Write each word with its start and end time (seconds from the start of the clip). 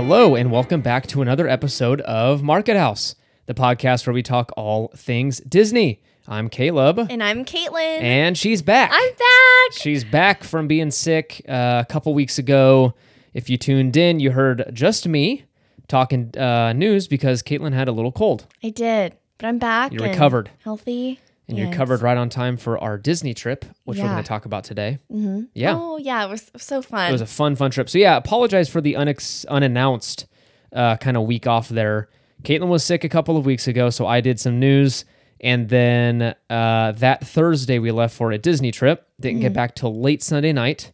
Hello, 0.00 0.36
and 0.36 0.52
welcome 0.52 0.80
back 0.80 1.08
to 1.08 1.22
another 1.22 1.48
episode 1.48 2.00
of 2.02 2.40
Market 2.40 2.76
House, 2.76 3.16
the 3.46 3.52
podcast 3.52 4.06
where 4.06 4.14
we 4.14 4.22
talk 4.22 4.52
all 4.56 4.92
things 4.94 5.40
Disney. 5.40 6.00
I'm 6.28 6.48
Caleb, 6.48 7.08
And 7.10 7.20
I'm 7.20 7.44
Caitlin. 7.44 8.00
and 8.00 8.38
she's 8.38 8.62
back. 8.62 8.92
I'm 8.94 9.08
back. 9.10 9.72
She's 9.72 10.04
back 10.04 10.44
from 10.44 10.68
being 10.68 10.92
sick 10.92 11.42
uh, 11.48 11.82
a 11.84 11.92
couple 11.92 12.14
weeks 12.14 12.38
ago. 12.38 12.94
If 13.34 13.50
you 13.50 13.56
tuned 13.56 13.96
in, 13.96 14.20
you 14.20 14.30
heard 14.30 14.70
just 14.72 15.08
me 15.08 15.46
talking 15.88 16.32
uh, 16.38 16.72
news 16.74 17.08
because 17.08 17.42
Caitlin 17.42 17.72
had 17.72 17.88
a 17.88 17.92
little 17.92 18.12
cold, 18.12 18.46
I 18.62 18.70
did, 18.70 19.16
but 19.36 19.48
I'm 19.48 19.58
back. 19.58 19.92
You 19.92 19.98
recovered. 19.98 20.48
Healthy. 20.62 21.18
And 21.48 21.56
you're 21.58 21.68
covered 21.72 22.02
right 22.02 22.16
on 22.16 22.28
time 22.28 22.56
for 22.56 22.78
our 22.78 22.98
Disney 22.98 23.32
trip, 23.34 23.64
which 23.84 23.98
we're 23.98 24.04
going 24.10 24.22
to 24.22 24.28
talk 24.28 24.44
about 24.44 24.64
today. 24.64 24.98
hmm 25.10 25.44
Yeah. 25.54 25.74
Oh, 25.76 25.96
yeah. 25.96 26.24
It 26.24 26.30
was 26.30 26.50
so 26.56 26.82
fun. 26.82 27.08
It 27.08 27.12
was 27.12 27.20
a 27.22 27.26
fun, 27.26 27.56
fun 27.56 27.70
trip. 27.70 27.88
So 27.88 27.98
yeah, 27.98 28.16
apologize 28.16 28.68
for 28.68 28.80
the 28.80 28.94
unex- 28.94 29.46
unannounced 29.48 30.26
uh, 30.72 30.96
kind 30.98 31.16
of 31.16 31.24
week 31.24 31.46
off 31.46 31.68
there. 31.68 32.08
Caitlin 32.42 32.68
was 32.68 32.84
sick 32.84 33.02
a 33.02 33.08
couple 33.08 33.36
of 33.36 33.46
weeks 33.46 33.66
ago, 33.66 33.90
so 33.90 34.06
I 34.06 34.20
did 34.20 34.38
some 34.38 34.60
news, 34.60 35.04
and 35.40 35.68
then 35.70 36.34
uh, 36.50 36.92
that 36.92 37.26
Thursday 37.26 37.78
we 37.78 37.90
left 37.90 38.14
for 38.14 38.30
a 38.30 38.38
Disney 38.38 38.70
trip. 38.70 39.08
Didn't 39.20 39.40
get 39.40 39.52
back 39.54 39.74
till 39.74 39.98
late 40.00 40.22
Sunday 40.22 40.52
night, 40.52 40.92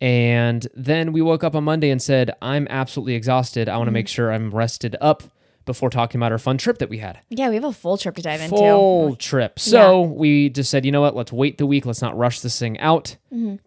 and 0.00 0.66
then 0.74 1.12
we 1.12 1.22
woke 1.22 1.42
up 1.44 1.54
on 1.54 1.64
Monday 1.64 1.90
and 1.90 2.00
said, 2.00 2.30
"I'm 2.40 2.66
absolutely 2.70 3.14
exhausted. 3.14 3.68
I 3.68 3.76
want 3.78 3.88
to 3.88 3.92
make 3.92 4.08
sure 4.08 4.32
I'm 4.32 4.50
rested 4.50 4.96
up." 5.00 5.22
Before 5.70 5.88
talking 5.90 6.18
about 6.18 6.32
our 6.32 6.38
fun 6.38 6.58
trip 6.58 6.78
that 6.78 6.88
we 6.88 6.98
had, 6.98 7.20
yeah, 7.28 7.48
we 7.48 7.54
have 7.54 7.64
a 7.64 7.72
full 7.72 7.96
trip 7.96 8.16
to 8.16 8.22
dive 8.22 8.40
full 8.48 9.06
into. 9.10 9.16
trip. 9.18 9.58
So 9.60 10.02
we 10.02 10.48
just 10.48 10.68
said, 10.70 10.84
you 10.84 10.90
know 10.90 11.00
what? 11.00 11.14
Let's 11.14 11.32
wait 11.32 11.58
the 11.58 11.66
week. 11.66 11.86
Let's 11.86 12.02
not 12.02 12.16
rush 12.16 12.40
this 12.40 12.58
thing 12.58 12.78
out. 12.80 13.16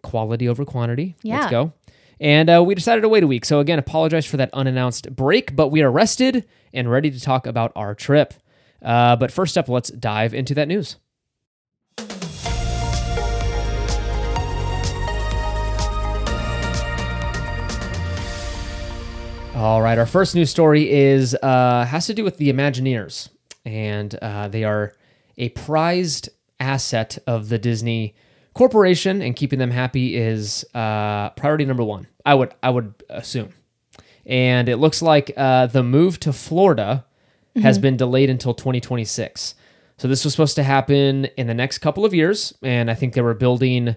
Quality 0.02 0.48
over 0.48 0.64
quantity. 0.64 1.16
Let's 1.24 1.46
Mm-hmm. 1.46 1.46
Yeah. 1.46 1.50
go. 1.50 1.72
And 2.20 2.48
uh, 2.50 2.62
we 2.62 2.74
decided 2.74 3.00
to 3.00 3.08
wait 3.08 3.22
a 3.22 3.26
week. 3.26 3.44
So 3.44 3.58
again, 3.60 3.78
apologize 3.78 4.26
for 4.26 4.36
that 4.36 4.50
unannounced 4.52 5.14
break, 5.16 5.56
but 5.56 5.68
we 5.68 5.82
are 5.82 5.90
rested 5.90 6.46
and 6.72 6.90
ready 6.90 7.10
to 7.10 7.20
talk 7.20 7.46
about 7.46 7.72
our 7.74 7.94
trip. 7.94 8.34
Uh, 8.82 9.16
but 9.16 9.32
first 9.32 9.56
up, 9.56 9.68
let's 9.68 9.88
dive 9.90 10.34
into 10.34 10.54
that 10.54 10.68
news. 10.68 10.96
All 19.54 19.80
right, 19.80 19.96
our 19.96 20.06
first 20.06 20.34
news 20.34 20.50
story 20.50 20.90
is 20.90 21.36
uh, 21.40 21.84
has 21.84 22.06
to 22.06 22.14
do 22.14 22.24
with 22.24 22.38
the 22.38 22.52
Imagineers, 22.52 23.28
and 23.64 24.12
uh, 24.16 24.48
they 24.48 24.64
are 24.64 24.94
a 25.38 25.50
prized 25.50 26.28
asset 26.58 27.18
of 27.28 27.50
the 27.50 27.58
Disney 27.58 28.16
Corporation, 28.52 29.22
and 29.22 29.36
keeping 29.36 29.60
them 29.60 29.70
happy 29.70 30.16
is 30.16 30.64
uh, 30.74 31.30
priority 31.30 31.64
number 31.66 31.84
one. 31.84 32.08
I 32.26 32.34
would 32.34 32.52
I 32.64 32.70
would 32.70 32.94
assume, 33.08 33.50
and 34.26 34.68
it 34.68 34.78
looks 34.78 35.00
like 35.00 35.32
uh, 35.36 35.66
the 35.66 35.84
move 35.84 36.18
to 36.20 36.32
Florida 36.32 37.04
has 37.62 37.78
been 37.78 37.96
delayed 37.96 38.30
until 38.30 38.54
2026. 38.54 39.54
So 39.98 40.08
this 40.08 40.24
was 40.24 40.32
supposed 40.32 40.56
to 40.56 40.64
happen 40.64 41.26
in 41.36 41.46
the 41.46 41.54
next 41.54 41.78
couple 41.78 42.04
of 42.04 42.12
years, 42.12 42.54
and 42.60 42.90
I 42.90 42.94
think 42.94 43.14
they 43.14 43.20
were 43.20 43.34
building 43.34 43.94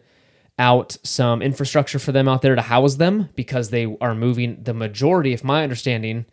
out 0.60 0.98
some 1.04 1.42
infrastructure 1.42 2.00
for 2.00 2.12
them 2.12 2.28
out 2.28 2.42
there 2.42 2.56
to 2.56 2.62
house 2.62 2.96
them 2.96 3.30
because 3.36 3.70
they 3.70 3.96
are 4.02 4.16
moving 4.16 4.62
the 4.64 4.74
majority, 4.74 5.34
if 5.34 5.44
my 5.44 5.64
understanding, 5.64 6.26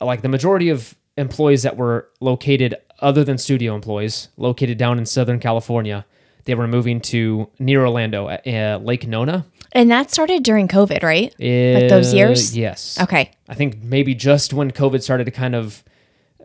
like 0.00 0.22
the 0.22 0.28
majority 0.28 0.68
of 0.68 0.94
employees 1.16 1.62
that 1.62 1.76
were 1.76 2.08
located 2.20 2.74
other 3.00 3.24
than 3.24 3.36
studio 3.38 3.74
employees 3.74 4.28
located 4.36 4.78
down 4.78 4.98
in 4.98 5.06
Southern 5.06 5.40
California, 5.40 6.04
they 6.44 6.54
were 6.54 6.68
moving 6.68 7.00
to 7.00 7.48
near 7.58 7.80
Orlando, 7.84 8.28
uh, 8.28 8.78
Lake 8.82 9.06
Nona. 9.08 9.46
And 9.72 9.90
that 9.90 10.10
started 10.12 10.44
during 10.44 10.68
COVID, 10.68 11.02
right? 11.02 11.34
Like 11.40 11.88
those 11.88 12.12
Uh, 12.12 12.16
years? 12.16 12.56
Yes. 12.56 12.96
Okay. 13.00 13.32
I 13.48 13.54
think 13.54 13.82
maybe 13.82 14.14
just 14.14 14.52
when 14.52 14.70
COVID 14.70 15.02
started 15.02 15.24
to 15.24 15.30
kind 15.32 15.54
of 15.56 15.82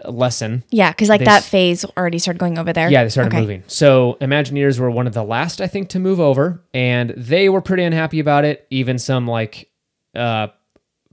lessen. 0.05 0.63
Yeah, 0.69 0.91
because 0.91 1.09
like 1.09 1.19
They 1.19 1.25
that 1.25 1.43
s- 1.43 1.49
phase 1.49 1.85
already 1.97 2.19
started 2.19 2.39
going 2.39 2.57
over 2.57 2.71
there. 2.73 2.89
Yeah, 2.89 3.03
they 3.03 3.09
started 3.09 3.33
Okay. 3.33 3.41
moving. 3.41 3.63
So 3.67 4.17
Imagineers 4.21 4.79
were 4.79 4.89
one 4.91 5.07
of 5.07 5.13
the 5.13 5.23
last, 5.23 5.61
I 5.61 5.67
think, 5.67 5.89
to 5.89 5.99
move 5.99 6.19
over, 6.19 6.61
and 6.73 7.11
they 7.17 7.49
were 7.49 7.61
pretty 7.61 7.83
unhappy 7.83 8.19
about 8.19 8.45
it. 8.45 8.65
Even 8.69 8.97
some 8.99 9.27
like 9.27 9.69
uh, 10.15 10.47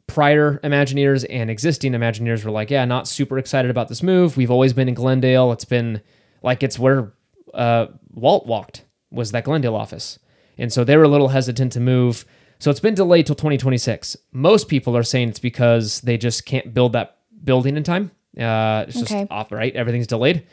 prior 0.06 0.58
Imagineers 0.62 1.24
and 1.28 1.50
existing 1.50 1.92
Imagineers 1.92 2.44
were 2.44 2.50
like, 2.50 2.70
"Yeah, 2.70 2.84
not 2.84 3.08
super 3.08 3.38
excited 3.38 3.70
about 3.70 3.88
this 3.88 4.02
move. 4.02 4.36
We've 4.36 4.50
always 4.50 4.72
been 4.72 4.88
in 4.88 4.94
Glendale. 4.94 5.52
It's 5.52 5.64
been 5.64 6.00
like 6.42 6.62
it's 6.62 6.78
where 6.78 7.12
uh, 7.54 7.86
Walt 8.12 8.46
walked 8.46 8.84
was 9.10 9.32
that 9.32 9.44
Glendale 9.44 9.74
office, 9.74 10.18
and 10.58 10.72
so 10.72 10.84
they 10.84 10.96
were 10.96 11.04
a 11.04 11.08
little 11.08 11.28
hesitant 11.28 11.72
to 11.72 11.80
move. 11.80 12.24
So 12.58 12.70
it's 12.70 12.80
been 12.80 12.94
delayed 12.94 13.26
till 13.26 13.34
2026. 13.34 14.16
Most 14.32 14.68
people 14.68 14.96
are 14.96 15.02
saying 15.02 15.28
it's 15.30 15.38
because 15.38 16.00
they 16.00 16.16
just 16.16 16.46
can't 16.46 16.72
build 16.72 16.94
that 16.94 17.18
building 17.44 17.76
in 17.76 17.82
time. 17.82 18.12
Uh, 18.38 18.84
it's 18.88 18.98
just 19.00 19.12
Okay. 19.12 19.26
off, 19.30 19.50
right? 19.52 19.74
Everything's 19.74 20.06
delayed. 20.06 20.44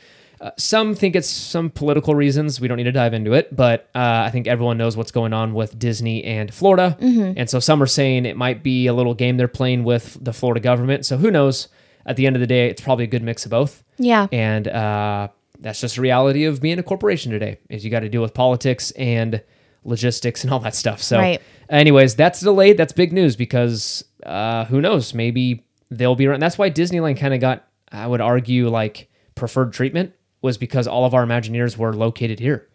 Uh, 0.42 0.52
some 0.58 0.94
think 0.94 1.16
it's 1.16 1.30
some 1.30 1.70
political 1.70 2.16
reasons. 2.16 2.60
We 2.60 2.68
don't 2.68 2.78
need 2.78 2.84
to 2.84 2.92
dive 2.92 3.14
into 3.14 3.32
it, 3.34 3.56
but 3.56 3.90
uh, 3.96 4.24
I 4.26 4.30
think 4.30 4.46
everyone 4.48 4.78
knows 4.78 4.98
what's 4.98 5.12
going 5.12 5.32
on 5.32 5.54
with 5.54 5.80
Disney 5.80 6.24
and 6.26 6.54
Florida. 6.54 6.98
And 7.00 7.50
so 7.50 7.60
some 7.60 7.82
are 7.82 7.86
saying 7.88 8.26
it 8.26 8.36
might 8.36 8.62
be 8.62 8.88
a 8.88 8.94
little 8.94 9.14
game 9.14 9.38
they're 9.38 9.48
playing 9.48 9.84
with 9.86 10.18
the 10.22 10.34
Florida 10.34 10.60
government. 10.60 11.06
So 11.06 11.16
who 11.18 11.32
knows? 11.32 11.70
At 12.06 12.18
the 12.18 12.28
end 12.28 12.36
of 12.36 12.42
the 12.42 12.48
day, 12.48 12.68
it's 12.70 12.82
probably 12.82 13.06
a 13.06 13.08
good 13.08 13.24
mix 13.24 13.46
of 13.46 13.52
both. 13.52 13.82
Yeah. 13.98 14.28
And 14.34 14.68
uh, 14.68 15.30
that's 15.60 15.80
just 15.80 15.96
the 15.96 16.02
reality 16.02 16.44
of 16.44 16.60
being 16.62 16.78
a 16.78 16.84
corporation 16.84 17.32
today. 17.32 17.60
Is 17.70 17.86
you 17.86 17.92
got 17.92 18.02
to 18.02 18.10
deal 18.10 18.22
with 18.22 18.34
politics 18.34 18.92
and 18.92 19.42
logistics 19.86 20.44
and 20.44 20.52
all 20.52 20.60
that 20.60 20.76
stuff. 20.76 21.02
So, 21.02 21.18
Right. 21.20 21.42
anyways, 21.70 22.16
that's 22.16 22.42
delayed. 22.42 22.76
That's 22.76 22.92
big 22.92 23.14
news 23.14 23.38
because 23.38 24.04
uh, 24.26 24.66
who 24.66 24.82
knows? 24.82 25.14
Maybe 25.14 25.66
they'll 25.90 26.16
be 26.16 26.28
around. 26.28 26.42
That's 26.42 26.58
why 26.58 26.70
Disneyland 26.70 27.18
kind 27.18 27.34
of 27.34 27.40
got, 27.40 27.66
I 27.94 28.08
would 28.08 28.22
argue, 28.22 28.70
like 28.70 29.10
preferred 29.36 29.72
treatment 29.74 30.14
was 30.42 30.58
because 30.58 30.88
all 30.88 31.06
of 31.06 31.14
our 31.14 31.26
Imagineers 31.26 31.78
were 31.78 31.94
located 31.94 32.40
here. 32.40 32.68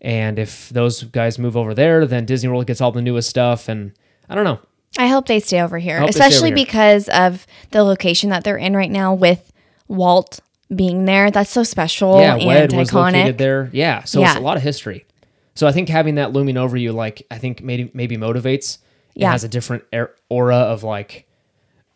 And 0.00 0.38
if 0.38 0.68
those 0.70 1.04
guys 1.04 1.38
move 1.38 1.56
over 1.56 1.74
there, 1.74 2.04
then 2.06 2.26
Disney 2.26 2.48
World 2.48 2.66
gets 2.66 2.80
all 2.80 2.90
the 2.90 3.00
newest 3.02 3.30
stuff. 3.30 3.68
And 3.68 3.92
I 4.28 4.34
don't 4.34 4.44
know. 4.44 4.58
I 4.98 5.06
hope 5.06 5.26
they 5.26 5.38
stay 5.40 5.60
over 5.60 5.78
here, 5.78 5.96
stay 5.96 6.02
over 6.02 6.10
especially 6.10 6.48
here. 6.48 6.56
because 6.56 7.08
of 7.10 7.46
the 7.70 7.82
location 7.84 8.30
that 8.30 8.42
they're 8.44 8.56
in 8.58 8.74
right 8.76 8.90
now 8.90 9.14
with 9.14 9.52
Walt 9.88 10.40
being 10.74 11.04
there. 11.04 11.30
That's 11.30 11.50
so 11.50 11.62
special 11.62 12.18
yeah, 12.20 12.34
and 12.36 12.46
WED 12.46 12.72
was 12.72 12.92
located 12.92 13.38
there. 13.38 13.70
Yeah, 13.72 14.04
so 14.04 14.22
it's 14.22 14.34
a 14.36 14.40
lot 14.40 14.56
of 14.56 14.62
history. 14.62 15.06
So 15.54 15.66
I 15.66 15.72
think 15.72 15.88
having 15.88 16.16
that 16.16 16.32
looming 16.32 16.56
over 16.56 16.76
you, 16.76 16.92
like 16.92 17.26
I 17.30 17.38
think 17.38 17.62
maybe 17.62 17.90
maybe 17.94 18.16
motivates. 18.16 18.78
It 19.14 19.22
Yeah. 19.22 19.32
has 19.32 19.44
a 19.44 19.48
different 19.48 19.84
aura 20.28 20.56
of 20.56 20.82
like. 20.82 21.26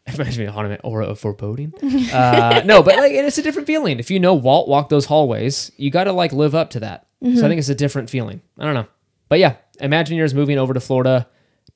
It 0.06 0.16
reminds 0.16 0.38
me 0.38 0.44
of 0.44 0.54
haunted 0.54 0.80
aura 0.84 1.06
of 1.06 1.18
foreboding. 1.18 1.74
uh, 2.12 2.62
no, 2.64 2.82
but 2.82 2.96
like 2.96 3.12
it's 3.12 3.38
a 3.38 3.42
different 3.42 3.66
feeling. 3.66 3.98
If 3.98 4.10
you 4.10 4.20
know 4.20 4.34
Walt 4.34 4.68
walked 4.68 4.90
those 4.90 5.06
hallways, 5.06 5.72
you 5.76 5.90
got 5.90 6.04
to 6.04 6.12
like 6.12 6.32
live 6.32 6.54
up 6.54 6.70
to 6.70 6.80
that. 6.80 7.08
Mm-hmm. 7.22 7.38
So 7.38 7.44
I 7.44 7.48
think 7.48 7.58
it's 7.58 7.68
a 7.68 7.74
different 7.74 8.08
feeling. 8.08 8.40
I 8.58 8.64
don't 8.64 8.74
know, 8.74 8.86
but 9.28 9.38
yeah, 9.40 9.56
Imagineers 9.80 10.32
moving 10.32 10.58
over 10.58 10.72
to 10.74 10.80
Florida, 10.80 11.26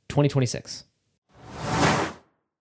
2026. 0.09 0.85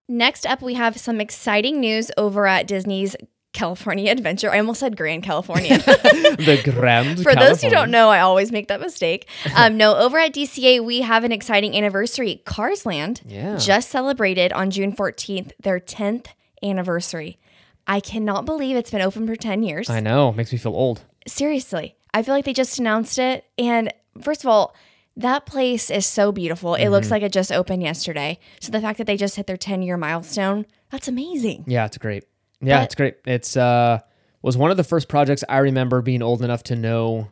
Next 0.08 0.48
up, 0.48 0.64
we 0.64 0.74
have 0.74 0.98
some 0.98 1.22
exciting 1.22 1.80
news 1.80 2.10
over 2.18 2.48
at 2.48 2.66
Disney's 2.66 3.16
California 3.54 4.12
Adventure. 4.12 4.52
I 4.52 4.60
almost 4.60 4.80
said 4.80 4.96
Grand 4.96 5.24
California. 5.24 5.78
the 5.80 6.62
Grand. 6.64 7.22
For 7.24 7.34
those 7.36 7.62
who 7.62 7.70
don't 7.70 7.90
know, 7.92 8.10
I 8.10 8.20
always 8.20 8.52
make 8.52 8.68
that 8.68 8.80
mistake. 8.80 9.28
Um, 9.56 9.78
no, 9.78 9.96
over 9.96 10.18
at 10.20 10.34
DCA, 10.34 10.84
we 10.84 11.02
have 11.02 11.24
an 11.24 11.32
exciting 11.32 11.76
anniversary. 11.76 12.42
Cars 12.46 12.86
Land 12.86 13.22
Yeah. 13.26 13.58
just 13.58 13.90
celebrated 13.90 14.54
on 14.54 14.70
June 14.72 14.94
14th 14.94 15.52
their 15.62 15.80
10th 15.80 16.28
anniversary. 16.64 17.40
I 17.88 18.00
cannot 18.00 18.46
believe 18.46 18.76
it's 18.76 18.92
been 18.92 19.02
open 19.02 19.26
for 19.28 19.36
10 19.36 19.64
years. 19.64 19.90
I 19.90 20.00
know, 20.00 20.32
makes 20.32 20.52
me 20.52 20.58
feel 20.60 20.74
old. 20.76 21.02
Seriously, 21.28 21.96
I 22.14 22.22
feel 22.24 22.36
like 22.36 22.46
they 22.46 22.54
just 22.54 22.78
announced 22.80 23.18
it. 23.20 23.46
And 23.58 23.92
first 24.22 24.44
of 24.44 24.50
all, 24.50 24.76
that 25.18 25.46
place 25.46 25.90
is 25.90 26.06
so 26.06 26.32
beautiful. 26.32 26.76
It 26.76 26.84
Mm-hmm. 26.84 26.92
looks 26.92 27.12
like 27.12 27.24
it 27.24 27.34
just 27.34 27.52
opened 27.52 27.82
yesterday. 27.84 28.40
So 28.62 28.72
the 28.72 28.80
fact 28.82 28.98
that 29.00 29.08
they 29.08 29.18
just 29.18 29.36
hit 29.36 29.48
their 29.48 29.58
10 29.58 29.82
year 29.82 29.98
milestone, 29.98 30.66
that's 30.92 31.08
amazing. 31.08 31.66
Yeah, 31.68 31.86
it's 31.86 31.98
great. 31.98 32.24
Yeah, 32.62 32.80
But- 32.80 32.84
it's 32.86 32.96
great. 32.96 33.16
It's 33.26 33.56
uh 33.58 34.00
was 34.42 34.56
one 34.58 34.72
of 34.72 34.78
the 34.78 34.84
first 34.84 35.08
projects 35.10 35.44
I 35.50 35.58
remember 35.58 36.02
being 36.02 36.22
old 36.22 36.42
enough 36.42 36.64
to 36.64 36.76
know, 36.76 37.28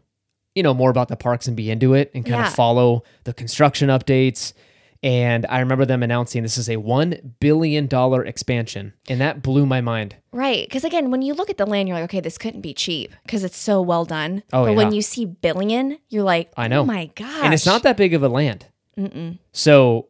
you 0.56 0.64
know, 0.64 0.74
more 0.74 0.90
about 0.90 1.08
the 1.08 1.16
parks 1.16 1.48
and 1.48 1.56
be 1.56 1.72
into 1.72 1.94
it 1.94 2.12
and 2.14 2.26
kind 2.26 2.42
Yeah. 2.42 2.48
of 2.48 2.54
follow 2.54 3.04
the 3.24 3.34
construction 3.34 3.88
updates. 3.90 4.54
And 5.04 5.46
I 5.48 5.60
remember 5.60 5.86
them 5.86 6.02
announcing 6.02 6.42
this 6.44 6.58
is 6.58 6.70
a 6.70 6.78
one 6.78 7.36
billion 7.40 7.86
dollar 7.86 8.26
expansion, 8.26 8.94
and 9.08 9.22
that 9.22 9.44
blew 9.44 9.66
my 9.68 9.80
mind. 9.80 10.16
Right. 10.34 10.68
Because 10.68 10.84
again, 10.84 11.12
when 11.12 11.22
you 11.22 11.36
look 11.36 11.52
at 11.52 11.58
the 11.58 11.68
land, 11.68 11.88
you're 11.88 11.96
like, 11.98 12.06
okay, 12.06 12.20
this 12.20 12.38
couldn't 12.40 12.62
be 12.62 12.74
cheap 12.74 13.14
because 13.24 13.44
it's 13.44 13.58
so 13.58 13.80
well 13.80 14.06
done. 14.06 14.42
Oh, 14.52 14.66
but 14.66 14.76
when 14.76 14.92
you 14.92 15.04
see 15.04 15.24
billion, 15.26 16.00
you're 16.10 16.24
like, 16.24 16.52
I 16.58 16.68
know. 16.68 16.82
oh 16.82 16.86
my 16.86 17.12
God. 17.16 17.46
And 17.46 17.54
it's 17.54 17.66
not 17.66 17.84
that 17.84 17.96
big 17.96 18.16
of 18.16 18.24
a 18.24 18.28
land. 18.28 18.66
So 19.52 20.08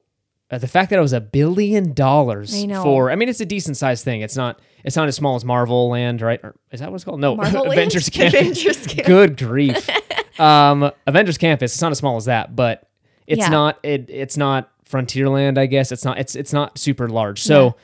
uh, 0.51 0.57
the 0.57 0.67
fact 0.67 0.89
that 0.89 0.97
it 0.97 1.01
was 1.01 1.13
a 1.13 1.21
billion 1.21 1.93
dollars 1.93 2.55
I 2.55 2.67
for, 2.81 3.11
I 3.11 3.15
mean, 3.15 3.29
it's 3.29 3.41
a 3.41 3.45
decent 3.45 3.77
sized 3.77 4.03
thing. 4.03 4.21
It's 4.21 4.37
not, 4.37 4.59
it's 4.83 4.95
not 4.95 5.07
as 5.07 5.15
small 5.15 5.35
as 5.35 5.43
Marvel 5.45 5.89
Land, 5.89 6.21
right? 6.21 6.39
Or 6.43 6.55
is 6.71 6.79
that 6.79 6.89
what 6.89 6.95
it's 6.95 7.03
called? 7.03 7.19
No, 7.19 7.33
Avengers 7.41 8.09
Campus. 8.09 8.39
Avengers 8.39 8.77
Campus. 8.87 9.05
Good 9.07 9.37
grief. 9.37 9.89
um, 10.39 10.91
Avengers 11.05 11.37
Campus. 11.37 11.73
It's 11.73 11.81
not 11.81 11.91
as 11.91 11.97
small 11.97 12.15
as 12.17 12.25
that, 12.25 12.55
but 12.55 12.87
it's 13.25 13.39
Yeah. 13.41 13.49
not. 13.49 13.79
It, 13.83 14.09
it's 14.09 14.37
not 14.37 14.71
Frontierland. 14.89 15.57
I 15.57 15.65
guess 15.65 15.91
it's 15.91 16.05
not. 16.05 16.17
It's 16.19 16.35
it's 16.35 16.53
not 16.53 16.77
super 16.77 17.09
large. 17.09 17.41
So 17.43 17.75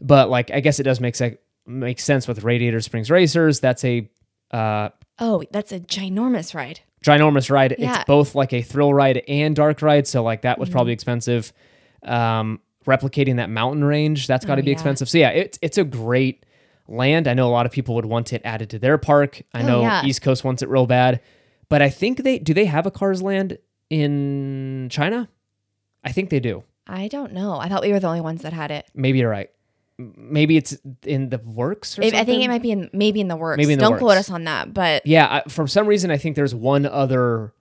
But 0.00 0.28
like, 0.30 0.50
I 0.50 0.60
guess 0.60 0.78
it 0.80 0.84
does 0.84 1.00
make 1.00 1.14
sense 1.16 1.36
make 1.66 2.00
sense 2.00 2.26
with 2.26 2.42
Radiator 2.42 2.80
Springs 2.80 3.10
Racers. 3.10 3.60
That's 3.60 3.84
a 3.84 4.08
uh, 4.50 4.90
Oh, 5.18 5.42
that's 5.52 5.70
a 5.72 5.78
ginormous 5.80 6.54
ride. 6.54 6.80
ginormous 7.04 7.50
ride. 7.50 7.76
Yeah. 7.78 7.96
It's 7.96 8.04
both 8.04 8.34
like 8.34 8.52
a 8.52 8.62
thrill 8.62 8.92
ride 8.92 9.22
and 9.28 9.54
dark 9.54 9.80
ride, 9.82 10.06
so 10.06 10.22
like 10.22 10.42
that 10.42 10.58
was 10.58 10.68
Mm-hmm. 10.68 10.72
probably 10.74 10.92
expensive. 10.94 11.52
Um, 12.02 12.60
replicating 12.90 13.36
that 13.36 13.50
mountain 13.50 13.84
range, 13.84 14.26
that's 14.26 14.44
got 14.44 14.56
to 14.56 14.62
Oh, 14.62 14.64
be 14.64 14.70
yeah. 14.70 14.74
expensive. 14.74 15.08
So 15.08 15.18
yeah, 15.18 15.30
it's 15.30 15.58
it's 15.62 15.78
a 15.78 15.84
great 15.84 16.44
land. 16.88 17.28
I 17.28 17.34
know 17.34 17.46
a 17.48 17.54
lot 17.58 17.66
of 17.66 17.72
people 17.72 17.94
would 17.94 18.06
want 18.06 18.32
it 18.32 18.42
added 18.44 18.70
to 18.70 18.78
their 18.78 18.98
park. 18.98 19.42
I 19.54 19.62
Oh, 19.62 19.66
know 19.66 19.80
yeah. 19.82 20.04
East 20.04 20.22
Coast 20.22 20.42
wants 20.44 20.62
it 20.62 20.68
real 20.68 20.86
bad, 20.86 21.20
but 21.68 21.80
I 21.82 21.88
think 21.90 22.22
they 22.24 22.38
do. 22.38 22.52
They 22.54 22.64
have 22.66 22.86
a 22.86 22.90
Cars 22.90 23.22
Land 23.22 23.58
in 23.90 24.88
China. 24.90 25.28
I 26.04 26.12
think 26.12 26.30
they 26.30 26.40
do. 26.40 26.64
I 26.86 27.08
don't 27.08 27.32
know. 27.32 27.58
I 27.58 27.68
thought 27.68 27.82
we 27.82 27.92
were 27.92 28.00
the 28.00 28.06
only 28.08 28.20
ones 28.22 28.42
that 28.42 28.52
had 28.52 28.70
it. 28.70 28.86
Maybe 28.94 29.18
you're 29.18 29.30
right. 29.30 29.50
Maybe 29.98 30.56
it's 30.56 30.76
in 31.04 31.28
the 31.28 31.38
works 31.38 31.98
or 31.98 32.02
It- 32.02 32.06
something. 32.06 32.20
I 32.20 32.24
think 32.24 32.42
it 32.42 32.48
might 32.48 32.62
be 32.62 32.70
in 32.72 32.88
maybe 32.92 33.20
in 33.20 33.28
the 33.28 33.36
works. 33.36 33.58
Maybe 33.58 33.74
in 33.74 33.78
the 33.78 33.84
don't 33.84 33.98
quote 33.98 34.16
us 34.16 34.30
on 34.30 34.44
that, 34.44 34.72
but 34.72 35.06
Yeah, 35.06 35.42
I, 35.44 35.48
for 35.48 35.66
some 35.66 35.86
reason, 35.86 36.10
I 36.10 36.16
think 36.16 36.36
there's 36.36 36.54
one 36.54 36.86
other 36.86 37.52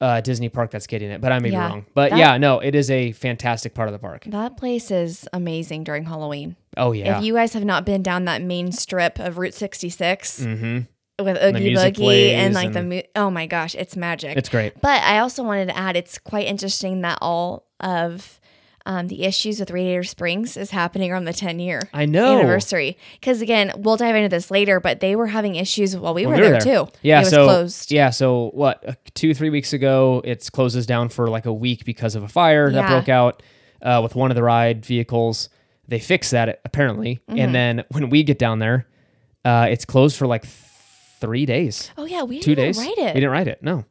uh, 0.00 0.20
Disney 0.20 0.48
park 0.48 0.70
that's 0.70 0.86
getting 0.86 1.10
it, 1.10 1.20
but 1.20 1.32
I 1.32 1.38
may 1.38 1.50
Yeah, 1.50 1.68
be 1.68 1.72
wrong. 1.72 1.86
But 1.94 2.10
that- 2.10 2.18
yeah, 2.18 2.36
no, 2.36 2.58
it 2.60 2.74
is 2.74 2.90
a 2.90 3.12
fantastic 3.12 3.74
part 3.74 3.88
of 3.88 3.92
the 3.92 3.98
park. 3.98 4.24
that 4.26 4.56
place 4.56 4.90
is 4.90 5.26
amazing 5.32 5.84
during 5.84 6.04
Halloween. 6.04 6.56
Oh 6.76 6.92
yeah, 6.92 7.18
If 7.18 7.24
you 7.24 7.32
guys 7.34 7.54
have 7.54 7.64
not 7.64 7.86
been 7.86 8.02
down 8.02 8.26
that 8.26 8.42
main 8.42 8.72
strip 8.72 9.18
of 9.18 9.38
Route 9.38 9.54
66 9.54 10.40
mm-hmm. 10.40 11.24
with 11.24 11.36
Oogie 11.42 11.74
Boogie 11.74 12.30
and 12.32 12.52
like 12.54 12.72
the 12.74 12.82
mu- 12.82 13.02
oh 13.14 13.30
my 13.30 13.46
gosh, 13.46 13.74
it's 13.74 13.96
magic. 13.96 14.36
it's 14.36 14.50
great. 14.50 14.78
But 14.82 15.02
I 15.02 15.18
also 15.20 15.42
wanted 15.42 15.68
to 15.68 15.76
add 15.76 15.96
it's 15.96 16.18
quite 16.18 16.46
interesting 16.46 17.00
that 17.00 17.18
all 17.22 17.66
of 17.80 18.38
um, 18.86 19.08
the 19.08 19.24
issues 19.24 19.60
with 19.60 19.70
Radiator 19.70 20.02
Springs 20.04 20.56
is 20.56 20.70
happening 20.70 21.12
on 21.12 21.24
the 21.24 21.32
10 21.34 21.58
year 21.60 21.82
I 21.92 22.06
know. 22.06 22.38
anniversary. 22.38 22.96
Because 23.20 23.42
again, 23.42 23.72
we'll 23.76 23.96
dive 23.98 24.14
into 24.16 24.30
this 24.30 24.50
later, 24.50 24.80
but 24.80 25.00
they 25.00 25.14
were 25.14 25.26
having 25.26 25.56
issues 25.56 25.94
while 25.96 26.14
we 26.14 26.24
When 26.24 26.38
were 26.38 26.44
we 26.44 26.50
there, 26.52 26.60
too. 26.60 26.88
Yeah, 27.02 27.18
it 27.18 27.24
was 27.24 27.30
so 27.30 27.44
closed. 27.46 27.92
yeah, 27.92 28.08
so 28.10 28.50
what? 28.54 28.82
uh, 28.88 28.94
Two 29.14 29.34
three 29.34 29.50
weeks 29.50 29.72
ago, 29.74 30.22
it 30.24 30.48
closes 30.52 30.86
down 30.86 31.10
for 31.10 31.28
like 31.28 31.44
a 31.46 31.52
week 31.52 31.84
because 31.84 32.14
of 32.14 32.22
a 32.22 32.28
fire 32.28 32.70
that 32.70 32.88
broke 32.88 33.08
out 33.10 33.42
uh, 33.82 34.00
with 34.02 34.14
one 34.14 34.30
of 34.30 34.34
the 34.34 34.42
ride 34.42 34.86
vehicles. 34.86 35.48
They 35.88 35.98
fix 36.00 36.30
that 36.30 36.60
apparently, 36.64 37.20
Mm-hmm. 37.28 37.38
and 37.38 37.54
then 37.54 37.84
when 37.90 38.08
we 38.10 38.22
get 38.22 38.38
down 38.38 38.58
there, 38.60 38.86
uh, 39.44 39.66
it's 39.70 39.84
closed 39.84 40.16
for 40.16 40.26
like 40.26 40.44
three 41.20 41.46
days, 41.46 41.90
Oh 41.96 42.04
yeah, 42.04 42.22
we 42.24 42.40
two 42.40 42.54
didn't 42.54 42.64
days. 42.74 42.78
write 42.78 42.96
We 42.98 43.20
didn't 43.20 43.30
write 43.30 43.48
it. 43.48 43.62
No. 43.62 43.84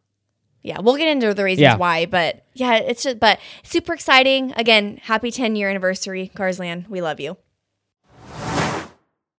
Yeah, 0.65 0.79
we'll 0.79 0.97
get 0.97 1.07
into 1.07 1.31
the 1.33 1.43
reasons 1.43 1.61
Yeah. 1.61 1.75
why, 1.77 2.07
but 2.07 2.43
yeah, 2.55 2.77
it's 2.77 3.03
just 3.03 3.19
but 3.19 3.39
super 3.63 3.93
exciting. 3.93 4.51
Again, 4.57 4.99
happy 5.03 5.29
10 5.29 5.55
year 5.55 5.69
anniversary, 5.69 6.31
Carsland. 6.35 6.87
We 6.89 7.01
love 7.01 7.19
you. 7.19 7.37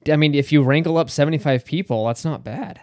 I 0.09 0.17
mean, 0.17 0.35
if 0.35 0.53
you 0.53 0.63
wrangle 0.63 0.97
up 0.99 1.11
75 1.11 1.65
people, 1.65 2.07
that's 2.07 2.25
not 2.25 2.45
bad. 2.45 2.81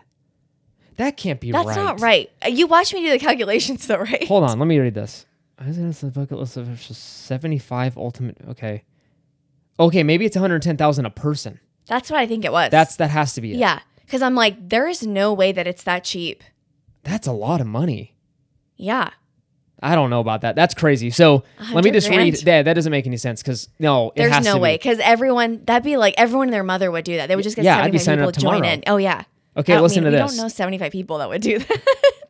That 0.97 1.15
can't 1.15 1.39
be 1.39 1.51
That's 1.51 1.67
right. 1.67 1.75
not 1.75 2.01
right. 2.01 2.29
Uh, 2.45 2.49
You 2.49 2.67
watch 2.67 2.93
me 2.93 3.01
do 3.01 3.11
the 3.11 3.19
calculations 3.19 3.87
though, 3.87 3.99
right? 3.99 4.25
Hold 4.27 4.43
on, 4.43 4.59
let 4.59 4.65
me 4.67 4.77
read 4.79 4.93
this. 4.93 5.25
Isn't 5.65 5.87
this 5.87 6.01
the 6.01 6.07
bucket 6.07 6.37
list 6.37 6.57
of 6.57 6.81
75 6.81 7.97
ultimate? 7.97 8.37
Okay. 8.49 8.83
Okay, 9.79 10.03
maybe 10.03 10.25
it's 10.25 10.35
110,000 10.35 11.05
a 11.05 11.09
person. 11.09 11.59
That's 11.87 12.11
what 12.11 12.19
I 12.19 12.27
think 12.27 12.45
it 12.45 12.51
was. 12.51 12.69
That's 12.69 12.97
that 12.97 13.09
has 13.09 13.33
to 13.33 13.41
be 13.41 13.53
it. 13.53 13.57
yeah. 13.57 13.79
Because 14.05 14.21
I'm 14.23 14.35
like, 14.35 14.69
there 14.69 14.87
is 14.87 15.05
no 15.05 15.33
way 15.33 15.51
that 15.51 15.67
it's 15.67 15.83
that 15.83 16.03
cheap. 16.03 16.43
That's 17.03 17.27
a 17.27 17.31
lot 17.31 17.61
of 17.61 17.67
money. 17.67 18.15
Yeah. 18.75 19.11
I 19.81 19.95
don't 19.95 20.09
know 20.09 20.19
about 20.19 20.41
that. 20.41 20.55
That's 20.55 20.73
crazy. 20.73 21.09
So 21.09 21.43
let 21.59 21.83
me 21.85 21.91
100 21.91 21.93
just 21.93 22.09
read 22.09 22.35
that. 22.45 22.65
That 22.65 22.73
doesn't 22.73 22.91
make 22.91 23.05
any 23.07 23.17
sense 23.17 23.41
because 23.41 23.69
no, 23.79 24.09
it 24.09 24.27
There's 24.27 24.43
no 24.43 24.57
way. 24.57 24.75
Because 24.75 24.99
everyone, 24.99 25.63
that'd 25.63 25.83
be 25.83 25.95
like 25.95 26.15
everyone 26.17 26.47
and 26.47 26.53
their 26.53 26.63
mother 26.63 26.91
would 26.91 27.05
do 27.05 27.17
that. 27.17 27.27
They 27.27 27.35
would 27.35 27.43
just 27.43 27.55
get 27.55 27.65
Yeah, 27.65 27.77
I'd 27.83 27.91
be 27.91 27.99
signing 27.99 28.19
people 28.19 28.29
up 28.29 28.33
to 28.33 28.41
join 28.41 28.65
in. 28.65 28.83
Oh, 28.87 28.97
yeah. 28.97 29.23
Okay, 29.59 29.75
I 29.75 29.79
listen 29.81 30.03
mean, 30.03 30.11
to 30.13 30.17
we 30.17 30.23
this. 30.23 30.35
don't 30.35 30.43
know 30.45 30.47
75 30.49 30.91
people 30.91 31.17
that 31.19 31.29
would 31.29 31.41
do 31.41 31.59
that. 31.59 31.81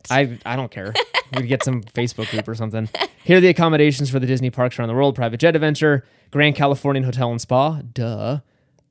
I 0.09 0.38
I 0.45 0.55
don't 0.55 0.71
care. 0.71 0.93
We'd 1.36 1.48
get 1.48 1.63
some 1.63 1.83
Facebook 1.93 2.29
group 2.31 2.48
or 2.48 2.55
something. 2.55 2.89
Here 3.24 3.38
are 3.38 3.41
the 3.41 3.48
accommodations 3.50 4.09
for 4.09 4.19
the 4.19 4.25
Disney 4.27 4.50
parks 4.50 4.79
around 4.79 4.89
the 4.89 4.95
world: 4.95 5.15
private 5.15 5.39
jet 5.39 5.55
adventure, 5.55 6.05
Grand 6.31 6.55
Californian 6.55 7.03
Hotel 7.03 7.31
and 7.31 7.39
Spa, 7.39 7.81
duh. 7.93 8.39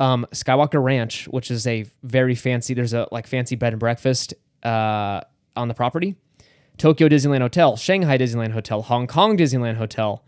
Um, 0.01 0.27
Skywalker 0.33 0.81
Ranch, 0.83 1.27
which 1.27 1.51
is 1.51 1.67
a 1.67 1.85
very 2.05 2.37
fancy. 2.37 2.73
There's 2.75 2.93
a 2.93 3.09
like 3.11 3.27
fancy 3.27 3.57
bed 3.57 3.73
and 3.73 3.81
breakfast 3.81 4.33
uh, 4.63 5.23
on 5.57 5.67
the 5.67 5.75
property. 5.75 6.15
Tokyo 6.77 7.09
Disneyland 7.09 7.41
Hotel, 7.41 7.77
Shanghai 7.77 8.17
Disneyland 8.17 8.53
Hotel, 8.53 8.83
Hong 8.83 9.09
Kong 9.09 9.37
Disneyland 9.37 9.77
Hotel, 9.77 10.23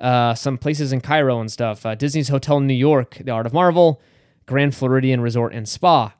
uh, 0.00 0.34
some 0.34 0.56
places 0.56 0.92
in 0.92 1.00
Cairo 1.00 1.40
and 1.40 1.50
stuff. 1.50 1.84
Uh, 1.84 1.96
Disney's 1.96 2.28
Hotel 2.28 2.58
in 2.58 2.68
New 2.68 2.74
York, 2.74 3.18
The 3.24 3.32
Art 3.32 3.46
of 3.46 3.52
Marvel, 3.52 4.00
Grand 4.46 4.76
Floridian 4.76 5.20
Resort 5.20 5.52
and 5.52 5.68
Spa. 5.68 6.14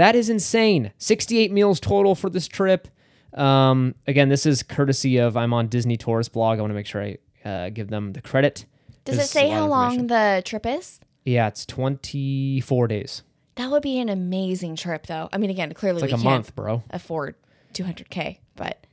That 0.00 0.16
is 0.16 0.30
insane. 0.30 0.92
68 0.96 1.52
meals 1.52 1.78
total 1.78 2.14
for 2.14 2.30
this 2.30 2.48
trip. 2.48 2.88
Um, 3.34 3.94
again, 4.06 4.30
this 4.30 4.46
is 4.46 4.62
courtesy 4.62 5.18
of 5.18 5.36
I'm 5.36 5.52
on 5.52 5.68
Disney 5.68 5.98
Tourist 5.98 6.32
blog. 6.32 6.56
I 6.56 6.62
want 6.62 6.70
to 6.70 6.74
make 6.74 6.86
sure 6.86 7.02
I 7.02 7.18
uh, 7.46 7.68
give 7.68 7.88
them 7.88 8.14
the 8.14 8.22
credit. 8.22 8.64
Does 9.04 9.18
it 9.18 9.26
say 9.26 9.50
how 9.50 9.66
long 9.66 10.06
the 10.06 10.40
trip 10.42 10.64
is? 10.64 11.00
Yeah, 11.26 11.48
it's 11.48 11.66
24 11.66 12.88
days. 12.88 13.24
That 13.56 13.70
would 13.70 13.82
be 13.82 13.98
an 13.98 14.08
amazing 14.08 14.76
trip, 14.76 15.06
though. 15.06 15.28
I 15.34 15.36
mean, 15.36 15.50
again, 15.50 15.74
clearly 15.74 16.02
It's 16.02 16.10
like 16.10 16.18
we 16.18 16.22
a 16.22 16.24
can't 16.24 16.34
month, 16.46 16.56
bro. 16.56 16.82
afford 16.88 17.34
200K, 17.74 18.38
but 18.56 18.86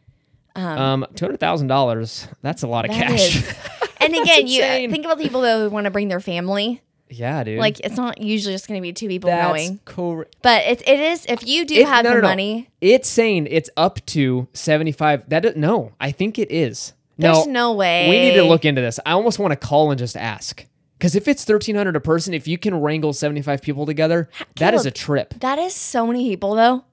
Um, 0.58 1.06
$200,000. 1.14 2.28
That's 2.42 2.64
a 2.64 2.68
lot 2.68 2.84
of 2.84 2.92
cash. 2.92 3.46
and 4.02 4.14
again, 4.14 4.48
you 4.48 4.62
think 4.92 5.06
about 5.06 5.20
the 5.20 5.24
people 5.24 5.40
that 5.40 5.72
want 5.72 5.86
to 5.86 5.92
bring 5.92 6.10
their 6.10 6.20
family. 6.20 6.82
Yeah, 7.10 7.44
dude. 7.44 7.60
Like, 7.60 7.80
it's 7.82 7.98
not 7.98 8.22
usually 8.22 8.54
just 8.54 8.68
going 8.68 8.80
to 8.80 8.82
be 8.82 8.94
two 8.94 9.08
people 9.08 9.30
that's 9.30 9.48
going. 9.70 9.80
correct. 9.86 10.36
But 10.42 10.64
it, 10.66 10.88
it 10.88 11.00
is, 11.00 11.26
if 11.28 11.46
you 11.48 11.66
do 11.66 11.76
It- 11.76 11.88
have 11.88 12.04
no, 12.04 12.10
the 12.12 12.16
no, 12.16 12.22
no. 12.22 12.28
money, 12.28 12.70
It's 12.82 13.08
saying 13.10 13.48
it's 13.50 13.70
up 13.78 14.06
to 14.08 14.48
75. 14.54 15.30
That 15.30 15.46
is, 15.46 15.56
no, 15.56 15.94
I 16.00 16.12
think 16.12 16.38
it 16.40 16.52
is. 16.52 16.94
there's 17.18 17.48
no, 17.48 17.74
way. 17.74 18.10
We 18.10 18.20
need 18.20 18.36
to 18.36 18.44
look 18.44 18.66
into 18.66 18.82
this. 18.82 19.00
I 19.06 19.12
almost 19.12 19.40
want 19.40 19.52
to 19.52 19.56
call 19.58 19.92
and 19.92 19.98
just 20.00 20.16
ask. 20.18 20.66
Because 20.98 21.16
if 21.16 21.28
it's 21.28 21.48
1300 21.48 21.96
a 21.96 22.00
person, 22.00 22.34
if 22.34 22.48
you 22.48 22.58
can 22.58 22.74
wrangle 22.82 23.14
75 23.14 23.62
people 23.62 23.86
together, 23.86 24.30
that 24.56 24.74
is 24.74 24.86
a 24.86 24.92
trip. 24.92 25.36
That 25.42 25.60
is 25.60 25.76
so 25.76 26.08
many 26.08 26.28
people, 26.28 26.56
though. 26.56 26.86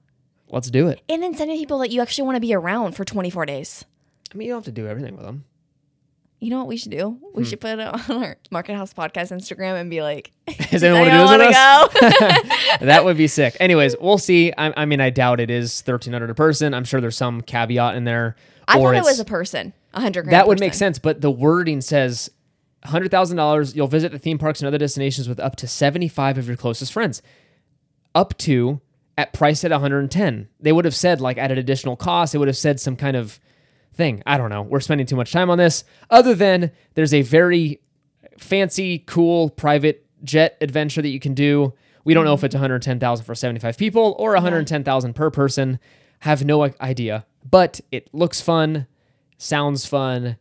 Let's 0.47 0.69
do 0.69 0.87
it. 0.87 1.01
And 1.09 1.23
then 1.23 1.31
many 1.31 1.57
people 1.57 1.79
that 1.79 1.89
you 1.91 2.01
actually 2.01 2.25
want 2.25 2.35
to 2.35 2.39
be 2.39 2.53
around 2.53 2.95
for 2.95 3.03
24 3.03 3.47
days. 3.47 3.83
I 4.33 4.37
mean, 4.37 4.45
you 4.47 4.53
don't 4.53 4.59
have 4.59 4.65
to 4.65 4.71
do 4.71 4.87
everything 4.87 5.15
with 5.15 5.25
them. 5.25 5.45
You 6.39 6.49
know 6.51 6.57
what 6.59 6.67
we 6.67 6.77
should 6.77 6.91
do? 6.91 7.17
We 7.33 7.43
Hmm. 7.43 7.49
should 7.49 7.61
put 7.61 7.79
it 7.79 7.79
on 7.79 8.01
our 8.23 8.37
Market 8.51 8.75
House 8.75 8.93
podcast 8.93 9.31
Instagram 9.31 9.79
and 9.79 9.89
be 9.89 10.01
like, 10.01 10.31
Does 10.69 10.83
anyone 10.83 11.07
want 11.07 11.41
to 11.41 11.47
do 11.47 11.47
this 11.47 11.93
with 12.03 12.43
us? 12.43 12.79
that 12.81 13.05
would 13.05 13.17
be 13.17 13.27
sick. 13.27 13.55
Anyways, 13.59 13.95
we'll 13.99 14.17
see. 14.17 14.51
I, 14.57 14.73
I 14.77 14.85
mean, 14.85 14.99
I 15.01 15.09
doubt 15.09 15.39
it 15.39 15.49
is 15.49 15.81
thirteen 15.81 16.13
hundred 16.13 16.29
a 16.29 16.35
person. 16.35 16.73
I'm 16.73 16.83
sure 16.83 16.99
there's 17.01 17.17
some 17.17 17.41
caveat 17.41 17.95
in 17.95 18.03
there. 18.03 18.35
I 18.67 18.79
thought 18.79 18.95
it 18.95 19.03
was 19.03 19.19
a 19.19 19.25
person, 19.25 19.73
a 19.93 20.01
hundred 20.01 20.23
grand. 20.23 20.33
that 20.33 20.47
would 20.47 20.59
make 20.59 20.73
sense, 20.73 20.99
but 20.99 21.21
the 21.21 21.31
wording 21.31 21.81
says 21.81 22.29
hundred 22.83 23.11
thousand 23.11 23.37
dollars. 23.37 23.75
You'll 23.75 23.87
visit 23.87 24.11
the 24.11 24.19
theme 24.19 24.37
parks 24.37 24.59
and 24.59 24.67
other 24.67 24.77
destinations 24.77 25.29
with 25.29 25.39
up 25.39 25.55
to 25.57 25.67
seventy 25.67 26.07
five 26.07 26.37
of 26.37 26.47
your 26.47 26.57
closest 26.57 26.91
friends. 26.93 27.21
Up 28.13 28.37
to 28.39 28.81
at 29.17 29.31
price 29.33 29.63
at 29.63 29.71
110. 29.71 30.49
They 30.59 30.71
would 30.73 30.83
have 30.85 30.95
said 30.95 31.21
like 31.21 31.37
at 31.37 31.49
an 31.51 31.57
additional 31.57 31.95
cost. 31.95 32.33
They 32.33 32.39
would 32.39 32.47
have 32.49 32.57
said 32.57 32.79
some 32.81 32.95
kind 32.97 33.15
of 33.15 33.39
thing. 33.95 34.21
I 34.25 34.37
don't 34.37 34.49
know. 34.49 34.61
We're 34.61 34.79
spending 34.79 35.07
too 35.07 35.15
much 35.15 35.31
time 35.31 35.49
on 35.49 35.57
this. 35.57 35.83
Other 36.09 36.35
than 36.35 36.71
there's 36.93 37.13
a 37.13 37.21
very 37.21 37.81
fancy, 38.37 38.99
cool 38.99 39.49
private 39.49 40.05
jet 40.23 40.57
adventure 40.61 41.01
that 41.01 41.09
you 41.09 41.19
can 41.19 41.33
do. 41.33 41.73
We 42.03 42.13
don't 42.13 42.25
know 42.25 42.33
if 42.33 42.43
it's 42.43 42.53
110,000 42.53 43.25
for 43.25 43.33
75 43.33 43.77
people 43.77 44.15
or 44.19 44.33
110,000 44.33 45.13
per 45.13 45.31
person. 45.31 45.79
Have 46.19 46.45
no 46.45 46.63
idea, 46.81 47.25
but 47.49 47.81
it 47.91 48.09
looks 48.13 48.41
fun, 48.41 48.87
sounds 49.37 49.85
fun. 49.85 50.37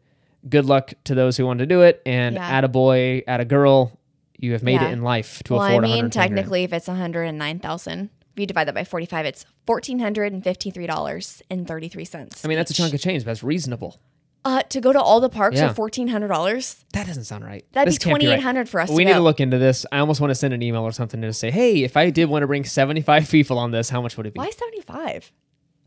Good 0.49 0.67
luck 0.67 0.93
to 1.05 1.15
those 1.15 1.37
who 1.37 1.47
want 1.47 1.59
to 1.61 1.67
do 1.67 1.83
it, 1.83 2.03
and 2.07 2.37
yeah. 2.37 2.47
add 2.47 2.65
a 2.65 2.69
boy, 2.69 3.23
add 3.27 3.41
a 3.41 3.45
girl. 3.45 3.99
You 4.39 4.53
have 4.53 4.63
made 4.63 4.81
yeah. 4.81 4.89
it 4.89 4.93
in 4.93 5.03
life 5.03 5.43
to 5.45 5.55
well, 5.55 5.67
afford. 5.67 5.85
I 5.85 5.89
mean, 5.89 6.11
technically, 6.11 6.61
grand. 6.61 6.73
if 6.73 6.77
it's 6.77 6.89
109,000 6.89 8.11
if 8.35 8.41
you 8.41 8.47
divide 8.47 8.65
that 8.69 8.75
by 8.75 8.85
forty-five, 8.85 9.25
it's 9.27 9.47
fourteen 9.67 9.99
hundred 10.01 10.33
and 10.33 10.43
fifty-three 10.45 10.87
dollars 10.87 11.43
and 11.51 11.67
thirty-three 11.67 12.05
cents. 12.05 12.45
I 12.45 12.49
mean, 12.49 12.59
that's 12.59 12.71
a 12.71 12.75
chunk 12.75 12.93
of 12.95 13.01
change, 13.01 13.23
but 13.25 13.31
that's 13.31 13.43
reasonable. 13.43 14.01
Uh, 14.47 14.61
to 14.65 14.79
go 14.79 14.93
to 14.93 15.01
all 15.01 15.21
the 15.21 15.31
parks 15.31 15.57
Yeah. 15.57 15.69
for 15.69 15.75
fourteen 15.75 16.09
hundred 16.09 16.29
dollars. 16.29 16.85
That 16.93 17.07
doesn't 17.07 17.25
sound 17.25 17.45
right. 17.45 17.65
That'd 17.73 17.89
This 17.93 17.99
be 17.99 18.05
can't 18.11 18.15
right. 18.17 18.21
2,800 18.23 18.69
for 18.69 18.81
us 18.81 18.91
to 18.91 18.95
We 18.95 19.05
need 19.05 19.13
go. 19.13 19.19
to 19.19 19.23
look 19.25 19.41
into 19.41 19.57
this. 19.57 19.87
I 19.91 19.99
almost 20.01 20.21
want 20.21 20.33
to 20.33 20.35
send 20.35 20.53
an 20.53 20.63
email 20.63 20.83
or 20.83 20.93
something 20.93 21.23
to 21.23 21.33
say, 21.33 21.51
hey, 21.51 21.83
if 21.83 21.97
I 21.97 22.11
did 22.11 22.27
want 22.29 22.43
to 22.43 22.47
bring 22.47 22.65
75 22.65 23.31
people 23.31 23.59
on 23.59 23.71
this, 23.71 23.89
how 23.89 24.03
much 24.03 24.17
would 24.19 24.27
it 24.27 24.35
be? 24.35 24.39
Why 24.39 24.51
seventy-five? 24.51 25.33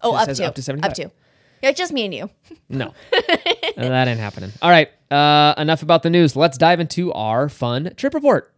Oh, 0.01 0.15
up 0.15 0.27
to 0.29 0.45
up 0.45 0.55
to 0.55 0.61
75. 0.63 0.89
Up 0.89 0.95
to. 0.95 1.11
Yeah, 1.61 1.71
just 1.71 1.91
me 1.93 2.05
and 2.05 2.13
you. 2.13 2.29
No, 2.69 2.93
that 3.11 4.07
ain't 4.07 4.19
happening. 4.19 4.51
All 4.61 4.69
right, 4.71 4.89
uh, 5.11 5.53
enough 5.57 5.81
about 5.83 6.01
the 6.03 6.09
news. 6.09 6.35
Let's 6.35 6.57
dive 6.57 6.79
into 6.79 7.13
our 7.13 7.49
fun 7.49 7.93
trip 7.95 8.13
report. 8.15 8.53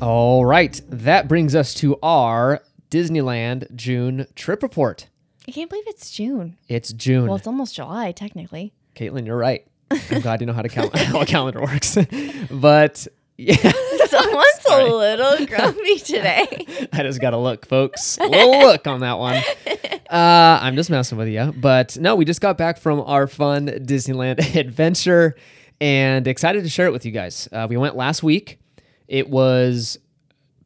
All 0.00 0.46
right, 0.46 0.80
that 0.88 1.28
brings 1.28 1.54
us 1.54 1.74
to 1.74 1.98
our 2.02 2.62
Disneyland 2.90 3.74
June 3.74 4.26
trip 4.34 4.62
report. 4.62 5.08
I 5.46 5.52
can't 5.52 5.68
believe 5.68 5.84
it's 5.86 6.10
June. 6.10 6.56
It's 6.68 6.92
June. 6.92 7.26
Well, 7.26 7.36
it's 7.36 7.46
almost 7.46 7.74
July 7.74 8.12
technically. 8.12 8.72
Caitlin, 8.94 9.26
you're 9.26 9.36
right. 9.36 9.66
I'm 9.90 10.22
glad 10.22 10.40
you 10.40 10.46
know 10.46 10.54
how 10.54 10.62
to 10.62 10.70
count 10.70 10.96
how 10.98 11.20
a 11.20 11.26
calendar 11.26 11.60
works. 11.60 11.98
but 12.50 13.06
yeah, 13.36 13.56
Someone's 14.06 14.66
a 14.70 14.84
little 14.84 15.46
grumpy 15.46 15.98
today. 15.98 16.66
I 16.92 17.02
just 17.02 17.20
got 17.20 17.30
to 17.30 17.38
look, 17.38 17.66
folks. 17.66 18.16
A 18.18 18.26
little 18.26 18.58
look 18.58 18.86
on 18.86 19.00
that 19.00 19.18
one. 19.18 19.42
Uh, 20.10 20.58
I'm 20.62 20.76
just 20.76 20.90
messing 20.90 21.18
with 21.18 21.28
you. 21.28 21.52
But 21.56 21.98
no, 21.98 22.16
we 22.16 22.24
just 22.24 22.40
got 22.40 22.56
back 22.56 22.78
from 22.78 23.00
our 23.00 23.26
fun 23.26 23.66
Disneyland 23.66 24.56
adventure 24.56 25.36
and 25.80 26.26
excited 26.26 26.62
to 26.64 26.70
share 26.70 26.86
it 26.86 26.92
with 26.92 27.04
you 27.04 27.12
guys. 27.12 27.48
Uh, 27.52 27.66
we 27.68 27.76
went 27.76 27.96
last 27.96 28.22
week. 28.22 28.59
It 29.10 29.28
was 29.28 29.98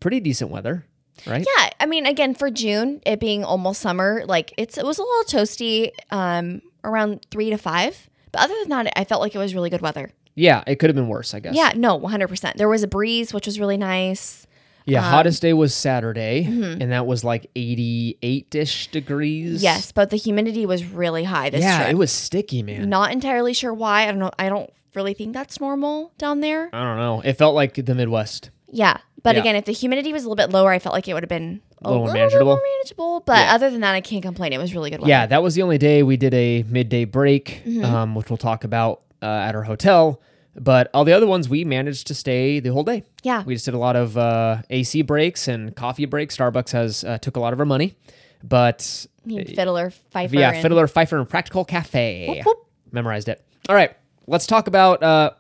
pretty 0.01 0.21
decent 0.21 0.51
weather, 0.51 0.85
right? 1.27 1.45
Yeah, 1.57 1.71
I 1.81 1.87
mean, 1.87 2.05
again, 2.05 2.35
for 2.35 2.51
June, 2.51 3.01
it 3.07 3.19
being 3.19 3.43
almost 3.43 3.81
summer, 3.81 4.23
like 4.27 4.53
it's 4.59 4.77
it 4.77 4.85
was 4.85 4.99
a 4.99 5.03
little 5.03 5.25
toasty, 5.41 5.91
um, 6.11 6.61
around 6.85 7.27
three 7.31 7.49
to 7.51 7.57
five. 7.57 8.09
But 8.31 8.43
other 8.43 8.55
than 8.61 8.69
that, 8.69 8.93
I 8.97 9.05
felt 9.05 9.23
like 9.23 9.35
it 9.35 9.39
was 9.39 9.55
really 9.55 9.71
good 9.71 9.81
weather. 9.81 10.11
Yeah, 10.35 10.63
it 10.67 10.77
could 10.81 10.91
have 10.91 10.97
been 10.97 11.09
worse, 11.09 11.33
I 11.33 11.41
guess. 11.41 11.55
Yeah, 11.55 11.73
no, 11.75 11.95
one 11.97 12.11
hundred 12.11 12.29
percent. 12.29 12.59
There 12.59 12.69
was 12.69 12.83
a 12.83 12.89
breeze, 12.89 13.33
which 13.33 13.47
was 13.47 13.59
really 13.59 13.77
nice. 13.79 14.47
Yeah, 14.87 14.99
Um, 14.99 15.11
hottest 15.13 15.41
day 15.41 15.55
was 15.55 15.75
Saturday, 15.75 16.45
mm-hmm. 16.45 16.83
and 16.83 16.93
that 16.93 17.07
was 17.07 17.25
like 17.25 17.51
88 17.57 18.55
ish 18.55 18.89
degrees. 18.89 19.63
Yes, 19.63 19.93
but 19.93 20.11
the 20.11 20.17
humidity 20.17 20.67
was 20.67 20.85
really 20.85 21.25
high 21.25 21.49
this 21.49 21.63
Yeah, 21.63 21.79
trip. 21.79 21.91
it 21.93 21.95
was 21.97 22.13
sticky, 22.13 22.63
man. 22.63 22.91
Not 22.91 23.11
entirely 23.11 23.55
sure 23.55 23.73
why. 23.73 24.03
I 24.03 24.11
don't 24.11 24.19
know. 24.19 24.31
I 24.39 24.51
don't 24.51 24.71
really 24.95 25.15
think 25.15 25.33
that's 25.35 25.61
normal 25.61 26.13
down 26.19 26.41
there. 26.41 26.71
I 26.73 26.83
don't 26.83 26.97
know. 26.99 27.21
It 27.21 27.35
felt 27.35 27.55
like 27.55 27.75
the 27.75 27.95
Midwest. 27.95 28.51
Yeah, 28.71 28.97
but 29.23 29.35
Yeah. 29.37 29.41
again, 29.43 29.57
if 29.57 29.65
the 29.67 29.73
humidity 29.73 30.13
was 30.13 30.25
a 30.25 30.29
little 30.29 30.37
bit 30.47 30.53
lower, 30.53 30.71
I 30.73 30.79
felt 30.79 30.95
like 30.95 31.07
it 31.09 31.15
would 31.15 31.23
have 31.23 31.29
been 31.29 31.61
a 31.83 31.89
little 31.91 32.05
little, 32.05 32.07
more 32.07 32.15
manageable. 32.15 32.45
more 32.47 32.63
manageable. 32.77 33.21
But 33.21 33.39
Yeah. 33.39 33.55
other 33.55 33.71
than 33.71 33.81
that, 33.83 33.95
I 33.95 34.01
can't 34.01 34.23
complain. 34.23 34.53
It 34.53 34.59
was 34.59 34.75
really 34.75 34.91
good 34.91 35.01
weather. 35.01 35.09
Yeah, 35.11 35.27
that 35.27 35.43
was 35.43 35.55
the 35.55 35.63
only 35.63 35.79
day 35.79 36.03
we 36.03 36.17
did 36.17 36.35
a 36.35 36.65
midday 36.69 37.05
break, 37.05 37.63
Mm-hmm. 37.67 37.85
um, 37.85 38.15
which 38.15 38.31
we'll 38.31 38.37
talk 38.37 38.65
about 38.65 39.03
uh, 39.23 39.27
at 39.27 39.55
our 39.55 39.63
hotel. 39.63 40.21
But 40.57 40.89
all 40.95 41.05
the 41.05 41.13
other 41.13 41.27
ones, 41.27 41.49
we 41.49 41.65
managed 41.65 42.07
to 42.09 42.15
stay 42.15 42.61
the 42.61 42.71
whole 42.73 42.85
day. 42.85 43.03
yeah, 43.23 43.43
We 43.45 43.55
just 43.55 43.65
did 43.65 43.75
a 43.75 43.79
lot 43.79 43.97
of 43.97 44.17
uh, 44.19 44.59
AC 44.71 45.03
breaks 45.03 45.49
and 45.49 45.75
coffee 45.75 46.05
breaks. 46.05 46.37
Starbucks 46.37 46.71
has 46.73 47.05
uh, 47.05 47.19
took 47.19 47.37
a 47.37 47.41
lot 47.41 47.53
of 47.53 47.59
our 47.61 47.67
money, 47.67 47.95
but 48.43 49.07
You 49.25 49.39
need 49.39 49.55
Fiddler, 49.57 49.91
Fifer, 50.11 50.37
yeah, 50.37 50.51
and- 50.53 50.63
Fiddler, 50.63 50.87
Fifer, 50.87 51.19
and 51.19 51.29
Practical 51.29 51.65
Cafe. 51.65 52.27
Whoop, 52.29 52.47
whoop. 52.47 52.67
Memorized 52.93 53.29
it. 53.29 53.43
All 53.69 53.75
right, 53.75 53.97
let's 54.27 54.47
talk 54.47 54.67
about. 54.67 55.03
Uh, 55.03 55.31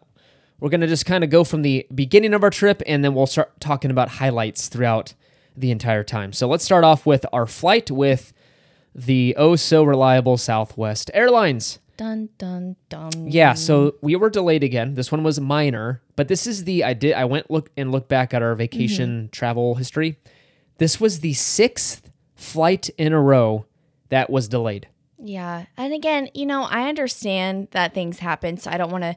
we're 0.60 0.70
gonna 0.70 0.86
just 0.86 1.06
kind 1.06 1.24
of 1.24 1.30
go 1.30 1.44
from 1.44 1.62
the 1.62 1.86
beginning 1.94 2.32
of 2.32 2.42
our 2.42 2.50
trip, 2.50 2.82
and 2.86 3.04
then 3.04 3.14
we'll 3.14 3.26
start 3.26 3.60
talking 3.60 3.90
about 3.90 4.08
highlights 4.08 4.68
throughout 4.68 5.14
the 5.56 5.70
entire 5.70 6.04
time. 6.04 6.32
So 6.32 6.48
let's 6.48 6.64
start 6.64 6.84
off 6.84 7.06
with 7.06 7.26
our 7.32 7.46
flight 7.46 7.90
with 7.90 8.32
the 8.94 9.34
oh 9.36 9.56
so 9.56 9.84
reliable 9.84 10.36
Southwest 10.36 11.10
Airlines. 11.14 11.80
Dun 11.96 12.30
dun 12.38 12.76
dun. 12.88 13.28
Yeah, 13.28 13.54
so 13.54 13.94
we 14.00 14.16
were 14.16 14.30
delayed 14.30 14.64
again. 14.64 14.94
This 14.94 15.12
one 15.12 15.22
was 15.22 15.40
minor, 15.40 16.02
but 16.16 16.28
this 16.28 16.46
is 16.46 16.64
the 16.64 16.82
I 16.82 16.92
did 16.92 17.14
I 17.14 17.24
went 17.24 17.50
look 17.50 17.70
and 17.76 17.92
looked 17.92 18.08
back 18.08 18.34
at 18.34 18.42
our 18.42 18.54
vacation 18.54 19.28
travel 19.30 19.76
history. 19.76 20.18
This 20.78 21.00
was 21.00 21.20
the 21.20 21.34
sixth 21.34 22.10
flight 22.34 22.90
in 22.98 23.12
a 23.12 23.20
row 23.20 23.66
that 24.08 24.28
was 24.28 24.48
delayed. 24.48 24.88
Yeah. 25.24 25.64
And 25.76 25.92
again, 25.94 26.28
you 26.34 26.44
know, 26.44 26.64
I 26.64 26.88
understand 26.88 27.68
that 27.70 27.94
things 27.94 28.18
happen, 28.18 28.58
so 28.58 28.70
I 28.70 28.76
don't 28.76 28.92
want 28.92 29.04
to 29.04 29.16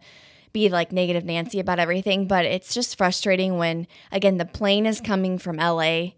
be 0.54 0.70
like 0.70 0.92
negative 0.94 1.26
Nancy 1.26 1.60
about 1.60 1.80
everything, 1.80 2.28
but 2.28 2.46
it's 2.46 2.74
just 2.74 2.98
frustrating 2.98 3.58
when 3.58 3.86
again 4.12 4.38
the 4.38 4.46
plane 4.46 4.86
is 4.86 5.02
coming 5.02 5.38
from 5.38 5.58
LA 5.58 6.12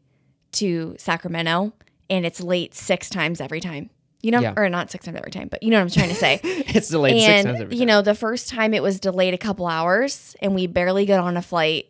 to 0.54 0.96
Sacramento 1.00 1.74
and 2.10 2.26
it's 2.26 2.40
late 2.40 2.76
six 2.76 3.10
times 3.10 3.42
every 3.42 3.60
time. 3.60 3.90
You 4.22 4.32
know, 4.32 4.42
Yeah. 4.42 4.54
or 4.58 4.70
not 4.70 4.92
six 4.92 5.06
times 5.06 5.18
every 5.18 5.32
time, 5.32 5.48
but 5.48 5.64
you 5.64 5.72
know 5.72 5.78
what 5.78 5.84
I'm 5.84 5.90
trying 5.90 6.10
to 6.10 6.16
say. 6.16 6.40
it's 6.44 6.90
delayed 6.90 7.14
six 7.20 7.26
times 7.26 7.46
and 7.48 7.58
every 7.64 7.78
you 7.78 7.86
know, 7.86 8.02
the 8.04 8.14
first 8.16 8.48
time 8.50 8.74
it 8.76 8.84
was 8.84 9.00
delayed 9.00 9.34
a 9.34 9.38
couple 9.38 9.66
hours 9.66 10.36
and 10.42 10.54
we 10.54 10.68
barely 10.68 11.06
got 11.08 11.20
on 11.22 11.36
a 11.36 11.42
flight 11.42 11.88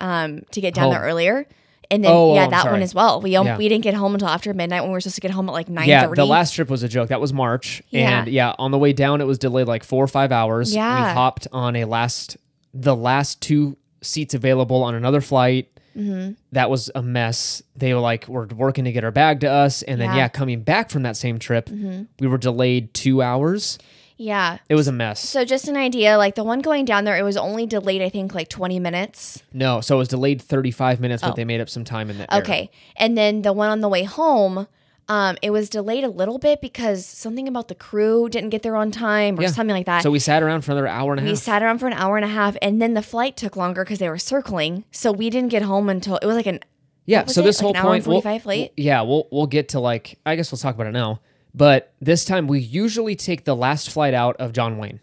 um 0.00 0.40
to 0.52 0.60
get 0.62 0.72
down 0.74 0.90
there 0.90 1.02
earlier. 1.02 1.46
And 1.90 2.04
then 2.04 2.10
Oh, 2.10 2.30
oh, 2.30 2.34
yeah, 2.34 2.44
I'm 2.44 2.50
that 2.50 2.70
one 2.70 2.82
as 2.82 2.94
well. 2.94 3.20
We 3.20 3.36
um, 3.36 3.46
Yeah. 3.46 3.56
we 3.56 3.68
didn't 3.68 3.84
get 3.84 3.94
home 3.94 4.14
until 4.14 4.28
after 4.28 4.52
midnight 4.54 4.82
when 4.82 4.90
we 4.90 4.94
were 4.94 5.00
supposed 5.00 5.16
to 5.16 5.20
get 5.20 5.30
home 5.30 5.48
at 5.48 5.52
like 5.52 5.68
nine. 5.68 5.88
Yeah, 5.88 6.06
the 6.08 6.24
last 6.26 6.52
trip 6.54 6.68
was 6.68 6.82
a 6.82 6.88
joke. 6.88 7.08
That 7.08 7.20
was 7.20 7.32
March. 7.32 7.82
Yeah. 7.90 8.20
And 8.20 8.28
yeah, 8.28 8.54
on 8.58 8.70
the 8.70 8.78
way 8.78 8.92
down 8.92 9.20
it 9.20 9.24
was 9.26 9.38
delayed 9.38 9.66
like 9.66 9.84
four 9.84 10.02
or 10.04 10.08
five 10.08 10.32
hours. 10.32 10.74
Yeah. 10.74 11.08
We 11.08 11.14
hopped 11.14 11.46
on 11.52 11.76
a 11.76 11.84
last 11.84 12.36
the 12.74 12.94
last 12.96 13.40
two 13.40 13.76
seats 14.02 14.34
available 14.34 14.82
on 14.82 14.94
another 14.94 15.20
flight. 15.20 15.68
Mm-hmm. 15.96 16.32
That 16.52 16.68
was 16.68 16.90
a 16.94 17.02
mess. 17.02 17.62
They 17.74 17.94
were 17.94 18.00
like, 18.00 18.28
we're 18.28 18.44
working 18.46 18.84
to 18.84 18.92
get 18.92 19.02
our 19.02 19.10
bag 19.10 19.40
to 19.40 19.50
us. 19.50 19.80
And 19.82 19.98
then, 19.98 20.06
Yeah. 20.08 20.10
Mm-hmm. 20.10 20.18
yeah, 20.18 20.28
coming 20.28 20.60
back 20.60 20.90
from 20.90 21.04
that 21.04 21.16
same 21.16 21.38
trip, 21.38 21.70
we 21.70 22.26
were 22.26 22.36
delayed 22.36 22.92
two 22.92 23.22
hours. 23.22 23.78
Yeah. 24.18 24.58
It 24.68 24.74
was 24.74 24.88
a 24.88 24.92
mess. 24.92 25.20
So 25.20 25.44
just 25.44 25.68
an 25.68 25.76
idea, 25.76 26.16
like 26.16 26.34
the 26.36 26.44
one 26.44 26.60
going 26.60 26.84
down 26.84 27.04
there, 27.04 27.16
it 27.18 27.22
was 27.22 27.36
only 27.36 27.66
delayed, 27.66 28.00
I 28.02 28.08
think, 28.08 28.34
like 28.34 28.48
20 28.48 28.78
minutes. 28.78 29.42
No, 29.52 29.80
so 29.80 29.96
it 29.96 29.98
was 29.98 30.08
delayed 30.08 30.40
35 30.40 31.00
minutes, 31.00 31.22
but 31.22 31.32
Oh. 31.32 31.34
they 31.36 31.44
made 31.44 31.60
up 31.60 31.68
some 31.68 31.84
time 31.84 32.08
in 32.10 32.18
there. 32.18 32.26
Okay. 32.32 32.70
And 32.96 33.16
then 33.18 33.42
the 33.42 33.52
one 33.52 33.68
on 33.68 33.80
the 33.82 33.88
way 33.88 34.04
home, 34.04 34.68
um, 35.08 35.36
it 35.42 35.50
was 35.50 35.68
delayed 35.68 36.02
a 36.02 36.08
little 36.08 36.38
bit 36.38 36.60
because 36.62 37.04
something 37.04 37.46
about 37.46 37.68
the 37.68 37.74
crew 37.74 38.28
didn't 38.28 38.50
get 38.50 38.62
there 38.62 38.74
on 38.74 38.90
time 38.90 39.38
or 39.38 39.42
Yeah. 39.42 39.48
something 39.50 39.76
like 39.76 39.86
that. 39.86 40.02
So 40.02 40.10
we 40.10 40.18
sat 40.18 40.42
around 40.42 40.62
for 40.62 40.72
another 40.72 40.88
hour 40.88 41.12
and 41.12 41.20
a 41.20 41.22
half. 41.22 41.30
we 41.30 41.36
sat 41.36 41.62
around 41.62 41.78
for 41.78 41.86
an 41.86 41.92
hour 41.92 42.16
and 42.16 42.24
a 42.24 42.28
half, 42.28 42.56
and 42.62 42.80
then 42.80 42.94
the 42.94 43.02
flight 43.02 43.36
took 43.36 43.54
longer 43.54 43.84
because 43.84 43.98
they 43.98 44.08
were 44.08 44.18
circling. 44.18 44.84
So 44.90 45.12
we 45.12 45.28
didn't 45.30 45.50
get 45.50 45.62
home 45.62 45.88
until 45.90 46.16
it 46.16 46.26
was 46.26 46.36
like 46.36 46.46
an 46.46 46.60
Yeah, 47.04 47.26
so 47.26 47.40
it? 47.42 47.44
this 47.44 47.58
Like 47.58 47.62
whole 47.62 47.70
an 47.70 47.76
hour 47.76 47.94
and 47.94 48.02
point, 48.04 48.06
we'll- 48.14 48.22
45 48.22 48.46
late? 48.46 48.72
we'll- 48.76 48.84
yeah, 48.86 49.02
we'll 49.02 49.28
we'll 49.30 49.46
get 49.46 49.68
to 49.70 49.78
like 49.80 50.18
I 50.26 50.34
guess 50.36 50.50
we'll 50.50 50.58
talk 50.58 50.74
about 50.74 50.86
it 50.88 50.92
now. 50.92 51.20
But 51.56 51.92
this 52.00 52.24
time 52.24 52.46
we 52.46 52.60
usually 52.60 53.16
take 53.16 53.44
the 53.44 53.56
last 53.56 53.88
flight 53.90 54.14
out 54.14 54.36
of 54.36 54.52
John 54.52 54.78
Wayne, 54.78 55.00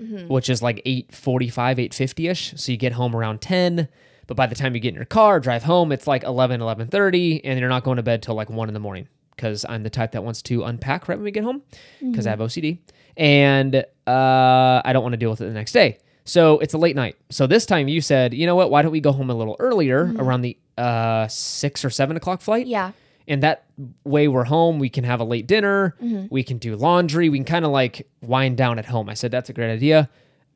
Mm-hmm. 0.00 0.28
which 0.28 0.48
is 0.50 0.62
like 0.62 0.82
eight 0.84 1.14
forty 1.14 1.48
five, 1.48 1.78
eight 1.78 1.92
fifty 1.94 2.28
ish. 2.28 2.52
So 2.56 2.70
you 2.70 2.76
get 2.78 2.92
home 2.92 3.16
around 3.16 3.40
ten. 3.40 3.88
But 4.26 4.36
by 4.36 4.46
the 4.46 4.54
time 4.54 4.74
you 4.74 4.80
get 4.80 4.90
in 4.90 4.94
your 4.96 5.04
car, 5.04 5.38
drive 5.40 5.62
home, 5.62 5.92
it's 5.92 6.06
like 6.08 6.24
11, 6.24 6.60
11.30, 6.60 7.42
and 7.44 7.60
you're 7.60 7.68
not 7.68 7.84
going 7.84 7.96
to 7.98 8.02
bed 8.02 8.24
till 8.24 8.34
like 8.34 8.50
1 8.50 8.66
in 8.68 8.74
the 8.74 8.80
morning 8.80 9.06
because 9.36 9.64
I'm 9.68 9.84
the 9.84 9.88
type 9.90 10.10
that 10.12 10.24
wants 10.24 10.42
to 10.42 10.64
unpack 10.64 11.06
right 11.08 11.16
when 11.16 11.22
we 11.24 11.30
get 11.30 11.44
home 11.44 11.62
because 12.02 12.26
I 12.26 12.30
have 12.30 12.40
Mm-hmm. 12.40 12.60
OCD. 12.60 12.78
And 13.16 13.76
uh, 13.76 14.82
I 14.84 14.90
don't 14.92 15.02
want 15.04 15.12
to 15.12 15.16
deal 15.16 15.30
with 15.30 15.40
it 15.40 15.44
the 15.46 15.52
next 15.52 15.70
day. 15.72 15.98
So 16.24 16.58
it's 16.58 16.74
a 16.74 16.78
late 16.78 16.96
night. 16.96 17.14
So 17.30 17.46
this 17.46 17.64
time 17.66 17.86
you 17.86 18.00
said, 18.00 18.34
you 18.34 18.46
know 18.46 18.56
what? 18.56 18.68
Why 18.70 18.82
don't 18.82 18.90
we 18.90 19.00
go 19.00 19.12
home 19.12 19.30
a 19.30 19.34
little 19.34 19.54
earlier, 19.60 20.06
Mm-hmm. 20.06 20.20
around 20.20 20.42
the 20.42 20.58
uh, 20.76 21.28
six 21.28 21.84
or 21.84 21.90
seven 21.90 22.16
o'clock 22.16 22.40
flight? 22.40 22.66
Yeah. 22.66 22.90
And 23.28 23.42
that 23.42 23.64
way 24.04 24.28
we're 24.28 24.44
home. 24.44 24.78
We 24.78 24.88
can 24.88 25.04
have 25.04 25.18
a 25.20 25.24
late 25.24 25.46
dinner. 25.46 25.96
Mm-hmm. 26.02 26.26
We 26.30 26.42
can 26.44 26.58
do 26.58 26.76
laundry. 26.76 27.28
We 27.28 27.38
can 27.38 27.44
kind 27.44 27.64
of 27.64 27.70
like 27.72 28.08
wind 28.22 28.56
down 28.56 28.78
at 28.78 28.86
home. 28.86 29.08
I 29.08 29.14
said 29.14 29.30
that's 29.30 29.48
a 29.50 29.52
great 29.52 29.72
idea. 29.72 30.08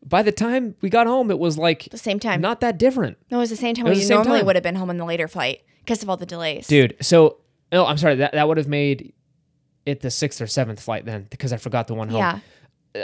By 0.07 0.23
the 0.23 0.33
time 0.33 0.77
we 0.81 0.89
got 0.89 1.07
home, 1.07 1.31
it 1.31 1.39
was 1.39 1.59
like 1.59 1.89
The 1.91 1.99
same 1.99 2.19
time. 2.21 2.41
not 2.41 2.61
that 2.61 2.79
different. 2.79 3.19
no, 3.31 3.39
it 3.39 3.41
was 3.41 3.51
the 3.51 3.57
same 3.57 3.75
time 3.75 3.85
we 3.87 4.05
normally 4.09 4.43
would 4.43 4.57
have 4.57 4.63
been 4.63 4.77
home 4.77 4.89
on 4.91 4.97
the 4.97 5.05
later 5.05 5.29
flight 5.29 5.63
because 5.81 6.03
of 6.03 6.09
all 6.09 6.17
the 6.17 6.27
delays. 6.27 6.67
dude. 6.69 6.97
So 7.01 7.39
no, 7.73 7.85
I'm 7.87 7.99
sorry. 7.99 8.15
That 8.17 8.33
that 8.33 8.47
would 8.49 8.57
have 8.57 8.69
made 8.69 9.13
it 9.85 10.01
the 10.01 10.11
sixth 10.11 10.41
or 10.41 10.47
seventh 10.47 10.81
flight 10.81 11.05
then 11.07 11.27
because 11.31 11.53
I 11.53 11.57
forgot 11.57 11.87
the 11.89 11.95
one 11.95 12.09
home. 12.09 12.19
Yeah. 12.19 12.39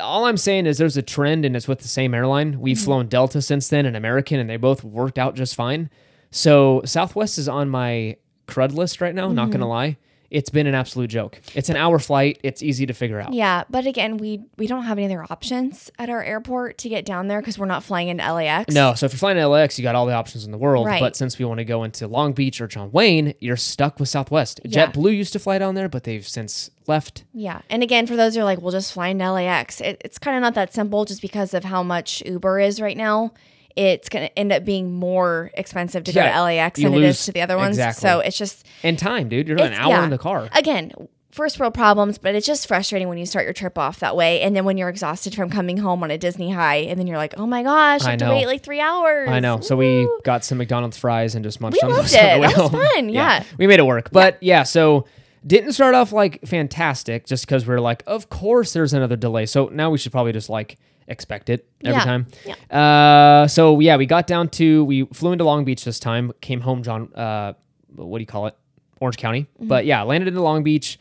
All 0.00 0.24
I'm 0.26 0.36
saying 0.36 0.66
is 0.66 0.78
there's 0.78 0.96
a 0.96 1.02
trend 1.02 1.44
and 1.44 1.54
it's 1.56 1.68
with 1.68 1.78
the 1.80 1.88
same 1.88 2.14
airline. 2.14 2.60
We've 2.60 2.76
Mm-hmm. 2.76 2.84
flown 2.84 3.06
Delta 3.08 3.40
since 3.42 3.68
then 3.68 3.84
and 3.86 3.96
American, 3.96 4.38
and 4.40 4.48
they 4.48 4.56
both 4.56 4.82
worked 4.84 5.18
out 5.18 5.34
just 5.34 5.54
fine. 5.54 5.90
So 6.30 6.82
Southwest 6.84 7.38
is 7.38 7.48
on 7.48 7.68
my 7.68 8.16
crud 8.46 8.72
list 8.72 9.00
right 9.00 9.14
now. 9.14 9.28
Not 9.28 9.44
Mm-hmm. 9.44 9.52
gonna 9.52 9.68
lie, 9.68 9.96
it's 10.28 10.50
been 10.50 10.66
an 10.66 10.74
absolute 10.74 11.08
joke. 11.08 11.40
It's 11.54 11.68
an 11.68 11.76
hour 11.76 12.00
flight. 12.00 12.40
It's 12.42 12.60
easy 12.60 12.84
to 12.86 12.92
figure 12.92 13.20
out. 13.20 13.32
Yeah, 13.32 13.62
but 13.70 13.86
again, 13.86 14.16
we 14.16 14.40
we 14.58 14.66
don't 14.66 14.82
have 14.82 14.98
any 14.98 15.06
other 15.06 15.24
options 15.30 15.88
at 16.00 16.10
our 16.10 16.20
airport 16.22 16.78
to 16.78 16.88
get 16.88 17.04
down 17.04 17.28
there 17.28 17.40
because 17.40 17.58
we're 17.60 17.66
not 17.66 17.84
flying 17.84 18.08
into 18.08 18.32
LAX. 18.32 18.74
No, 18.74 18.94
so 18.94 19.06
if 19.06 19.12
you're 19.12 19.18
flying 19.18 19.36
to 19.36 19.46
LAX, 19.46 19.78
you 19.78 19.84
got 19.84 19.94
all 19.94 20.04
the 20.04 20.14
options 20.14 20.44
in 20.44 20.50
the 20.50 20.58
world. 20.58 20.86
Right. 20.86 20.98
But 21.00 21.14
since 21.14 21.38
we 21.38 21.44
want 21.44 21.58
to 21.58 21.64
go 21.64 21.84
into 21.84 22.08
Long 22.08 22.32
Beach 22.32 22.60
or 22.60 22.66
John 22.66 22.90
Wayne, 22.90 23.34
you're 23.38 23.56
stuck 23.56 24.00
with 24.00 24.08
Southwest. 24.08 24.60
Yeah. 24.64 24.88
JetBlue 24.88 25.16
used 25.16 25.32
to 25.34 25.38
fly 25.38 25.58
down 25.58 25.76
there, 25.76 25.88
but 25.88 26.02
they've 26.02 26.26
since 26.26 26.70
left. 26.88 27.22
Yeah, 27.32 27.60
and 27.70 27.84
again, 27.84 28.08
for 28.08 28.16
those 28.16 28.34
who 28.34 28.40
are 28.40 28.44
like, 28.44 28.60
we'll 28.60 28.72
just 28.72 28.92
fly 28.92 29.08
into 29.08 29.30
LAX. 29.30 29.80
It, 29.80 30.02
it's 30.04 30.18
kind 30.18 30.36
of 30.36 30.40
not 30.42 30.54
that 30.54 30.74
simple, 30.74 31.04
just 31.04 31.22
because 31.22 31.54
of 31.54 31.62
how 31.62 31.84
much 31.84 32.20
Uber 32.26 32.58
is 32.58 32.80
right 32.80 32.96
now. 32.96 33.32
It's 33.76 34.08
gonna 34.08 34.30
end 34.36 34.52
up 34.52 34.64
being 34.64 34.92
more 34.92 35.50
expensive 35.54 36.04
to 36.04 36.12
go 36.12 36.22
to 36.22 36.42
LAX 36.42 36.80
than 36.80 36.94
it 36.94 37.02
is 37.02 37.24
to 37.26 37.32
the 37.32 37.42
other 37.42 37.56
ones. 37.56 37.76
exactly. 37.76 38.00
So 38.08 38.20
it's 38.20 38.38
just 38.38 38.66
And 38.82 38.98
time, 38.98 39.28
dude. 39.28 39.46
You're 39.48 39.60
an 39.60 39.74
hour 39.74 39.90
yeah. 39.90 40.04
in 40.04 40.10
the 40.10 40.18
car. 40.18 40.48
again 40.54 40.92
first 41.30 41.60
world 41.60 41.74
problems 41.74 42.16
but 42.16 42.34
it's 42.34 42.46
just 42.46 42.66
frustrating 42.66 43.08
when 43.08 43.18
you 43.18 43.26
start 43.26 43.44
your 43.44 43.52
trip 43.52 43.76
off 43.76 44.00
that 44.00 44.16
way 44.16 44.40
and 44.40 44.56
then 44.56 44.64
when 44.64 44.78
you're 44.78 44.88
exhausted 44.88 45.34
from 45.34 45.50
coming 45.50 45.76
home 45.76 46.02
on 46.02 46.10
a 46.10 46.16
disney 46.16 46.50
high 46.50 46.76
and 46.76 46.98
then 46.98 47.06
you're 47.06 47.18
like 47.18 47.34
oh 47.36 47.46
my 47.46 47.62
gosh 47.62 48.00
i 48.04 48.06
I 48.06 48.10
have 48.12 48.20
to 48.20 48.28
wait 48.30 48.46
like 48.46 48.62
three 48.62 48.80
hours 48.80 49.28
I 49.28 49.40
know. 49.40 49.60
So 49.60 49.76
we 49.76 50.08
got 50.24 50.44
some 50.46 50.56
McDonald's 50.56 50.96
fries 50.96 51.34
and 51.34 51.44
just 51.44 51.60
munched 51.60 51.76
We 51.82 51.90
on 51.90 51.94
loved 51.94 52.08
those 52.10 52.16
on 52.16 52.40
the 52.40 52.40
way 52.40 52.46
That 52.48 52.56
was 52.56 52.70
home. 52.70 52.80
fun, 52.94 53.08
yeah. 53.10 53.42
We 53.58 53.66
made 53.66 53.78
it 53.80 53.84
work. 53.84 54.08
But 54.12 54.38
yeah, 54.42 54.62
so 54.62 55.04
didn't 55.46 55.72
start 55.74 55.94
off 55.94 56.10
like 56.10 56.40
fantastic 56.46 57.26
just 57.26 57.44
because 57.44 57.66
we 57.66 57.74
are 57.74 57.80
like, 57.82 58.02
of 58.06 58.30
course 58.30 58.72
there's 58.72 58.94
another 58.94 59.16
delay. 59.16 59.44
So 59.44 59.66
now 59.70 59.90
we 59.90 59.98
should 59.98 60.12
probably 60.12 60.32
just 60.32 60.48
like 60.48 60.78
expect 61.08 61.48
it 61.50 61.66
every 61.84 61.98
Yeah. 61.98 62.04
time. 62.04 62.26
Uh, 62.70 63.46
so 63.46 63.78
yeah, 63.80 63.96
we 63.96 64.06
got 64.06 64.26
down 64.26 64.48
to 64.50 64.84
we 64.84 65.04
flew 65.12 65.32
into 65.32 65.44
Long 65.44 65.64
Beach 65.64 65.84
this 65.84 65.98
time, 65.98 66.32
came 66.40 66.60
home 66.62 66.82
John 66.82 67.12
uh 67.14 67.52
what 67.94 68.18
do 68.18 68.22
you 68.22 68.26
call 68.26 68.46
it? 68.46 68.54
Orange 69.00 69.16
County. 69.16 69.42
Mm-hmm. 69.42 69.68
But 69.68 69.86
yeah, 69.86 70.02
landed 70.02 70.28
in 70.28 70.34
Long 70.36 70.62
Beach. 70.62 70.98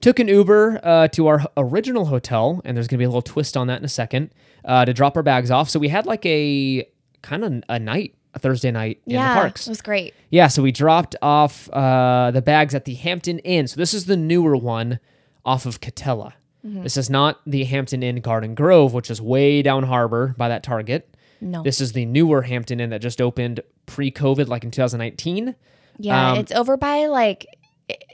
Took 0.00 0.18
an 0.18 0.28
Uber 0.28 0.80
uh, 0.82 1.08
to 1.08 1.26
our 1.26 1.44
original 1.58 2.06
hotel, 2.06 2.62
and 2.64 2.74
there's 2.74 2.88
gonna 2.88 2.96
be 2.98 3.04
a 3.04 3.08
little 3.08 3.20
twist 3.20 3.54
on 3.54 3.66
that 3.66 3.78
in 3.80 3.84
a 3.84 3.88
second, 3.88 4.30
uh, 4.64 4.86
to 4.86 4.94
drop 4.94 5.14
our 5.14 5.22
bags 5.22 5.50
off. 5.50 5.68
So 5.68 5.78
we 5.78 5.88
had 5.88 6.06
like 6.06 6.24
a 6.24 6.88
kind 7.20 7.44
of 7.44 7.62
a 7.68 7.78
night, 7.78 8.14
a 8.32 8.38
Thursday 8.38 8.70
night 8.70 9.02
in 9.04 9.16
the 9.16 9.18
parks. 9.20 9.66
Yeah, 9.66 9.70
it 9.70 9.72
was 9.72 9.82
great 9.82 10.14
Yeah, 10.30 10.46
so 10.48 10.62
we 10.62 10.72
dropped 10.72 11.16
off 11.20 11.68
uh, 11.70 12.30
the 12.30 12.40
bags 12.40 12.74
at 12.74 12.86
the 12.86 12.94
Hampton 12.94 13.40
Inn. 13.40 13.66
So 13.66 13.76
this 13.76 13.92
is 13.92 14.06
the 14.06 14.16
newer 14.16 14.56
one 14.56 15.00
off 15.44 15.66
of 15.66 15.80
Katella. 15.82 16.32
Mm-hmm. 16.66 16.82
This 16.82 16.96
is 16.96 17.08
not 17.10 17.40
the 17.46 17.64
Hampton 17.64 18.02
Inn 18.02 18.20
Garden 18.20 18.54
Grove, 18.54 18.92
which 18.92 19.10
is 19.10 19.20
way 19.22 19.62
down 19.62 19.84
harbor 19.84 20.34
by 20.36 20.48
that 20.48 20.62
Target. 20.62 21.14
no 21.40 21.62
This 21.62 21.80
is 21.80 21.92
the 21.92 22.04
newer 22.04 22.42
Hampton 22.42 22.80
Inn 22.80 22.90
that 22.90 23.00
just 23.00 23.20
opened 23.20 23.60
pre-COVID, 23.86 24.46
like 24.48 24.62
in 24.64 24.70
2019. 24.70 25.54
yeah 25.98 26.32
um, 26.32 26.38
it's 26.38 26.52
over 26.52 26.76
by 26.76 27.06
like 27.06 27.46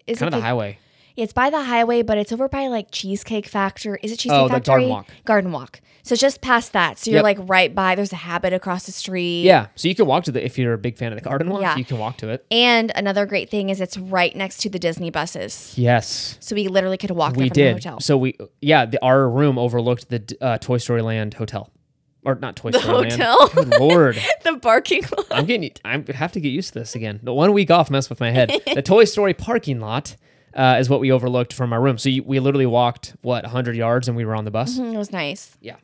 is 0.07 0.19
Kind 0.19 0.23
it 0.23 0.23
of 0.29 0.31
the 0.33 0.37
the, 0.39 0.43
highway. 0.43 0.79
it's 1.17 1.33
by 1.33 1.51
the 1.51 1.63
highway 1.65 2.03
but 2.03 2.19
it's 2.19 2.33
over 2.33 2.49
by 2.49 2.69
like 2.69 2.89
cheesecake 2.91 3.47
factory 3.47 3.99
is 4.03 4.13
it 4.13 4.19
cheesecake 4.19 4.39
Oh, 4.41 4.49
the 4.49 4.55
factory 4.55 4.73
Garden 4.73 4.89
Walk. 4.89 5.07
garden 5.25 5.53
walk 5.53 5.81
so 6.07 6.13
it's 6.15 6.21
just 6.23 6.41
past 6.41 6.73
that 6.73 6.99
so 6.99 7.11
you're 7.11 7.19
Yep. 7.19 7.25
like 7.25 7.39
right 7.49 7.75
by 7.75 7.95
there's 7.95 8.13
a 8.13 8.17
habit 8.17 8.53
across 8.53 8.87
the 8.87 8.93
street 8.93 9.43
Yeah, 9.43 9.67
so 9.75 9.89
you 9.89 9.95
can 9.95 10.07
walk 10.07 10.25
to 10.25 10.33
the 10.33 10.45
if 10.45 10.57
you're 10.59 10.73
a 10.73 10.79
big 10.79 10.97
fan 10.97 11.13
of 11.13 11.19
the 11.19 11.25
Garden 11.29 11.51
Walk, 11.51 11.61
Yeah. 11.63 11.77
you 11.77 11.85
can 11.85 11.99
walk 11.99 12.17
to 12.19 12.29
it. 12.29 12.47
and 12.51 12.93
another 12.95 13.27
great 13.27 13.51
thing 13.51 13.69
is 13.71 13.81
it's 13.81 13.99
right 13.99 14.35
next 14.35 14.59
to 14.63 14.71
the 14.71 14.79
disney 14.79 15.11
buses 15.11 15.75
Yes. 15.77 16.37
so 16.41 16.55
we 16.55 16.69
literally 16.69 16.97
could 16.99 17.11
walk 17.11 17.35
there 17.35 17.43
we 17.43 17.49
from 17.49 17.55
did. 17.55 17.69
the 17.69 17.73
hotel 17.89 18.01
So 18.01 18.17
we, 18.17 18.37
yeah, 18.61 18.87
the, 18.87 19.03
our 19.05 19.29
room 19.29 19.59
overlooked 19.59 20.09
the 20.09 20.37
uh, 20.41 20.59
Toy 20.59 20.79
Story 20.79 21.03
Land 21.03 21.35
hotel, 21.35 21.71
or 22.25 22.35
not 22.37 22.57
Toy 22.57 22.71
Story 22.71 23.11
hotel? 23.11 23.39
Land. 23.39 23.53
Good 23.71 23.81
lord, 23.81 24.19
the 24.45 24.59
parking 24.59 25.03
lot 25.17 25.27
I'm 25.31 25.47
getting. 25.47 25.71
I 25.85 26.03
have 26.15 26.33
to 26.33 26.41
get 26.41 26.51
used 26.51 26.73
to 26.75 26.79
this 26.81 26.95
again. 26.95 27.21
The 27.23 27.33
one 27.35 27.53
week 27.53 27.71
off 27.71 27.91
messed 27.91 28.11
with 28.11 28.21
my 28.21 28.31
head. 28.31 28.51
the 28.75 28.83
Toy 28.83 29.05
Story 29.05 29.35
parking 29.35 29.81
lot 29.81 30.17
uh, 30.55 30.77
is 30.81 30.89
what 30.89 31.01
we 31.01 31.11
overlooked 31.13 31.53
from 31.53 31.73
our 31.73 31.81
room. 31.81 31.99
So 31.99 32.09
you, 32.09 32.23
we 32.23 32.41
literally 32.41 32.67
walked 32.67 33.15
what 33.23 33.45
100 33.45 33.77
yards 33.77 34.09
and 34.09 34.17
we 34.17 34.25
were 34.25 34.35
on 34.35 34.45
the 34.45 34.51
bus. 34.51 34.79
it 34.79 34.97
was 34.97 35.13
nice 35.13 35.57
Yeah. 35.61 35.77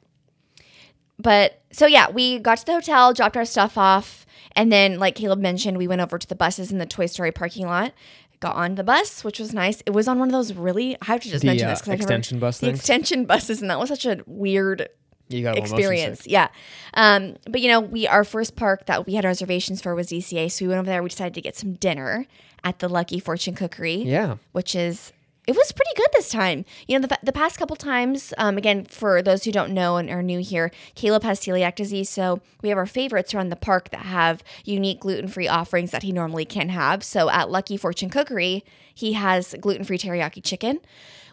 But 1.22 1.60
so 1.72 1.86
yeah, 1.86 2.10
we 2.10 2.38
got 2.38 2.58
to 2.58 2.66
the 2.66 2.72
hotel, 2.72 3.12
dropped 3.12 3.36
our 3.36 3.44
stuff 3.44 3.78
off, 3.78 4.26
and 4.56 4.70
then 4.72 4.98
like 4.98 5.14
Caleb 5.14 5.38
mentioned, 5.40 5.78
we 5.78 5.86
went 5.88 6.00
over 6.00 6.18
to 6.18 6.26
the 6.26 6.34
buses 6.34 6.72
in 6.72 6.78
the 6.78 6.86
Toy 6.86 7.06
Story 7.06 7.32
parking 7.32 7.66
lot. 7.66 7.92
Got 8.40 8.56
on 8.56 8.74
the 8.74 8.82
bus, 8.82 9.22
which 9.22 9.38
was 9.38 9.54
nice. 9.54 9.82
It 9.86 9.90
was 9.90 10.08
on 10.08 10.18
one 10.18 10.28
of 10.28 10.32
those 10.32 10.52
really. 10.52 10.96
I 11.00 11.04
have 11.06 11.20
to 11.22 11.28
just 11.30 11.42
The, 11.42 11.46
mention 11.46 11.68
uh, 11.68 11.70
this 11.70 11.80
because 11.82 12.00
extension 12.00 12.38
bus 12.40 12.58
the 12.58 12.66
things? 12.66 12.78
extension 12.80 13.24
buses, 13.24 13.60
and 13.62 13.70
that 13.70 13.78
was 13.78 13.88
such 13.88 14.04
a 14.04 14.18
weird 14.26 14.88
You 15.28 15.42
got 15.44 15.56
a 15.56 15.60
little 15.60 15.76
motion 15.76 15.78
experience. 15.78 16.26
Yeah. 16.26 16.48
Um, 16.94 17.36
but 17.48 17.60
you 17.60 17.68
know, 17.68 17.78
we 17.80 18.08
our 18.08 18.24
first 18.24 18.56
park 18.56 18.86
that 18.86 19.06
we 19.06 19.14
had 19.14 19.24
reservations 19.24 19.80
for 19.80 19.94
was 19.94 20.08
DCA, 20.08 20.50
so 20.50 20.64
we 20.64 20.68
went 20.70 20.80
over 20.80 20.86
there. 20.86 21.02
We 21.04 21.08
decided 21.10 21.34
to 21.34 21.40
get 21.40 21.56
some 21.56 21.74
dinner 21.74 22.26
at 22.64 22.80
the 22.80 22.88
Lucky 22.88 23.20
Fortune 23.20 23.54
Cookery 23.54 24.02
Yeah. 24.02 24.36
which 24.50 24.74
is 24.74 25.12
it 25.46 25.56
was 25.56 25.72
pretty 25.72 25.90
good 25.96 26.06
this 26.12 26.28
time. 26.28 26.64
You 26.86 26.98
know, 26.98 27.06
the, 27.06 27.18
the 27.22 27.32
past 27.32 27.58
couple 27.58 27.74
times, 27.74 28.32
um, 28.38 28.56
again, 28.56 28.84
for 28.84 29.22
those 29.22 29.42
who 29.44 29.50
don't 29.50 29.72
know 29.72 29.96
and 29.96 30.08
are 30.08 30.22
new 30.22 30.38
here, 30.38 30.70
Caleb 30.94 31.24
has 31.24 31.40
celiac 31.40 31.74
disease. 31.74 32.08
So 32.08 32.40
we 32.62 32.68
have 32.68 32.78
our 32.78 32.86
favorites 32.86 33.34
around 33.34 33.48
the 33.48 33.56
park 33.56 33.90
that 33.90 34.06
have 34.06 34.44
unique 34.64 35.00
gluten 35.00 35.26
free 35.26 35.48
offerings 35.48 35.90
that 35.90 36.04
he 36.04 36.12
normally 36.12 36.44
can't 36.44 36.70
have. 36.70 37.02
So 37.02 37.28
at 37.28 37.50
Lucky 37.50 37.76
Fortune 37.76 38.08
Cookery, 38.08 38.64
he 38.94 39.14
has 39.14 39.54
gluten 39.60 39.84
free 39.84 39.98
teriyaki 39.98 40.44
chicken, 40.44 40.78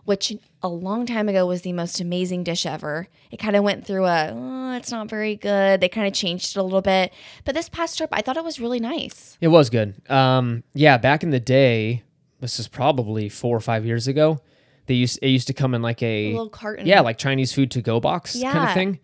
which 0.06 0.34
a 0.64 0.68
long 0.68 1.06
time 1.06 1.30
ago 1.30 1.46
was 1.46 1.62
the 1.62 1.74
most 1.74 2.02
amazing 2.02 2.44
dish 2.44 2.66
ever. 2.66 3.08
It 3.30 3.38
kind 3.38 3.56
of 3.56 3.64
went 3.64 3.86
through 3.86 4.06
a, 4.06 4.32
oh, 4.34 4.76
it's 4.76 4.90
not 4.90 5.08
very 5.08 5.36
good. 5.36 5.82
They 5.82 5.90
kind 5.90 6.08
of 6.08 6.14
changed 6.14 6.58
it 6.58 6.60
a 6.60 6.64
little 6.64 6.82
bit. 6.82 7.14
But 7.46 7.54
this 7.54 7.70
past 7.70 7.98
trip, 7.98 8.10
I 8.12 8.22
thought 8.22 8.38
it 8.38 8.44
was 8.44 8.60
really 8.60 8.80
nice. 8.80 9.38
It 9.40 9.50
was 9.50 9.70
good. 9.70 10.02
Um, 10.10 10.64
yeah, 10.74 10.98
back 10.98 11.22
in 11.22 11.30
the 11.30 11.40
day, 11.40 12.04
this 12.40 12.60
is 12.60 12.68
probably 12.68 13.30
four 13.30 13.56
or 13.56 13.60
five 13.62 13.86
years 13.86 14.08
ago. 14.08 14.40
They 14.88 14.96
used 14.96 15.20
it 15.22 15.30
used 15.30 15.48
to 15.48 15.54
come 15.54 15.74
in 15.76 15.82
like 15.82 16.02
a, 16.02 16.28
A 16.28 16.32
little 16.32 16.50
carton. 16.50 16.86
yeah, 16.88 17.02
like 17.02 17.18
Chinese 17.18 17.54
food 17.54 17.72
to 17.72 17.82
go 17.82 18.00
box 18.00 18.40
kind 18.42 18.58
of 18.70 18.74
thing, 18.74 19.00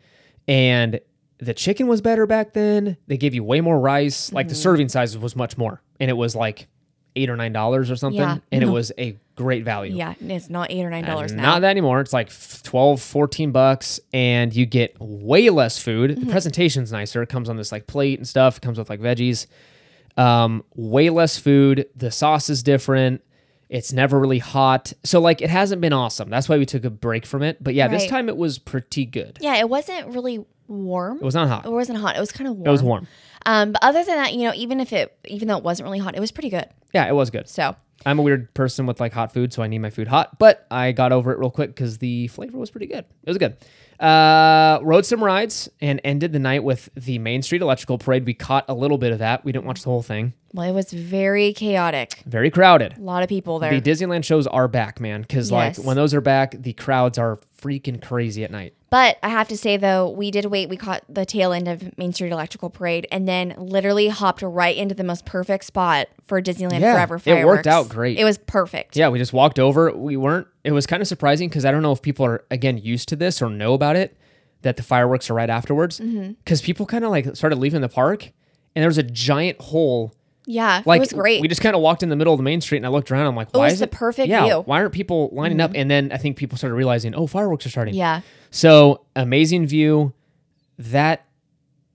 and 0.47 0.99
the 1.37 1.53
chicken 1.53 1.87
was 1.87 2.01
better 2.01 2.25
back 2.25 2.53
then. 2.53 2.97
They 3.07 3.17
gave 3.17 3.33
you 3.35 3.43
way 3.43 3.61
more 3.61 3.79
rice. 3.79 4.31
Like 4.31 4.45
Mm-hmm. 4.45 4.49
the 4.49 4.55
serving 4.55 4.89
size 4.89 5.17
was 5.17 5.35
much 5.35 5.57
more, 5.57 5.81
and 5.99 6.09
it 6.09 6.15
was 6.15 6.35
like 6.35 6.67
eight 7.17 7.29
or 7.29 7.35
nine 7.37 7.53
dollars 7.53 7.89
or 7.91 7.95
something, 7.95 8.19
Yeah. 8.19 8.37
and 8.51 8.63
it 8.63 8.67
was 8.79 8.91
a 8.97 9.15
great 9.35 9.63
value. 9.63 9.95
Yeah, 9.95 10.15
it's 10.19 10.49
not 10.49 10.71
eight 10.71 10.83
or 10.83 10.89
nine 10.89 11.03
dollars 11.05 11.33
now. 11.33 11.43
Not 11.43 11.61
that 11.61 11.69
anymore. 11.69 12.01
It's 12.01 12.13
like 12.13 12.27
f- 12.27 12.61
12, 12.63 13.01
14 13.01 13.51
bucks, 13.51 13.99
and 14.11 14.53
you 14.55 14.65
get 14.65 14.95
way 14.99 15.49
less 15.49 15.77
food. 15.77 16.11
Mm-hmm. 16.11 16.25
The 16.25 16.31
presentation's 16.31 16.91
nicer. 16.91 17.21
It 17.21 17.29
comes 17.29 17.47
on 17.47 17.57
this 17.57 17.71
like 17.71 17.85
plate 17.85 18.17
and 18.17 18.27
stuff. 18.27 18.57
It 18.57 18.61
comes 18.61 18.77
with 18.79 18.89
like 18.89 18.99
veggies. 19.01 19.45
Um, 20.17 20.63
way 20.75 21.09
less 21.09 21.37
food. 21.37 21.87
The 21.95 22.09
sauce 22.11 22.49
is 22.49 22.63
different. 22.63 23.21
It's 23.69 23.91
never 23.93 24.19
really 24.19 24.39
hot. 24.39 24.93
So 25.03 25.19
like 25.19 25.41
it 25.41 25.49
hasn't 25.49 25.81
been 25.81 25.93
awesome. 25.93 26.29
That's 26.29 26.47
why 26.47 26.57
we 26.57 26.65
took 26.65 26.85
a 26.85 26.89
break 26.89 27.25
from 27.25 27.41
it. 27.43 27.63
But 27.63 27.73
yeah, 27.73 27.87
this 27.87 28.03
Right. 28.03 28.09
time 28.09 28.29
it 28.29 28.37
was 28.37 28.59
pretty 28.59 29.05
good. 29.05 29.37
Yeah, 29.41 29.55
it 29.57 29.69
wasn't 29.69 30.07
really 30.07 30.45
warm. 30.67 31.17
It 31.17 31.23
was 31.23 31.35
not 31.35 31.47
hot. 31.47 31.65
It 31.65 31.71
wasn't 31.71 31.99
hot. 31.99 32.15
It 32.15 32.19
was 32.19 32.31
kind 32.31 32.47
of 32.47 32.55
warm. 32.55 32.67
It 32.67 32.71
was 32.71 32.83
warm. 32.83 33.07
Um, 33.45 33.71
but 33.71 33.83
other 33.83 34.03
than 34.03 34.15
that, 34.15 34.33
you 34.33 34.43
know, 34.43 34.53
even 34.55 34.79
if 34.79 34.91
it, 34.93 35.17
even 35.25 35.47
though 35.47 35.57
it 35.57 35.63
wasn't 35.63 35.85
really 35.85 35.99
hot, 35.99 36.15
it 36.15 36.19
was 36.19 36.31
pretty 36.31 36.49
good. 36.49 36.65
Yeah, 36.93 37.07
it 37.07 37.13
was 37.13 37.29
good. 37.29 37.47
So 37.47 37.75
I'm 38.05 38.17
a 38.19 38.21
weird 38.23 38.53
person 38.53 38.85
with 38.87 38.99
like 38.99 39.13
hot 39.13 39.33
food, 39.33 39.53
so 39.53 39.61
I 39.63 39.67
need 39.67 39.79
my 39.79 39.89
food 39.91 40.07
hot. 40.07 40.37
But 40.39 40.65
I 40.71 40.91
got 40.91 41.11
over 41.11 41.31
it 41.31 41.39
real 41.39 41.51
quick 41.51 41.69
because 41.69 41.99
the 41.99 42.27
flavor 42.29 42.57
was 42.57 42.71
pretty 42.71 42.87
good. 42.87 43.05
It 43.23 43.29
was 43.29 43.37
good. 43.37 43.57
Uh, 43.99 44.79
rode 44.81 45.05
some 45.05 45.23
rides 45.23 45.69
and 45.79 46.01
ended 46.03 46.33
the 46.33 46.39
night 46.39 46.63
with 46.63 46.89
the 46.95 47.17
Main 47.19 47.41
Street 47.41 47.61
Electrical 47.61 47.97
Parade. 47.97 48.25
We 48.25 48.33
caught 48.33 48.65
a 48.67 48.73
little 48.73 48.97
bit 48.97 49.11
of 49.13 49.19
that. 49.19 49.45
We 49.45 49.51
didn't 49.51 49.65
watch 49.65 49.83
the 49.83 49.89
whole 49.89 50.01
thing. 50.03 50.33
Well, 50.55 50.67
it 50.69 50.71
was 50.73 50.91
very 50.91 51.53
chaotic. 51.53 52.23
Very 52.25 52.49
crowded. 52.49 52.97
A 52.97 53.01
lot 53.01 53.21
of 53.23 53.29
people 53.29 53.59
there. 53.59 53.77
The 53.79 53.91
Disneyland 53.91 54.23
shows 54.23 54.47
are 54.47 54.67
back, 54.67 54.99
man. 54.99 55.21
Because 55.21 55.51
Yes. 55.51 55.77
like 55.77 55.85
when 55.85 55.95
those 55.95 56.13
are 56.13 56.21
back, 56.21 56.55
the 56.59 56.73
crowds 56.73 57.17
are 57.17 57.39
freaking 57.61 58.01
crazy 58.01 58.43
at 58.43 58.51
night. 58.51 58.73
But 58.89 59.17
I 59.21 59.29
have 59.29 59.47
to 59.49 59.57
say 59.57 59.75
though, 59.75 60.09
we 60.09 60.31
did 60.31 60.45
wait. 60.45 60.69
We 60.69 60.77
caught 60.77 61.03
the 61.09 61.25
tail 61.25 61.51
end 61.51 61.67
of 61.67 61.97
Main 61.97 62.13
Street 62.13 62.31
Electrical 62.31 62.69
Parade, 62.69 63.07
and 63.11 63.27
then 63.27 63.53
literally 63.57 64.07
hopped 64.07 64.41
right 64.41 64.75
into 64.77 64.95
the 64.95 65.03
most 65.03 65.25
perfect 65.25 65.65
spot 65.65 66.07
for 66.23 66.41
Disneyland 66.41 66.79
Yeah, 66.79 66.93
Forever 66.93 67.19
fireworks. 67.19 67.43
it 67.43 67.45
worked 67.45 67.67
out 67.67 67.89
great. 67.89 68.17
It 68.17 68.23
was 68.23 68.37
perfect. 68.37 68.95
Yeah, 68.95 69.09
we 69.09 69.17
just 69.19 69.33
walked 69.33 69.59
over. 69.59 69.91
We 69.91 70.15
weren't. 70.15 70.47
It 70.63 70.71
was 70.71 70.85
kind 70.87 71.01
of 71.01 71.07
surprising 71.07 71.49
because 71.49 71.65
I 71.65 71.71
don't 71.71 71.81
know 71.81 71.91
if 71.91 72.01
people 72.01 72.25
are 72.25 72.45
again 72.49 72.77
used 72.77 73.09
to 73.09 73.15
this 73.17 73.41
or 73.41 73.49
know 73.49 73.73
about 73.73 73.95
it. 73.97 74.15
that 74.61 74.77
the 74.77 74.83
fireworks 74.83 75.29
are 75.29 75.35
right 75.35 75.49
afterwards 75.51 75.99
Mm-hmm. 75.99 76.31
because 76.43 76.59
people 76.59 76.87
kind 76.87 77.03
of 77.05 77.11
like 77.11 77.35
started 77.35 77.57
leaving 77.59 77.81
the 77.81 77.89
park 77.89 78.31
and 78.75 78.81
there 78.81 78.87
was 78.89 78.97
a 78.97 79.03
giant 79.03 79.61
hole 79.61 80.11
Yeah, 80.47 80.81
like 80.85 80.97
it 80.97 80.99
was 81.01 81.13
great. 81.13 81.41
we 81.41 81.47
just 81.47 81.61
kind 81.61 81.75
of 81.75 81.81
walked 81.81 82.03
in 82.03 82.09
the 82.09 82.15
middle 82.15 82.33
of 82.33 82.37
the 82.37 82.43
main 82.43 82.61
street 82.61 82.77
and 82.77 82.85
i 82.85 82.89
looked 82.89 83.09
around 83.11 83.25
i'm 83.25 83.35
like 83.35 83.49
why 83.51 83.65
was 83.65 83.73
is 83.73 83.79
the 83.79 83.85
it 83.85 83.91
perfect 83.91 84.27
yeah 84.29 84.43
view. 84.45 84.53
Mm-hmm. 84.55 84.69
why 84.69 84.79
aren't 84.81 84.93
people 84.93 85.29
lining 85.33 85.59
up 85.59 85.71
and 85.73 85.89
then 85.89 86.11
i 86.11 86.17
think 86.17 86.37
people 86.37 86.57
started 86.57 86.75
realizing 86.75 87.15
oh 87.15 87.25
fireworks 87.27 87.65
are 87.65 87.69
starting 87.69 87.95
yeah. 87.95 88.21
so 88.51 89.05
amazing 89.15 89.65
view 89.65 90.13
that 90.77 91.25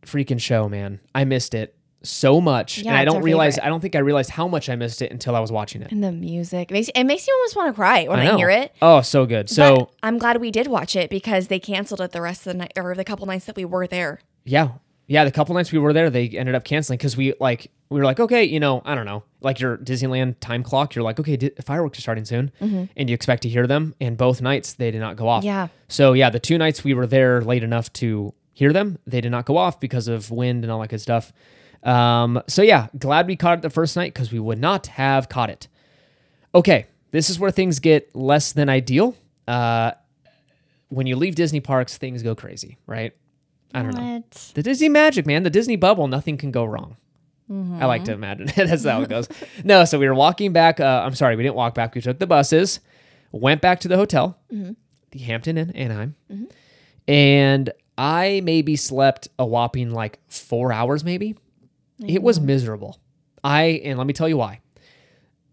freaking 0.02 0.40
show 0.40 0.68
man 0.68 1.00
i 1.14 1.24
missed 1.24 1.54
it 1.54 1.76
so 2.02 2.40
much 2.40 2.78
Yeah, 2.78 2.92
and 2.92 2.98
i 2.98 3.04
don't 3.04 3.22
realize 3.22 3.56
favorite. 3.56 3.66
i 3.66 3.68
don't 3.68 3.80
think 3.80 3.94
i 3.94 3.98
realized 3.98 4.30
how 4.30 4.48
much 4.48 4.70
i 4.70 4.74
missed 4.74 5.02
it 5.02 5.12
until 5.12 5.36
i 5.36 5.40
was 5.40 5.52
watching 5.52 5.82
it 5.82 5.92
And 5.92 6.02
the 6.02 6.10
music 6.12 6.70
it 6.70 6.74
makes 6.74 6.88
it 6.94 7.04
makes 7.04 7.28
you 7.28 7.34
almost 7.34 7.56
want 7.56 7.68
to 7.68 7.74
cry 7.74 8.04
when 8.08 8.18
i 8.18 8.32
I, 8.32 8.36
hear 8.36 8.48
it. 8.48 8.74
oh 8.80 9.02
so 9.02 9.26
good 9.26 9.50
so 9.50 9.76
But 9.76 9.90
I'm 10.02 10.16
glad 10.18 10.40
we 10.40 10.50
did 10.50 10.66
watch 10.66 10.96
it 10.96 11.10
because 11.10 11.48
they 11.48 11.60
canceled 11.60 12.00
it 12.00 12.12
the 12.12 12.22
rest 12.22 12.46
of 12.46 12.52
the 12.54 12.58
night 12.60 12.72
or 12.74 12.94
the 12.94 13.04
couple 13.04 13.26
nights 13.26 13.44
that 13.44 13.54
we 13.54 13.66
were 13.66 13.86
there. 13.86 14.20
Yeah. 14.44 14.70
Yeah, 15.10 15.24
the 15.24 15.32
couple 15.32 15.56
nights 15.56 15.72
we 15.72 15.80
were 15.80 15.92
there, 15.92 16.08
they 16.08 16.28
ended 16.28 16.54
up 16.54 16.62
canceling 16.62 16.96
because 16.96 17.16
we 17.16 17.34
like 17.40 17.72
we 17.88 17.98
were 17.98 18.04
like, 18.04 18.20
okay, 18.20 18.44
you 18.44 18.60
know, 18.60 18.80
I 18.84 18.94
don't 18.94 19.06
know, 19.06 19.24
like 19.40 19.58
your 19.58 19.76
Disneyland 19.76 20.36
time 20.38 20.62
clock. 20.62 20.94
You're 20.94 21.02
like, 21.02 21.18
okay, 21.18 21.36
di- 21.36 21.50
fireworks 21.64 21.98
are 21.98 22.02
starting 22.02 22.24
soon, 22.24 22.52
and 22.96 23.10
you 23.10 23.14
expect 23.14 23.42
to 23.42 23.48
hear 23.48 23.66
them. 23.66 23.96
And 24.00 24.16
both 24.16 24.40
nights 24.40 24.74
they 24.74 24.92
did 24.92 25.00
not 25.00 25.16
go 25.16 25.26
off. 25.26 25.40
Mm-hmm. 25.40 25.48
Yeah. 25.48 25.68
So 25.88 26.12
yeah, 26.12 26.30
the 26.30 26.38
two 26.38 26.56
nights 26.58 26.84
we 26.84 26.94
were 26.94 27.08
there 27.08 27.42
late 27.42 27.64
enough 27.64 27.92
to 27.94 28.32
hear 28.52 28.72
them, 28.72 28.98
they 29.04 29.20
did 29.20 29.30
not 29.32 29.46
go 29.46 29.56
off 29.56 29.80
because 29.80 30.06
of 30.06 30.30
wind 30.30 30.62
and 30.62 30.70
all 30.70 30.80
that 30.80 30.90
good 30.90 31.00
stuff. 31.00 31.32
Um, 31.82 32.40
so 32.46 32.62
yeah, 32.62 32.86
glad 32.96 33.26
we 33.26 33.34
caught 33.34 33.58
it 33.58 33.62
the 33.62 33.70
first 33.70 33.96
night 33.96 34.14
because 34.14 34.30
we 34.30 34.38
would 34.38 34.60
not 34.60 34.86
have 34.86 35.28
caught 35.28 35.50
it. 35.50 35.66
Okay, 36.54 36.86
this 37.10 37.30
is 37.30 37.38
where 37.40 37.50
things 37.50 37.80
get 37.80 38.14
less 38.14 38.52
than 38.52 38.68
ideal. 38.68 39.16
Uh, 39.48 39.90
when 40.88 41.08
you 41.08 41.16
leave 41.16 41.34
Disney 41.34 41.58
parks, 41.58 41.98
things 41.98 42.22
go 42.22 42.36
crazy, 42.36 42.78
right? 42.86 43.12
I 43.74 43.82
don't 43.82 43.94
know. 43.94 44.14
What? 44.14 44.52
The 44.54 44.62
Disney 44.62 44.88
magic, 44.88 45.26
man. 45.26 45.42
The 45.42 45.50
Disney 45.50 45.76
bubble, 45.76 46.08
nothing 46.08 46.36
can 46.36 46.50
go 46.50 46.64
wrong. 46.64 46.96
I 47.50 47.86
like 47.86 48.04
to 48.04 48.12
mm-hmm. 48.12 48.22
imagine 48.22 48.46
that's 48.56 48.84
how 48.84 49.02
it 49.02 49.08
goes. 49.08 49.28
no, 49.64 49.84
so 49.84 49.98
we 49.98 50.06
were 50.06 50.14
walking 50.14 50.52
back. 50.52 50.78
Uh, 50.78 51.02
I'm 51.04 51.16
sorry, 51.16 51.34
we 51.34 51.42
didn't 51.42 51.56
walk 51.56 51.74
back. 51.74 51.94
We 51.96 52.00
took 52.00 52.20
the 52.20 52.26
buses, 52.26 52.78
went 53.32 53.60
back 53.60 53.80
to 53.80 53.88
the 53.88 53.96
hotel, 53.96 54.38
mm-hmm. 54.52 54.72
the 55.10 55.18
Hampton 55.18 55.58
Inn, 55.58 55.72
Anaheim, 55.72 56.14
mm-hmm. 56.30 56.44
and 57.08 57.72
I 57.98 58.40
maybe 58.44 58.76
slept 58.76 59.28
a 59.36 59.44
whopping 59.44 59.90
like 59.90 60.20
four 60.28 60.72
hours, 60.72 61.02
maybe. 61.02 61.34
It 62.06 62.22
was 62.22 62.40
miserable. 62.40 62.98
I 63.44 63.82
and 63.84 63.98
let 63.98 64.06
me 64.06 64.14
tell 64.14 64.28
you 64.28 64.38
why. 64.38 64.60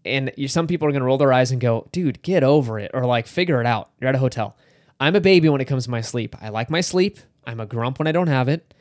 And 0.04 0.32
you, 0.36 0.48
some 0.48 0.66
people 0.66 0.88
are 0.88 0.92
gonna 0.92 1.04
roll 1.04 1.18
their 1.18 1.32
eyes 1.32 1.50
and 1.50 1.60
go, 1.60 1.88
"Dude, 1.92 2.22
get 2.22 2.42
over 2.42 2.78
it," 2.78 2.92
or 2.94 3.04
like, 3.04 3.26
"Figure 3.26 3.60
it 3.60 3.66
out." 3.66 3.90
You're 4.00 4.08
at 4.08 4.14
a 4.14 4.18
hotel. 4.18 4.56
I'm 5.00 5.14
a 5.14 5.20
baby 5.20 5.48
when 5.48 5.60
it 5.60 5.66
comes 5.66 5.84
to 5.84 5.90
my 5.90 6.00
sleep. 6.00 6.36
I 6.40 6.48
like 6.48 6.70
my 6.70 6.80
sleep. 6.80 7.18
I'm 7.48 7.58
a 7.60 7.66
grump 7.66 7.98
when 7.98 8.06
I 8.06 8.12
don't 8.12 8.28
have 8.28 8.48
it. 8.48 8.72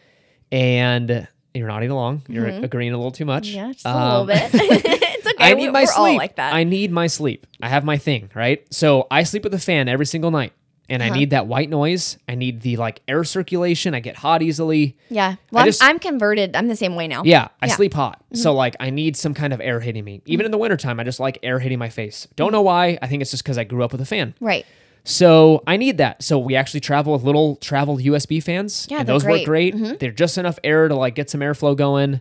And 0.52 1.28
you're 1.54 1.68
nodding 1.68 1.90
along. 1.90 2.24
You're 2.28 2.48
agreeing 2.48 2.94
a 2.94 2.98
little 2.98 3.12
too 3.12 3.26
much. 3.26 3.48
Yeah, 3.48 3.72
just 3.72 3.86
a 3.86 3.90
Um, 3.90 4.28
little 4.28 4.50
bit. 4.50 4.50
it's 4.54 5.26
okay. 5.28 5.36
I 5.40 5.54
we- 5.54 5.62
need 5.64 5.72
my 5.72 5.82
we're 5.82 5.86
sleep. 5.88 5.98
all 5.98 6.16
like 6.18 6.36
that. 6.36 6.54
I 6.54 6.64
need 6.64 6.92
my 6.92 7.08
sleep. 7.08 7.48
I 7.62 7.70
have 7.70 7.84
my 7.84 7.98
thing, 7.98 8.30
right? 8.36 8.66
So 8.74 9.08
I 9.10 9.24
sleep 9.24 9.44
with 9.44 9.54
a 9.54 9.60
fan 9.60 9.88
every 9.88 10.06
single 10.06 10.32
night. 10.32 10.54
And 10.90 11.02
Uh-huh. 11.04 11.14
I 11.14 11.18
need 11.18 11.32
that 11.32 11.48
white 11.48 11.70
noise. 11.70 12.18
I 12.30 12.36
need 12.36 12.62
the 12.62 12.78
like 12.78 13.02
air 13.10 13.26
circulation. 13.26 13.94
I 13.94 14.00
get 14.00 14.16
hot 14.16 14.42
easily. 14.42 14.96
yeah. 15.10 15.36
Well, 15.52 15.66
just- 15.66 15.84
I'm, 15.84 15.92
I'm 15.92 16.00
converted. 16.00 16.56
I'm 16.56 16.70
the 16.70 16.78
same 16.78 16.96
way 16.96 17.08
now. 17.10 17.24
Yeah, 17.26 17.50
I 17.62 17.66
Yeah. 17.66 17.68
Mm-hmm. 17.72 17.76
sleep 17.76 17.94
hot. 17.94 18.24
So 18.34 18.54
like 18.54 18.76
I 18.80 18.90
need 18.90 19.18
some 19.18 19.34
kind 19.34 19.52
of 19.52 19.60
air 19.60 19.82
hitting 19.82 20.06
me. 20.06 20.22
Even 20.26 20.46
in 20.46 20.52
the 20.52 20.58
wintertime, 20.58 20.98
I 21.00 21.04
just 21.04 21.20
like 21.20 21.40
air 21.44 21.60
hitting 21.60 21.80
my 21.80 21.90
face. 21.90 22.28
Don't 22.38 22.52
know 22.54 22.62
why. 22.62 22.98
I 23.02 23.08
think 23.08 23.22
it's 23.22 23.32
just 23.32 23.44
because 23.44 23.58
I 23.58 23.66
grew 23.66 23.84
up 23.84 23.92
with 23.92 24.00
a 24.02 24.06
fan. 24.06 24.34
Right. 24.40 24.66
So 25.08 25.64
I 25.66 25.78
need 25.78 26.00
that. 26.00 26.22
So 26.22 26.38
we 26.38 26.58
actually 26.58 26.82
travel 26.82 27.14
with 27.14 27.24
little 27.24 27.56
travel 27.56 27.98
USB 27.98 28.44
fans. 28.44 28.88
Yeah, 28.90 29.00
and 29.00 29.08
those 29.08 29.24
work 29.24 29.46
great. 29.46 29.74
Mm-hmm. 29.74 29.96
They're 30.00 30.12
just 30.12 30.38
enough 30.38 30.60
air 30.66 30.90
to 30.90 30.96
like 30.96 31.16
get 31.16 31.30
some 31.30 31.40
airflow 31.40 31.78
going. 31.78 32.20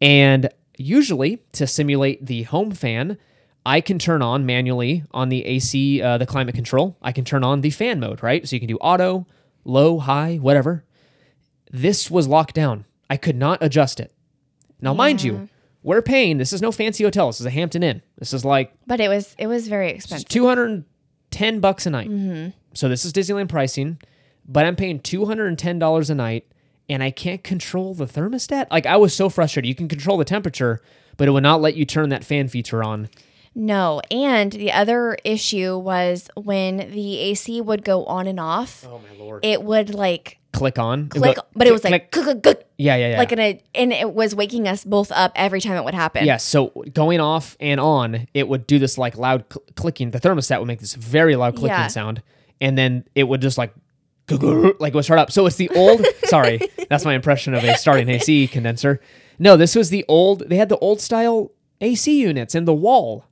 And 0.00 0.48
usually 0.76 1.38
to 1.52 1.68
simulate 1.68 2.26
the 2.26 2.42
home 2.42 2.72
fan, 2.72 3.16
I 3.64 3.80
can 3.80 4.00
turn 4.00 4.22
on 4.22 4.44
manually 4.44 5.04
on 5.12 5.28
the 5.28 5.44
AC, 5.46 6.02
uh, 6.02 6.18
the 6.18 6.26
climate 6.26 6.56
control. 6.56 6.96
I 7.00 7.12
can 7.12 7.24
turn 7.24 7.44
on 7.44 7.60
the 7.60 7.70
fan 7.70 8.00
mode, 8.00 8.24
right? 8.24 8.46
So 8.46 8.56
you 8.56 8.60
can 8.60 8.68
do 8.68 8.76
auto, 8.78 9.26
low, 9.64 10.00
high, 10.00 10.36
whatever. 10.36 10.84
This 11.70 12.10
was 12.10 12.26
locked 12.26 12.56
down. 12.56 12.86
I 13.08 13.16
could 13.16 13.36
not 13.36 13.58
adjust 13.62 14.00
it. 14.00 14.12
Now, 14.80 14.94
mind 14.94 15.22
you, 15.22 15.48
we're 15.84 16.02
paying. 16.02 16.38
This 16.38 16.52
is 16.52 16.60
no 16.60 16.72
fancy 16.72 17.04
hotel. 17.04 17.28
This 17.28 17.38
is 17.38 17.46
a 17.46 17.50
Hampton 17.50 17.84
Inn. 17.84 18.02
This 18.18 18.32
is 18.32 18.44
like 18.44 18.72
But 18.84 18.98
it 18.98 19.08
was 19.08 19.36
it 19.38 19.46
was 19.46 19.68
very 19.68 19.90
expensive. 19.90 20.28
two 20.28 20.46
hundred 20.46 20.84
and 21.36 21.54
ten 21.54 21.60
bucks 21.60 21.86
a 21.86 21.90
night. 21.90 22.10
Mm-hmm. 22.10 22.50
So 22.74 22.88
this 22.88 23.04
is 23.04 23.12
Disneyland 23.12 23.48
pricing, 23.48 23.98
but 24.46 24.64
I'm 24.64 24.76
paying 24.76 25.00
two 25.00 25.26
hundred 25.26 25.46
and 25.46 25.58
ten 25.58 25.78
dollars 25.78 26.10
a 26.10 26.14
night, 26.14 26.46
and 26.88 27.02
I 27.02 27.10
can't 27.10 27.42
control 27.42 27.94
the 27.94 28.06
thermostat. 28.06 28.66
Like 28.70 28.86
I 28.86 28.96
was 28.96 29.14
so 29.14 29.28
frustrated. 29.28 29.68
You 29.68 29.74
can 29.74 29.88
control 29.88 30.16
the 30.16 30.24
temperature, 30.24 30.80
but 31.16 31.28
it 31.28 31.30
would 31.32 31.42
not 31.42 31.60
let 31.60 31.76
you 31.76 31.84
turn 31.84 32.08
that 32.10 32.24
fan 32.24 32.48
feature 32.48 32.82
on. 32.82 33.08
No, 33.58 34.02
and 34.10 34.52
the 34.52 34.70
other 34.70 35.16
issue 35.24 35.78
was 35.78 36.28
when 36.36 36.76
the 36.76 37.18
AC 37.18 37.62
would 37.62 37.84
go 37.84 38.04
on 38.04 38.26
and 38.26 38.38
off. 38.38 38.86
Oh 38.86 38.98
my 39.00 39.18
lord! 39.18 39.44
It 39.44 39.62
would 39.62 39.94
like 39.94 40.38
Click 40.52 40.78
on, 40.78 41.06
It 41.14 41.18
click, 41.18 41.36
go 41.36 41.42
but 41.54 41.66
it 41.66 41.72
was 41.72 41.80
click, 41.82 41.90
like 41.92 42.10
click. 42.12 42.24
click, 42.24 42.42
click, 42.42 42.56
click, 42.58 42.66
yeah, 42.78 42.96
yeah, 42.96 43.10
yeah. 43.12 43.18
like 43.18 43.30
in 43.32 43.38
a, 43.38 43.60
and 43.74 43.92
it 43.92 44.12
was 44.14 44.34
waking 44.34 44.66
us 44.68 44.84
both 44.84 45.12
up 45.12 45.32
every 45.34 45.60
time 45.60 45.76
it 45.76 45.84
would 45.84 45.94
happen. 45.94 46.24
Yes. 46.24 46.44
So 46.44 46.68
going 46.94 47.20
off 47.20 47.56
and 47.60 47.78
on, 47.78 48.26
it 48.32 48.48
would 48.48 48.66
do 48.66 48.78
this 48.78 48.96
like 48.98 49.16
loud 49.18 49.44
cl- 49.52 49.64
clicking. 49.74 50.10
The 50.12 50.20
thermostat 50.20 50.58
would 50.58 50.66
make 50.66 50.80
this 50.80 50.94
very 50.94 51.34
loud 51.36 51.56
clicking 51.56 51.76
Yeah. 51.76 51.86
sound, 51.88 52.22
and 52.60 52.76
then 52.76 53.04
it 53.14 53.24
would 53.24 53.40
just 53.42 53.58
like 53.58 53.74
like 54.30 54.92
it 54.92 54.94
would 54.94 55.04
start 55.04 55.18
up. 55.20 55.30
So 55.32 55.46
it's 55.46 55.56
the 55.56 55.68
old. 55.70 56.04
sorry, 56.24 56.60
that's 56.88 57.04
my 57.04 57.14
impression 57.14 57.52
of 57.54 57.62
a 57.64 57.76
starting 57.76 58.08
AC 58.08 58.48
condenser. 58.48 59.00
No, 59.38 59.56
this 59.58 59.74
was 59.74 59.90
the 59.90 60.04
old. 60.08 60.48
They 60.48 60.56
had 60.56 60.68
the 60.70 60.78
old 60.78 61.00
style 61.00 61.52
AC 61.82 62.18
units 62.20 62.54
in 62.54 62.64
the 62.66 62.74
wall. 62.74 63.24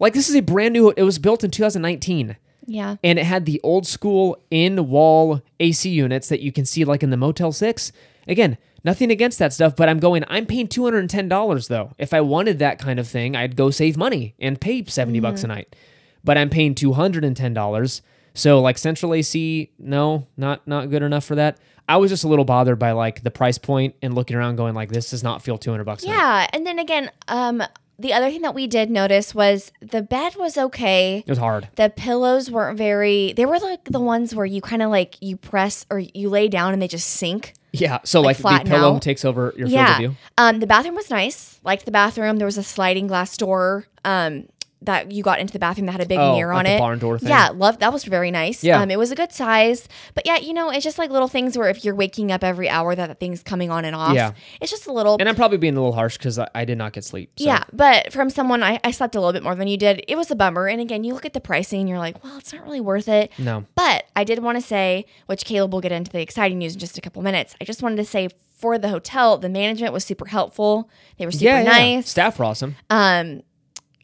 Like 0.00 0.14
this 0.14 0.28
is 0.28 0.34
a 0.34 0.42
brand 0.42 0.72
new. 0.72 0.90
It 0.90 1.02
was 1.02 1.18
built 1.18 1.44
in 1.44 1.50
2019 1.50 2.36
yeah, 2.70 2.96
and 3.02 3.18
it 3.18 3.24
had 3.24 3.46
the 3.46 3.60
old 3.62 3.86
school 3.86 4.38
in 4.50 4.88
wall 4.88 5.42
AC 5.58 5.88
units 5.88 6.28
that 6.28 6.40
you 6.40 6.52
can 6.52 6.64
see 6.64 6.84
like 6.84 7.02
in 7.02 7.10
the 7.10 7.16
Motel 7.16 7.50
6. 7.50 7.92
Again, 8.28 8.58
nothing 8.84 9.10
against 9.10 9.40
that 9.40 9.52
stuff, 9.52 9.74
but 9.74 9.88
I'm 9.88 9.98
going, 9.98 10.24
I'm 10.28 10.46
paying 10.46 10.68
$210 10.68 11.68
though. 11.68 11.92
If 11.98 12.14
I 12.14 12.20
wanted 12.20 12.60
that 12.60 12.78
kind 12.78 13.00
of 13.00 13.08
thing, 13.08 13.34
I'd 13.34 13.56
go 13.56 13.70
save 13.70 13.96
money 13.96 14.34
and 14.38 14.60
pay 14.60 14.84
70 14.84 15.18
bucks 15.20 15.42
a 15.42 15.48
night. 15.48 15.74
But 16.22 16.38
I'm 16.38 16.50
paying 16.50 16.74
$210. 16.76 18.00
So 18.34 18.60
like 18.60 18.78
central 18.78 19.14
AC, 19.14 19.72
no, 19.78 20.28
not 20.36 20.66
not 20.66 20.90
good 20.90 21.02
enough 21.02 21.24
for 21.24 21.34
that. 21.34 21.58
I 21.88 21.96
was 21.96 22.08
just 22.08 22.22
a 22.22 22.28
little 22.28 22.44
bothered 22.44 22.78
by 22.78 22.92
like 22.92 23.24
the 23.24 23.32
price 23.32 23.58
point 23.58 23.96
and 24.00 24.14
looking 24.14 24.36
around 24.36 24.54
going 24.54 24.74
like 24.74 24.90
this 24.90 25.10
does 25.10 25.24
not 25.24 25.42
feel 25.42 25.58
200 25.58 25.82
bucks 25.82 26.04
yeah. 26.04 26.46
And 26.52 26.64
then 26.64 26.78
again, 26.78 27.10
um, 27.26 27.64
the 28.00 28.12
other 28.12 28.30
thing 28.30 28.42
that 28.42 28.54
we 28.54 28.66
did 28.66 28.90
notice 28.90 29.34
was 29.34 29.72
the 29.80 30.02
bed 30.02 30.34
was 30.36 30.56
okay. 30.56 31.18
It 31.18 31.28
was 31.28 31.38
hard. 31.38 31.68
The 31.76 31.90
pillows 31.90 32.50
weren't 32.50 32.78
very. 32.78 33.32
They 33.34 33.46
were 33.46 33.58
like 33.58 33.84
the 33.84 34.00
ones 34.00 34.34
where 34.34 34.46
you 34.46 34.60
kind 34.60 34.82
of 34.82 34.90
like 34.90 35.16
you 35.20 35.36
press 35.36 35.84
or 35.90 35.98
you 35.98 36.28
lay 36.30 36.48
down 36.48 36.72
and 36.72 36.80
they 36.80 36.88
just 36.88 37.08
sink. 37.08 37.54
Yeah, 37.72 38.00
so 38.04 38.20
like, 38.20 38.36
the 38.36 38.42
flatten 38.42 38.68
pillow 38.68 38.96
out. 38.96 39.02
takes 39.02 39.24
over 39.24 39.54
your 39.56 39.68
field 39.68 39.88
of 39.88 39.96
view. 39.98 40.16
Um, 40.36 40.58
the 40.58 40.66
bathroom 40.66 40.96
was 40.96 41.08
nice. 41.10 41.60
Liked 41.62 41.84
the 41.84 41.92
bathroom. 41.92 42.38
There 42.38 42.46
was 42.46 42.58
a 42.58 42.64
sliding 42.64 43.06
glass 43.06 43.36
door. 43.36 43.86
Um, 44.04 44.48
that 44.82 45.12
you 45.12 45.22
got 45.22 45.38
into 45.40 45.52
the 45.52 45.58
bathroom 45.58 45.86
that 45.86 45.92
had 45.92 46.00
a 46.00 46.06
big 46.06 46.18
Oh, 46.18 46.34
mirror 46.34 46.54
like 46.54 46.60
on 46.60 46.64
the 46.64 46.76
it. 46.76 46.78
barn 46.78 46.98
door 46.98 47.18
thing? 47.18 47.28
Yeah, 47.28 47.50
love 47.54 47.78
that 47.80 47.92
was 47.92 48.04
very 48.04 48.30
nice. 48.30 48.64
Yeah. 48.64 48.80
Um, 48.80 48.90
it 48.90 48.98
was 48.98 49.10
a 49.10 49.14
good 49.14 49.32
size. 49.32 49.88
But 50.14 50.26
yeah, 50.26 50.38
you 50.38 50.52
know, 50.54 50.70
it's 50.70 50.84
just 50.84 50.98
like 50.98 51.10
little 51.10 51.28
things 51.28 51.56
where 51.58 51.68
if 51.68 51.84
you're 51.84 51.94
waking 51.94 52.32
up 52.32 52.42
every 52.42 52.68
hour 52.68 52.94
that 52.94 53.06
the 53.08 53.14
thing's 53.14 53.42
coming 53.42 53.70
on 53.70 53.84
and 53.84 53.94
off. 53.94 54.14
Yeah. 54.14 54.32
It's 54.60 54.70
just 54.70 54.86
a 54.86 54.92
little 54.92 55.16
And 55.20 55.28
I'm 55.28 55.34
probably 55.34 55.58
being 55.58 55.76
a 55.76 55.80
little 55.80 55.92
harsh 55.94 56.16
because 56.16 56.38
I, 56.38 56.48
I 56.54 56.64
did 56.64 56.78
not 56.78 56.92
get 56.92 57.04
sleep. 57.04 57.32
So. 57.36 57.44
Yeah, 57.44 57.64
but 57.72 58.12
from 58.12 58.30
someone 58.30 58.62
I, 58.62 58.80
I 58.82 58.90
slept 58.90 59.14
a 59.14 59.20
little 59.20 59.32
bit 59.32 59.42
more 59.42 59.54
than 59.54 59.68
you 59.68 59.76
did, 59.76 60.02
it 60.08 60.16
was 60.16 60.30
a 60.30 60.36
bummer. 60.36 60.66
And 60.66 60.80
again, 60.80 61.04
you 61.04 61.12
look 61.14 61.26
at 61.26 61.34
the 61.34 61.40
pricing 61.40 61.80
and 61.80 61.88
you're 61.88 61.98
like, 61.98 62.22
well, 62.24 62.38
it's 62.38 62.52
not 62.52 62.64
really 62.64 62.80
worth 62.80 63.08
it. 63.08 63.30
No. 63.38 63.66
But 63.74 64.04
I 64.16 64.24
did 64.24 64.38
want 64.40 64.56
to 64.56 64.62
say, 64.62 65.04
which 65.26 65.44
Caleb 65.44 65.72
will 65.72 65.80
get 65.80 65.92
into 65.92 66.10
the 66.10 66.20
exciting 66.20 66.58
news 66.58 66.74
in 66.74 66.80
just 66.80 66.96
a 66.96 67.00
couple 67.00 67.22
minutes. 67.22 67.54
I 67.60 67.64
just 67.64 67.82
wanted 67.82 67.96
to 67.96 68.04
say 68.04 68.28
for 68.56 68.78
the 68.78 68.88
hotel, 68.88 69.38
the 69.38 69.48
management 69.48 69.92
was 69.92 70.04
super 70.04 70.26
helpful. 70.26 70.88
They 71.18 71.24
were 71.24 71.32
super 71.32 71.44
yeah, 71.44 71.62
yeah. 71.62 71.94
nice. 71.96 72.08
Staff 72.10 72.38
were 72.38 72.44
awesome. 72.44 72.76
Um, 72.90 73.42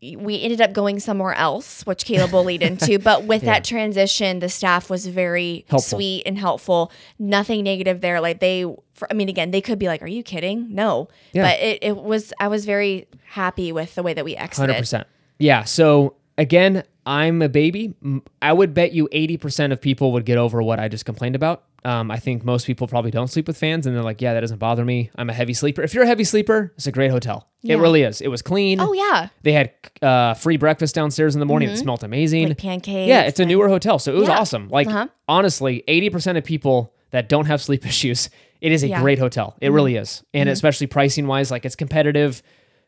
we 0.02 0.40
ended 0.42 0.60
up 0.60 0.72
going 0.72 1.00
somewhere 1.00 1.32
else, 1.34 1.84
which 1.86 2.04
Caleb 2.04 2.32
will 2.32 2.44
lead 2.44 2.62
into. 2.62 2.98
But 3.02 3.24
with 3.24 3.42
Yeah. 3.42 3.54
that 3.54 3.64
transition, 3.64 4.40
the 4.40 4.48
staff 4.48 4.90
was 4.90 5.06
very 5.06 5.64
Helpful. 5.68 5.98
sweet 5.98 6.22
and 6.26 6.38
helpful. 6.38 6.90
Nothing 7.18 7.64
negative 7.64 8.00
there. 8.00 8.20
Like 8.20 8.40
they, 8.40 8.64
I 9.10 9.14
mean, 9.14 9.28
again, 9.28 9.50
they 9.52 9.60
could 9.60 9.78
be 9.78 9.86
like, 9.86 10.02
"Are 10.02 10.06
you 10.08 10.22
kidding?" 10.22 10.66
No, 10.74 11.08
Yeah. 11.32 11.44
but 11.50 11.60
it, 11.60 11.78
it 11.82 11.96
was. 11.96 12.32
I 12.40 12.48
was 12.48 12.64
very 12.66 13.06
happy 13.30 13.72
with 13.72 13.94
the 13.94 14.02
way 14.02 14.12
that 14.14 14.24
we 14.24 14.36
exited. 14.36 14.70
Hundred 14.70 14.80
percent. 14.80 15.06
Yeah. 15.38 15.64
So 15.64 16.14
again, 16.38 16.84
I'm 17.04 17.40
a 17.42 17.48
baby. 17.48 17.94
I 18.42 18.52
would 18.52 18.74
bet 18.74 18.92
you 18.92 19.08
eighty 19.12 19.36
percent 19.36 19.72
of 19.72 19.80
people 19.80 20.12
would 20.12 20.24
get 20.24 20.38
over 20.38 20.62
what 20.62 20.78
I 20.80 20.88
just 20.88 21.04
complained 21.04 21.36
about. 21.36 21.64
Um, 21.84 22.10
I 22.10 22.18
think 22.18 22.44
most 22.44 22.66
people 22.66 22.88
probably 22.88 23.12
don't 23.12 23.28
sleep 23.28 23.46
with 23.46 23.56
fans, 23.56 23.86
and 23.86 23.94
they're 23.94 24.02
like, 24.02 24.20
"Yeah, 24.20 24.34
that 24.34 24.40
doesn't 24.40 24.58
bother 24.58 24.84
me. 24.84 25.10
I'm 25.16 25.30
a 25.30 25.32
heavy 25.32 25.54
sleeper." 25.54 25.82
If 25.82 25.94
you're 25.94 26.02
a 26.02 26.06
heavy 26.06 26.24
sleeper, 26.24 26.72
it's 26.76 26.88
a 26.88 26.92
great 26.92 27.12
hotel. 27.12 27.48
It 27.62 27.76
really 27.76 28.02
is. 28.02 28.20
It 28.20 28.28
was 28.28 28.42
clean. 28.42 28.80
Oh 28.80 28.92
yeah, 28.92 29.28
They 29.42 29.52
had 29.52 29.72
uh, 30.02 30.34
free 30.34 30.56
breakfast 30.56 30.94
downstairs 30.94 31.34
in 31.34 31.40
the 31.40 31.46
morning. 31.46 31.68
It 31.68 31.76
smelled 31.76 32.02
amazing. 32.04 32.48
like 32.48 32.58
pancakes. 32.58 33.08
yeah, 33.08 33.22
it's 33.22 33.38
a 33.38 33.42
and- 33.42 33.50
newer 33.50 33.68
hotel, 33.68 33.98
so 34.00 34.12
it 34.12 34.18
was 34.18 34.28
Yeah. 34.28 34.38
awesome. 34.38 34.68
Like 34.68 34.88
Uh-huh. 34.88 35.06
honestly, 35.28 35.84
eighty 35.86 36.10
percent 36.10 36.38
of 36.38 36.44
people 36.44 36.92
that 37.12 37.28
don't 37.28 37.46
have 37.46 37.62
sleep 37.62 37.86
issues, 37.92 38.30
it 38.60 38.72
is 38.72 38.82
a 38.82 38.88
Yeah. 38.88 39.00
great 39.00 39.18
hotel. 39.20 39.54
It 39.60 39.70
really 39.70 39.94
is. 39.96 40.24
And 40.34 40.48
especially 40.48 40.88
pricing 40.88 41.28
wise, 41.28 41.50
like 41.52 41.64
it's 41.64 41.76
competitive. 41.76 42.42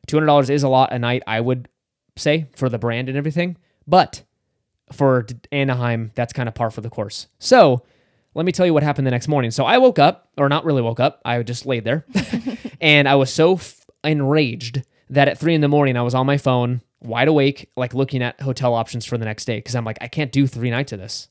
$200 0.08 0.48
is 0.50 0.62
a 0.62 0.68
lot 0.68 0.92
a 0.92 0.98
night, 0.98 1.22
I 1.26 1.40
would 1.40 1.68
say, 2.18 2.46
for 2.54 2.68
the 2.68 2.78
brand 2.78 3.08
and 3.08 3.16
everything. 3.16 3.56
But 3.86 4.22
for 4.92 5.26
Anaheim, 5.52 6.12
that's 6.14 6.32
kind 6.32 6.48
of 6.48 6.54
par 6.54 6.70
for 6.70 6.80
the 6.80 6.90
course. 6.90 7.28
So 7.38 7.84
let 8.34 8.46
me 8.46 8.52
tell 8.52 8.66
you 8.66 8.74
what 8.74 8.82
happened 8.82 9.06
the 9.06 9.10
next 9.10 9.28
morning. 9.28 9.50
So 9.50 9.64
I 9.64 9.78
woke 9.78 9.98
up, 9.98 10.28
or 10.36 10.48
not 10.48 10.64
really 10.64 10.82
woke 10.82 11.00
up, 11.00 11.20
I 11.24 11.42
just 11.42 11.66
laid 11.66 11.84
there. 11.84 12.04
and 12.80 13.08
I 13.08 13.14
was 13.16 13.32
so 13.32 13.54
f- 13.54 13.84
enraged 14.04 14.82
that 15.10 15.28
at 15.28 15.38
three 15.38 15.54
in 15.54 15.60
the 15.60 15.68
morning, 15.68 15.96
I 15.96 16.02
was 16.02 16.14
on 16.14 16.26
my 16.26 16.38
phone, 16.38 16.82
wide 17.00 17.28
awake, 17.28 17.70
like 17.76 17.94
looking 17.94 18.22
at 18.22 18.40
hotel 18.40 18.74
options 18.74 19.06
for 19.06 19.18
the 19.18 19.24
next 19.24 19.44
day. 19.44 19.60
Cause 19.60 19.74
I'm 19.74 19.84
like, 19.84 19.98
I 20.00 20.08
can't 20.08 20.32
do 20.32 20.46
three 20.46 20.70
nights 20.70 20.92
of 20.92 20.98
this 20.98 21.28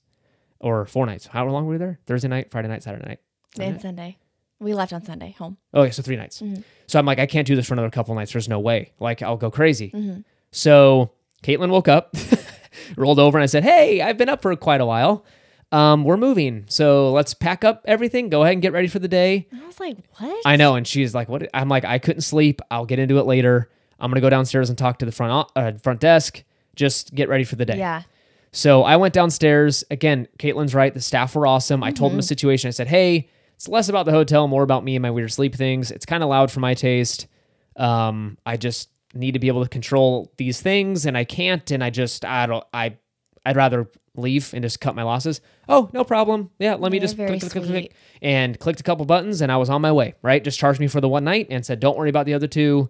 or 0.59 0.85
four 0.85 1.05
nights. 1.05 1.27
How 1.27 1.45
long 1.47 1.65
were 1.65 1.73
we 1.73 1.77
there? 1.77 1.99
Thursday 2.05 2.27
night, 2.27 2.51
Friday 2.51 2.67
night, 2.67 2.83
Saturday 2.83 3.07
night. 3.07 3.19
And 3.59 3.81
Sunday. 3.81 4.17
We 4.59 4.73
left 4.73 4.91
on 4.91 5.03
Sunday 5.03 5.35
home. 5.37 5.57
Okay, 5.73 5.91
so 5.91 6.01
three 6.01 6.15
nights. 6.15 6.41
Mm-hmm. 6.41 6.61
So 6.87 6.97
I'm 6.97 7.05
like, 7.05 7.19
I 7.19 7.27
can't 7.27 7.45
do 7.45 7.55
this 7.55 7.67
for 7.67 7.73
another 7.73 7.91
couple 7.91 8.15
nights. 8.15 8.33
There's 8.33 8.49
no 8.49 8.59
way. 8.59 8.91
Like, 8.99 9.21
I'll 9.21 9.37
go 9.37 9.51
crazy. 9.51 9.91
Mm-hmm. 9.91 10.21
So 10.51 11.11
Caitlin 11.43 11.69
woke 11.69 11.87
up, 11.87 12.15
rolled 12.97 13.19
over, 13.19 13.37
and 13.37 13.43
I 13.43 13.47
said, 13.47 13.63
Hey, 13.63 14.01
I've 14.01 14.17
been 14.17 14.29
up 14.29 14.41
for 14.41 14.55
quite 14.55 14.81
a 14.81 14.85
while. 14.85 15.25
Um, 15.71 16.03
we're 16.05 16.17
moving. 16.17 16.65
So 16.69 17.11
let's 17.11 17.33
pack 17.33 17.63
up 17.63 17.83
everything. 17.85 18.29
Go 18.29 18.43
ahead 18.43 18.53
and 18.53 18.61
get 18.61 18.71
ready 18.71 18.87
for 18.87 18.99
the 18.99 19.07
day. 19.07 19.47
I 19.53 19.65
was 19.65 19.79
like, 19.79 19.97
what? 20.17 20.41
I 20.45 20.55
know. 20.55 20.75
And 20.75 20.87
she's 20.87 21.13
like, 21.13 21.27
What? 21.27 21.47
I'm 21.53 21.69
like, 21.69 21.83
I 21.83 21.99
couldn't 21.99 22.21
sleep. 22.21 22.61
I'll 22.71 22.85
get 22.85 22.99
into 22.99 23.19
it 23.19 23.25
later. 23.25 23.69
I'm 23.99 24.09
going 24.09 24.15
to 24.15 24.21
go 24.21 24.29
downstairs 24.29 24.69
and 24.69 24.77
talk 24.77 24.99
to 24.99 25.05
the 25.05 25.11
front, 25.11 25.49
uh, 25.55 25.73
front 25.83 25.99
desk. 25.99 26.43
Just 26.75 27.13
get 27.15 27.29
ready 27.29 27.43
for 27.43 27.55
the 27.55 27.65
day. 27.65 27.77
Yeah. 27.77 28.03
So 28.51 28.83
I 28.83 28.95
went 28.95 29.13
downstairs. 29.13 29.83
Again, 29.91 30.27
Caitlin's 30.39 30.73
right. 30.73 30.93
The 30.93 31.01
staff 31.01 31.35
were 31.35 31.47
awesome. 31.47 31.83
I 31.83 31.91
told 31.91 32.11
them 32.11 32.17
the 32.17 32.23
situation. 32.23 32.67
I 32.67 32.71
said, 32.71 32.87
hey, 32.87 33.29
it's 33.55 33.67
less 33.67 33.89
about 33.89 34.05
the 34.05 34.11
hotel, 34.11 34.47
more 34.47 34.63
about 34.63 34.83
me 34.83 34.95
and 34.95 35.01
my 35.01 35.11
weird 35.11 35.33
sleep 35.33 35.55
things. 35.55 35.91
It's 35.91 36.05
kind 36.05 36.23
of 36.23 36.29
loud 36.29 36.51
for 36.51 36.59
my 36.59 36.75
taste. 36.75 37.27
Um, 37.75 38.37
I 38.45 38.55
just 38.55 38.89
need 39.13 39.33
to 39.33 39.39
be 39.39 39.47
able 39.47 39.63
to 39.63 39.69
control 39.69 40.31
these 40.37 40.61
things 40.61 41.05
and 41.05 41.17
I 41.17 41.23
can't. 41.23 41.69
And 41.71 41.83
I 41.83 41.89
just, 41.89 42.25
I 42.25 42.45
don't, 42.45 42.63
I, 42.73 42.97
I'd 43.45 43.55
rather 43.55 43.89
leave 44.15 44.53
and 44.53 44.63
just 44.63 44.81
cut 44.81 44.95
my 44.95 45.03
losses. 45.03 45.41
Oh, 45.69 45.89
no 45.93 46.03
problem. 46.03 46.49
Yeah, 46.59 46.75
let 46.75 46.91
me 46.91 46.99
They're 46.99 47.07
just 47.07 47.15
click, 47.15 47.39
click, 47.39 47.51
click, 47.51 47.65
click, 47.65 47.95
and 48.21 48.59
clicked 48.59 48.79
a 48.79 48.83
couple 48.83 49.05
buttons 49.05 49.41
and 49.41 49.51
I 49.51 49.57
was 49.57 49.69
on 49.69 49.81
my 49.81 49.91
way, 49.91 50.15
right? 50.21 50.43
Just 50.43 50.59
charged 50.59 50.79
me 50.79 50.87
for 50.87 51.01
the 51.01 51.09
one 51.09 51.23
night 51.23 51.47
and 51.49 51.65
said, 51.65 51.79
don't 51.79 51.97
worry 51.97 52.09
about 52.09 52.25
the 52.25 52.33
other 52.33 52.47
two. 52.47 52.89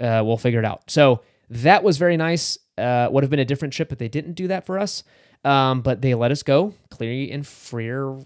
Uh, 0.00 0.22
we'll 0.24 0.38
figure 0.38 0.58
it 0.58 0.64
out. 0.64 0.90
So 0.90 1.22
that 1.50 1.84
was 1.84 1.98
very 1.98 2.16
nice. 2.16 2.58
Uh, 2.78 3.08
would 3.10 3.22
have 3.22 3.30
been 3.30 3.38
a 3.38 3.44
different 3.44 3.74
trip, 3.74 3.88
but 3.88 3.98
they 3.98 4.08
didn't 4.08 4.32
do 4.32 4.48
that 4.48 4.64
for 4.66 4.78
us. 4.78 5.04
Um, 5.44 5.82
but 5.82 6.00
they 6.00 6.14
let 6.14 6.30
us 6.30 6.42
go 6.42 6.74
clear 6.90 7.32
and 7.32 7.46
freer, 7.46 8.18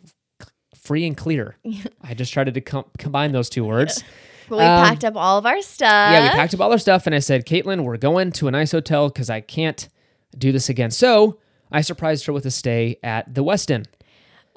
free 0.74 1.06
and 1.06 1.16
clear. 1.16 1.56
I 2.02 2.14
just 2.14 2.32
tried 2.32 2.52
to 2.52 2.60
com- 2.60 2.84
combine 2.98 3.32
those 3.32 3.50
two 3.50 3.64
words. 3.64 4.02
We 4.50 4.58
Um, 4.58 4.86
packed 4.86 5.04
up 5.04 5.16
all 5.16 5.38
of 5.38 5.46
our 5.46 5.60
stuff. 5.62 6.12
Yeah, 6.12 6.22
we 6.24 6.28
packed 6.30 6.54
up 6.54 6.60
all 6.60 6.70
our 6.72 6.78
stuff, 6.78 7.06
and 7.06 7.14
I 7.14 7.18
said, 7.18 7.46
Caitlin, 7.46 7.84
we're 7.84 7.96
going 7.96 8.32
to 8.32 8.48
a 8.48 8.50
nice 8.50 8.72
hotel 8.72 9.08
because 9.08 9.28
I 9.30 9.40
can't 9.40 9.88
do 10.36 10.52
this 10.52 10.68
again. 10.68 10.90
So 10.90 11.38
I 11.72 11.80
surprised 11.80 12.26
her 12.26 12.32
with 12.32 12.46
a 12.46 12.50
stay 12.50 12.98
at 13.02 13.34
the 13.34 13.42
Westin. 13.42 13.86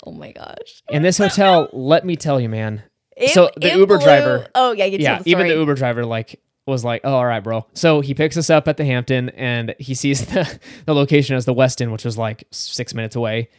Oh 0.06 0.12
my 0.12 0.32
gosh. 0.32 0.84
And 0.92 1.04
this 1.04 1.18
hotel, 1.18 1.70
let 1.74 2.06
me 2.06 2.16
tell 2.16 2.40
you, 2.40 2.50
man. 2.50 2.84
It- 3.18 3.32
so 3.32 3.50
the 3.58 3.70
Uber 3.76 3.98
blew- 3.98 4.06
driver, 4.06 4.48
Oh 4.56 4.72
yeah, 4.72 4.86
you 4.86 4.98
yeah, 5.00 5.20
the 5.22 5.30
even 5.30 5.48
the. 5.48 5.56
Uber 5.56 5.76
driver, 5.76 6.06
like, 6.06 6.40
was 6.66 6.86
like, 6.86 7.02
"Oh, 7.04 7.14
all 7.14 7.26
right, 7.26 7.44
bro." 7.44 7.66
So 7.74 8.00
he 8.00 8.14
picks 8.14 8.38
us 8.38 8.50
up 8.50 8.68
at 8.68 8.78
the 8.78 8.86
Hampton, 8.86 9.30
and 9.30 9.76
he 9.80 9.94
sees 9.96 10.26
the 10.28 10.60
the 10.86 10.94
location 10.96 11.36
as 11.36 11.44
the 11.46 11.54
Westin, 11.54 11.92
which 11.92 12.06
was 12.06 12.18
like 12.18 12.46
six 12.52 12.94
minutes 12.94 13.16
away. 13.16 13.50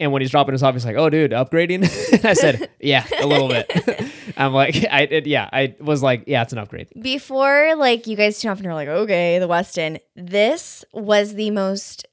And 0.00 0.12
when 0.12 0.22
he's 0.22 0.30
dropping 0.30 0.54
us 0.54 0.62
off, 0.62 0.74
he's 0.74 0.84
like, 0.84 0.96
"Oh, 0.96 1.10
dude, 1.10 1.32
upgrading." 1.32 1.84
I 2.24 2.32
said, 2.32 2.70
"Yeah, 2.80 3.06
a 3.20 3.26
little 3.26 3.48
bit." 3.48 3.70
I'm 4.36 4.52
like, 4.52 4.74
"I 4.90 5.02
it, 5.02 5.26
yeah." 5.26 5.48
I 5.52 5.76
was 5.80 6.02
like, 6.02 6.24
"Yeah, 6.26 6.42
it's 6.42 6.52
an 6.52 6.58
upgrade." 6.58 6.88
Before 7.00 7.74
like 7.76 8.06
you 8.06 8.16
guys 8.16 8.40
tune 8.40 8.50
off 8.50 8.58
and 8.58 8.64
you're 8.64 8.74
like, 8.74 8.88
okay, 8.88 9.38
the 9.38 9.48
Westin. 9.48 9.98
This 10.16 10.84
was 10.92 11.34
the 11.34 11.50
most 11.50 12.06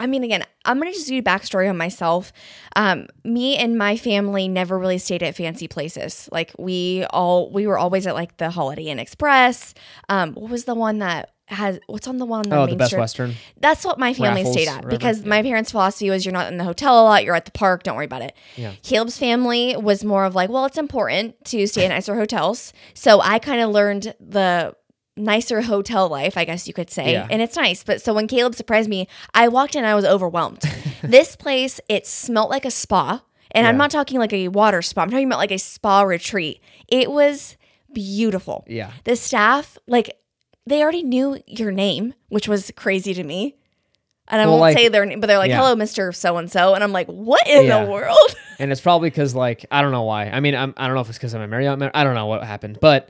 I 0.00 0.06
mean, 0.06 0.24
again, 0.24 0.44
I'm 0.64 0.78
gonna 0.78 0.92
just 0.92 1.08
do 1.08 1.18
a 1.18 1.22
backstory 1.22 1.68
on 1.68 1.76
myself. 1.76 2.32
Um, 2.74 3.06
me 3.22 3.58
and 3.58 3.76
my 3.76 3.98
family 3.98 4.48
never 4.48 4.78
really 4.78 4.96
stayed 4.96 5.22
at 5.22 5.36
fancy 5.36 5.68
places. 5.68 6.26
Like 6.32 6.52
we 6.58 7.04
all 7.10 7.52
we 7.52 7.66
were 7.66 7.76
always 7.76 8.06
at 8.06 8.14
like 8.14 8.38
the 8.38 8.48
Holiday 8.48 8.84
Inn 8.84 8.98
Express. 8.98 9.74
Um, 10.08 10.32
what 10.32 10.50
was 10.50 10.64
the 10.64 10.74
one 10.74 11.00
that 11.00 11.34
has 11.50 11.78
what's 11.86 12.06
on 12.08 12.18
the 12.18 12.24
one 12.26 12.40
on 12.40 12.48
the 12.48 12.56
Oh, 12.56 12.60
main 12.66 12.70
the 12.70 12.76
Best 12.76 12.90
Strip? 12.90 13.00
Western. 13.00 13.34
That's 13.60 13.84
what 13.84 13.98
my 13.98 14.14
family 14.14 14.42
Raffles, 14.42 14.54
stayed 14.54 14.68
at 14.68 14.88
because 14.88 15.22
Yeah. 15.22 15.28
my 15.28 15.42
parents' 15.42 15.70
philosophy 15.70 16.08
was 16.10 16.24
you're 16.24 16.32
not 16.32 16.50
in 16.50 16.58
the 16.58 16.64
hotel 16.64 17.00
a 17.00 17.04
lot, 17.04 17.24
you're 17.24 17.34
at 17.34 17.44
the 17.44 17.50
park, 17.50 17.82
don't 17.82 17.96
worry 17.96 18.04
about 18.06 18.22
it. 18.22 18.34
Yeah. 18.56 18.72
Caleb's 18.82 19.18
family 19.18 19.76
was 19.76 20.04
more 20.04 20.24
of 20.24 20.34
like, 20.34 20.48
well, 20.50 20.64
it's 20.64 20.78
important 20.78 21.44
to 21.46 21.66
stay 21.66 21.84
in 21.84 21.90
nicer 21.96 22.14
hotels. 22.14 22.72
So 22.94 23.20
I 23.20 23.38
kind 23.38 23.60
of 23.60 23.70
learned 23.70 24.14
the 24.20 24.74
nicer 25.16 25.60
hotel 25.62 26.08
life, 26.08 26.38
I 26.38 26.44
guess 26.44 26.66
you 26.68 26.72
could 26.72 26.88
say. 26.90 27.12
Yeah. 27.12 27.26
And 27.30 27.42
it's 27.42 27.56
nice. 27.56 27.82
But 27.84 28.00
so 28.00 28.14
when 28.14 28.26
Caleb 28.26 28.54
surprised 28.54 28.88
me, 28.88 29.06
I 29.34 29.48
walked 29.48 29.74
in, 29.76 29.84
I 29.84 29.94
was 29.94 30.04
overwhelmed. 30.04 30.62
this 31.02 31.36
place, 31.36 31.80
it 31.88 32.06
smelt 32.06 32.48
like 32.48 32.64
a 32.64 32.70
spa. 32.70 33.22
And 33.52 33.66
I'm 33.66 33.76
not 33.76 33.90
talking 33.90 34.20
like 34.20 34.32
a 34.32 34.46
water 34.48 34.80
spa, 34.80 35.02
I'm 35.02 35.10
talking 35.10 35.26
about 35.26 35.40
like 35.40 35.50
a 35.50 35.58
spa 35.58 36.02
retreat. 36.02 36.60
It 36.86 37.10
was 37.10 37.56
beautiful. 37.92 38.64
Yeah. 38.68 38.92
The 39.04 39.16
staff, 39.16 39.76
like, 39.88 40.16
they 40.70 40.82
already 40.82 41.02
knew 41.02 41.38
your 41.46 41.70
name, 41.70 42.14
which 42.28 42.48
was 42.48 42.72
crazy 42.76 43.12
to 43.14 43.22
me. 43.22 43.56
And 44.28 44.40
I 44.40 44.44
Well, 44.46 44.52
won't 44.54 44.60
like- 44.60 44.76
say 44.78 44.88
their 44.88 45.04
name, 45.04 45.20
but 45.20 45.26
they're 45.26 45.38
like, 45.38 45.50
Yeah. 45.50 45.58
"Hello, 45.58 45.74
Mister 45.74 46.12
So 46.12 46.36
and 46.38 46.50
So," 46.50 46.74
and 46.74 46.82
I'm 46.84 46.92
like, 46.92 47.08
"What 47.08 47.46
in 47.48 47.66
Yeah. 47.66 47.84
the 47.84 47.90
world?" 47.90 48.16
and 48.60 48.70
it's 48.72 48.80
probably 48.80 49.10
because 49.10 49.34
like 49.34 49.66
I 49.70 49.82
don't 49.82 49.90
know 49.92 50.04
why. 50.04 50.26
I 50.26 50.40
mean, 50.40 50.54
I'm, 50.54 50.72
I 50.76 50.86
don't 50.86 50.94
know 50.94 51.00
if 51.02 51.08
it's 51.08 51.18
because 51.18 51.34
I'm 51.34 51.42
a 51.42 51.48
Marriott 51.48 51.78
member. 51.78 51.90
I 51.94 52.04
don't 52.04 52.14
know 52.14 52.26
what 52.26 52.42
happened, 52.44 52.78
but 52.80 53.08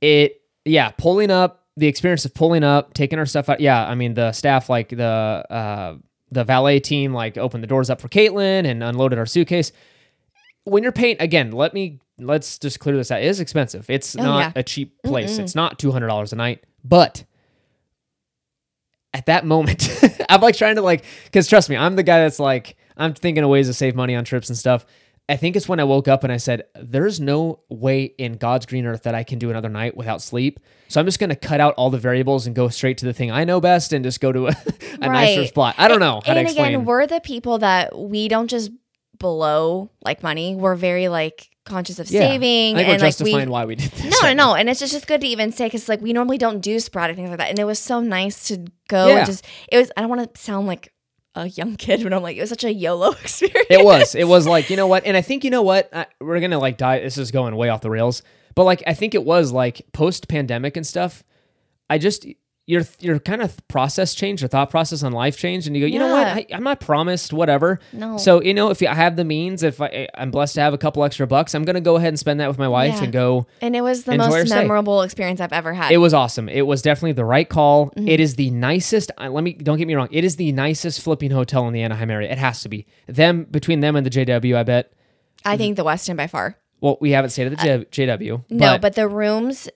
it 0.00 0.40
yeah, 0.64 0.90
pulling 0.90 1.30
up 1.30 1.62
the 1.76 1.86
experience 1.86 2.24
of 2.24 2.34
pulling 2.34 2.64
up, 2.64 2.94
taking 2.94 3.18
our 3.18 3.26
stuff 3.26 3.48
out. 3.48 3.60
Yeah, 3.60 3.86
I 3.86 3.94
mean 3.94 4.14
the 4.14 4.32
staff 4.32 4.68
like 4.68 4.88
the 4.88 5.04
uh 5.04 5.94
the 6.32 6.42
valet 6.42 6.80
team 6.80 7.14
like 7.14 7.38
opened 7.38 7.62
the 7.62 7.68
doors 7.68 7.88
up 7.88 8.00
for 8.00 8.08
Caitlin 8.08 8.66
and 8.66 8.82
unloaded 8.82 9.18
our 9.20 9.26
suitcase. 9.26 9.70
When 10.66 10.82
you're 10.82 10.92
paying 10.92 11.16
again, 11.20 11.52
let 11.52 11.72
me 11.74 12.00
let's 12.18 12.58
just 12.58 12.80
clear 12.80 12.96
this 12.96 13.10
out. 13.10 13.22
It 13.22 13.26
is 13.26 13.40
expensive. 13.40 13.88
It's 13.88 14.16
Oh, 14.16 14.22
not 14.22 14.38
yeah. 14.38 14.52
a 14.60 14.62
cheap 14.62 15.00
place. 15.02 15.38
It's 15.38 15.54
not 15.54 15.78
two 15.78 15.92
hundred 15.92 16.08
dollars 16.08 16.32
a 16.32 16.36
night, 16.36 16.64
but 16.84 17.24
at 19.14 19.26
that 19.26 19.46
moment, 19.46 19.88
I'm 20.28 20.40
like 20.40 20.56
trying 20.56 20.76
to 20.76 20.82
like, 20.82 21.04
because 21.24 21.48
trust 21.48 21.70
me, 21.70 21.76
I'm 21.76 21.96
the 21.96 22.02
guy 22.02 22.20
that's 22.20 22.38
like, 22.38 22.76
I'm 22.96 23.14
thinking 23.14 23.42
of 23.44 23.50
ways 23.50 23.66
to 23.68 23.74
save 23.74 23.94
money 23.94 24.14
on 24.14 24.24
trips 24.24 24.48
and 24.48 24.58
stuff. 24.58 24.84
I 25.28 25.36
think 25.36 25.56
it's 25.56 25.68
when 25.68 25.80
I 25.80 25.84
woke 25.84 26.06
up 26.06 26.22
and 26.22 26.32
I 26.32 26.36
said, 26.36 26.64
there's 26.80 27.18
no 27.18 27.60
way 27.68 28.04
in 28.04 28.34
God's 28.34 28.64
green 28.66 28.86
earth 28.86 29.02
that 29.04 29.14
I 29.14 29.24
can 29.24 29.38
do 29.40 29.50
another 29.50 29.68
night 29.68 29.96
without 29.96 30.22
sleep. 30.22 30.60
So 30.88 31.00
I'm 31.00 31.06
just 31.06 31.18
going 31.18 31.30
to 31.30 31.36
cut 31.36 31.60
out 31.60 31.74
all 31.74 31.90
the 31.90 31.98
variables 31.98 32.46
and 32.46 32.54
go 32.54 32.68
straight 32.68 32.98
to 32.98 33.06
the 33.06 33.12
thing 33.12 33.32
I 33.32 33.42
know 33.44 33.60
best 33.60 33.92
and 33.92 34.04
just 34.04 34.20
go 34.20 34.30
to 34.30 34.48
a, 34.48 34.50
a 35.00 35.08
nicer 35.08 35.46
spot. 35.46 35.74
I 35.78 35.88
don't 35.88 35.98
know 35.98 36.20
how 36.24 36.32
to 36.34 36.38
and 36.38 36.46
explain. 36.46 36.74
again, 36.74 36.84
we're 36.84 37.06
the 37.08 37.20
people 37.20 37.58
that 37.58 37.98
we 37.98 38.28
don't 38.28 38.46
just 38.48 38.70
blow 39.18 39.90
like 40.04 40.22
money. 40.22 40.54
We're 40.56 40.74
very 40.74 41.08
like 41.08 41.50
conscious 41.64 41.98
of 41.98 42.08
yeah. 42.10 42.20
saving 42.20 42.76
I 42.76 42.78
think 42.78 42.88
and 42.88 42.88
we're 42.88 42.92
like 42.92 43.00
we. 43.02 43.06
justifying 43.08 43.50
why 43.50 43.64
we 43.64 43.74
did 43.74 43.90
this. 43.90 44.04
No, 44.04 44.10
no, 44.10 44.28
right 44.28 44.36
no, 44.36 44.54
and 44.54 44.68
it's 44.68 44.80
just, 44.80 44.92
just 44.92 45.06
good 45.06 45.20
to 45.22 45.26
even 45.26 45.52
say 45.52 45.66
because 45.66 45.88
like 45.88 46.00
we 46.00 46.12
normally 46.12 46.38
don't 46.38 46.60
do 46.60 46.78
sporadic 46.78 47.16
things 47.16 47.28
like 47.30 47.38
that, 47.38 47.50
and 47.50 47.58
it 47.58 47.64
was 47.64 47.78
so 47.78 48.00
nice 48.00 48.48
to 48.48 48.66
go 48.88 49.08
Yeah. 49.08 49.18
and 49.18 49.26
just 49.26 49.44
it 49.70 49.78
was. 49.78 49.90
I 49.96 50.00
don't 50.00 50.10
want 50.10 50.34
to 50.34 50.40
sound 50.40 50.66
like 50.66 50.92
a 51.34 51.48
young 51.48 51.76
kid, 51.76 52.02
but 52.04 52.12
I'm 52.12 52.22
like 52.22 52.36
it 52.36 52.40
was 52.40 52.50
such 52.50 52.64
a 52.64 52.72
YOLO 52.72 53.10
experience. 53.22 53.66
it 53.70 53.84
was 53.84 54.14
it 54.14 54.28
was 54.28 54.46
like 54.46 54.70
you 54.70 54.76
know 54.76 54.86
what 54.86 55.04
and 55.04 55.16
i 55.16 55.22
think 55.22 55.44
you 55.44 55.50
know 55.50 55.62
what 55.62 55.88
I, 55.92 56.06
we're 56.20 56.40
gonna 56.40 56.58
like 56.58 56.78
die 56.78 57.00
this 57.00 57.18
is 57.18 57.30
going 57.30 57.54
way 57.56 57.68
off 57.68 57.80
the 57.82 57.90
rails 57.90 58.22
but 58.54 58.64
like 58.64 58.82
i 58.86 58.94
think 58.94 59.14
it 59.14 59.22
was 59.24 59.52
like 59.52 59.82
post 59.92 60.28
pandemic 60.28 60.76
and 60.78 60.86
stuff 60.86 61.22
i 61.90 61.98
just 61.98 62.26
your 62.68 62.82
your 62.98 63.18
kind 63.20 63.42
of 63.42 63.56
process 63.68 64.12
changed 64.14 64.42
your 64.42 64.48
thought 64.48 64.70
process 64.70 65.02
on 65.04 65.12
life 65.12 65.36
changed 65.38 65.68
and 65.68 65.76
you 65.76 65.82
go 65.82 65.86
you 65.86 66.00
know 66.00 66.10
what 66.12 66.26
I, 66.26 66.46
i'm 66.52 66.64
not 66.64 66.80
promised 66.80 67.32
whatever 67.32 67.78
No. 67.92 68.16
so 68.18 68.42
you 68.42 68.52
know 68.54 68.70
if 68.70 68.82
i 68.82 68.92
have 68.92 69.14
the 69.14 69.24
means 69.24 69.62
if 69.62 69.80
I, 69.80 70.08
i'm 70.14 70.32
blessed 70.32 70.56
to 70.56 70.62
have 70.62 70.74
a 70.74 70.78
couple 70.78 71.04
extra 71.04 71.28
bucks 71.28 71.54
i'm 71.54 71.64
gonna 71.64 71.80
go 71.80 71.94
ahead 71.94 72.08
and 72.08 72.18
spend 72.18 72.40
that 72.40 72.48
with 72.48 72.58
my 72.58 72.66
wife 72.66 72.94
Yeah. 72.96 73.04
and 73.04 73.12
go 73.12 73.46
And 73.60 73.76
it 73.76 73.82
was 73.82 74.02
the 74.02 74.18
most 74.18 74.50
memorable 74.50 75.02
experience 75.02 75.40
I've 75.40 75.52
ever 75.52 75.72
had. 75.74 75.92
it 75.92 75.98
was 75.98 76.12
awesome. 76.12 76.48
It 76.48 76.66
was 76.66 76.82
definitely 76.82 77.12
the 77.12 77.24
right 77.24 77.48
call. 77.48 77.90
Mm-hmm. 77.90 78.08
It 78.08 78.18
is 78.20 78.34
the 78.36 78.50
nicest. 78.50 79.12
uh, 79.16 79.28
Let 79.30 79.44
me 79.44 79.52
don't 79.52 79.78
get 79.78 79.86
me 79.86 79.94
wrong. 79.94 80.08
It 80.10 80.24
is 80.24 80.34
the 80.36 80.50
nicest 80.52 81.00
flipping 81.02 81.30
hotel 81.30 81.66
in 81.68 81.72
the 81.72 81.82
Anaheim 81.82 82.10
area. 82.10 82.30
It 82.30 82.38
has 82.38 82.62
to 82.62 82.68
be. 82.68 82.86
Them 83.06 83.44
between 83.50 83.80
them 83.80 83.94
and 83.96 84.04
the 84.04 84.10
JW. 84.10 84.56
I 84.56 84.62
bet. 84.64 84.92
I 85.44 85.56
think 85.56 85.76
the 85.76 85.84
Westin 85.84 86.16
by 86.16 86.26
far. 86.26 86.58
Well, 86.80 86.98
we 87.00 87.12
haven't 87.12 87.30
stayed 87.30 87.52
at 87.52 87.58
the 87.58 87.86
J- 87.90 88.06
JW. 88.06 88.44
No, 88.50 88.78
but 88.78 88.94
the 88.94 89.08
rooms. 89.08 89.68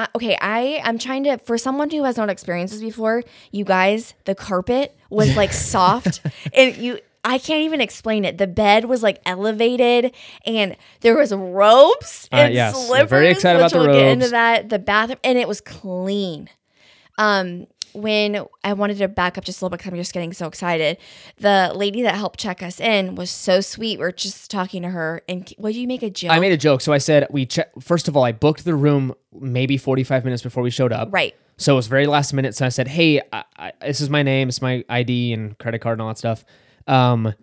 Uh, 0.00 0.06
okay, 0.16 0.34
I 0.40 0.80
I'm 0.82 0.98
trying 0.98 1.24
to 1.24 1.36
for 1.36 1.58
someone 1.58 1.90
who 1.90 2.04
has 2.04 2.16
not 2.16 2.30
experienced 2.30 2.72
this 2.72 2.80
before. 2.82 3.22
You 3.50 3.64
guys, 3.66 4.14
the 4.24 4.34
carpet 4.34 4.96
was 5.10 5.36
like 5.36 5.52
soft, 5.52 6.22
and 6.54 6.74
you. 6.76 6.98
I 7.22 7.36
can't 7.36 7.60
even 7.60 7.82
explain 7.82 8.24
it. 8.24 8.38
The 8.38 8.46
bed 8.46 8.86
was 8.86 9.02
like 9.02 9.20
elevated, 9.26 10.14
and 10.46 10.74
there 11.02 11.18
was 11.18 11.34
robes 11.34 12.26
Uh, 12.32 12.36
and 12.36 12.54
yes. 12.54 12.74
We're 12.74 12.86
slippers. 12.86 13.10
very 13.10 13.28
excited 13.28 13.58
about 13.58 13.66
which 13.66 13.72
the 13.74 13.78
we'll 13.80 13.92
get 13.92 14.08
into 14.08 14.28
that. 14.30 14.70
The 14.70 14.78
bathroom, 14.78 15.18
and 15.22 15.36
it 15.36 15.46
was 15.46 15.60
clean. 15.60 16.48
Um, 17.18 17.66
when 17.92 18.44
I 18.64 18.72
wanted 18.72 18.98
to 18.98 19.08
back 19.08 19.38
up 19.38 19.44
just 19.44 19.60
a 19.60 19.64
little 19.64 19.70
bit 19.70 19.78
because 19.78 19.92
I'm 19.92 19.98
just 19.98 20.12
getting 20.12 20.32
so 20.32 20.46
excited. 20.46 20.98
The 21.36 21.72
lady 21.74 22.02
that 22.02 22.14
helped 22.14 22.38
check 22.40 22.62
us 22.62 22.80
in 22.80 23.14
was 23.14 23.30
so 23.30 23.60
sweet. 23.60 23.98
We 23.98 24.04
are 24.04 24.12
just 24.12 24.50
talking 24.50 24.82
to 24.82 24.90
her, 24.90 25.22
and 25.28 25.52
what 25.58 25.72
do 25.72 25.80
you 25.80 25.86
make 25.86 26.02
a 26.02 26.10
joke? 26.10 26.30
I 26.30 26.38
made 26.40 26.52
a 26.52 26.56
joke. 26.56 26.80
So 26.80 26.92
I 26.92 26.98
said, 26.98 27.26
we 27.30 27.46
check. 27.46 27.70
First 27.80 28.08
of 28.08 28.16
all, 28.16 28.24
I 28.24 28.32
booked 28.32 28.64
the 28.64 28.74
room 28.74 29.14
maybe 29.38 29.76
45 29.76 30.24
minutes 30.24 30.42
before 30.42 30.62
we 30.62 30.70
showed 30.70 30.92
up. 30.92 31.08
right. 31.12 31.34
So 31.56 31.74
it 31.74 31.76
was 31.76 31.88
very 31.88 32.06
last 32.06 32.32
minute. 32.32 32.54
So 32.56 32.64
I 32.64 32.70
said, 32.70 32.88
"Hey, 32.88 33.20
I, 33.32 33.44
I, 33.54 33.72
this 33.82 34.00
is 34.00 34.08
my 34.08 34.22
name, 34.22 34.48
it's 34.48 34.62
my 34.62 34.82
ID 34.88 35.34
and 35.34 35.58
credit 35.58 35.80
card 35.80 35.94
and 35.94 36.02
all 36.02 36.08
that 36.08 36.16
stuff. 36.16 36.42
Um, 36.86 37.34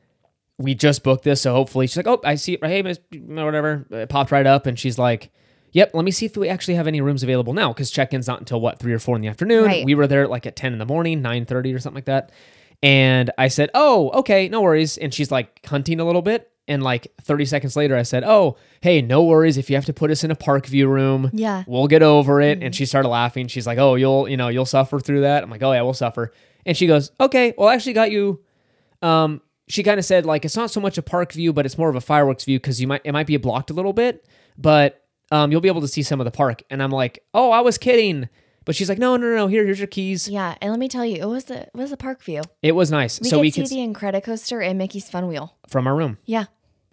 we 0.57 0.73
just 0.73 1.03
booked 1.03 1.23
this, 1.23 1.41
so 1.41 1.53
hopefully 1.53 1.85
she's 1.85 1.97
like, 1.97 2.07
oh, 2.07 2.19
I 2.23 2.33
see 2.33 2.53
it. 2.53 2.65
Hey, 2.65 2.81
miss, 2.81 2.99
whatever. 3.11 3.85
It 3.91 4.09
popped 4.09 4.31
right 4.31 4.47
up, 4.47 4.65
and 4.65 4.77
she's 4.79 4.97
like, 4.97 5.29
yep. 5.77 5.91
Let 5.93 6.03
me 6.05 6.11
see 6.11 6.25
if 6.25 6.35
we 6.35 6.49
actually 6.49 6.75
have 6.75 6.87
any 6.87 6.99
rooms 7.01 7.23
available 7.23 7.53
now, 7.53 7.71
because 7.71 7.91
check-in's 7.91 8.27
not 8.27 8.39
until 8.39 8.59
what 8.59 8.79
three 8.79 8.93
or 8.93 8.99
four 8.99 9.15
in 9.15 9.21
the 9.21 9.27
afternoon. 9.29 9.65
Right. 9.65 9.85
We 9.85 9.95
were 9.95 10.07
there 10.07 10.27
like 10.27 10.45
at 10.45 10.55
10 10.55 10.73
in 10.73 10.79
the 10.79 10.85
morning, 10.85 11.21
9:30 11.21 11.73
or 11.75 11.79
something 11.79 11.95
like 11.95 12.05
that. 12.05 12.31
And 12.83 13.31
I 13.37 13.47
said, 13.47 13.69
oh, 13.73 14.09
okay, 14.19 14.49
no 14.49 14.61
worries. 14.61 14.97
And 14.97 15.13
she's 15.13 15.31
like 15.31 15.65
hunting 15.65 15.99
a 15.99 16.05
little 16.05 16.21
bit. 16.21 16.51
And 16.67 16.83
like 16.83 17.07
30 17.21 17.45
seconds 17.45 17.75
later, 17.77 17.95
I 17.95 18.03
said, 18.03 18.23
oh, 18.25 18.57
hey, 18.81 19.01
no 19.01 19.23
worries. 19.23 19.57
If 19.57 19.69
you 19.69 19.75
have 19.77 19.85
to 19.85 19.93
put 19.93 20.11
us 20.11 20.23
in 20.25 20.31
a 20.31 20.35
park 20.35 20.65
view 20.67 20.87
room, 20.89 21.29
Yeah. 21.33 21.63
we'll 21.65 21.87
get 21.87 22.03
over 22.03 22.41
it. 22.41 22.61
And 22.61 22.75
she 22.75 22.85
started 22.85 23.07
laughing. 23.09 23.47
She's 23.47 23.65
like, 23.65 23.77
oh, 23.77 23.95
you'll, 23.95 24.27
you 24.27 24.35
know, 24.35 24.49
you'll 24.49 24.65
suffer 24.65 24.99
through 24.99 25.21
that. 25.21 25.43
I'm 25.43 25.49
like, 25.49 25.63
oh 25.63 25.71
yeah, 25.71 25.81
we'll 25.83 25.93
suffer. 25.93 26.33
And 26.65 26.75
she 26.75 26.85
goes, 26.85 27.11
okay, 27.21 27.53
well, 27.57 27.69
I 27.69 27.73
actually 27.75 27.93
got 27.93 28.11
you. 28.11 28.41
Um, 29.01 29.41
she 29.69 29.81
kind 29.83 29.97
of 29.99 30.05
said 30.05 30.25
like 30.25 30.43
it's 30.45 30.55
not 30.57 30.69
so 30.71 30.79
much 30.81 30.97
a 30.97 31.01
park 31.01 31.31
view, 31.33 31.53
but 31.53 31.65
it's 31.65 31.77
more 31.77 31.89
of 31.89 31.95
a 31.95 32.01
fireworks 32.01 32.43
view 32.45 32.57
because 32.59 32.79
you 32.81 32.87
might 32.87 33.01
it 33.03 33.11
might 33.11 33.27
be 33.27 33.37
blocked 33.37 33.69
a 33.69 33.73
little 33.73 33.93
bit, 33.93 34.25
but 34.57 35.03
um, 35.31 35.51
you'll 35.51 35.61
be 35.61 35.67
able 35.67 35.81
to 35.81 35.87
see 35.87 36.03
some 36.03 36.19
of 36.21 36.25
the 36.25 36.31
park. 36.31 36.63
And 36.69 36.81
I'm 36.81 36.91
like, 36.91 37.23
oh, 37.33 37.51
I 37.51 37.61
was 37.61 37.77
kidding. 37.77 38.29
But 38.65 38.75
she's 38.75 38.89
like, 38.89 38.97
no, 38.99 39.15
no, 39.15 39.29
no, 39.29 39.35
no. 39.35 39.47
Here, 39.47 39.63
here's 39.65 39.79
your 39.79 39.87
keys. 39.87 40.27
Yeah, 40.27 40.55
and 40.61 40.71
let 40.71 40.79
me 40.79 40.89
tell 40.89 41.05
you, 41.05 41.21
it 41.21 41.25
was 41.25 41.45
the 41.45 41.61
it 41.61 41.69
was 41.73 41.89
the 41.91 41.97
park 41.97 42.21
view. 42.21 42.41
It 42.61 42.73
was 42.73 42.91
nice. 42.91 43.13
So 43.13 43.21
we 43.23 43.29
so 43.29 43.35
could 43.37 43.41
we 43.41 43.51
see 43.51 43.61
could 43.61 43.69
the 43.69 43.77
Incredicoaster 43.99 44.65
and 44.67 44.77
Mickey's 44.77 45.09
Fun 45.09 45.27
Wheel. 45.27 45.55
from 45.69 45.87
our 45.87 45.95
room. 45.95 46.17
Yeah, 46.25 46.45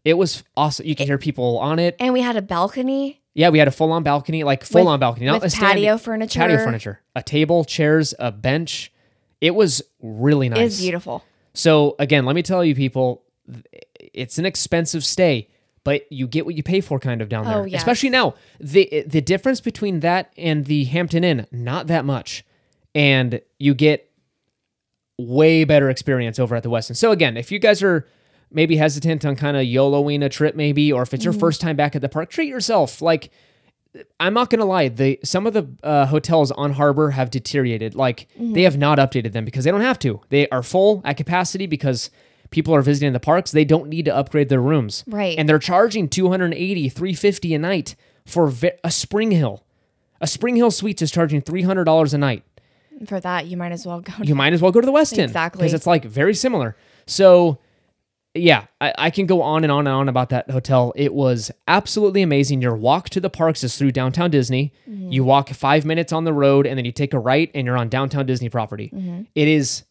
It 0.05 0.15
was 0.15 0.45
awesome. 0.57 0.87
You 0.87 0.95
could 0.95 1.07
hear 1.07 1.19
people 1.19 1.59
on 1.59 1.79
it. 1.81 1.97
and 1.99 2.13
we 2.13 2.21
had 2.21 2.37
a 2.37 2.43
balcony 2.43 3.21
Yeah, 3.35 3.49
we 3.49 3.59
had 3.59 3.67
a 3.67 3.73
full 3.73 3.91
on 3.91 4.05
balcony, 4.05 4.45
like 4.45 4.63
full 4.63 4.87
on 4.87 5.01
balcony, 5.01 5.27
not 5.27 5.43
with 5.43 5.53
patio 5.53 5.99
furniture. 5.99 6.39
patio 6.39 6.59
furniture, 6.59 7.01
a 7.17 7.23
table, 7.25 7.65
chairs, 7.65 8.15
a 8.21 8.31
bench. 8.31 8.93
It 9.41 9.57
was 9.57 9.83
really 10.01 10.49
nice. 10.49 10.59
It 10.61 10.65
was 10.65 10.81
beautiful. 10.81 11.25
So 11.55 11.97
again, 11.99 12.25
let 12.25 12.37
me 12.37 12.43
tell 12.43 12.65
you, 12.65 12.77
people, 12.77 13.25
it's 13.99 14.39
an 14.39 14.47
expensive 14.47 15.05
stay, 15.05 15.49
but 15.85 16.11
you 16.11 16.27
get 16.27 16.45
what 16.47 16.55
you 16.57 16.63
pay 16.63 16.81
for, 16.81 16.99
kind 16.99 17.21
of 17.23 17.29
down 17.29 17.45
there. 17.45 17.59
Oh, 17.61 17.65
yes. 17.65 17.81
Especially 17.83 18.11
now, 18.11 18.35
the 18.59 19.05
the 19.07 19.21
difference 19.21 19.61
between 19.61 20.01
that 20.01 20.33
and 20.37 20.65
the 20.65 20.85
Hampton 20.85 21.23
Inn, 21.25 21.47
not 21.53 21.87
that 21.87 22.05
much, 22.05 22.45
and 22.95 23.41
you 23.59 23.75
get 23.75 24.11
way 25.19 25.65
better 25.65 25.89
experience 25.91 26.39
over 26.39 26.57
at 26.57 26.63
the 26.63 26.71
Westin. 26.71 26.97
So 26.97 27.13
again, 27.13 27.37
if 27.37 27.53
you 27.53 27.59
guys 27.59 27.83
are 27.83 28.07
maybe 28.51 28.77
hesitant 28.77 29.25
on 29.25 29.37
kind 29.37 29.57
of 29.57 29.63
YOLOing 29.65 30.25
a 30.25 30.29
trip, 30.29 30.55
maybe, 30.57 30.93
or 30.93 31.03
if 31.03 31.15
it's 31.15 31.25
your 31.25 31.33
Mm-hmm. 31.33 31.41
first 31.41 31.61
time 31.61 31.77
back 31.77 31.95
at 31.95 32.03
the 32.03 32.09
park, 32.09 32.31
treat 32.31 32.49
yourself. 32.49 33.01
Like 33.01 33.31
I'm 34.19 34.35
not 34.35 34.51
gonna 34.51 34.65
lie, 34.65 34.89
the 34.89 35.21
some 35.23 35.47
of 35.47 35.53
the 35.53 35.69
uh, 35.85 36.07
hotels 36.07 36.51
on 36.53 36.73
Harbor 36.73 37.11
have 37.11 37.31
deteriorated. 37.31 37.95
Like 37.95 38.27
Mm-hmm. 38.35 38.53
they 38.55 38.63
have 38.63 38.77
not 38.79 38.99
updated 38.99 39.33
them 39.33 39.45
because 39.45 39.65
they 39.65 39.71
don't 39.71 39.81
have 39.83 39.99
to. 40.01 40.21
They 40.31 40.49
are 40.49 40.63
full 40.63 41.01
at 41.05 41.17
capacity 41.17 41.67
because 41.67 42.11
people 42.55 42.73
are 42.73 42.83
visiting 42.83 43.13
the 43.13 43.21
parks. 43.21 43.51
They 43.51 43.65
don't 43.65 43.89
need 43.89 44.05
to 44.05 44.15
upgrade 44.15 44.49
their 44.49 44.63
rooms. 44.63 45.03
Right. 45.09 45.37
And 45.37 45.49
they're 45.49 45.59
charging 45.59 46.09
280, 46.09 46.89
350 46.89 47.55
a 47.55 47.59
night 47.59 47.97
for 48.25 48.51
a 48.85 48.91
Spring 48.93 49.33
Hill. 49.33 49.65
A 50.21 50.29
Spring 50.29 50.55
Hill 50.55 50.71
Suites 50.71 51.03
is 51.03 51.11
charging 51.11 51.43
$300 51.43 52.15
a 52.15 52.19
night. 52.19 52.45
For 53.07 53.19
that, 53.19 53.47
you 53.47 53.57
might 53.57 53.73
as 53.73 53.85
well 53.85 54.01
go. 54.01 54.13
You 54.23 54.37
might 54.37 54.53
as 54.53 54.63
well 54.63 54.71
go 54.71 54.81
to 54.81 54.87
the 54.87 54.93
Westin. 54.93 55.25
Exactly. 55.25 55.59
Because 55.59 55.75
it's 55.75 55.87
like 55.87 56.05
very 56.05 56.33
similar. 56.33 56.77
So 57.07 57.59
yeah, 58.35 58.67
I, 58.81 58.95
I 58.97 59.11
can 59.11 59.27
go 59.27 59.43
on 59.43 59.65
and 59.65 59.73
on 59.73 59.89
and 59.89 59.97
on 59.97 60.09
about 60.09 60.29
that 60.29 60.49
hotel. 60.49 60.93
It 60.95 61.13
was 61.13 61.51
absolutely 61.67 62.23
amazing. 62.23 62.63
Your 62.63 62.77
walk 62.77 63.11
to 63.11 63.21
the 63.21 63.31
parks 63.31 63.65
is 63.65 63.77
through 63.77 63.91
downtown 63.91 64.31
Disney. 64.31 64.73
Mm-hmm. 64.89 65.11
You 65.11 65.25
walk 65.25 65.49
five 65.51 65.85
minutes 65.85 66.13
on 66.13 66.23
the 66.23 66.33
road 66.33 66.67
and 66.67 66.79
then 66.79 66.85
you 66.85 66.93
take 66.93 67.15
a 67.15 67.19
right 67.19 67.51
and 67.53 67.67
you're 67.67 67.77
on 67.77 67.89
downtown 67.89 68.27
Disney 68.27 68.49
property. 68.49 69.27
It 69.35 69.49
is 69.49 69.83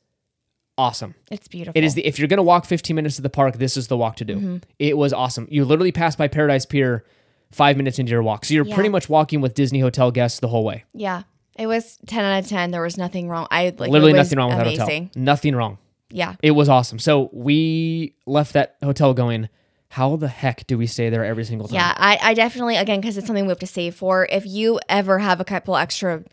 awesome. 0.77 1.15
It's 1.31 1.47
beautiful. 1.47 1.77
It 1.77 1.83
is 1.83 1.93
the 1.95 2.05
if 2.05 2.17
you're 2.19 2.27
gonna 2.27 2.43
walk 2.43 2.65
15 2.65 2.95
minutes 2.95 3.15
to 3.17 3.21
the 3.21 3.29
park, 3.29 3.57
this 3.57 3.77
is 3.77 3.87
the 3.87 3.97
walk 3.97 4.15
to 4.17 4.25
do. 4.25 4.35
Mm-hmm. 4.35 4.57
It 4.79 4.97
was 4.97 5.13
awesome. 5.13 5.47
You 5.49 5.65
literally 5.65 5.91
pass 5.91 6.15
by 6.15 6.27
Paradise 6.27 6.65
Pier 6.65 7.03
five 7.51 7.77
minutes 7.77 7.99
into 7.99 8.11
your 8.11 8.23
walk, 8.23 8.45
so 8.45 8.53
you're 8.53 8.65
Yeah. 8.65 8.73
pretty 8.73 8.89
much 8.89 9.09
walking 9.09 9.39
with 9.41 9.53
Disney 9.53 9.79
hotel 9.79 10.09
guests 10.11 10.39
the 10.39 10.47
whole 10.47 10.63
way. 10.63 10.83
yeah. 10.93 11.23
It 11.55 11.67
was 11.67 11.99
ten 12.07 12.25
out 12.25 12.43
of 12.43 12.49
ten. 12.49 12.71
There 12.71 12.81
was 12.81 12.97
nothing 12.97 13.29
wrong. 13.29 13.45
I 13.51 13.65
like 13.77 13.91
literally 13.91 14.13
nothing 14.13 14.39
wrong 14.39 14.49
with 14.49 14.57
that 14.57 14.65
amazing. 14.65 15.03
hotel. 15.09 15.21
Nothing 15.23 15.55
wrong. 15.55 15.77
Yeah. 16.09 16.33
It 16.41 16.51
was 16.51 16.67
awesome. 16.67 16.97
So 16.97 17.29
we 17.31 18.15
left 18.25 18.53
that 18.53 18.75
hotel 18.83 19.13
going. 19.13 19.49
How 19.93 20.15
the 20.15 20.27
heck 20.27 20.65
do 20.65 20.75
we 20.75 20.87
stay 20.87 21.09
there 21.09 21.23
every 21.23 21.45
single 21.45 21.67
time? 21.67 21.75
Yeah, 21.75 21.93
I, 21.95 22.17
I 22.19 22.33
definitely 22.33 22.77
again 22.77 22.99
because 22.99 23.15
it's 23.15 23.27
something 23.27 23.45
we 23.45 23.49
have 23.49 23.59
to 23.59 23.67
save 23.67 23.93
for. 23.93 24.27
If 24.31 24.43
you 24.43 24.79
ever 24.89 25.19
have 25.19 25.39
a 25.39 25.45
couple 25.45 25.77
extra 25.77 26.23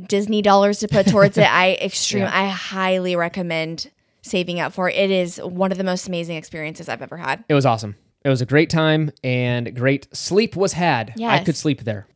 Disney 0.00 0.40
dollars 0.40 0.78
to 0.78 0.86
put 0.86 1.08
towards 1.08 1.36
it, 1.36 1.52
I 1.52 1.72
extreme 1.82 2.22
Yeah. 2.22 2.30
I 2.32 2.46
highly 2.46 3.16
recommend 3.16 3.90
saving 4.22 4.60
up 4.60 4.72
for 4.72 4.88
it. 4.88 4.94
It 4.94 5.10
is 5.10 5.38
one 5.38 5.72
of 5.72 5.78
the 5.78 5.82
most 5.82 6.06
amazing 6.06 6.36
experiences 6.36 6.88
I've 6.88 7.02
ever 7.02 7.16
had. 7.16 7.42
It 7.48 7.54
was 7.54 7.66
awesome. 7.66 7.96
It 8.24 8.28
was 8.28 8.40
a 8.40 8.46
great 8.46 8.70
time 8.70 9.10
and 9.24 9.74
great 9.74 10.06
sleep 10.14 10.54
was 10.54 10.74
had. 10.74 11.14
I 11.20 11.42
could 11.42 11.56
sleep 11.56 11.80
there. 11.80 12.06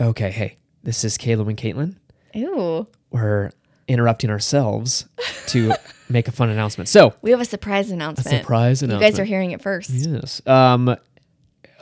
Okay, 0.00 0.30
hey, 0.30 0.58
this 0.84 1.02
is 1.02 1.18
Caleb 1.18 1.48
and 1.48 1.58
Caitlin. 1.58 1.96
Ooh, 2.36 2.86
We're 3.10 3.50
interrupting 3.88 4.30
ourselves 4.30 5.06
to 5.48 5.72
make 6.08 6.28
a 6.28 6.32
fun 6.32 6.48
announcement. 6.48 6.88
So, 6.88 7.14
we 7.22 7.30
have 7.30 7.40
a 7.40 7.44
surprise 7.44 7.90
announcement. 7.90 8.28
surprise 8.40 8.82
announcement. 8.82 9.02
You 9.02 9.10
guys 9.10 9.20
are 9.20 9.24
hearing 9.24 9.52
it 9.52 9.62
first. 9.62 9.90
Yes. 9.90 10.42
Um, 10.46 10.96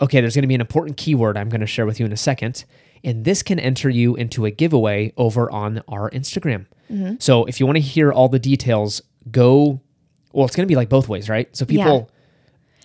okay, 0.00 0.20
there's 0.20 0.34
going 0.34 0.42
to 0.42 0.48
be 0.48 0.54
an 0.54 0.60
important 0.60 0.96
keyword 0.96 1.36
I'm 1.36 1.48
going 1.48 1.60
to 1.60 1.66
share 1.66 1.86
with 1.86 2.00
you 2.00 2.06
in 2.06 2.12
a 2.12 2.16
second. 2.16 2.64
And 3.02 3.24
this 3.24 3.42
can 3.42 3.58
enter 3.58 3.90
you 3.90 4.16
into 4.16 4.46
a 4.46 4.50
giveaway 4.50 5.12
over 5.16 5.50
on 5.50 5.82
our 5.88 6.10
Instagram. 6.10 6.66
Mm-hmm. 6.90 7.16
So 7.18 7.44
if 7.44 7.60
you 7.60 7.66
want 7.66 7.76
to 7.76 7.82
hear 7.82 8.12
all 8.12 8.28
the 8.28 8.38
details, 8.38 9.02
go. 9.30 9.80
Well, 10.32 10.46
it's 10.46 10.56
going 10.56 10.66
to 10.66 10.72
be 10.72 10.76
like 10.76 10.88
both 10.88 11.08
ways, 11.08 11.28
right? 11.28 11.54
So 11.54 11.64
people, 11.66 12.10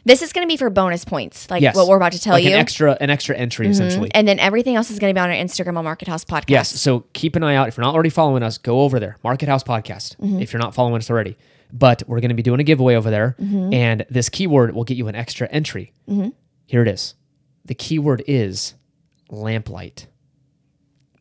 This 0.06 0.22
is 0.22 0.32
going 0.34 0.48
to 0.48 0.52
be 0.52 0.58
for 0.58 0.70
bonus 0.70 1.04
points, 1.06 1.50
like 1.50 1.62
yes, 1.62 1.76
what 1.76 1.88
we're 1.88 1.98
about 1.98 2.14
to 2.14 2.20
tell 2.20 2.34
like 2.34 2.44
you. 2.44 2.50
Mm-hmm. 2.50 2.56
an 2.56 2.62
extra, 2.62 2.98
an 3.02 3.10
extra 3.10 3.36
entry 3.36 3.68
essentially. 3.68 4.10
and 4.14 4.28
then 4.28 4.40
everything 4.40 4.76
else 4.76 4.90
is 4.92 4.98
going 5.00 5.14
to 5.14 5.18
be 5.18 5.22
on 5.22 5.30
our 5.30 5.36
Instagram 5.36 5.78
on 5.78 5.84
Market 5.84 6.08
House 6.08 6.24
Podcast. 6.24 6.50
Yes. 6.50 6.70
So 6.82 7.06
keep 7.14 7.36
an 7.36 7.44
eye 7.44 7.56
out. 7.56 7.68
If 7.68 7.78
you're 7.78 7.84
not 7.86 7.94
already 7.94 8.10
following 8.10 8.42
us, 8.44 8.58
go 8.58 8.82
over 8.82 9.00
there. 9.00 9.18
Market 9.24 9.50
House 9.50 9.64
Podcast. 9.64 10.16
Mm-hmm. 10.18 10.42
If 10.42 10.54
you're 10.54 10.62
not 10.62 10.74
following 10.74 10.96
us 10.98 11.10
already. 11.10 11.38
But 11.72 12.02
we're 12.08 12.20
going 12.20 12.30
to 12.30 12.36
be 12.36 12.42
doing 12.42 12.60
a 12.60 12.64
giveaway 12.64 12.96
over 12.96 13.12
there. 13.12 13.36
Mm-hmm. 13.40 13.74
And 13.74 14.06
this 14.10 14.30
keyword 14.30 14.74
will 14.74 14.86
get 14.86 14.98
you 14.98 15.08
an 15.08 15.16
extra 15.16 15.48
entry. 15.50 15.94
Here 16.66 16.82
it 16.82 16.88
is. 16.88 17.14
The 17.66 17.76
keyword 17.76 18.24
is 18.26 18.74
lamplight. 19.30 20.08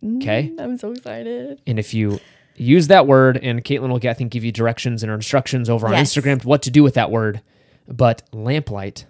Okay. 0.04 0.52
I'm 0.58 0.78
so 0.78 0.92
excited. 0.92 1.60
And 1.66 1.78
if 1.78 1.92
you 1.92 2.20
use 2.56 2.86
that 2.88 3.06
word, 3.06 3.36
and 3.36 3.64
Caitlin 3.64 3.88
will, 3.90 3.98
get, 3.98 4.10
I 4.10 4.14
think, 4.14 4.32
give 4.32 4.44
you 4.44 4.52
directions 4.52 5.02
and 5.02 5.12
instructions 5.12 5.68
over 5.68 5.86
on 5.86 5.92
Yes. 5.92 6.14
Instagram 6.14 6.44
what 6.44 6.62
to 6.62 6.70
do 6.70 6.82
with 6.82 6.94
that 6.94 7.10
word. 7.10 7.42
But 7.88 8.22
lamplight 8.32 9.06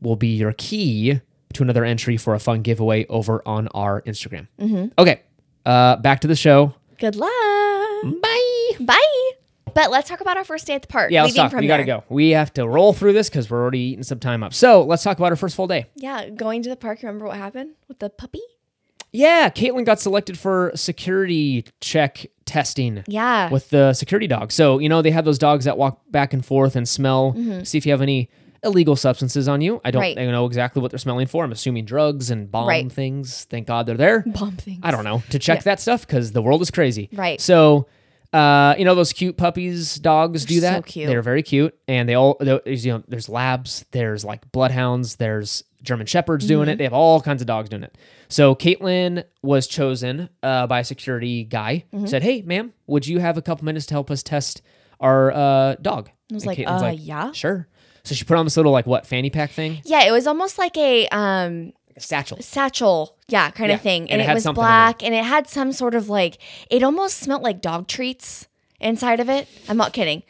will 0.00 0.16
be 0.16 0.28
your 0.28 0.52
key 0.52 1.20
to 1.54 1.62
another 1.62 1.84
entry 1.84 2.16
for 2.16 2.34
a 2.34 2.38
fun 2.38 2.62
giveaway 2.62 3.04
over 3.06 3.42
on 3.46 3.68
our 3.68 4.00
Instagram. 4.02 4.48
Mm-hmm. 4.58 4.86
Okay. 4.96 5.22
Uh, 5.66 5.96
back 5.96 6.20
to 6.20 6.28
the 6.28 6.36
show. 6.36 6.74
Good 6.98 7.16
luck. 7.16 7.30
Bye. 8.22 8.70
Bye. 8.80 9.30
But 9.74 9.90
let's 9.90 10.08
talk 10.08 10.20
about 10.20 10.36
our 10.36 10.44
first 10.44 10.66
day 10.66 10.74
at 10.74 10.82
the 10.82 10.88
park. 10.88 11.10
Yeah, 11.10 11.22
let's 11.22 11.34
talk. 11.34 11.52
We 11.52 11.66
got 11.66 11.78
to 11.78 11.84
go. 11.84 12.04
We 12.08 12.30
have 12.30 12.52
to 12.54 12.66
roll 12.66 12.92
through 12.92 13.14
this 13.14 13.28
because 13.28 13.50
we're 13.50 13.60
already 13.60 13.80
eating 13.80 14.02
some 14.02 14.18
time 14.18 14.42
up. 14.42 14.54
So 14.54 14.82
let's 14.82 15.02
talk 15.02 15.18
about 15.18 15.32
our 15.32 15.36
first 15.36 15.56
full 15.56 15.66
day. 15.66 15.86
Yeah, 15.96 16.28
going 16.28 16.62
to 16.62 16.68
the 16.68 16.76
park. 16.76 17.02
Remember 17.02 17.26
what 17.26 17.36
happened 17.36 17.74
with 17.88 17.98
the 17.98 18.10
puppy? 18.10 18.42
Yeah, 19.12 19.50
Caitlin 19.50 19.84
got 19.84 20.00
selected 20.00 20.38
for 20.38 20.72
security 20.74 21.64
check 21.80 22.26
testing. 22.46 23.04
Yeah. 23.06 23.50
with 23.50 23.70
the 23.70 23.92
security 23.94 24.26
dog. 24.26 24.52
So, 24.52 24.78
you 24.78 24.88
know, 24.88 25.02
they 25.02 25.10
have 25.10 25.24
those 25.24 25.38
dogs 25.38 25.64
that 25.64 25.76
walk 25.78 26.00
back 26.10 26.32
and 26.32 26.44
forth 26.44 26.76
and 26.76 26.88
smell, 26.88 27.34
see 27.64 27.78
if 27.78 27.86
you 27.86 27.92
have 27.92 28.02
any 28.02 28.28
illegal 28.64 28.94
substances 28.94 29.48
on 29.48 29.60
you. 29.60 29.80
I 29.84 29.90
don't 29.90 30.02
Mm-hmm. 30.02 30.18
Right. 30.18 30.28
know 30.30 30.46
exactly 30.46 30.80
what 30.82 30.90
they're 30.92 30.98
smelling 30.98 31.26
for. 31.26 31.44
I'm 31.44 31.50
assuming 31.52 31.84
drugs 31.84 32.30
and 32.30 32.50
bomb 32.50 32.68
Right. 32.68 32.90
things. 32.92 33.44
Thank 33.50 33.66
God 33.66 33.86
they're 33.86 33.96
there. 33.96 34.20
bomb 34.26 34.56
things. 34.56 34.80
I 34.82 34.90
don't 34.92 35.04
know 35.04 35.22
to 35.30 35.38
check 35.38 35.64
that 35.64 35.80
stuff 35.80 36.06
because 36.06 36.32
the 36.32 36.42
world 36.42 36.62
is 36.62 36.70
crazy. 36.70 37.08
Right. 37.12 37.40
So, 37.40 37.86
uh, 38.32 38.74
you 38.78 38.84
know 38.86 38.94
those 38.94 39.12
cute 39.12 39.36
puppies, 39.36 39.96
dogs 39.96 40.46
do 40.46 40.54
so 40.54 40.60
that. 40.62 40.86
cute. 40.86 41.06
They're 41.06 41.20
very 41.22 41.42
cute, 41.42 41.76
and 41.86 42.08
they 42.08 42.14
all 42.14 42.38
you 42.40 42.92
know 42.92 43.02
there's 43.06 43.28
labs, 43.28 43.84
there's 43.90 44.24
like 44.24 44.50
bloodhounds, 44.52 45.16
there's 45.16 45.64
German 45.82 46.06
shepherds 46.06 46.46
doing 46.46 46.62
Mm-hmm. 46.66 46.70
it. 46.72 46.78
They 46.78 46.84
have 46.84 46.92
all 46.92 47.20
kinds 47.20 47.42
of 47.42 47.46
dogs 47.46 47.68
doing 47.68 47.82
it. 47.82 47.96
So 48.28 48.54
Caitlin 48.54 49.24
was 49.42 49.66
chosen 49.66 50.28
uh, 50.42 50.66
by 50.66 50.80
a 50.80 50.84
security 50.84 51.44
guy. 51.44 51.84
Mm-hmm. 51.92 52.06
Said, 52.06 52.22
"Hey, 52.22 52.42
ma'am, 52.42 52.72
would 52.86 53.06
you 53.06 53.18
have 53.20 53.36
a 53.36 53.42
couple 53.42 53.64
minutes 53.64 53.86
to 53.86 53.94
help 53.94 54.10
us 54.10 54.22
test 54.22 54.62
our 55.00 55.32
uh, 55.32 55.74
dog?" 55.82 56.10
I 56.30 56.34
was 56.34 56.46
like, 56.46 56.58
uh, 56.66 56.94
yeah. 56.96 57.32
sure." 57.32 57.68
So 58.04 58.14
she 58.14 58.24
put 58.24 58.36
on 58.36 58.46
this 58.46 58.56
little 58.56 58.72
like 58.72 58.86
what 58.86 59.06
fanny 59.06 59.30
pack 59.30 59.50
thing. 59.50 59.80
Yeah, 59.84 60.04
it 60.06 60.10
was 60.12 60.26
almost 60.26 60.58
like 60.58 60.76
a 60.76 61.06
um 61.08 61.72
a 61.96 62.00
satchel. 62.00 62.38
satchel, 62.40 63.16
yeah, 63.28 63.50
kind 63.50 63.68
Yeah, 63.68 63.76
of 63.76 63.82
thing. 63.82 64.02
and 64.10 64.12
And, 64.12 64.22
it 64.22 64.30
it, 64.30 64.34
was 64.34 64.44
black 64.54 65.02
and 65.04 65.14
it 65.14 65.24
had 65.24 65.46
some 65.46 65.72
sort 65.72 65.94
of 65.94 66.08
like 66.08 66.38
it 66.70 66.82
almost 66.82 67.18
smelled 67.18 67.42
like 67.42 67.60
dog 67.60 67.86
treats 67.86 68.48
inside 68.80 69.20
of 69.20 69.28
it. 69.28 69.46
I'm 69.68 69.76
not 69.76 69.92
kidding. 69.92 70.22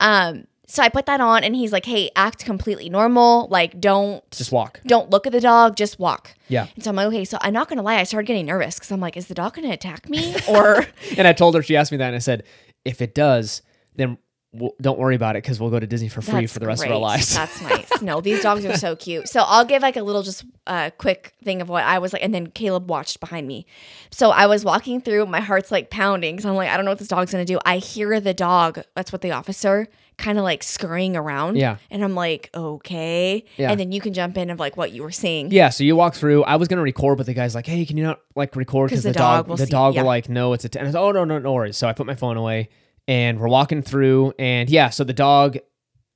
Um, 0.00 0.46
so 0.70 0.82
I 0.82 0.88
put 0.88 1.06
that 1.06 1.20
on 1.20 1.42
and 1.44 1.54
he's 1.56 1.72
like, 1.72 1.84
Hey, 1.84 2.10
act 2.16 2.44
completely 2.44 2.88
normal. 2.88 3.48
Like 3.50 3.80
don't 3.80 4.28
Just 4.30 4.52
walk. 4.52 4.80
don't 4.86 5.10
look 5.10 5.26
at 5.26 5.32
the 5.32 5.40
dog, 5.40 5.76
just 5.76 5.98
walk. 5.98 6.34
Yeah. 6.48 6.66
And 6.74 6.84
so 6.84 6.90
I'm 6.90 6.96
like, 6.96 7.06
okay, 7.08 7.24
so 7.24 7.38
I'm 7.40 7.52
not 7.52 7.68
gonna 7.68 7.82
lie, 7.82 7.96
I 7.96 8.04
started 8.04 8.26
getting 8.26 8.46
nervous 8.46 8.76
because 8.76 8.90
I'm 8.92 9.00
like, 9.00 9.16
is 9.16 9.26
the 9.26 9.34
dog 9.34 9.54
gonna 9.54 9.70
attack 9.72 10.08
me? 10.08 10.34
Or 10.48 10.86
And 11.16 11.26
I 11.26 11.32
told 11.32 11.54
her, 11.54 11.62
she 11.62 11.76
asked 11.76 11.92
me 11.92 11.98
that, 11.98 12.06
and 12.08 12.16
I 12.16 12.20
said, 12.20 12.44
if 12.84 13.02
it 13.02 13.14
does, 13.14 13.62
then 13.96 14.16
we'll, 14.52 14.74
don't 14.80 14.98
worry 14.98 15.14
about 15.14 15.36
it 15.36 15.42
because 15.42 15.60
we'll 15.60 15.70
go 15.70 15.80
to 15.80 15.86
Disney 15.86 16.08
for 16.08 16.22
free 16.22 16.40
That's 16.40 16.52
for 16.52 16.58
the 16.58 16.66
rest 16.66 16.84
of 16.84 16.90
our 16.90 16.98
lives. 16.98 17.34
That's 17.34 17.60
nice. 17.62 18.02
No, 18.02 18.20
these 18.20 18.42
dogs 18.42 18.64
are 18.64 18.76
so 18.76 18.96
cute. 18.96 19.28
So 19.28 19.42
I'll 19.46 19.64
give 19.64 19.82
like 19.82 19.96
a 19.96 20.02
little 20.02 20.22
just 20.22 20.44
uh, 20.66 20.90
quick 20.98 21.34
thing 21.42 21.60
of 21.60 21.68
what 21.68 21.84
I 21.84 21.98
was 21.98 22.12
like, 22.12 22.22
and 22.22 22.34
then 22.34 22.48
Caleb 22.48 22.88
watched 22.88 23.20
behind 23.20 23.46
me. 23.46 23.66
So 24.10 24.30
I 24.30 24.46
was 24.46 24.64
walking 24.64 25.00
through, 25.00 25.26
my 25.26 25.40
heart's 25.40 25.70
like 25.70 25.90
pounding 25.90 26.36
because 26.36 26.46
I'm 26.46 26.54
like, 26.54 26.68
I 26.68 26.76
don't 26.76 26.84
know 26.84 26.92
what 26.92 26.98
this 26.98 27.08
dog's 27.08 27.32
gonna 27.32 27.44
do. 27.44 27.58
I 27.64 27.78
hear 27.78 28.20
the 28.20 28.34
dog. 28.34 28.80
That's 28.94 29.12
what 29.12 29.22
the 29.22 29.32
officer 29.32 29.88
kind 30.20 30.38
of 30.38 30.44
like 30.44 30.62
scurrying 30.62 31.16
around. 31.16 31.56
Yeah. 31.56 31.78
And 31.90 32.04
I'm 32.04 32.14
like, 32.14 32.50
okay. 32.54 33.44
Yeah. 33.56 33.70
And 33.70 33.80
then 33.80 33.90
you 33.90 34.00
can 34.00 34.12
jump 34.12 34.36
in 34.36 34.50
of 34.50 34.60
like 34.60 34.76
what 34.76 34.92
you 34.92 35.02
were 35.02 35.10
seeing. 35.10 35.50
Yeah, 35.50 35.70
so 35.70 35.82
you 35.82 35.96
walk 35.96 36.14
through. 36.14 36.44
I 36.44 36.56
was 36.56 36.68
gonna 36.68 36.82
record, 36.82 37.18
but 37.18 37.26
the 37.26 37.34
guy's 37.34 37.54
like, 37.54 37.66
"Hey, 37.66 37.84
can 37.84 37.96
you 37.96 38.04
not 38.04 38.20
like 38.36 38.54
record 38.54 38.90
because 38.90 39.02
the 39.02 39.10
the, 39.10 39.18
dog, 39.18 39.48
dog 39.48 39.58
the 39.58 39.66
see- 39.66 39.70
dog 39.70 39.94
yeah. 39.94 40.02
will 40.02 40.08
like 40.08 40.28
know 40.28 40.52
it's 40.52 40.64
a." 40.64 40.68
T-. 40.68 40.78
And 40.78 40.86
I 40.86 40.88
was, 40.90 40.96
"Oh 40.96 41.10
no, 41.10 41.24
no, 41.24 41.38
no 41.38 41.52
worries." 41.52 41.76
So 41.76 41.88
I 41.88 41.92
put 41.92 42.06
my 42.06 42.14
phone 42.14 42.36
away, 42.36 42.68
and 43.08 43.38
we're 43.40 43.48
walking 43.48 43.82
through, 43.82 44.32
and 44.38 44.68
yeah, 44.70 44.90
so 44.90 45.04
the 45.04 45.12
dog 45.12 45.58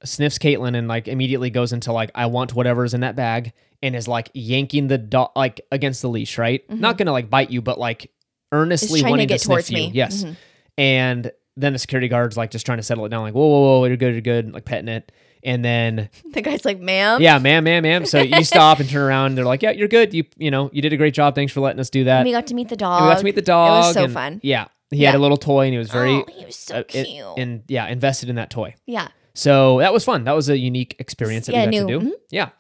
sniffs 0.05 0.39
Caitlin 0.39 0.77
and 0.77 0.87
like 0.89 1.09
immediately 1.09 1.51
goes 1.51 1.73
into 1.73 1.93
like, 1.93 2.11
"I 2.15 2.27
want 2.27 2.55
whatever's 2.55 2.95
in 2.95 3.01
that 3.01 3.17
bag," 3.17 3.53
and 3.83 3.97
is 3.97 4.07
like 4.09 4.31
yanking 4.35 4.89
the 4.89 4.99
dog 4.99 5.31
like 5.37 5.61
against 5.73 6.03
the 6.03 6.09
leash, 6.09 6.39
right? 6.39 6.63
Not 6.71 6.99
gonna 6.99 7.13
like 7.13 7.31
bite 7.31 7.51
you, 7.51 7.63
but 7.63 7.79
like 7.79 8.11
earnestly 8.53 9.01
Mm-hmm. 9.01 9.07
to 9.07 9.11
wanting 9.11 9.29
to, 9.29 9.39
sniff 9.39 9.47
towards 9.49 9.71
you. 9.71 9.77
me. 9.77 9.91
Yes, 9.95 10.25
Mhm. 10.25 10.37
and 10.79 11.33
then 11.57 11.73
the 11.73 11.79
security 11.79 12.09
guard's 12.09 12.37
like 12.37 12.51
just 12.51 12.67
trying 12.67 12.79
to 12.79 12.83
settle 12.83 13.05
it 13.07 13.09
down, 13.11 13.23
like, 13.23 13.35
"Whoa, 13.35 13.47
whoa, 13.47 13.79
whoa, 13.81 13.85
you're 13.87 13.97
good, 13.97 14.13
you're 14.13 14.21
good," 14.21 14.53
like 14.53 14.65
petting 14.65 14.89
it, 14.89 15.11
and 15.43 15.65
then 15.65 16.09
The 16.33 16.43
guy's 16.43 16.65
like, 16.65 16.81
ma'am. 16.81 17.23
yeah, 17.23 17.39
ma'am, 17.39 17.65
ma'am, 17.65 17.83
ma'am. 17.85 18.05
So 18.07 18.21
you 18.21 18.43
stop 18.45 18.81
and 18.81 18.89
turn 18.89 19.03
around. 19.03 19.27
And 19.29 19.39
they're 19.39 19.45
like, 19.45 19.63
"Yeah, 19.63 19.71
you're 19.71 19.89
good. 19.89 20.13
You, 20.13 20.25
you 20.37 20.51
know, 20.51 20.69
you 20.73 20.83
did 20.83 20.93
a 20.93 20.97
great 20.97 21.15
job. 21.15 21.35
Thanks 21.35 21.53
for 21.53 21.61
letting 21.61 21.81
us 21.81 21.91
do 21.91 22.05
that." 22.05 22.19
And 22.19 22.27
we 22.27 22.33
got 22.33 22.47
to 22.49 22.55
meet 22.55 22.69
the 22.69 22.77
dog. 22.77 23.01
And 23.03 23.09
we 23.09 23.13
got 23.15 23.19
to 23.21 23.25
meet 23.25 23.35
the 23.37 23.43
dog. 23.43 23.85
It 23.85 23.87
was 23.87 23.95
so 23.95 24.05
and- 24.05 24.13
fun. 24.13 24.41
Yeah, 24.43 24.67
he 24.91 25.03
had 25.05 25.15
a 25.15 25.19
little 25.19 25.37
toy, 25.37 25.65
and 25.67 25.73
he 25.73 25.79
was 25.79 25.91
very, 25.91 26.13
oh, 26.13 26.25
he 26.33 26.45
was 26.47 26.57
so 26.57 26.77
uh, 26.77 26.83
it- 26.93 27.05
cute. 27.07 27.25
and 27.37 27.63
yeah, 27.69 27.87
invested 27.89 28.29
in 28.29 28.37
that 28.37 28.51
toy. 28.51 28.75
yeah. 28.87 29.09
So 29.37 29.79
that 29.81 29.93
was 29.93 30.05
fun. 30.05 30.23
That 30.25 30.37
was 30.37 30.49
a 30.49 30.57
unique 30.57 30.95
experience 31.01 31.47
that 31.47 31.55
Yeah, 31.55 31.67
we 31.67 31.79
got 31.79 31.87
new. 31.87 31.99
to 32.01 32.05
do. 32.07 32.17
Yeah, 32.31 32.51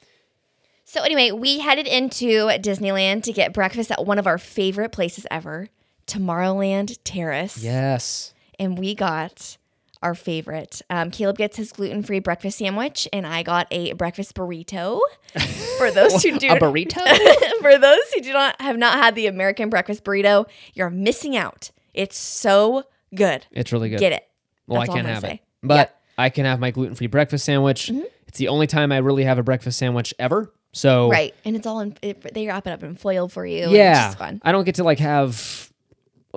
So 0.85 1.03
anyway, 1.03 1.31
we 1.31 1.61
headed 1.61 1.87
into 1.87 2.49
Disneyland 2.59 3.22
to 3.25 3.33
get 3.33 3.53
breakfast 3.53 3.93
at 3.93 4.05
one 4.05 4.18
of 4.18 4.27
our 4.27 4.39
favorite 4.39 4.91
places 4.91 5.25
ever, 5.31 5.68
Tomorrowland 6.09 6.99
Terrace. 7.05 7.62
yes, 7.62 8.35
And 8.59 8.77
we 8.79 8.95
got 8.97 9.57
our 10.03 10.14
favorite. 10.14 10.83
Um, 10.91 11.11
Caleb 11.11 11.39
gets 11.39 11.57
his 11.57 11.72
gluten-free 11.72 12.18
breakfast 12.18 12.59
sandwich, 12.59 13.09
and 13.12 13.27
I 13.27 13.43
got 13.43 13.66
a 13.70 13.93
breakfast 13.95 14.35
burrito. 14.35 15.01
For 15.79 15.91
those 15.91 16.22
who 16.22 16.39
do 16.39 16.49
a 16.49 16.57
burrito. 16.57 17.01
for 17.61 17.79
those 17.79 18.12
who 18.14 18.20
do 18.20 18.33
not 18.33 18.61
have 18.61 18.77
not 18.77 18.95
had 18.99 19.14
the 19.14 19.27
American 19.27 19.70
breakfast 19.70 20.05
burrito, 20.05 20.47
you're 20.75 20.91
missing 20.91 21.37
out. 21.37 21.70
It's 21.95 22.18
so 22.18 22.84
good. 23.14 23.47
it's 23.53 23.72
really 23.72 23.88
good. 23.88 24.01
Get 24.01 24.12
it. 24.12 24.28
Well, 24.66 24.80
That's 24.80 24.90
I 24.90 24.95
can't 24.95 25.07
have 25.07 25.22
gonna 25.22 25.34
it, 25.34 25.40
but 25.62 25.74
Yep. 25.74 25.88
Mm-hmm. 25.88 26.20
I 26.20 26.30
can 26.30 26.45
have 26.45 26.61
my 26.61 26.70
gluten 26.70 26.95
free 26.95 27.07
breakfast 27.07 27.45
sandwich. 27.45 27.90
It's 28.28 28.38
the 28.38 28.49
only 28.49 28.66
time 28.66 28.92
I 28.92 28.99
really 28.99 29.24
have 29.24 29.38
a 29.38 29.42
breakfast 29.42 29.78
sandwich 29.78 30.12
ever. 30.18 30.53
So 30.72 31.09
Right. 31.11 31.34
And 31.45 31.55
it's 31.57 31.66
all 31.66 31.80
in 31.80 31.97
it, 32.03 32.34
they 32.34 32.47
wrap 32.47 32.66
it 32.66 32.70
up 32.70 32.82
in 32.82 32.97
foil 32.97 33.28
for 33.28 33.47
you. 33.47 33.70
yeah, 33.70 34.07
It's 34.09 34.16
fun. 34.16 34.40
I 34.45 34.53
don't 34.53 34.64
get 34.64 34.76
to 34.76 34.84
like 34.84 34.99
have 34.99 35.72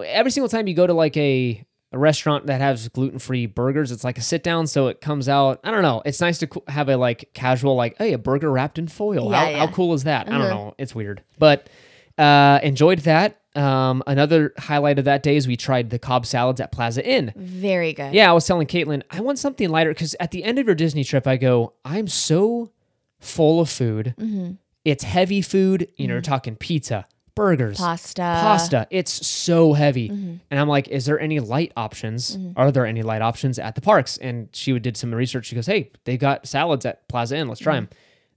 every 0.05 0.31
single 0.31 0.49
time 0.49 0.67
you 0.67 0.73
go 0.73 0.85
to 0.87 0.93
like 0.93 1.17
a 1.17 1.63
a 1.93 1.97
restaurant 1.97 2.47
that 2.47 2.59
has 2.59 2.89
gluten 2.89 3.17
free 3.17 3.45
burgers. 3.45 3.91
It's 3.93 4.03
like 4.03 4.17
a 4.17 4.21
sit 4.21 4.43
down, 4.43 4.67
so 4.67 4.87
it 4.87 4.99
comes 4.99 5.29
out. 5.29 5.61
I 5.63 5.71
don't 5.71 5.83
know. 5.83 6.01
It's 6.05 6.19
nice 6.19 6.37
to 6.39 6.49
have 6.67 6.89
a 6.89 6.97
like 6.97 7.29
casual 7.33 7.75
like, 7.75 7.97
hey, 7.97 8.11
a 8.11 8.17
burger 8.17 8.51
wrapped 8.51 8.77
in 8.77 8.89
foil. 8.89 9.31
Yeah, 9.31 9.37
how, 9.37 9.45
yeah. 9.45 9.51
Mm-hmm. 9.51 9.59
how 9.59 9.67
cool 9.71 9.93
is 9.93 10.03
that? 10.03 10.27
I 10.27 10.37
don't 10.37 10.49
know. 10.49 10.75
It's 10.77 10.93
weird, 10.93 11.23
but 11.39 11.69
uh, 12.17 12.59
enjoyed 12.61 12.99
that. 12.99 13.39
Um, 13.57 14.03
another 14.05 14.53
highlight 14.57 14.99
of 14.99 15.05
that 15.05 15.23
day 15.23 15.35
is 15.35 15.47
we 15.47 15.57
tried 15.57 15.89
the 15.89 15.97
Cobb 15.99 16.25
salads 16.25 16.61
at 16.61 16.71
Plaza 16.71 17.03
Inn. 17.05 17.33
Very 17.35 17.91
good. 17.93 18.13
Yeah, 18.13 18.29
I 18.29 18.33
was 18.33 18.45
telling 18.45 18.67
Caitlin, 18.67 19.01
I 19.09 19.19
want 19.21 19.39
something 19.39 19.69
lighter 19.69 19.89
because 19.91 20.15
at 20.19 20.31
the 20.31 20.43
end 20.43 20.59
of 20.59 20.65
your 20.67 20.75
Disney 20.75 21.03
trip, 21.03 21.25
I 21.25 21.37
go, 21.37 21.73
I'm 21.83 22.07
so 22.07 22.71
full 23.19 23.59
of 23.59 23.69
food. 23.69 24.13
Mm-hmm. 24.19 24.51
It's 24.85 25.03
heavy 25.03 25.41
food. 25.41 25.91
You 25.97 26.07
know, 26.07 26.13
you're 26.13 26.21
talking 26.21 26.55
pizza, 26.55 27.07
burgers, 27.35 27.77
Pasta. 27.77 28.21
pasta. 28.21 28.87
It's 28.91 29.25
so 29.27 29.73
heavy. 29.73 30.09
Mm-hmm. 30.09 30.35
And 30.51 30.59
I'm 30.59 30.67
like, 30.69 30.87
is 30.89 31.05
there 31.05 31.19
any 31.19 31.39
light 31.39 31.73
options? 31.75 32.37
Are 32.55 32.71
there 32.71 32.85
any 32.85 33.01
light 33.01 33.21
options 33.23 33.57
at 33.59 33.73
the 33.75 33.81
parks? 33.81 34.17
And 34.17 34.49
she 34.53 34.77
did 34.79 34.95
some 34.95 35.13
research. 35.13 35.47
She 35.47 35.55
goes, 35.55 35.65
hey, 35.65 35.91
they 36.05 36.15
got 36.17 36.47
salads 36.47 36.85
at 36.85 37.07
Plaza 37.09 37.35
Inn. 37.37 37.47
Let's 37.47 37.59
try 37.59 37.75
them. 37.75 37.89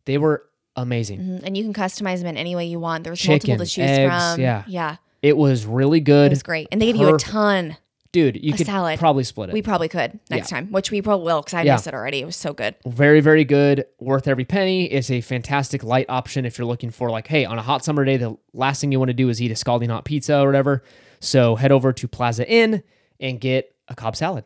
They 0.06 0.16
were 0.18 0.46
amazing. 0.76 1.20
Mhm. 1.20 1.42
And 1.44 1.56
you 1.56 1.62
can 1.62 1.74
customize 1.74 2.18
them 2.18 2.28
in 2.28 2.36
any 2.38 2.56
way 2.56 2.64
you 2.66 2.80
want. 2.80 3.04
There's 3.04 3.20
Chicken, 3.20 3.50
multiple 3.50 3.66
to 3.66 3.70
choose 3.70 3.84
eggs, 3.90 4.12
from. 4.34 4.40
yeah. 4.40 4.64
Yeah. 4.66 4.96
It 5.22 5.36
was 5.36 5.66
really 5.66 6.00
good. 6.00 6.26
It 6.26 6.30
was 6.30 6.42
great. 6.42 6.68
And 6.72 6.80
they 6.80 6.86
give 6.86 6.96
you 6.96 7.08
a 7.08 7.12
Perfect. 7.12 7.30
ton. 7.30 7.76
Dude, 8.12 8.42
you 8.42 8.54
A 8.54 8.56
could 8.56 8.66
salad. 8.66 8.98
probably 8.98 9.22
split 9.22 9.50
it. 9.50 9.52
We 9.52 9.62
probably 9.62 9.88
could 9.88 10.18
next 10.30 10.48
time, 10.48 10.72
which 10.72 10.90
we 10.90 11.00
probably 11.00 11.24
will 11.26 11.42
because 11.42 11.54
I 11.54 11.62
Yeah. 11.62 11.74
missed 11.74 11.86
it 11.86 11.94
already. 11.94 12.18
It 12.20 12.26
was 12.26 12.34
so 12.34 12.52
good. 12.52 12.74
very 12.84 13.20
very 13.20 13.44
good 13.44 13.84
worth 14.00 14.26
every 14.26 14.44
penny 14.44 14.86
it's 14.86 15.10
a 15.12 15.20
fantastic 15.20 15.84
light 15.84 16.06
option 16.08 16.44
if 16.44 16.58
you're 16.58 16.66
looking 16.66 16.90
for 16.90 17.08
like 17.10 17.28
hey 17.28 17.44
on 17.44 17.56
a 17.58 17.62
hot 17.62 17.84
summer 17.84 18.04
day 18.04 18.16
the 18.16 18.36
last 18.52 18.80
thing 18.80 18.90
you 18.90 18.98
want 18.98 19.10
to 19.10 19.14
do 19.14 19.28
is 19.28 19.40
eat 19.40 19.52
a 19.52 19.56
scalding 19.56 19.90
hot 19.90 20.04
pizza 20.04 20.40
or 20.40 20.46
whatever 20.46 20.82
so 21.20 21.54
head 21.54 21.70
over 21.70 21.92
to 21.92 22.08
plaza 22.08 22.44
inn 22.50 22.82
and 23.20 23.40
get 23.40 23.72
a 23.86 23.94
cobb 23.94 24.16
salad 24.16 24.44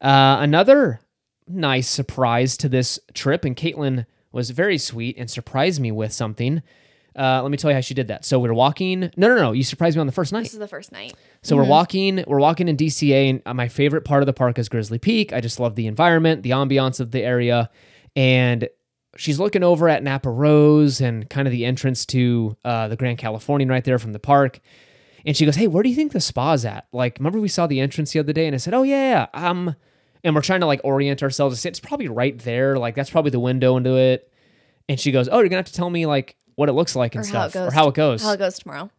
uh, 0.00 0.36
another 0.40 1.00
nice 1.48 1.88
surprise 1.88 2.56
to 2.58 2.68
this 2.68 3.00
trip 3.12 3.44
and 3.44 3.56
caitlin 3.56 4.06
was 4.30 4.50
very 4.50 4.78
sweet 4.78 5.16
and 5.18 5.28
surprised 5.28 5.80
me 5.80 5.90
with 5.90 6.12
something 6.12 6.62
uh, 7.16 7.40
let 7.42 7.50
me 7.50 7.56
tell 7.56 7.70
you 7.70 7.74
how 7.74 7.80
she 7.80 7.94
did 7.94 8.08
that 8.08 8.24
so 8.24 8.38
we're 8.38 8.52
walking 8.52 9.00
no 9.16 9.28
no 9.28 9.34
no 9.36 9.52
you 9.52 9.62
surprised 9.62 9.96
me 9.96 10.00
on 10.00 10.06
the 10.06 10.12
first 10.12 10.32
night 10.32 10.42
This 10.44 10.52
is 10.52 10.58
the 10.58 10.68
first 10.68 10.92
night. 10.92 11.14
so 11.42 11.56
we're 11.56 11.64
walking, 11.64 12.24
we're 12.26 12.38
walking 12.40 12.68
in 12.68 12.76
DCA, 12.76 13.30
and 13.30 13.42
uh, 13.46 13.54
my 13.54 13.68
favorite 13.68 14.04
part 14.04 14.22
of 14.22 14.26
the 14.26 14.32
park 14.32 14.58
is 14.58 14.68
Grizzly 14.68 14.98
Peak. 14.98 15.32
I 15.32 15.40
just 15.40 15.58
love 15.60 15.74
the 15.74 15.86
environment, 15.86 16.42
the 16.42 16.50
ambiance 16.50 17.00
of 17.00 17.10
the 17.10 17.22
area, 17.22 17.68
and 18.16 18.68
she's 19.16 19.38
looking 19.40 19.62
over 19.62 19.88
at 19.88 20.02
Napa 20.02 20.30
Rose 20.30 21.00
and 21.00 21.28
kind 21.28 21.48
of 21.48 21.52
the 21.52 21.64
entrance 21.64 22.06
to 22.06 22.56
uh, 22.64 22.88
the 22.88 22.96
Grand 22.96 23.18
Californian 23.18 23.68
right 23.68 23.84
there 23.84 23.98
from 23.98 24.12
the 24.12 24.18
park. 24.20 24.60
And 25.26 25.36
she 25.36 25.44
goes, 25.44 25.56
"Hey, 25.56 25.66
where 25.66 25.82
do 25.82 25.88
you 25.88 25.94
think 25.94 26.12
the 26.12 26.20
spa's 26.20 26.64
at? 26.64 26.86
Like, 26.92 27.18
remember 27.18 27.40
we 27.40 27.48
saw 27.48 27.66
the 27.66 27.80
entrance 27.80 28.12
the 28.12 28.20
other 28.20 28.32
day?" 28.32 28.46
And 28.46 28.54
I 28.54 28.58
said, 28.58 28.72
"Oh 28.72 28.82
yeah, 28.84 29.26
yeah." 29.34 29.48
Um, 29.48 29.74
and 30.24 30.34
we're 30.34 30.40
trying 30.42 30.60
to 30.60 30.66
like 30.66 30.80
orient 30.84 31.22
ourselves. 31.22 31.64
It's 31.66 31.80
probably 31.80 32.08
right 32.08 32.38
there. 32.38 32.78
Like 32.78 32.94
that's 32.94 33.10
probably 33.10 33.30
the 33.30 33.40
window 33.40 33.76
into 33.76 33.96
it. 33.96 34.32
And 34.88 34.98
she 34.98 35.12
goes, 35.12 35.28
"Oh, 35.28 35.38
you're 35.40 35.48
gonna 35.48 35.58
have 35.58 35.66
to 35.66 35.72
tell 35.74 35.90
me 35.90 36.06
like 36.06 36.36
what 36.60 36.68
it 36.68 36.72
looks 36.74 36.94
like 36.94 37.14
and 37.16 37.24
Or 37.24 37.28
how 37.28 37.48
stuff, 37.48 37.68
or 37.68 37.72
how 37.72 37.88
it 37.88 37.94
goes." 37.94 38.22
How 38.22 38.32
it 38.32 38.38
goes 38.38 38.58
tomorrow. 38.58 38.90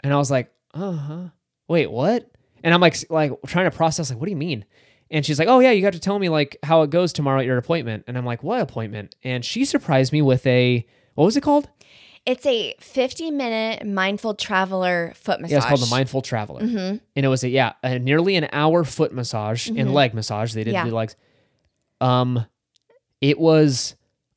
And 0.00 0.12
I 0.12 0.16
was 0.16 0.30
like, 0.30 0.50
uh 0.74 0.92
huh. 0.92 1.28
Wait, 1.68 1.90
what? 1.90 2.28
And 2.64 2.72
I'm 2.74 2.80
like, 2.80 2.96
like 3.10 3.32
trying 3.46 3.70
to 3.70 3.76
process, 3.76 4.10
like, 4.10 4.18
what 4.18 4.24
do 4.26 4.30
you 4.30 4.36
mean? 4.36 4.64
And 5.10 5.24
she's 5.26 5.38
like, 5.38 5.48
oh 5.48 5.58
yeah, 5.60 5.70
you 5.72 5.82
got 5.82 5.92
to 5.92 5.98
tell 6.00 6.18
me 6.18 6.28
like 6.28 6.56
how 6.62 6.82
it 6.82 6.90
goes 6.90 7.12
tomorrow 7.12 7.40
at 7.40 7.46
your 7.46 7.58
appointment. 7.58 8.04
And 8.06 8.16
I'm 8.16 8.24
like, 8.24 8.42
what 8.42 8.60
appointment? 8.60 9.14
And 9.22 9.44
she 9.44 9.64
surprised 9.64 10.12
me 10.12 10.22
with 10.22 10.46
a 10.46 10.86
what 11.14 11.24
was 11.26 11.36
it 11.36 11.42
called? 11.42 11.68
It's 12.26 12.46
a 12.46 12.74
50 12.80 13.30
minute 13.30 13.86
mindful 13.86 14.34
traveler 14.34 15.12
foot 15.16 15.40
massage. 15.40 15.52
Yeah, 15.52 15.56
it's 15.58 15.66
called 15.66 15.80
the 15.80 15.86
Mindful 15.86 16.22
Traveler. 16.22 16.60
Mm-hmm. 16.62 16.96
And 17.16 17.26
it 17.26 17.28
was 17.28 17.42
a 17.44 17.48
yeah, 17.48 17.72
a 17.82 17.98
nearly 17.98 18.36
an 18.36 18.48
hour 18.52 18.84
foot 18.84 19.12
massage 19.12 19.68
and 19.68 19.92
leg 19.92 20.14
massage. 20.14 20.52
They 20.54 20.64
didn't 20.64 20.74
Yeah. 20.74 20.84
do 20.84 20.94
legs. 20.94 21.16
Um, 22.00 22.46
it 23.20 23.38
was 23.38 23.96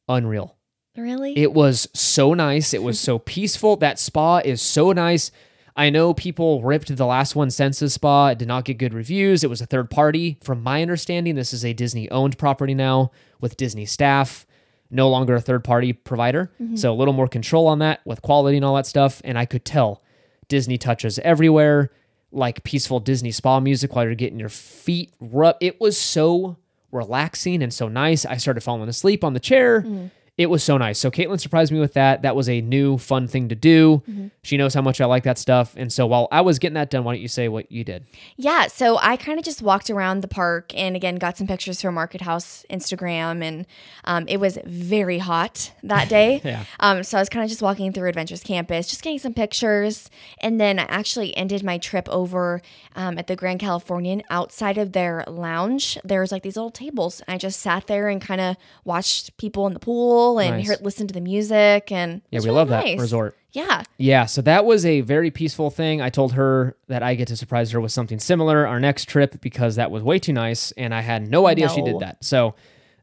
unreal. 0.10 0.56
Really? 0.96 1.38
It 1.38 1.54
was 1.54 1.88
so 1.94 2.34
nice. 2.34 2.74
It 2.74 2.84
was 2.84 3.00
so 3.00 3.20
peaceful. 3.20 3.76
That 3.78 4.00
spa 4.00 4.40
is 4.40 4.62
so 4.62 4.92
nice. 4.92 5.32
I 5.76 5.90
know 5.90 6.14
people 6.14 6.62
ripped 6.62 6.96
the 6.96 7.06
last 7.06 7.36
one, 7.36 7.50
Senses 7.50 7.94
Spa. 7.94 8.30
It 8.30 8.38
did 8.38 8.48
not 8.48 8.66
get 8.66 8.78
good 8.78 8.94
reviews. 8.94 9.44
It 9.44 9.50
was 9.50 9.62
a 9.62 9.66
third 9.66 9.90
party. 9.90 10.38
From 10.44 10.62
my 10.62 10.82
understanding, 10.82 11.34
this 11.36 11.52
is 11.52 11.66
a 11.66 11.74
Disney 11.74 12.10
owned 12.12 12.38
property 12.38 12.76
now 12.76 13.12
with 13.42 13.58
Disney 13.58 13.86
staff, 13.86 14.46
no 14.92 15.10
longer 15.10 15.34
a 15.36 15.42
third 15.42 15.64
party 15.64 15.92
provider. 15.92 16.52
Mm-hmm. 16.62 16.76
So 16.76 16.92
a 16.92 16.96
little 16.96 17.14
more 17.14 17.28
control 17.28 17.66
on 17.68 17.80
that 17.80 18.02
with 18.06 18.22
quality 18.22 18.58
and 18.58 18.66
all 18.66 18.76
that 18.76 18.86
stuff. 18.86 19.20
And 19.26 19.38
I 19.38 19.46
could 19.46 19.66
tell 19.66 20.04
Disney 20.48 20.78
touches 20.78 21.18
everywhere, 21.20 21.90
like 22.32 22.64
peaceful 22.64 23.00
Disney 23.00 23.32
spa 23.32 23.60
music 23.60 23.96
while 23.96 24.06
you're 24.06 24.14
getting 24.14 24.40
your 24.40 24.50
feet 24.50 25.12
rubbed. 25.20 25.58
It 25.62 25.82
was 25.82 25.98
so 25.98 26.58
relaxing 26.92 27.64
and 27.64 27.74
so 27.74 27.88
nice. 27.88 28.26
I 28.26 28.38
started 28.38 28.62
falling 28.62 28.88
asleep 28.88 29.24
on 29.24 29.34
the 29.34 29.40
chair. 29.40 29.82
Mm. 29.82 30.12
It 30.36 30.50
was 30.50 30.64
so 30.64 30.80
nice. 30.80 30.98
So 30.98 31.12
Caitlin 31.12 31.40
surprised 31.40 31.72
me 31.72 31.80
with 31.80 31.94
that. 31.94 32.24
That 32.24 32.36
was 32.36 32.50
a 32.50 32.60
new 32.60 32.98
fun 32.98 33.28
thing 33.28 33.50
to 33.50 33.56
do. 33.56 34.02
Mm-hmm. 34.10 34.28
She 34.42 34.58
knows 34.58 34.74
how 34.74 34.82
much 34.82 35.00
I 35.00 35.06
like 35.06 35.24
that 35.26 35.38
stuff. 35.38 35.76
And 35.78 35.94
so 35.94 36.08
while 36.08 36.28
I 36.32 36.42
was 36.42 36.58
getting 36.58 36.74
that 36.74 36.90
done, 36.90 37.04
why 37.04 37.14
don't 37.14 37.22
you 37.22 37.28
say 37.28 37.48
what 37.50 37.72
you 37.72 37.84
did? 37.84 38.08
Yeah, 38.36 38.66
so 38.66 38.98
I 39.00 39.16
kind 39.16 39.38
of 39.38 39.46
just 39.46 39.62
walked 39.62 39.92
around 39.92 40.22
the 40.22 40.28
park 40.28 40.76
and 40.76 40.96
again 40.96 41.18
got 41.18 41.38
some 41.38 41.46
pictures 41.46 41.84
from 41.84 41.94
Market 41.94 42.22
House 42.22 42.66
Instagram, 42.68 43.44
and 43.44 43.68
um, 44.06 44.26
it 44.28 44.38
was 44.38 44.58
very 44.66 45.20
hot 45.20 45.72
that 45.84 46.10
day. 46.10 46.42
Yeah. 46.54 46.66
Um, 46.80 47.04
so 47.04 47.18
I 47.18 47.22
was 47.22 47.30
kind 47.30 47.44
of 47.44 47.50
just 47.50 47.62
walking 47.62 47.94
through 47.94 48.10
Avengers 48.10 48.44
Campus, 48.44 48.88
just 48.88 49.02
getting 49.02 49.18
some 49.18 49.34
pictures, 49.34 50.10
and 50.40 50.60
then 50.60 50.78
I 50.78 50.84
actually 50.84 51.36
ended 51.38 51.64
my 51.64 51.78
trip 51.78 52.08
over 52.10 52.62
um, 52.96 53.18
at 53.18 53.28
the 53.28 53.36
Grand 53.36 53.60
Californian. 53.60 54.24
Outside 54.30 54.78
of 54.78 54.92
their 54.92 55.24
lounge, 55.28 55.98
there's 56.04 56.32
like 56.32 56.44
these 56.44 56.56
little 56.56 56.72
tables, 56.72 57.22
and 57.22 57.36
I 57.36 57.38
just 57.38 57.60
sat 57.60 57.88
there 57.88 58.10
and 58.10 58.22
kind 58.22 58.42
of 58.42 58.58
watched 58.84 59.38
people 59.38 59.66
in 59.68 59.74
the 59.74 59.80
pool 59.80 60.23
and 60.40 60.58
Nice. 60.58 60.68
heard, 60.68 60.82
listened 60.82 61.10
to 61.10 61.14
the 61.14 61.22
music, 61.22 61.92
and 61.92 62.22
Yeah, 62.32 62.40
we 62.40 62.46
really 62.46 62.56
love 62.56 62.70
that 62.70 62.86
resort. 63.00 63.36
Yeah, 63.52 63.84
Yeah, 63.98 64.26
so 64.26 64.42
that 64.42 64.66
was 64.66 64.84
a 64.86 65.02
very 65.02 65.30
peaceful 65.30 65.70
thing. 65.70 66.02
I 66.02 66.10
told 66.10 66.34
her 66.34 66.76
that 66.88 67.04
I 67.04 67.14
get 67.14 67.28
to 67.28 67.38
surprise 67.38 67.70
her 67.72 67.80
with 67.80 67.92
something 67.92 68.18
similar 68.20 68.66
our 68.66 68.80
next 68.80 69.08
trip 69.08 69.40
because 69.42 69.76
that 69.76 69.92
was 69.92 70.02
way 70.02 70.18
too 70.18 70.34
nice 70.34 70.72
and 70.72 70.94
I 70.94 71.02
had 71.02 71.30
no 71.30 71.46
idea 71.46 71.70
she 71.70 71.84
did 71.84 72.00
that. 72.00 72.24
So 72.26 72.56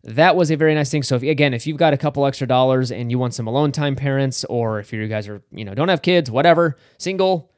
that 0.02 0.34
was 0.34 0.50
a 0.50 0.56
very 0.56 0.74
nice 0.74 0.90
thing. 0.90 1.04
So 1.04 1.14
if, 1.14 1.22
again, 1.22 1.54
if 1.54 1.66
you've 1.68 1.76
got 1.76 1.92
a 1.92 1.96
couple 1.96 2.26
extra 2.26 2.48
dollars 2.48 2.90
and 2.90 3.10
you 3.12 3.18
want 3.18 3.34
some 3.34 3.46
alone 3.46 3.70
time 3.70 3.94
parents 3.94 4.44
or 4.44 4.80
if 4.80 4.92
you 4.92 5.06
guys 5.06 5.28
are, 5.28 5.40
you 5.52 5.64
know, 5.64 5.74
don't 5.74 5.88
have 5.88 6.02
kids, 6.02 6.30
whatever, 6.30 6.76
single, 6.98 7.52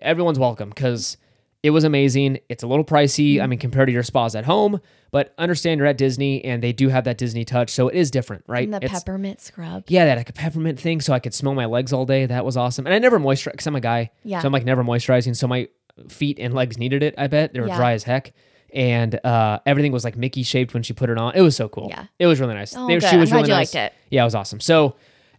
everyone's 0.00 0.38
welcome 0.38 0.72
cuz 0.72 1.16
it 1.62 1.70
was 1.70 1.84
amazing. 1.84 2.38
It's 2.48 2.62
a 2.62 2.66
little 2.66 2.84
pricey, 2.84 3.40
I 3.40 3.46
mean 3.46 3.58
compared 3.58 3.88
to 3.88 3.92
your 3.92 4.02
spas 4.02 4.34
at 4.36 4.44
home, 4.44 4.80
but 5.10 5.34
understand 5.38 5.78
you're 5.78 5.86
at 5.88 5.98
Disney 5.98 6.44
and 6.44 6.62
they 6.62 6.72
do 6.72 6.88
have 6.88 7.04
that 7.04 7.18
Disney 7.18 7.44
touch, 7.44 7.70
so 7.70 7.88
it 7.88 7.96
is 7.96 8.10
different, 8.10 8.44
right? 8.46 8.64
and 8.64 8.74
the 8.74 8.78
It's- 8.84 9.02
peppermint 9.02 9.40
scrub. 9.40 9.84
yeah, 9.88 10.04
that 10.04 10.16
like 10.18 10.28
a 10.30 10.32
peppermint 10.32 10.78
thing, 10.78 11.00
so 11.00 11.12
I 11.12 11.18
could 11.18 11.34
smell 11.34 11.54
my 11.54 11.64
legs 11.66 11.92
all 11.92 12.06
day. 12.06 12.26
That 12.26 12.44
was 12.44 12.56
awesome. 12.56 12.86
And 12.86 12.94
I 12.94 12.98
never 12.98 13.18
moisturize 13.18 13.52
because 13.52 13.66
I'm 13.66 13.76
a 13.76 13.80
guy. 13.80 14.10
Yeah. 14.24 14.40
So 14.40 14.46
I'm 14.46 14.52
like 14.52 14.64
never 14.64 14.84
moisturizing. 14.84 15.34
So 15.34 15.48
my 15.48 15.68
feet 16.08 16.38
and 16.38 16.54
legs 16.54 16.78
needed 16.78 17.02
it. 17.02 17.14
I 17.18 17.26
bet 17.26 17.52
they 17.54 17.60
were 17.60 17.66
Yeah. 17.68 17.76
dry 17.76 17.92
as 17.94 18.04
heck, 18.04 18.32
and 18.72 19.18
uh, 19.24 19.58
everything 19.66 19.90
was 19.92 20.04
like 20.04 20.16
Mickey 20.16 20.42
shaped 20.44 20.74
when 20.74 20.82
she 20.84 20.92
put 20.92 21.10
it 21.10 21.18
on. 21.18 21.34
It 21.34 21.40
was 21.40 21.56
so 21.56 21.68
cool. 21.68 21.88
Yeah. 21.90 22.04
It 22.20 22.26
was 22.28 22.38
really 22.38 22.54
nice. 22.54 22.76
Oh, 22.76 22.86
They- 22.86 22.98
good. 22.98 23.08
She 23.08 23.16
was 23.16 23.30
I'm 23.32 23.38
glad 23.38 23.40
really 23.42 23.48
you 23.50 23.54
nice. 23.56 23.74
liked 23.74 23.92
it. 23.94 23.98
Yeah, 24.10 24.22
it 24.22 24.26
was 24.26 24.34
awesome. 24.36 24.60
So 24.60 24.94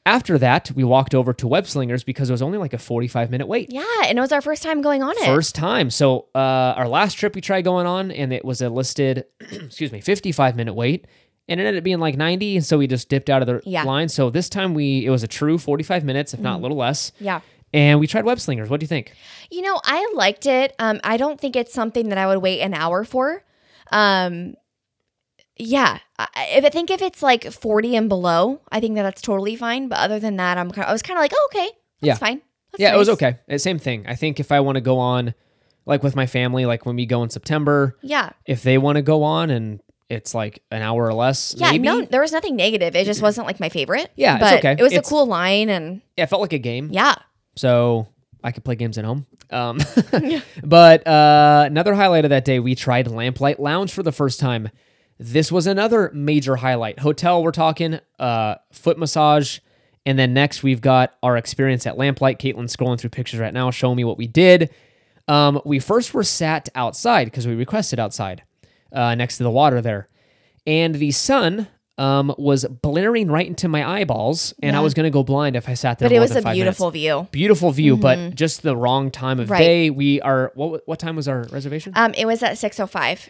after 0.10 0.38
that, 0.40 0.72
we 0.76 0.84
walked 0.84 1.14
over 1.14 1.34
to 1.34 1.48
Web 1.48 1.68
Slingers 1.68 2.04
because 2.04 2.30
it 2.30 2.34
was 2.34 2.42
only 2.42 2.58
like 2.58 2.74
a 2.74 2.78
45 2.78 3.30
minute 3.32 3.48
wait. 3.48 3.72
Yeah, 3.72 3.84
and 4.06 4.18
it 4.18 4.22
was 4.22 4.32
our 4.32 4.42
first 4.42 4.64
time 4.64 4.82
going 4.82 5.04
on 5.04 5.12
it. 5.18 5.26
First 5.26 5.56
time. 5.56 5.90
So 5.90 6.26
uh, 6.36 6.74
our 6.78 6.88
last 6.88 7.14
trip 7.16 7.36
we 7.36 7.42
tried 7.42 7.62
going 7.64 7.86
on, 7.88 8.12
and 8.12 8.34
it 8.34 8.44
was 8.44 8.62
a 8.62 8.70
listed, 8.70 9.26
excuse 9.52 9.92
me, 9.92 10.02
55 10.02 10.56
minute 10.56 10.74
wait, 10.74 11.06
and 11.48 11.60
it 11.60 11.64
ended 11.66 11.80
up 11.82 11.84
being 11.84 12.00
like 12.00 12.18
90, 12.18 12.58
and 12.58 12.66
so 12.66 12.78
we 12.78 12.88
just 12.88 13.10
dipped 13.10 13.30
out 13.30 13.42
of 13.42 13.48
the 13.48 13.62
Yeah. 13.66 13.80
Mm-hmm. 13.82 13.88
line. 13.88 14.10
So 14.10 14.30
this 14.30 14.50
time 14.50 14.74
we 14.74 15.06
it 15.06 15.10
was 15.10 15.24
a 15.24 15.28
true 15.28 15.58
45 15.58 16.04
minutes, 16.04 16.34
if 16.34 16.40
not 16.40 16.60
a 16.60 16.62
little 16.62 16.78
less. 16.78 17.12
Yeah. 17.20 17.42
And 17.72 18.00
we 18.00 18.08
tried 18.08 18.26
web 18.26 18.40
slingers. 18.40 18.68
What 18.70 18.80
do 18.80 18.84
you 18.84 18.88
think? 18.88 19.14
You 19.52 19.62
know, 19.62 19.80
I 19.84 20.12
liked 20.16 20.48
it. 20.48 20.74
Um, 20.80 21.00
I 21.04 21.18
don't 21.18 21.40
think 21.40 21.56
it's 21.56 21.72
something 21.74 22.10
that 22.10 22.18
I 22.18 22.26
would 22.26 22.40
wait 22.40 22.62
an 22.62 22.74
hour 22.74 23.04
for. 23.04 23.44
Um, 23.92 24.56
yeah, 25.60 26.00
I, 26.18 26.28
if 26.56 26.66
I 26.66 26.70
think 26.70 26.90
if 26.90 27.02
it's 27.02 27.22
like 27.22 27.52
forty 27.52 27.96
and 27.96 28.10
below, 28.10 28.62
I 28.72 28.80
think 28.80 28.96
that 28.96 29.04
that's 29.04 29.22
totally 29.22 29.56
fine. 29.56 29.88
But 29.90 30.00
other 30.00 30.20
than 30.20 30.38
that, 30.38 30.58
I'm 30.58 30.72
kind 30.72 30.86
of, 30.86 30.90
I 30.90 30.94
was 30.94 31.02
kind 31.02 31.18
of 31.18 31.22
like, 31.22 31.34
oh, 31.36 31.50
okay, 31.54 31.68
that's 32.02 32.08
Yeah. 32.08 32.16
fine. 32.16 32.42
That's 32.72 32.82
yeah, 32.82 32.96
it 32.96 32.98
was 32.98 33.10
okay. 33.10 33.38
Uh, 33.52 33.58
Same 33.58 33.80
thing. 33.80 34.06
I 34.08 34.16
think 34.16 34.40
if 34.40 34.52
I 34.52 34.60
want 34.62 34.76
to 34.78 34.82
go 34.82 34.98
on, 35.00 35.34
like 35.86 36.02
with 36.04 36.16
my 36.16 36.26
family, 36.28 36.66
like 36.66 36.86
when 36.86 36.96
we 36.96 37.06
go 37.06 37.24
in 37.24 37.30
September, 37.30 37.98
Yeah, 38.02 38.30
if 38.46 38.64
they 38.64 38.78
want 38.78 38.96
to 38.98 39.02
go 39.02 39.24
on 39.24 39.50
and 39.50 39.82
it's 40.08 40.34
like 40.34 40.64
an 40.72 40.82
hour 40.82 41.06
or 41.06 41.14
less, 41.14 41.54
yeah. 41.58 41.72
maybe. 41.72 41.84
No, 41.84 42.02
there 42.02 42.22
was 42.22 42.32
nothing 42.32 42.56
negative. 42.56 42.96
It 42.96 43.06
just 43.06 43.22
wasn't 43.22 43.46
like 43.48 43.60
my 43.60 43.70
favorite. 43.70 44.12
Yeah, 44.16 44.36
it's 44.36 44.44
but 44.44 44.58
okay. 44.60 44.72
It 44.80 44.82
was 44.84 44.94
It's- 44.94 45.08
a 45.08 45.10
cool 45.10 45.26
line, 45.28 45.70
and 45.70 46.02
Yeah, 46.18 46.24
it 46.24 46.30
felt 46.30 46.42
like 46.42 46.54
a 46.54 46.58
game. 46.60 46.90
yeah, 46.92 47.16
so 47.56 48.08
I 48.44 48.52
could 48.52 48.64
play 48.64 48.76
games 48.76 48.98
at 48.98 49.06
home. 49.06 49.26
Um, 49.52 49.80
but 50.64 51.06
uh, 51.08 51.64
another 51.66 51.94
highlight 51.96 52.24
of 52.26 52.30
that 52.30 52.46
day, 52.46 52.60
we 52.60 52.76
tried 52.76 53.08
Lamplight 53.08 53.60
Lounge 53.60 53.92
for 53.92 54.04
the 54.04 54.12
first 54.12 54.40
time. 54.40 54.70
This 55.20 55.52
was 55.52 55.68
another 55.68 56.12
major 56.14 56.56
highlight. 56.56 57.00
Hotel, 57.00 57.44
we're 57.44 57.52
talking 57.52 58.00
uh, 58.20 58.56
foot 58.72 58.98
massage, 58.98 59.60
and 60.06 60.18
then 60.18 60.34
next 60.34 60.64
we've 60.64 60.80
got 60.82 61.14
our 61.22 61.36
experience 61.36 61.86
at 61.86 61.98
Lamplight. 61.98 62.40
Caitlin's 62.40 62.76
scrolling 62.76 62.98
through 63.00 63.10
pictures 63.10 63.40
right 63.40 63.54
now, 63.54 63.70
showing 63.70 63.98
me 63.98 64.06
what 64.06 64.18
we 64.18 64.28
did. 64.28 64.70
Um, 65.28 65.62
we 65.66 65.80
first 65.80 66.14
were 66.14 66.24
sat 66.24 66.70
outside 66.74 67.26
because 67.26 67.46
we 67.46 67.54
requested 67.54 68.00
outside, 68.00 68.44
uh, 68.94 69.14
next 69.16 69.38
to 69.38 69.44
the 69.44 69.52
water 69.52 69.82
there, 69.82 70.08
and 70.66 70.96
the 70.96 71.12
sun. 71.12 71.68
Um, 71.98 72.34
was 72.38 72.64
blaring 72.64 73.28
right 73.30 73.46
into 73.46 73.68
my 73.68 73.86
eyeballs, 73.86 74.54
and 74.64 74.74
I 74.74 74.80
was 74.80 74.94
gonna 74.94 75.10
go 75.10 75.22
blind 75.22 75.58
if 75.58 75.68
I 75.68 75.74
sat 75.74 76.00
there. 76.00 76.08
but 76.08 76.16
it 76.16 76.20
was 76.22 76.32
a 76.32 76.36
five 76.36 76.56
minutes 76.56 76.56
beautiful 76.80 76.92
view. 76.92 77.28
beautiful 77.30 77.72
view, 77.72 77.98
but 77.98 78.36
just 78.36 78.62
the 78.62 78.74
wrong 78.74 79.12
time 79.12 79.38
of 79.38 79.48
Mm-hmm. 79.48 79.52
Right. 79.52 79.60
day. 79.60 79.90
We 79.90 80.22
are 80.22 80.54
what 80.56 80.88
what 80.88 80.98
time 80.98 81.18
was 81.18 81.28
our 81.28 81.44
reservation? 81.52 81.92
Um, 81.98 82.14
it 82.14 82.26
was 82.26 82.42
at 82.42 82.58
six 82.58 82.80
oh 82.80 82.88
five. 82.88 83.30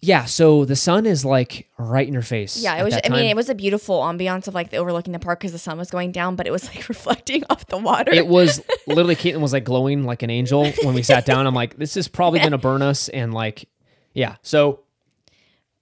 Yeah, 0.00 0.26
so 0.26 0.64
the 0.64 0.76
sun 0.76 1.06
is 1.06 1.24
like 1.24 1.68
right 1.76 2.06
in 2.06 2.12
your 2.12 2.22
face. 2.22 2.56
Yeah, 2.56 2.76
it 2.80 2.84
was. 2.84 2.94
I 3.04 3.08
mean, 3.08 3.24
it 3.30 3.34
was 3.34 3.48
a 3.48 3.54
beautiful 3.54 4.00
ambiance 4.02 4.46
of 4.46 4.54
like 4.54 4.70
the 4.70 4.76
overlooking 4.76 5.12
the 5.12 5.18
park 5.18 5.40
because 5.40 5.50
the 5.50 5.58
sun 5.58 5.76
was 5.76 5.90
going 5.90 6.12
down, 6.12 6.36
but 6.36 6.46
it 6.46 6.50
was 6.52 6.66
like 6.68 6.88
reflecting 6.88 7.42
off 7.50 7.66
the 7.66 7.78
water. 7.78 8.12
It 8.12 8.28
was 8.28 8.62
literally 8.86 9.16
Caitlin 9.16 9.40
was 9.40 9.52
like 9.52 9.64
glowing 9.64 10.04
like 10.04 10.22
an 10.22 10.30
angel 10.30 10.70
when 10.84 10.94
we 10.94 11.02
sat 11.02 11.26
down. 11.26 11.46
I'm 11.48 11.54
like, 11.54 11.76
this 11.78 11.96
is 11.96 12.06
probably 12.06 12.38
gonna 12.38 12.58
burn 12.58 12.80
us, 12.80 13.08
and 13.08 13.34
like, 13.34 13.68
yeah. 14.14 14.36
So 14.42 14.80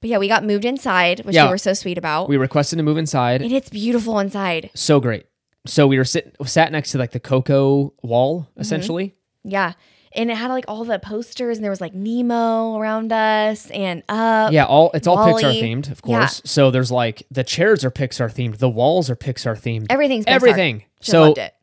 but 0.00 0.08
yeah, 0.10 0.18
we 0.18 0.28
got 0.28 0.44
moved 0.44 0.64
inside, 0.64 1.20
which 1.26 1.34
Yeah. 1.34 1.44
we 1.44 1.50
were 1.50 1.58
so 1.58 1.74
sweet 1.74 1.98
about. 1.98 2.28
we 2.28 2.36
requested 2.38 2.78
to 2.78 2.82
move 2.82 2.96
inside. 2.98 3.42
and 3.42 3.52
it's 3.52 3.68
beautiful 3.68 4.18
inside. 4.18 4.70
So 4.74 4.98
great. 4.98 5.26
So 5.66 5.86
we 5.86 5.98
were 5.98 6.04
sitting 6.04 6.32
sat 6.46 6.72
next 6.72 6.92
to 6.92 6.98
like 6.98 7.10
the 7.10 7.20
Coco 7.20 7.92
wall 8.02 8.42
Mm-hmm. 8.52 8.60
essentially. 8.62 9.14
Yeah. 9.44 9.72
And 10.16 10.30
it 10.30 10.36
had 10.36 10.48
like 10.50 10.64
all 10.66 10.84
the 10.84 10.98
posters, 10.98 11.58
and 11.58 11.64
there 11.64 11.70
was 11.70 11.80
like 11.80 11.94
Nemo 11.94 12.76
around 12.78 13.12
us, 13.12 13.70
and 13.70 14.02
uh, 14.08 14.48
Yeah, 14.50 14.64
all 14.64 14.90
it's 14.94 15.06
all 15.06 15.18
Pixar 15.18 15.60
themed, 15.62 15.90
of 15.90 16.02
course. 16.02 16.40
Yeah. 16.44 16.48
So 16.48 16.70
there's 16.70 16.90
like 16.90 17.24
the 17.30 17.44
chairs 17.44 17.84
are 17.84 17.90
Pixar 17.90 18.32
themed, 18.32 18.58
the 18.58 18.70
walls 18.70 19.10
are 19.10 19.16
Pixar 19.16 19.56
themed, 19.60 19.86
everything's 19.90 20.24
Pixar. 20.24 20.30
everything. 20.32 20.84
Just 21.00 21.10
so 21.10 21.22
loved 21.22 21.38
it. 21.38 21.54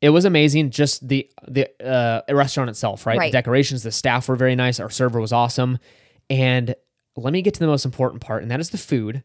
it 0.00 0.08
was 0.10 0.24
amazing. 0.24 0.70
Just 0.70 1.06
the 1.06 1.28
the 1.46 1.68
uh, 1.86 2.22
restaurant 2.34 2.70
itself, 2.70 3.04
right? 3.06 3.18
Right. 3.18 3.30
The 3.30 3.36
decorations, 3.38 3.82
the 3.82 3.92
staff 3.92 4.28
were 4.28 4.36
very 4.36 4.56
nice. 4.56 4.80
Our 4.80 4.90
server 4.90 5.20
was 5.20 5.32
awesome. 5.32 5.78
And 6.30 6.74
let 7.16 7.32
me 7.32 7.42
get 7.42 7.54
to 7.54 7.60
the 7.60 7.66
most 7.66 7.84
important 7.84 8.22
part, 8.22 8.42
and 8.42 8.50
that 8.50 8.60
is 8.60 8.70
the 8.70 8.78
food 8.78 9.22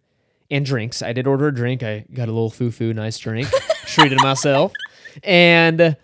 and 0.51 0.65
drinks. 0.65 1.01
I 1.01 1.13
did 1.13 1.25
order 1.27 1.47
a 1.47 1.53
drink. 1.53 1.83
I 1.83 2.05
got 2.13 2.27
a 2.27 2.31
little 2.31 2.49
foo 2.49 2.69
foo 2.71 2.93
nice 2.93 3.17
drink, 3.17 3.47
treated 3.85 4.19
myself, 4.21 4.73
and 5.23 5.95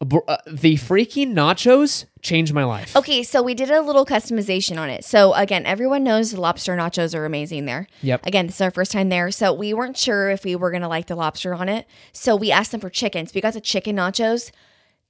uh, 0.00 0.04
br- 0.04 0.18
uh, 0.28 0.36
the 0.46 0.74
freaking 0.76 1.34
nachos 1.34 2.06
changed 2.22 2.52
my 2.52 2.64
life. 2.64 2.96
Okay, 2.96 3.22
so 3.22 3.42
we 3.42 3.54
did 3.54 3.70
a 3.70 3.80
little 3.82 4.06
customization 4.06 4.78
on 4.78 4.90
it. 4.90 5.04
So 5.04 5.34
again, 5.34 5.66
everyone 5.66 6.04
knows 6.04 6.32
the 6.32 6.40
lobster 6.40 6.76
nachos 6.76 7.14
are 7.14 7.24
amazing 7.24 7.66
there. 7.66 7.86
Yep. 8.02 8.26
Again, 8.26 8.46
this 8.46 8.56
is 8.56 8.60
our 8.60 8.70
first 8.70 8.92
time 8.92 9.08
there, 9.08 9.30
so 9.30 9.52
we 9.52 9.74
weren't 9.74 9.96
sure 9.96 10.30
if 10.30 10.44
we 10.44 10.56
were 10.56 10.70
gonna 10.70 10.88
like 10.88 11.06
the 11.06 11.14
lobster 11.14 11.54
on 11.54 11.68
it. 11.68 11.86
So 12.12 12.34
we 12.34 12.50
asked 12.50 12.72
them 12.72 12.80
for 12.80 12.90
chicken. 12.90 13.26
So 13.26 13.32
we 13.34 13.40
got 13.40 13.54
the 13.54 13.60
chicken 13.60 13.96
nachos. 13.96 14.50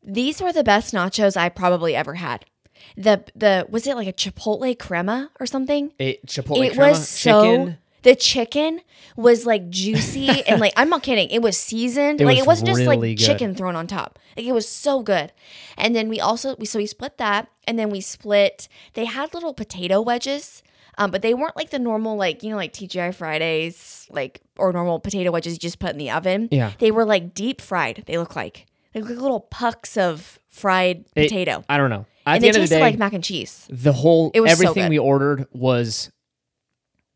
These 0.03 0.43
were 0.43 0.53
the 0.53 0.65
best 0.65 0.93
nachos 0.93 1.37
I 1.37 1.49
probably 1.49 1.95
ever 1.95 2.15
had. 2.15 2.45
The 2.97 3.25
the 3.35 3.67
was 3.71 3.87
it 3.87 3.97
like 3.97 4.09
a 4.09 4.13
chipotle 4.13 4.79
crema 4.79 5.31
or 5.41 5.47
something? 5.47 5.93
A 6.01 6.17
chipotle 6.27 6.57
crema. 6.57 6.65
it 6.67 6.75
crema, 6.75 6.91
was 6.91 7.09
so 7.09 7.43
chicken. 7.43 7.79
The 8.05 8.15
chicken 8.15 8.81
was 9.17 9.45
like 9.47 9.69
juicy 9.71 10.29
and 10.47 10.61
like 10.61 10.73
I'm 10.77 10.89
not 10.89 11.03
kidding. 11.03 11.29
It 11.31 11.43
was 11.43 11.59
seasoned. 11.59 12.21
It 12.23 12.27
like 12.27 12.37
was 12.37 12.45
it 12.45 12.47
wasn't 12.47 12.67
just 12.69 12.79
really 12.81 12.97
like 12.97 13.19
good. 13.19 13.25
chicken 13.27 13.55
thrown 13.55 13.75
on 13.77 13.87
top. 13.87 14.19
Like 14.37 14.47
it 14.47 14.53
was 14.53 14.69
so 14.69 15.03
good. 15.03 15.33
And 15.77 15.95
then 15.97 16.09
we 16.09 16.21
also 16.21 16.55
we 16.57 16.67
so 16.67 16.79
we 16.79 16.87
split 16.87 17.19
that 17.19 17.49
and 17.67 17.79
then 17.79 17.91
we 17.91 18.01
split 18.01 18.69
they 18.95 19.05
had 19.07 19.35
little 19.35 19.53
potato 19.55 20.01
wedges. 20.01 20.63
Um, 20.97 21.11
but 21.11 21.23
they 21.23 21.35
weren't 21.35 21.57
like 21.57 21.71
the 21.71 21.79
normal 21.81 22.17
like 22.17 22.43
you 22.45 22.51
know 22.51 22.57
like 22.57 22.73
TGI 22.73 23.13
Fridays 23.15 24.07
like 24.11 24.41
or 24.59 24.73
normal 24.73 25.01
potato 25.01 25.31
wedges 25.33 25.55
you 25.55 25.59
just 25.59 25.81
put 25.81 25.91
in 25.91 25.99
the 25.99 26.11
oven. 26.11 26.49
Yeah. 26.53 26.71
They 26.79 26.91
were 26.93 27.05
like 27.05 27.35
deep 27.35 27.61
fried. 27.61 28.05
They 28.07 28.17
look 28.19 28.37
like 28.37 28.67
they 28.93 29.01
look 29.01 29.11
like 29.11 29.19
little 29.21 29.41
pucks 29.41 29.97
of 29.97 30.39
fried 30.49 31.05
It- 31.17 31.29
potato. 31.29 31.65
I 31.69 31.77
don't 31.79 31.91
know. 31.91 32.07
At 32.27 32.37
and 32.37 32.43
the 32.43 32.45
they 32.45 32.49
end 32.49 32.57
of 32.57 32.63
the 32.63 32.67
tasted 32.69 32.75
day, 32.77 32.81
like 32.81 32.99
mac 32.99 33.13
and 33.13 33.23
cheese. 33.25 33.67
the 33.71 33.93
whole 33.93 34.31
It 34.35 34.41
was 34.41 34.51
so 34.53 34.55
everything 34.55 34.85
good. 34.85 34.91
we 34.91 34.99
ordered 34.99 35.47
was 35.53 36.11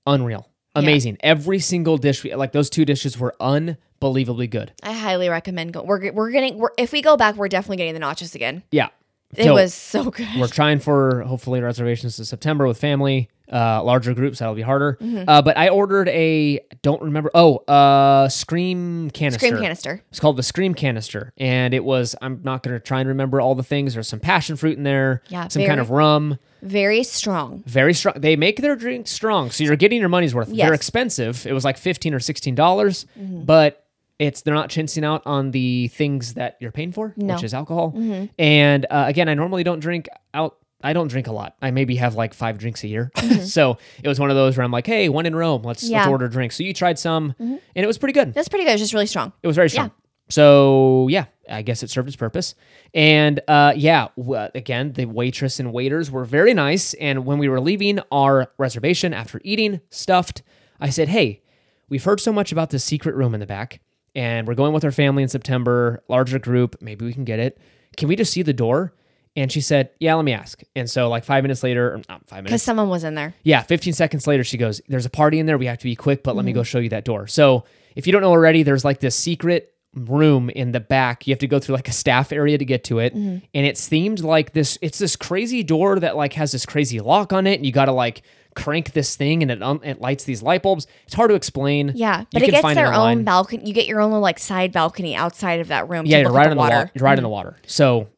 unreal 0.07 0.49
amazing 0.79 1.17
every 1.21 1.59
single 1.59 1.97
dish 1.99 2.23
we, 2.25 2.35
like 2.35 2.53
those 2.53 2.71
two 2.71 2.85
dishes 2.85 3.19
were 3.19 3.35
unbelievably 3.41 4.47
good 4.47 4.73
I 4.83 4.93
highly 4.93 5.29
recommend 5.29 5.73
go. 5.73 5.83
We're 5.83 6.13
we're 6.13 6.31
getting 6.31 6.59
we're, 6.59 6.71
if 6.79 6.93
we 6.93 7.03
go 7.03 7.17
back, 7.17 7.37
we're 7.37 7.49
definitely 7.49 7.77
getting 7.79 7.95
the 7.95 8.01
nachos 8.01 8.35
again. 8.35 8.63
yeah 8.71 8.89
It 9.37 9.45
So, 9.45 9.55
was 9.55 9.75
so 9.75 10.11
good. 10.11 10.27
we're 10.39 10.49
trying 10.49 10.79
for 10.81 11.23
hopefully 11.23 11.61
reservations 11.61 12.17
to 12.17 12.25
september 12.25 12.67
with 12.67 12.79
family 12.79 13.29
uh 13.53 13.83
larger 13.83 14.15
groups 14.15 14.39
that'll 14.39 14.55
be 14.55 14.63
harder 14.63 14.99
Mm-hmm. 15.01 15.29
uh 15.29 15.43
but 15.43 15.57
i 15.57 15.69
ordered 15.69 16.09
a 16.09 16.61
don't 16.83 17.01
remember 17.03 17.31
oh 17.35 17.57
uh 17.69 18.29
scream 18.29 19.11
canister 19.11 19.47
Scream 19.47 19.63
canister. 19.63 20.03
it's 20.11 20.21
called 20.21 20.37
the 20.37 20.43
scream 20.43 20.75
canister 20.75 21.33
and 21.39 21.75
it 21.75 21.85
was 21.85 22.15
i'm 22.23 22.41
not 22.45 22.63
going 22.63 22.75
to 22.77 22.81
try 22.81 23.01
and 23.01 23.09
remember 23.09 23.41
all 23.41 23.55
the 23.55 23.63
things 23.63 23.95
there's 23.95 24.09
some 24.09 24.21
passion 24.21 24.57
fruit 24.57 24.77
in 24.77 24.83
there 24.85 25.23
Yeah, 25.29 25.49
some 25.49 25.65
kind 25.65 25.81
of 25.81 25.91
rum 25.91 26.39
Very 26.63 27.05
strong. 27.05 27.63
very 27.67 27.95
strong. 27.95 28.15
They 28.19 28.35
make 28.37 28.61
their 28.61 28.75
drinks 28.77 29.11
strong, 29.13 29.51
so 29.51 29.63
you're 29.65 29.77
getting 29.77 30.01
your 30.01 30.09
money's 30.09 30.35
worth. 30.35 30.49
Yes. 30.49 30.67
They're 30.67 30.75
expensive. 30.75 31.47
It 31.47 31.53
was 31.53 31.65
like 31.65 31.79
fifteen 31.79 32.13
or 32.15 32.21
sixteen 32.21 32.55
dollars, 32.57 33.07
Mm-hmm. 33.19 33.45
but 33.45 33.85
It's 34.19 34.43
they're 34.43 34.55
not 34.55 34.69
chincing 34.69 35.05
out 35.05 35.23
on 35.25 35.53
the 35.53 35.87
things 35.89 36.35
that 36.35 36.57
you're 36.61 36.73
paying 36.73 36.91
for, 36.91 37.15
No. 37.17 37.35
which 37.35 37.45
is 37.45 37.55
alcohol. 37.55 37.95
And 38.39 38.85
uh, 38.91 39.05
again, 39.07 39.29
I 39.29 39.35
normally 39.35 39.63
don't 39.63 39.79
drink 39.79 40.09
out. 40.35 40.57
I 40.81 40.93
don't 40.93 41.09
drink 41.09 41.27
a 41.27 41.33
lot. 41.33 41.57
I 41.61 41.71
maybe 41.73 41.97
have 41.97 42.15
like 42.15 42.33
five 42.35 42.57
drinks 42.59 42.85
a 42.85 42.89
year. 42.89 43.11
so 43.43 43.79
it 44.03 44.09
was 44.09 44.21
one 44.21 44.31
of 44.31 44.37
those 44.37 44.57
where 44.57 44.65
I'm 44.65 44.71
like, 44.71 44.87
hey, 44.87 45.09
one 45.09 45.27
in 45.27 45.35
Rome, 45.35 45.63
let's 45.63 45.83
let's 45.83 45.91
Yeah. 45.91 46.09
order 46.09 46.29
drinks. 46.29 46.57
So 46.57 46.63
you 46.63 46.73
tried 46.73 46.99
some, 46.99 47.35
and 47.39 47.61
it 47.75 47.87
was 47.87 47.99
pretty 47.99 48.13
good. 48.13 48.33
That's 48.35 48.49
pretty 48.49 48.65
good. 48.65 48.73
It's 48.73 48.83
just 48.83 48.93
really 48.95 49.07
strong. 49.07 49.33
It 49.43 49.47
was 49.49 49.57
very 49.57 49.71
strong. 49.71 49.91
So 50.31 51.09
yeah, 51.09 51.25
I 51.49 51.63
guess 51.63 51.83
it 51.83 51.91
served 51.91 52.07
its 52.09 52.17
purpose. 52.17 52.55
And 52.95 53.41
uh, 53.49 53.73
yeah, 53.77 54.09
w- 54.17 54.49
again, 54.55 54.93
the 54.93 55.07
waitress 55.07 55.59
and 55.59 55.73
waiters 55.73 56.11
were 56.11 56.25
very 56.25 56.53
nice. 56.55 56.95
And 56.95 57.25
when 57.25 57.39
we 57.39 57.49
were 57.49 57.61
leaving 57.61 57.99
our 58.13 58.53
reservation 58.59 59.15
after 59.15 59.41
eating 59.43 59.81
stuffed, 59.91 60.43
I 60.81 60.91
said, 60.91 61.09
"Hey, 61.09 61.43
we've 61.89 62.05
heard 62.05 62.21
so 62.21 62.33
much 62.33 62.53
about 62.53 62.71
this 62.71 62.85
secret 62.85 63.15
room 63.15 63.33
in 63.35 63.41
the 63.41 63.47
back, 63.47 63.81
and 64.15 64.47
we're 64.47 64.55
going 64.55 64.73
with 64.75 64.85
our 64.85 64.93
family 64.93 65.23
in 65.23 65.29
September, 65.29 66.03
larger 66.09 66.39
group. 66.39 66.77
Maybe 66.81 67.05
we 67.07 67.13
can 67.15 67.25
get 67.25 67.39
it. 67.39 67.59
Can 67.97 68.09
we 68.09 68.15
just 68.17 68.33
see 68.33 68.43
the 68.43 68.53
door?" 68.53 68.93
And 69.39 69.51
she 69.53 69.61
said, 69.61 69.91
"Yeah, 70.01 70.15
let 70.17 70.25
me 70.25 70.33
ask." 70.33 70.61
And 70.75 70.91
so, 70.91 71.09
like 71.09 71.25
five 71.25 71.45
minutes 71.45 71.63
later, 71.63 71.95
or 71.95 72.03
not 72.09 72.27
five 72.27 72.39
minutes. 72.39 72.51
Because 72.51 72.63
someone 72.63 72.89
was 72.89 73.05
in 73.05 73.15
there. 73.15 73.35
yeah, 73.45 73.63
15 73.63 73.93
seconds 73.93 74.27
later, 74.27 74.43
she 74.43 74.57
goes, 74.59 74.81
There's 74.89 75.07
a 75.07 75.11
party 75.11 75.39
in 75.39 75.47
there. 75.47 75.57
We 75.59 75.67
have 75.67 75.79
to 75.79 75.85
be 75.85 75.95
quick, 75.97 76.23
but 76.23 76.35
let 76.35 76.41
Mm-hmm. 76.41 76.47
me 76.47 76.53
go 76.55 76.63
show 76.65 76.79
you 76.81 76.89
that 76.91 77.05
door. 77.05 77.27
So, 77.29 77.65
if 77.95 78.07
you 78.07 78.13
don't 78.13 78.23
know 78.23 78.31
already, 78.31 78.63
there's 78.65 78.85
like 78.85 79.01
this 79.01 79.15
secret 79.15 79.73
room 79.95 80.51
in 80.51 80.73
the 80.73 80.81
back. 80.81 81.27
You 81.27 81.33
have 81.33 81.39
to 81.41 81.47
go 81.47 81.59
through 81.59 81.75
like 81.77 81.89
a 81.89 81.93
staff 81.93 82.33
area 82.33 82.59
to 82.59 82.65
get 82.65 82.85
to 82.85 82.99
it. 82.99 83.15
Mm-hmm. 83.15 83.45
And 83.55 83.67
it's 83.67 83.89
themed 83.89 84.23
like 84.23 84.53
this 84.53 84.77
it's 84.83 84.99
this 84.99 85.17
crazy 85.17 85.63
door 85.63 85.99
that 86.01 86.17
like 86.17 86.35
has 86.35 86.53
this 86.53 86.67
crazy 86.67 87.01
lock 87.01 87.33
on 87.33 87.47
it. 87.47 87.55
And 87.57 87.65
you 87.67 87.73
got 87.73 87.87
to 87.87 87.93
like 87.93 88.23
crank 88.55 88.93
this 88.93 89.15
thing 89.17 89.43
and 89.43 89.51
it, 89.53 89.63
um, 89.63 89.81
it 89.85 90.01
lights 90.01 90.25
these 90.25 90.43
light 90.43 90.63
bulbs. 90.63 90.87
It's 91.05 91.15
hard 91.15 91.31
to 91.31 91.35
explain. 91.37 91.93
Yeah, 91.95 92.21
You 92.21 92.27
but 92.33 92.43
it 92.43 92.45
can 92.47 92.51
gets 92.53 92.63
find 92.63 92.77
their 92.77 92.89
online. 92.89 93.19
own 93.19 93.25
balcony. 93.25 93.67
You 93.67 93.73
get 93.73 93.87
your 93.87 94.01
own 94.01 94.11
little 94.11 94.23
like 94.23 94.39
side 94.41 94.73
balcony 94.73 95.15
outside 95.15 95.61
of 95.61 95.69
that 95.69 95.89
room. 95.89 96.07
Yeah, 96.07 96.19
to 96.19 96.23
you're 96.25 96.33
right 96.33 96.47
on 96.47 96.51
the 96.51 96.55
the 96.57 96.59
water. 96.61 96.75
water. 96.75 96.87
Mm-hmm. 96.89 96.99
You're 96.99 97.05
right 97.05 97.19
on 97.19 97.23
the 97.23 97.29
water. 97.29 97.57
So 97.67 98.09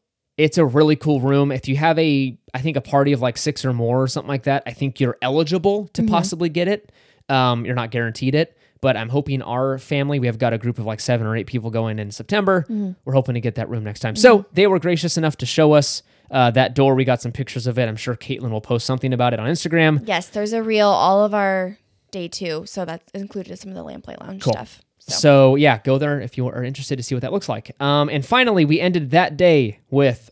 it's 0.43 0.57
a 0.57 0.65
really 0.65 0.95
cool 0.95 1.21
room. 1.21 1.51
If 1.51 1.67
you 1.67 1.75
have 1.77 1.97
a, 1.99 2.37
I 2.53 2.59
think 2.61 2.77
a 2.77 2.81
party 2.81 3.11
of 3.13 3.21
like 3.21 3.37
six 3.37 3.63
or 3.63 3.73
more 3.73 4.01
or 4.01 4.07
something 4.07 4.27
like 4.29 4.43
that, 4.43 4.63
I 4.65 4.71
think 4.71 4.99
you're 4.99 5.17
eligible 5.21 5.87
to 5.93 6.01
Mm-hmm. 6.01 6.11
possibly 6.13 6.49
get 6.49 6.67
it. 6.67 6.91
Um, 7.29 7.65
you're 7.65 7.75
not 7.75 7.91
guaranteed 7.91 8.33
it, 8.35 8.57
but 8.81 8.97
I'm 8.97 9.09
hoping 9.09 9.41
our 9.41 9.77
family, 9.77 10.19
we 10.19 10.27
have 10.27 10.37
got 10.39 10.51
a 10.53 10.57
group 10.57 10.79
of 10.79 10.85
like 10.85 10.99
seven 10.99 11.27
or 11.27 11.35
eight 11.35 11.47
people 11.47 11.69
going 11.69 11.99
in 11.99 12.09
September. 12.11 12.61
Mm-hmm. 12.63 12.91
We're 13.05 13.13
hoping 13.13 13.35
to 13.35 13.41
get 13.41 13.55
that 13.55 13.69
room 13.69 13.83
next 13.83 13.99
time. 13.99 14.15
So 14.15 14.45
they 14.53 14.65
were 14.67 14.79
gracious 14.79 15.15
enough 15.17 15.37
to 15.37 15.45
show 15.45 15.73
us 15.73 16.01
uh, 16.31 16.49
that 16.51 16.73
door. 16.73 16.95
We 16.95 17.05
got 17.05 17.21
some 17.21 17.31
pictures 17.31 17.67
of 17.67 17.77
it. 17.77 17.87
I'm 17.87 17.95
sure 17.95 18.15
Caitlin 18.15 18.49
will 18.49 18.61
post 18.61 18.85
something 18.87 19.13
about 19.13 19.33
it 19.33 19.39
on 19.39 19.47
Instagram. 19.47 20.01
Yes, 20.07 20.27
there's 20.29 20.53
a 20.53 20.63
reel 20.63 20.87
all 20.89 21.23
of 21.23 21.33
our 21.35 21.77
day 22.09 22.27
two, 22.27 22.65
so 22.65 22.83
that's 22.85 23.09
included 23.13 23.51
in 23.51 23.57
some 23.57 23.69
of 23.69 23.75
the 23.75 23.83
lamplight 23.83 24.19
lounge 24.19 24.41
Cool. 24.41 24.53
stuff. 24.53 24.81
So. 24.99 25.11
So 25.17 25.55
yeah, 25.55 25.79
go 25.83 25.97
there 25.99 26.19
if 26.19 26.37
you 26.37 26.47
are 26.47 26.63
interested 26.63 26.95
to 26.97 27.03
see 27.03 27.15
what 27.15 27.21
that 27.21 27.31
looks 27.31 27.47
like. 27.49 27.75
Um, 27.81 28.09
and 28.09 28.25
finally, 28.25 28.65
we 28.65 28.79
ended 28.79 29.11
that 29.11 29.37
day 29.37 29.79
with 29.89 30.29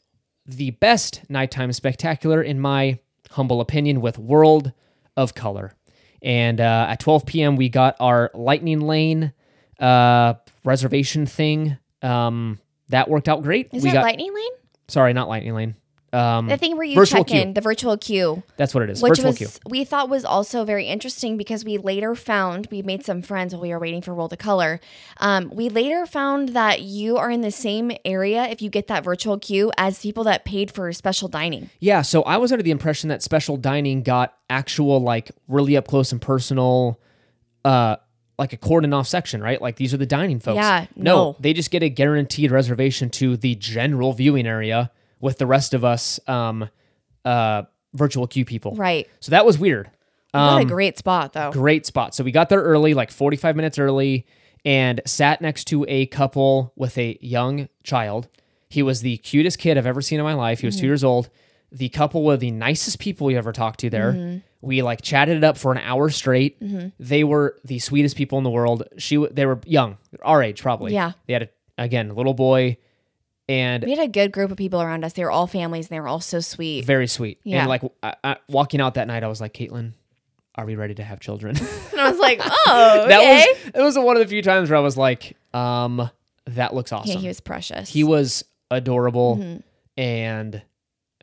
the 0.56 0.72
best 0.72 1.22
nighttime 1.30 1.72
spectacular, 1.74 2.41
in 2.41 2.60
my 2.60 3.00
humble 3.32 3.62
opinion, 3.62 4.02
with 4.02 4.18
World 4.18 4.72
of 5.16 5.34
Color. 5.34 5.74
And 6.22 6.60
uh, 6.60 6.88
at 6.89 7.00
12 7.00 7.26
p.m., 7.26 7.56
we 7.56 7.70
got 7.70 7.95
our 8.00 8.32
Lightning 8.34 8.82
Lane 8.82 9.34
uh, 9.80 10.34
reservation 10.64 11.26
thing. 11.26 11.78
Um, 12.02 12.60
that 12.89 13.10
worked 13.10 13.30
out 13.30 13.43
great. 13.43 13.70
Is 13.72 13.84
we 13.84 13.89
it 13.89 13.93
got 13.93 14.04
Lightning 14.04 14.34
Lane? 14.34 14.52
sorry, 14.88 15.14
not 15.14 15.30
Lightning 15.30 15.54
Lane. 15.54 15.76
Um, 16.12 16.47
The 16.47 16.57
thing 16.57 16.76
where 16.76 16.86
you 16.86 17.05
check 17.05 17.28
queue. 17.28 17.41
in, 17.41 17.53
the 17.53 17.62
virtual 17.62 17.97
queue, 17.97 18.43
that's 18.57 18.74
what 18.74 18.84
it 18.84 18.89
is. 18.89 19.01
which 19.01 19.12
virtual 19.12 19.28
was 19.28 19.38
queue. 19.38 19.47
we 19.70 19.84
thought 19.84 20.10
was 20.10 20.26
also 20.26 20.66
very 20.66 20.86
interesting 20.88 21.38
because 21.38 21.64
we 21.64 21.78
later 21.78 22.16
found 22.16 22.68
we 22.72 22.82
made 22.82 23.05
some 23.05 23.22
friends 23.22 23.53
while 23.53 23.62
we 23.62 23.70
were 23.70 23.80
waiting 23.80 24.01
for 24.01 24.14
World 24.14 24.34
of 24.34 24.39
Color. 24.39 24.80
Um, 25.18 25.51
we 25.53 25.70
later 25.70 26.05
found 26.05 26.49
that 26.49 26.82
you 26.82 27.18
are 27.18 27.30
in 27.30 27.41
the 27.41 27.51
same 27.51 27.91
area 28.03 28.43
if 28.45 28.62
you 28.62 28.70
get 28.70 28.88
that 28.88 29.03
virtual 29.03 29.38
queue 29.38 29.72
as 29.78 30.01
people 30.01 30.24
that 30.26 30.45
paid 30.45 30.72
for 30.72 30.91
special 30.93 31.28
dining. 31.28 31.70
Yeah, 31.80 32.01
so 32.01 32.24
I 32.24 32.38
was 32.38 32.51
under 32.51 32.64
the 32.64 32.72
impression 32.72 33.10
that 33.10 33.22
special 33.22 33.57
dining 33.57 34.01
got 34.03 34.36
actual 34.49 34.99
like 34.99 35.32
really 35.47 35.78
up 35.78 35.88
close 35.88 36.12
and 36.12 36.22
personal 36.22 36.99
uh 37.66 37.97
like 38.39 38.53
a 38.53 38.57
cordon 38.57 38.93
off 38.93 39.05
section, 39.07 39.41
right? 39.43 39.62
Like 39.62 39.76
these 39.76 39.93
are 39.93 39.97
the 39.97 40.05
dining 40.05 40.39
folks. 40.39 40.55
Yeah, 40.55 40.86
no. 40.95 41.16
no. 41.16 41.36
they 41.41 41.51
just 41.51 41.72
get 41.72 41.84
a 41.84 41.89
guaranteed 41.89 42.51
reservation 42.51 43.10
to 43.12 43.36
the 43.36 43.55
general 43.55 44.14
viewing 44.14 44.47
area 44.47 44.91
with 45.22 45.38
the 45.38 45.45
rest 45.47 45.74
of 45.74 45.84
us 45.84 46.20
um 46.28 46.70
uh 47.26 47.63
virtual 47.93 48.28
queue 48.28 48.45
people. 48.45 48.76
Right. 48.76 49.07
So 49.20 49.32
that 49.32 49.45
was 49.45 49.57
weird. 49.57 49.89
what 50.32 50.39
Um 50.41 50.61
a 50.61 50.65
great 50.65 50.97
spot 50.97 51.34
though. 51.34 51.51
great 51.51 51.86
spot. 51.86 52.13
So 52.15 52.24
we 52.24 52.32
got 52.32 52.49
there 52.49 52.61
early, 52.61 52.93
like 52.93 53.11
45 53.11 53.55
minutes 53.55 53.80
early, 53.80 54.26
and 54.63 55.01
sat 55.05 55.41
next 55.41 55.65
to 55.65 55.86
a 55.88 56.05
couple 56.07 56.72
with 56.76 56.97
a 56.97 57.17
young 57.22 57.67
child. 57.84 58.28
He 58.70 58.84
was 58.84 59.01
the 59.01 59.17
cutest 59.17 59.57
kid 59.57 59.78
I've 59.78 59.88
ever 59.88 60.01
seen 60.01 60.20
in 60.20 60.26
my 60.26 60.36
life. 60.36 60.59
He 60.59 60.67
was 60.67 60.80
two 60.80 60.86
years 60.86 61.03
old. 61.03 61.30
The 61.72 61.89
couple 61.89 62.24
were 62.24 62.38
the 62.38 62.51
nicest 62.51 62.99
people 62.99 63.26
we 63.28 63.36
ever 63.36 63.51
talked 63.51 63.80
to 63.82 63.89
there. 63.89 64.41
We 64.61 64.82
like 64.84 65.01
chatted 65.01 65.38
it 65.38 65.43
up 65.43 65.57
for 65.57 65.72
an 65.72 65.78
hour 65.80 66.09
straight. 66.09 66.57
They 66.99 67.24
were 67.24 67.55
the 67.63 67.80
sweetest 67.80 68.15
people 68.15 68.38
in 68.38 68.43
the 68.43 68.49
world. 68.51 68.84
She, 68.97 69.15
w- 69.15 69.34
they 69.34 69.45
were 69.47 69.59
young, 69.65 69.97
our 70.22 70.43
age 70.43 70.61
probably. 70.61 70.93
Yeah. 70.93 71.13
They 71.26 71.34
had 71.34 71.43
a, 71.43 71.49
again, 71.84 72.09
a 72.11 72.13
little 72.13 72.34
boy, 72.36 72.78
and 73.50 73.84
We 73.84 73.91
had 73.91 74.00
a 74.00 74.08
good 74.08 74.32
group 74.32 74.52
of 74.52 74.58
people 74.58 74.82
around 74.82 75.04
us. 75.04 75.14
They 75.14 75.24
were 75.24 75.32
all 75.32 75.47
families 75.47 75.88
and 75.88 75.95
they 75.95 76.00
were 76.00 76.08
all 76.08 76.22
so 76.22 76.39
sweet. 76.39 76.86
very 76.86 77.08
sweet. 77.08 77.39
Yeah. 77.43 77.60
And 77.62 77.68
like 77.70 77.82
I, 78.04 78.16
I, 78.24 78.38
walking 78.47 78.80
out 78.80 78.93
that 78.93 79.08
night, 79.08 79.24
I 79.24 79.28
was 79.28 79.41
like, 79.41 79.54
Caitlin, 79.54 79.93
are 80.56 80.66
we 80.66 80.76
ready 80.76 80.93
to 80.95 81.04
have 81.04 81.20
children? 81.20 81.56
And 81.91 82.00
I 82.00 82.10
was 82.12 82.20
like, 82.20 82.39
oh, 82.43 83.06
that 83.10 83.20
okay. 83.20 83.45
was 83.64 83.72
that 83.74 83.82
was 83.84 83.97
one 83.97 84.16
of 84.16 84.22
the 84.22 84.28
few 84.28 84.41
times 84.41 84.70
where 84.70 84.78
I 84.78 84.82
was 84.82 84.95
like, 84.95 85.36
um, 85.54 86.10
that 86.45 86.74
looks 86.74 86.91
awesome. 86.93 87.12
Yeah, 87.12 87.20
he 87.20 87.28
was 87.28 87.41
precious. 87.41 87.89
He 87.89 88.04
was 88.06 88.45
adorable 88.72 89.38
Mm-hmm. 89.38 89.58
and 89.97 90.62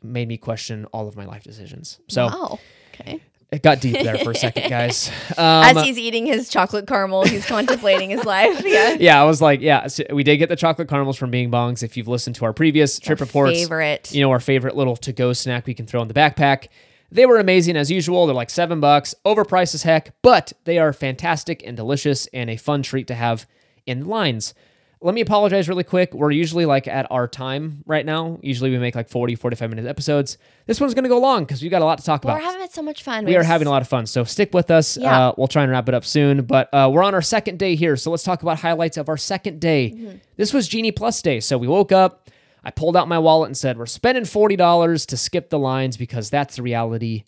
made 0.03 0.27
me 0.27 0.37
question 0.37 0.85
all 0.93 1.07
of 1.07 1.15
my 1.15 1.25
life 1.25 1.43
decisions. 1.43 1.99
So 2.09 2.27
wow. 2.27 2.59
Okay. 2.93 3.21
It 3.49 3.61
got 3.63 3.79
deep 3.79 3.93
there 3.93 4.17
for 4.17 4.31
a 4.31 4.35
second, 4.35 4.69
guys. 4.69 5.09
Um, 5.37 5.63
As 5.63 5.81
he's 5.81 5.97
eating 5.97 6.25
his 6.25 6.49
chocolate 6.49 6.85
caramel, 6.85 7.25
he's 7.25 7.45
contemplating 7.45 8.09
his 8.09 8.25
life. 8.25 8.61
Yeah. 8.65 8.95
yeah, 8.99 9.21
I 9.21 9.25
was 9.25 9.41
like, 9.41 9.61
yeah, 9.61 9.87
so 9.87 10.03
we 10.11 10.23
did 10.23 10.37
get 10.37 10.49
the 10.49 10.57
chocolate 10.57 10.89
caramels 10.89 11.17
from 11.17 11.31
Bing 11.31 11.49
Bong's. 11.49 11.81
If 11.81 11.95
you've 11.95 12.09
listened 12.09 12.35
to 12.37 12.45
our 12.45 12.51
previous 12.51 12.99
trip 12.99 13.21
reports, 13.21 13.57
Favorite. 13.57 14.13
you 14.13 14.19
know, 14.21 14.31
our 14.31 14.41
favorite 14.41 14.75
little 14.75 14.97
to 14.97 15.13
go 15.13 15.31
snack 15.31 15.65
we 15.65 15.73
can 15.73 15.85
throw 15.85 16.01
in 16.01 16.09
the 16.09 16.13
backpack. 16.13 16.67
They 17.09 17.25
were 17.25 17.37
amazing 17.37 17.77
as 17.77 17.89
usual. 17.89 18.25
They're 18.25 18.35
like 18.35 18.49
seven 18.49 18.81
bucks, 18.81 19.15
overpriced 19.25 19.75
as 19.75 19.83
heck, 19.83 20.13
but 20.21 20.51
they 20.65 20.77
are 20.77 20.91
fantastic 20.91 21.63
and 21.65 21.77
delicious 21.77 22.27
and 22.33 22.49
a 22.49 22.57
fun 22.57 22.83
treat 22.83 23.07
to 23.07 23.15
have 23.15 23.47
in 23.85 24.07
lines. 24.07 24.53
Let 24.99 25.13
me 25.13 25.21
apologize 25.21 25.69
really 25.69 25.83
quick. 25.83 26.13
We're 26.13 26.31
usually 26.31 26.65
like 26.65 26.87
at 26.87 27.05
our 27.11 27.27
time 27.27 27.83
right 27.85 28.05
now. 28.05 28.39
Usually 28.41 28.71
we 28.71 28.79
make 28.79 28.95
like 28.95 29.09
40, 29.09 29.35
45 29.35 29.69
minute 29.69 29.85
episodes. 29.85 30.39
This 30.65 30.81
one's 30.81 30.95
going 30.95 31.03
to 31.03 31.09
go 31.09 31.19
long 31.19 31.43
because 31.43 31.61
we've 31.61 31.69
got 31.69 31.83
a 31.83 31.85
lot 31.85 31.99
to 31.99 32.03
talk 32.03 32.23
about. 32.23 32.37
We're 32.37 32.43
having 32.45 32.67
so 32.69 32.81
much 32.81 33.03
fun. 33.03 33.25
we 33.25 33.35
are 33.35 33.43
having 33.43 33.67
a 33.67 33.69
lot 33.69 33.83
of 33.83 33.87
fun. 33.87 34.07
So 34.07 34.23
stick 34.23 34.53
with 34.53 34.71
us. 34.71 34.97
Yeah. 34.97 35.27
Uh, 35.27 35.33
we'll 35.37 35.47
try 35.47 35.61
and 35.61 35.71
wrap 35.71 35.87
it 35.87 35.93
up 35.93 36.03
soon. 36.03 36.45
But 36.45 36.73
uh, 36.73 36.89
we're 36.91 37.03
on 37.03 37.13
our 37.13 37.21
second 37.21 37.59
day 37.59 37.75
here. 37.75 37.95
So 37.95 38.09
let's 38.09 38.23
talk 38.23 38.41
about 38.41 38.59
highlights 38.59 38.97
of 38.97 39.07
our 39.07 39.17
second 39.17 39.61
day. 39.61 39.93
Mm-hmm. 39.95 40.17
This 40.35 40.51
was 40.51 40.67
Genie 40.67 40.91
Plus 40.91 41.21
Day. 41.21 41.41
So 41.41 41.57
we 41.59 41.67
woke 41.67 41.91
up. 41.91 42.29
I 42.63 42.71
pulled 42.71 42.97
out 42.97 43.07
my 43.07 43.19
wallet 43.19 43.47
and 43.47 43.57
said, 43.57 43.77
We're 43.77 43.85
spending 43.85 44.23
$40 44.23 45.05
to 45.05 45.17
skip 45.17 45.49
the 45.49 45.59
lines 45.59 45.95
because 45.95 46.29
that's 46.29 46.55
the 46.55 46.63
reality 46.63 47.23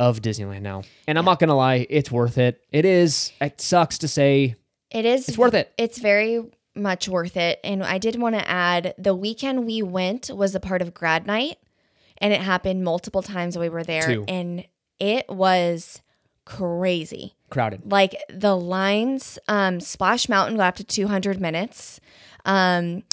of 0.00 0.20
Disneyland 0.20 0.62
now. 0.62 0.82
And 1.06 1.16
I'm 1.18 1.24
not 1.24 1.38
going 1.38 1.48
to 1.48 1.54
lie, 1.54 1.86
it's 1.88 2.10
worth 2.10 2.38
it. 2.38 2.60
It 2.72 2.84
is. 2.84 3.32
It 3.40 3.60
sucks 3.60 3.98
to 3.98 4.08
say. 4.08 4.56
It 4.90 5.04
is. 5.04 5.28
It's 5.28 5.38
worth 5.38 5.54
it. 5.54 5.72
It's 5.78 5.98
very 5.98 6.44
much 6.74 7.08
worth 7.08 7.36
it. 7.36 7.60
And 7.64 7.82
I 7.82 7.98
did 7.98 8.20
want 8.20 8.34
to 8.34 8.48
add 8.48 8.94
the 8.98 9.14
weekend 9.14 9.66
we 9.66 9.82
went 9.82 10.30
was 10.30 10.54
a 10.54 10.60
part 10.60 10.82
of 10.82 10.94
grad 10.94 11.26
night, 11.26 11.58
and 12.18 12.32
it 12.32 12.40
happened 12.40 12.84
multiple 12.84 13.22
times 13.22 13.56
we 13.58 13.68
were 13.68 13.84
there, 13.84 14.06
Two. 14.06 14.24
and 14.28 14.64
it 14.98 15.28
was 15.28 16.02
crazy. 16.44 17.34
Crowded. 17.50 17.90
Like 17.90 18.16
the 18.28 18.56
lines, 18.56 19.38
um, 19.48 19.80
Splash 19.80 20.28
Mountain 20.28 20.56
got 20.56 20.68
up 20.68 20.76
to 20.76 20.84
200 20.84 21.40
minutes. 21.40 22.00
Um, 22.44 23.04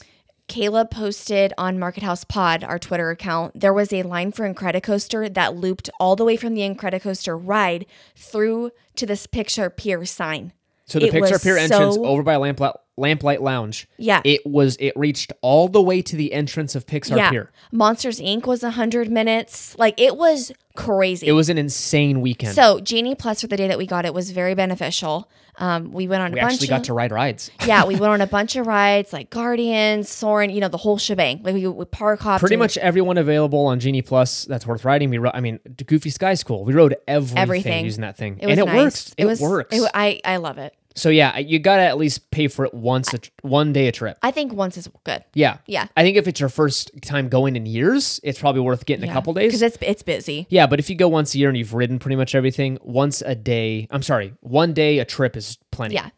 Caleb 0.52 0.92
posted 0.92 1.54
on 1.58 1.80
Market 1.80 2.04
House 2.04 2.26
Pod, 2.26 2.62
our 2.62 2.78
Twitter 2.78 3.10
account, 3.10 3.58
there 3.58 3.74
was 3.74 3.94
a 3.94 4.04
line 4.04 4.34
for 4.34 4.52
Incredicoaster 4.52 5.34
that 5.34 5.56
looped 5.56 5.90
all 5.98 6.18
the 6.18 6.26
way 6.26 6.36
from 6.36 6.56
the 6.56 6.62
Incredicoaster 6.62 7.40
ride 7.42 7.86
through 8.18 8.72
to 8.98 9.06
this 9.06 9.28
Pixar 9.28 9.74
Pier 9.74 10.04
sign. 10.04 10.52
So 10.88 11.00
the 11.00 11.08
It 11.08 11.14
Pixar 11.14 11.42
Pier 11.42 11.58
entrance 11.58 11.96
over 11.96 12.22
by 12.22 12.36
Lamplight, 12.36 12.76
Lamplight 12.98 13.42
Lounge. 13.42 13.88
Yeah. 13.98 14.22
It 14.24 14.46
was, 14.46 14.78
it 14.80 14.94
reached 14.96 15.34
all 15.42 15.68
the 15.68 15.82
way 15.82 16.02
to 16.02 16.16
the 16.16 16.34
entrance 16.34 16.76
of 16.76 16.86
Pixar 16.86 17.18
yeah. 17.18 17.30
Pier. 17.30 17.52
Monsters 17.72 18.20
Inc. 18.20 18.46
was 18.46 18.64
100 18.64 19.10
minutes. 19.10 19.76
Like 19.78 20.00
it 20.00 20.18
was 20.18 20.52
crazy. 20.76 21.28
It 21.28 21.32
was 21.34 21.50
an 21.50 21.58
insane 21.58 22.22
weekend. 22.22 22.56
so 22.56 22.80
Genie 22.80 23.16
Plus 23.16 23.42
for 23.42 23.48
the 23.48 23.58
day 23.58 23.68
that 23.68 23.78
we 23.78 23.86
got 23.86 24.06
it 24.06 24.14
was 24.14 24.32
very 24.32 24.56
beneficial. 24.56 25.30
Um, 25.58 25.92
we 25.92 26.08
went 26.08 26.24
on 26.24 26.32
we 26.32 26.40
a 26.40 26.44
bunch 26.44 26.54
actually 26.54 26.68
of 26.68 26.70
got 26.70 26.84
to 26.86 26.94
ride 26.94 27.12
rides. 27.12 27.52
yeah, 27.68 27.86
we 27.86 27.96
went 27.96 28.14
on 28.14 28.22
a 28.22 28.28
bunch 28.38 28.56
of 28.56 28.66
rides 28.66 29.12
like 29.14 29.30
Guardians, 29.30 30.10
Soarin', 30.10 30.50
you 30.50 30.60
know, 30.62 30.70
the 30.70 30.78
whole 30.78 30.98
shebang. 30.98 31.42
Like 31.44 31.54
we, 31.54 31.68
we 31.68 31.86
park 31.86 32.22
hopped 32.22 32.40
Pretty 32.40 32.56
much 32.56 32.78
everyone 32.78 33.18
available 33.18 33.66
on 33.68 33.80
Genie 33.80 34.02
Plus 34.02 34.46
that's 34.46 34.66
worth 34.66 34.86
riding. 34.86 35.10
We 35.10 35.18
rode, 35.18 35.34
I 35.36 35.42
mean, 35.42 35.60
Goofy 35.86 36.10
Sky 36.10 36.36
School. 36.36 36.64
We 36.64 36.74
rode 36.74 36.96
everything, 37.08 37.38
Everything. 37.38 37.86
using 37.86 38.02
that 38.02 38.18
thing, 38.18 38.40
It 38.40 38.48
was 38.48 38.58
and 38.58 38.68
it 38.68 38.72
nice. 38.72 38.84
works. 38.84 39.16
It, 39.18 39.26
was 39.26 39.42
works. 39.42 39.76
It, 39.76 39.92
I 39.94 40.22
I 40.24 40.38
love 40.38 40.58
it. 40.58 40.74
So 40.96 41.10
yeah, 41.10 41.38
you 41.38 41.58
gotta 41.60 41.84
at 41.84 41.98
least 41.98 42.32
pay 42.32 42.48
for 42.48 42.66
it 42.66 42.74
once 42.74 43.14
a 43.14 43.20
one 43.42 43.72
day 43.74 43.88
a 43.88 43.92
trip. 43.92 44.18
I 44.22 44.32
think 44.32 44.54
once 44.54 44.78
is 44.78 44.90
good. 45.04 45.24
Yeah, 45.34 45.58
Yeah. 45.68 45.88
I 45.96 46.04
think 46.04 46.18
if 46.18 46.28
it's 46.28 46.40
your 46.40 46.50
first 46.50 46.92
time 47.02 47.30
going 47.30 47.56
in 47.56 47.66
years, 47.66 48.20
it's 48.24 48.40
probably 48.40 48.62
worth 48.62 48.86
getting 48.86 49.10
a 49.10 49.14
couple 49.14 49.34
days. 49.34 49.48
because 49.48 49.62
it's 49.62 49.78
it's 49.82 50.04
busy. 50.04 50.48
Yeah, 50.50 50.68
but 50.68 50.80
if 50.80 50.90
you 50.90 50.96
go 50.96 51.08
once 51.08 51.34
a 51.34 51.38
year 51.38 51.50
and 51.50 51.58
you've 51.58 51.74
ridden 51.74 51.98
pretty 52.00 52.16
much 52.16 52.36
everything, 52.36 52.78
once 52.82 53.22
a 53.22 53.36
day, 53.36 53.88
I'm 53.90 54.04
sorry, 54.04 54.34
one 54.42 54.74
day 54.74 55.00
a 55.00 55.06
trip 55.06 55.38
is 55.38 55.58
plenty. 55.72 55.96
Yeah. 55.96 56.10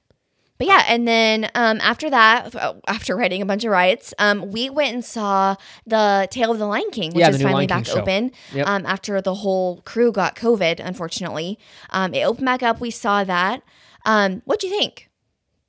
But 0.60 0.68
yeah, 0.68 0.84
and 0.88 1.08
then 1.08 1.50
um, 1.56 1.80
after 1.82 2.10
that, 2.12 2.56
uh, 2.56 2.76
after 2.88 3.16
riding 3.16 3.42
a 3.42 3.46
bunch 3.46 3.66
of 3.66 3.72
rides, 3.72 4.14
um, 4.20 4.52
we 4.52 4.70
went 4.70 4.94
and 4.94 5.04
saw 5.04 5.56
the 5.88 6.28
Tale 6.30 6.52
of 6.52 6.60
the 6.60 6.68
Lion 6.68 6.90
King, 6.92 7.10
which 7.10 7.22
Yeah, 7.22 7.30
is 7.30 7.38
finally 7.42 7.54
Lion 7.54 7.68
back 7.68 7.86
King 7.86 7.98
open. 7.98 8.32
Yep. 8.54 8.68
Um, 8.68 8.86
after 8.86 9.20
the 9.20 9.34
whole 9.34 9.82
crew 9.82 10.12
got 10.12 10.36
COVID, 10.36 10.80
unfortunately, 10.80 11.58
um, 11.90 12.14
it 12.14 12.22
opened 12.24 12.46
back 12.46 12.62
up. 12.64 12.80
We 12.80 12.92
saw 12.92 13.24
that. 13.24 13.64
Um, 14.06 14.42
what 14.46 14.60
do 14.60 14.68
you 14.68 14.78
think? 14.78 15.10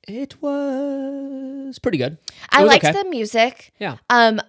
It 0.07 0.35
was 0.41 1.79
pretty 1.79 1.97
good. 1.97 2.13
It 2.13 2.31
I 2.51 2.63
liked 2.63 2.85
okay. 2.85 2.93
the 3.01 3.09
music. 3.09 3.73
Yeah. 3.79 3.97
Um, 4.09 4.39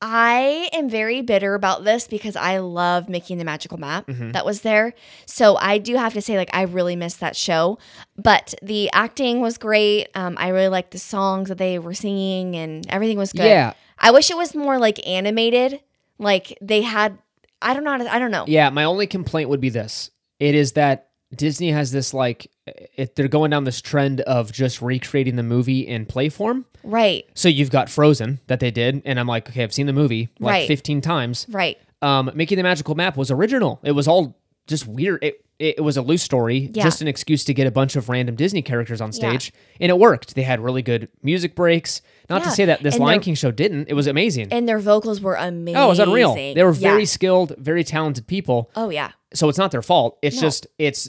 I 0.00 0.68
am 0.74 0.88
very 0.90 1.22
bitter 1.22 1.54
about 1.54 1.84
this 1.84 2.06
because 2.06 2.36
I 2.36 2.58
love 2.58 3.08
Mickey 3.08 3.32
and 3.32 3.40
the 3.40 3.44
Magical 3.44 3.78
Map 3.78 4.06
Mm-hmm. 4.06 4.32
that 4.32 4.44
was 4.44 4.60
there. 4.62 4.92
So 5.24 5.56
I 5.56 5.78
do 5.78 5.96
have 5.96 6.12
to 6.14 6.20
say, 6.20 6.36
like, 6.36 6.50
I 6.52 6.62
really 6.62 6.94
missed 6.96 7.20
that 7.20 7.36
show. 7.36 7.78
But 8.16 8.54
the 8.62 8.90
acting 8.92 9.40
was 9.40 9.56
great. 9.56 10.08
Um, 10.14 10.36
I 10.38 10.48
really 10.48 10.68
liked 10.68 10.90
the 10.90 10.98
songs 10.98 11.48
that 11.48 11.58
they 11.58 11.78
were 11.78 11.94
singing, 11.94 12.54
and 12.54 12.86
everything 12.90 13.16
was 13.18 13.32
good. 13.32 13.44
Yeah. 13.46 13.72
I 13.98 14.10
wish 14.10 14.30
it 14.30 14.36
was 14.36 14.54
more 14.54 14.78
like 14.78 15.06
animated. 15.06 15.80
Like 16.18 16.58
they 16.60 16.82
had, 16.82 17.16
I 17.62 17.72
don't 17.72 17.84
know. 17.84 17.92
how 17.92 17.98
to- 17.98 18.14
I 18.14 18.18
don't 18.18 18.30
know. 18.30 18.44
Yeah, 18.46 18.68
my 18.70 18.84
only 18.84 19.06
complaint 19.06 19.48
would 19.48 19.60
be 19.60 19.70
this. 19.70 20.10
It 20.38 20.54
is 20.54 20.72
that 20.72 21.08
Disney 21.36 21.70
has 21.72 21.92
this 21.92 22.14
like 22.14 22.50
it, 22.66 23.14
they're 23.16 23.28
going 23.28 23.50
down 23.50 23.64
this 23.64 23.80
trend 23.80 24.20
of 24.22 24.52
just 24.52 24.80
recreating 24.80 25.36
the 25.36 25.42
movie 25.42 25.80
in 25.86 26.06
play 26.06 26.28
form. 26.28 26.64
Right. 26.82 27.24
So 27.34 27.48
you've 27.48 27.70
got 27.70 27.88
Frozen 27.90 28.40
that 28.46 28.60
they 28.60 28.70
did, 28.70 29.02
and 29.04 29.18
I'm 29.20 29.26
like, 29.26 29.48
okay, 29.50 29.62
I've 29.62 29.72
seen 29.74 29.86
the 29.86 29.92
movie 29.92 30.28
like 30.38 30.52
Right. 30.52 30.68
15 30.68 31.00
times. 31.00 31.46
Right. 31.50 31.78
Um, 32.02 32.30
Mickey 32.34 32.54
and 32.54 32.58
the 32.60 32.62
Magical 32.64 32.94
Map 32.94 33.16
was 33.16 33.30
original. 33.30 33.80
It 33.82 33.92
was 33.92 34.06
all 34.08 34.38
just 34.66 34.86
weird. 34.86 35.22
It, 35.24 35.40
it, 35.58 35.82
was 35.84 35.96
a 35.96 36.02
loose 36.02 36.22
story, 36.22 36.70
Yeah. 36.72 36.82
just 36.82 37.00
an 37.00 37.08
excuse 37.08 37.44
to 37.44 37.54
get 37.54 37.66
a 37.66 37.70
bunch 37.70 37.96
of 37.96 38.08
random 38.08 38.34
Disney 38.34 38.60
characters 38.60 39.00
on 39.00 39.12
stage, 39.12 39.52
and 39.80 39.88
it 39.88 39.98
worked. 39.98 40.34
They 40.34 40.42
had 40.42 40.60
really 40.60 40.82
good 40.82 41.08
music 41.22 41.54
breaks. 41.54 42.02
Not 42.28 42.42
to 42.44 42.50
say 42.50 42.64
that 42.66 42.82
this 42.82 42.96
and 42.96 43.04
Lion 43.04 43.20
King 43.20 43.34
show 43.36 43.50
didn't. 43.50 43.88
It 43.88 43.94
was 43.94 44.06
amazing. 44.06 44.48
And 44.52 44.68
their 44.68 44.78
vocals 44.80 45.20
were 45.20 45.36
amazing. 45.36 45.76
oh, 45.76 45.86
it 45.86 45.88
was 45.90 45.98
unreal. 46.00 46.34
They 46.34 46.62
were 46.64 46.72
very 46.72 47.02
Yeah. 47.02 47.06
skilled, 47.06 47.54
very 47.56 47.84
talented 47.84 48.26
people. 48.26 48.70
Oh 48.74 48.90
yeah. 48.90 49.12
so 49.32 49.48
it's 49.48 49.58
not 49.58 49.70
their 49.70 49.82
fault. 49.82 50.18
It's 50.22 50.36
No. 50.36 50.42
just 50.42 50.66
it's 50.78 51.08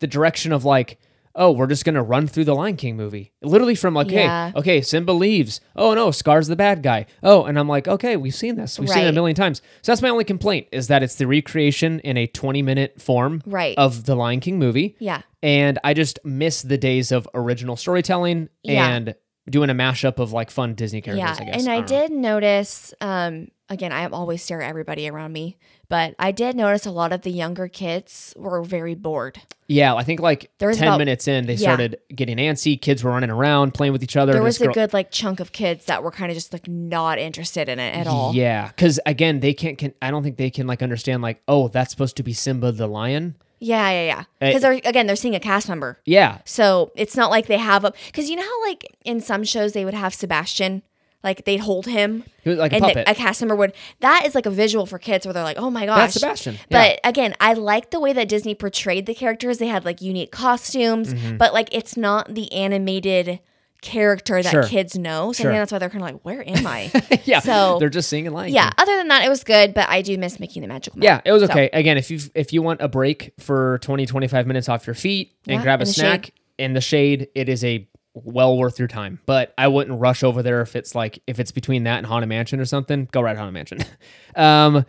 the 0.00 0.06
direction 0.06 0.52
of 0.52 0.64
like, 0.64 0.98
oh, 1.34 1.52
we're 1.52 1.68
just 1.68 1.84
gonna 1.84 2.02
run 2.02 2.26
through 2.26 2.44
the 2.44 2.54
Lion 2.54 2.76
King 2.76 2.96
movie, 2.96 3.32
literally 3.42 3.76
from 3.76 3.94
like, 3.94 4.10
Yeah. 4.10 4.50
hey, 4.50 4.58
okay, 4.58 4.80
Simba 4.80 5.12
leaves. 5.12 5.60
Oh 5.76 5.94
no, 5.94 6.10
Scar's 6.10 6.48
the 6.48 6.56
bad 6.56 6.82
guy. 6.82 7.06
Oh, 7.22 7.44
and 7.44 7.56
I'm 7.58 7.68
like, 7.68 7.86
okay, 7.86 8.16
we've 8.16 8.34
seen 8.34 8.56
this. 8.56 8.78
We've 8.78 8.88
seen 8.88 9.04
it 9.04 9.08
a 9.10 9.12
million 9.12 9.36
times. 9.36 9.62
So 9.82 9.92
that's 9.92 10.02
my 10.02 10.08
only 10.08 10.24
complaint 10.24 10.66
is 10.72 10.88
that 10.88 11.02
it's 11.04 11.14
the 11.14 11.26
recreation 11.26 12.00
in 12.00 12.16
a 12.16 12.26
20 12.26 12.60
minute 12.62 13.00
form 13.00 13.42
Right. 13.46 13.76
of 13.78 14.04
the 14.04 14.16
Lion 14.16 14.40
King 14.40 14.58
movie. 14.58 14.96
Yeah. 14.98 15.22
And 15.42 15.78
I 15.84 15.94
just 15.94 16.18
miss 16.24 16.62
the 16.62 16.78
days 16.78 17.12
of 17.12 17.28
original 17.34 17.76
storytelling 17.76 18.48
Yeah. 18.64 18.88
and 18.88 19.14
doing 19.48 19.70
a 19.70 19.74
mashup 19.74 20.18
of 20.18 20.32
like 20.32 20.50
fun 20.50 20.74
Disney 20.74 21.00
characters. 21.00 21.38
Yeah, 21.38 21.46
I 21.46 21.50
guess. 21.52 21.62
and 21.62 21.70
I, 21.72 21.80
know. 21.80 21.86
did 21.86 22.10
notice. 22.10 22.92
Um, 23.00 23.48
again, 23.70 23.92
I 23.92 24.06
always 24.06 24.42
stare 24.42 24.62
at 24.62 24.68
everybody 24.70 25.08
around 25.08 25.32
me, 25.32 25.56
but 25.88 26.14
I 26.18 26.32
did 26.32 26.56
notice 26.56 26.86
a 26.86 26.90
lot 26.90 27.12
of 27.12 27.22
the 27.22 27.30
younger 27.30 27.68
kids 27.68 28.34
were 28.36 28.62
very 28.62 28.94
bored. 28.94 29.40
Yeah, 29.66 29.94
I 29.94 30.02
think 30.02 30.20
like 30.20 30.50
There 30.58 30.68
was 30.68 30.78
10 30.78 30.88
about- 30.88 30.98
minutes 30.98 31.28
in, 31.28 31.46
they 31.46 31.52
Yeah. 31.54 31.58
started 31.68 31.98
getting 32.14 32.38
antsy. 32.38 32.80
Kids 32.80 33.04
were 33.04 33.10
running 33.10 33.30
around, 33.30 33.74
playing 33.74 33.92
with 33.92 34.02
each 34.02 34.16
other. 34.16 34.32
There 34.32 34.42
was 34.42 34.60
a 34.60 34.64
girl- 34.64 34.74
good 34.74 34.92
like 34.94 35.10
chunk 35.10 35.40
of 35.40 35.52
kids 35.52 35.84
that 35.86 36.02
were 36.02 36.10
kind 36.10 36.30
of 36.30 36.36
just 36.36 36.52
like 36.52 36.66
not 36.68 37.18
interested 37.18 37.68
in 37.68 37.78
it 37.78 37.94
at 37.94 38.06
all. 38.06 38.34
Yeah, 38.34 38.68
because 38.68 38.98
again, 39.04 39.40
they 39.40 39.52
can't. 39.52 39.76
Can, 39.76 39.92
I 40.00 40.10
don't 40.10 40.22
think 40.22 40.36
they 40.38 40.50
can 40.50 40.66
like 40.66 40.82
understand 40.82 41.22
like, 41.22 41.42
oh, 41.48 41.68
that's 41.68 41.90
supposed 41.90 42.16
to 42.16 42.22
be 42.22 42.32
Simba 42.32 42.72
the 42.72 42.86
lion. 42.86 43.34
yeah, 43.60 43.90
yeah, 43.90 44.04
yeah. 44.06 44.20
Uh, 44.20 44.24
because 44.52 44.62
they're 44.62 44.72
again 44.84 45.06
they're 45.08 45.16
seeing 45.16 45.34
a 45.34 45.40
cast 45.40 45.68
member, 45.68 45.98
Yeah, 46.06 46.38
so 46.44 46.92
it's 46.94 47.16
not 47.16 47.30
like 47.30 47.46
they 47.46 47.58
have 47.58 47.84
a. 47.84 47.92
Because 48.06 48.30
you 48.30 48.36
know 48.36 48.42
how 48.42 48.66
like 48.68 48.96
in 49.04 49.20
some 49.20 49.42
shows 49.44 49.72
they 49.72 49.84
would 49.84 49.94
have 49.94 50.14
Sebastian, 50.14 50.82
like 51.24 51.44
they'd 51.44 51.58
hold 51.58 51.86
him. 51.86 52.22
he 52.42 52.50
was 52.50 52.58
like 52.58 52.72
a 52.72 52.76
and 52.76 52.84
puppet. 52.84 53.06
the, 53.06 53.10
a 53.10 53.14
cast 53.14 53.40
member 53.40 53.56
would 53.56 53.72
that 54.00 54.24
is 54.26 54.34
like 54.34 54.46
a 54.46 54.50
visual 54.50 54.86
for 54.86 54.98
kids 54.98 55.26
where 55.26 55.32
they're 55.32 55.42
like 55.42 55.56
oh 55.58 55.70
my 55.70 55.84
gosh 55.86 55.98
That's 55.98 56.14
Sebastian, 56.14 56.54
yeah. 56.70 56.92
but 56.92 57.00
again 57.08 57.34
i 57.40 57.52
like 57.54 57.90
the 57.90 57.98
way 58.00 58.12
that 58.12 58.28
disney 58.28 58.54
portrayed 58.54 59.06
the 59.06 59.14
characters 59.14 59.58
they 59.58 59.66
had 59.66 59.84
like 59.84 60.00
unique 60.00 60.30
costumes 60.30 61.12
Mm-hmm. 61.12 61.36
but 61.36 61.52
like 61.52 61.68
it's 61.72 61.96
not 61.96 62.34
the 62.34 62.52
animated 62.52 63.40
character 63.80 64.42
that 64.42 64.50
Sure. 64.50 64.64
kids 64.64 64.98
know 64.98 65.32
so 65.32 65.42
Sure. 65.42 65.50
i 65.50 65.54
think 65.54 65.60
that's 65.62 65.72
why 65.72 65.78
they're 65.78 65.88
kind 65.90 66.02
of 66.02 66.10
like 66.10 66.20
where 66.24 66.42
am 66.48 66.66
i 66.66 66.90
yeah, 67.24 67.38
so- 67.40 67.78
they're 67.78 67.88
just 67.88 68.08
singing 68.08 68.32
lion. 68.32 68.52
yeah 68.52 68.70
other 68.76 68.96
than 68.96 69.06
that 69.08 69.24
it 69.24 69.28
was 69.28 69.44
good 69.44 69.72
but 69.72 69.88
i 69.88 70.02
do 70.02 70.18
miss 70.18 70.40
Mickey 70.40 70.58
and 70.60 70.64
the 70.64 70.68
Magical 70.72 71.00
Yeah, 71.02 71.20
it 71.24 71.30
was 71.32 71.42
So, 71.42 71.48
okay. 71.48 71.70
Again, 71.72 71.96
if 71.96 72.10
you 72.10 72.18
if 72.34 72.52
you 72.52 72.60
want 72.62 72.80
a 72.80 72.88
break 72.88 73.34
for 73.38 73.78
20 73.82 74.04
25 74.06 74.46
minutes 74.48 74.68
off 74.68 74.86
your 74.86 74.94
feet 74.94 75.32
and 75.46 75.56
Yeah, 75.58 75.62
grab 75.62 75.80
a 75.80 75.86
snack 75.86 76.26
shade. 76.26 76.32
in 76.58 76.72
the 76.72 76.80
shade, 76.80 77.28
it 77.36 77.48
is 77.48 77.62
a 77.64 77.88
well 78.24 78.56
worth 78.56 78.78
your 78.78 78.88
time. 78.88 79.20
But 79.26 79.54
I 79.58 79.68
wouldn't 79.68 79.98
rush 80.00 80.22
over 80.22 80.42
there 80.42 80.60
if 80.60 80.76
it's 80.76 80.94
like 80.94 81.22
if 81.26 81.38
it's 81.38 81.50
between 81.50 81.84
that 81.84 81.98
and 81.98 82.06
Haunted 82.06 82.28
Mansion 82.28 82.60
or 82.60 82.64
something. 82.64 83.08
Go 83.12 83.20
ride 83.20 83.36
Haunted 83.36 83.54
Mansion. 83.54 83.78
um, 84.36 84.84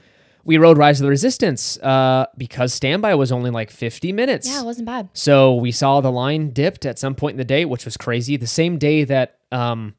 we 0.46 0.58
rode 0.58 0.78
Rise 0.78 1.00
of 1.00 1.04
the 1.04 1.10
Resistance 1.10 1.78
uh, 1.80 2.26
because 2.38 2.74
standby 2.74 3.16
was 3.16 3.32
only 3.32 3.52
like 3.52 3.70
50 3.70 4.12
minutes. 4.14 4.48
yeah 4.48 4.62
it 4.62 4.66
wasn't 4.66 4.86
bad 4.86 5.10
So 5.14 5.56
we 5.56 5.72
saw 5.72 6.02
the 6.02 6.12
line 6.12 6.52
dipped 6.52 6.86
at 6.86 6.98
some 6.98 7.14
point 7.14 7.34
in 7.34 7.38
the 7.38 7.46
day, 7.46 7.66
which 7.66 7.86
was 7.86 7.98
crazy. 7.98 8.38
The 8.38 8.48
same 8.48 8.78
day 8.78 9.04
that 9.04 9.38
um, 9.52 9.96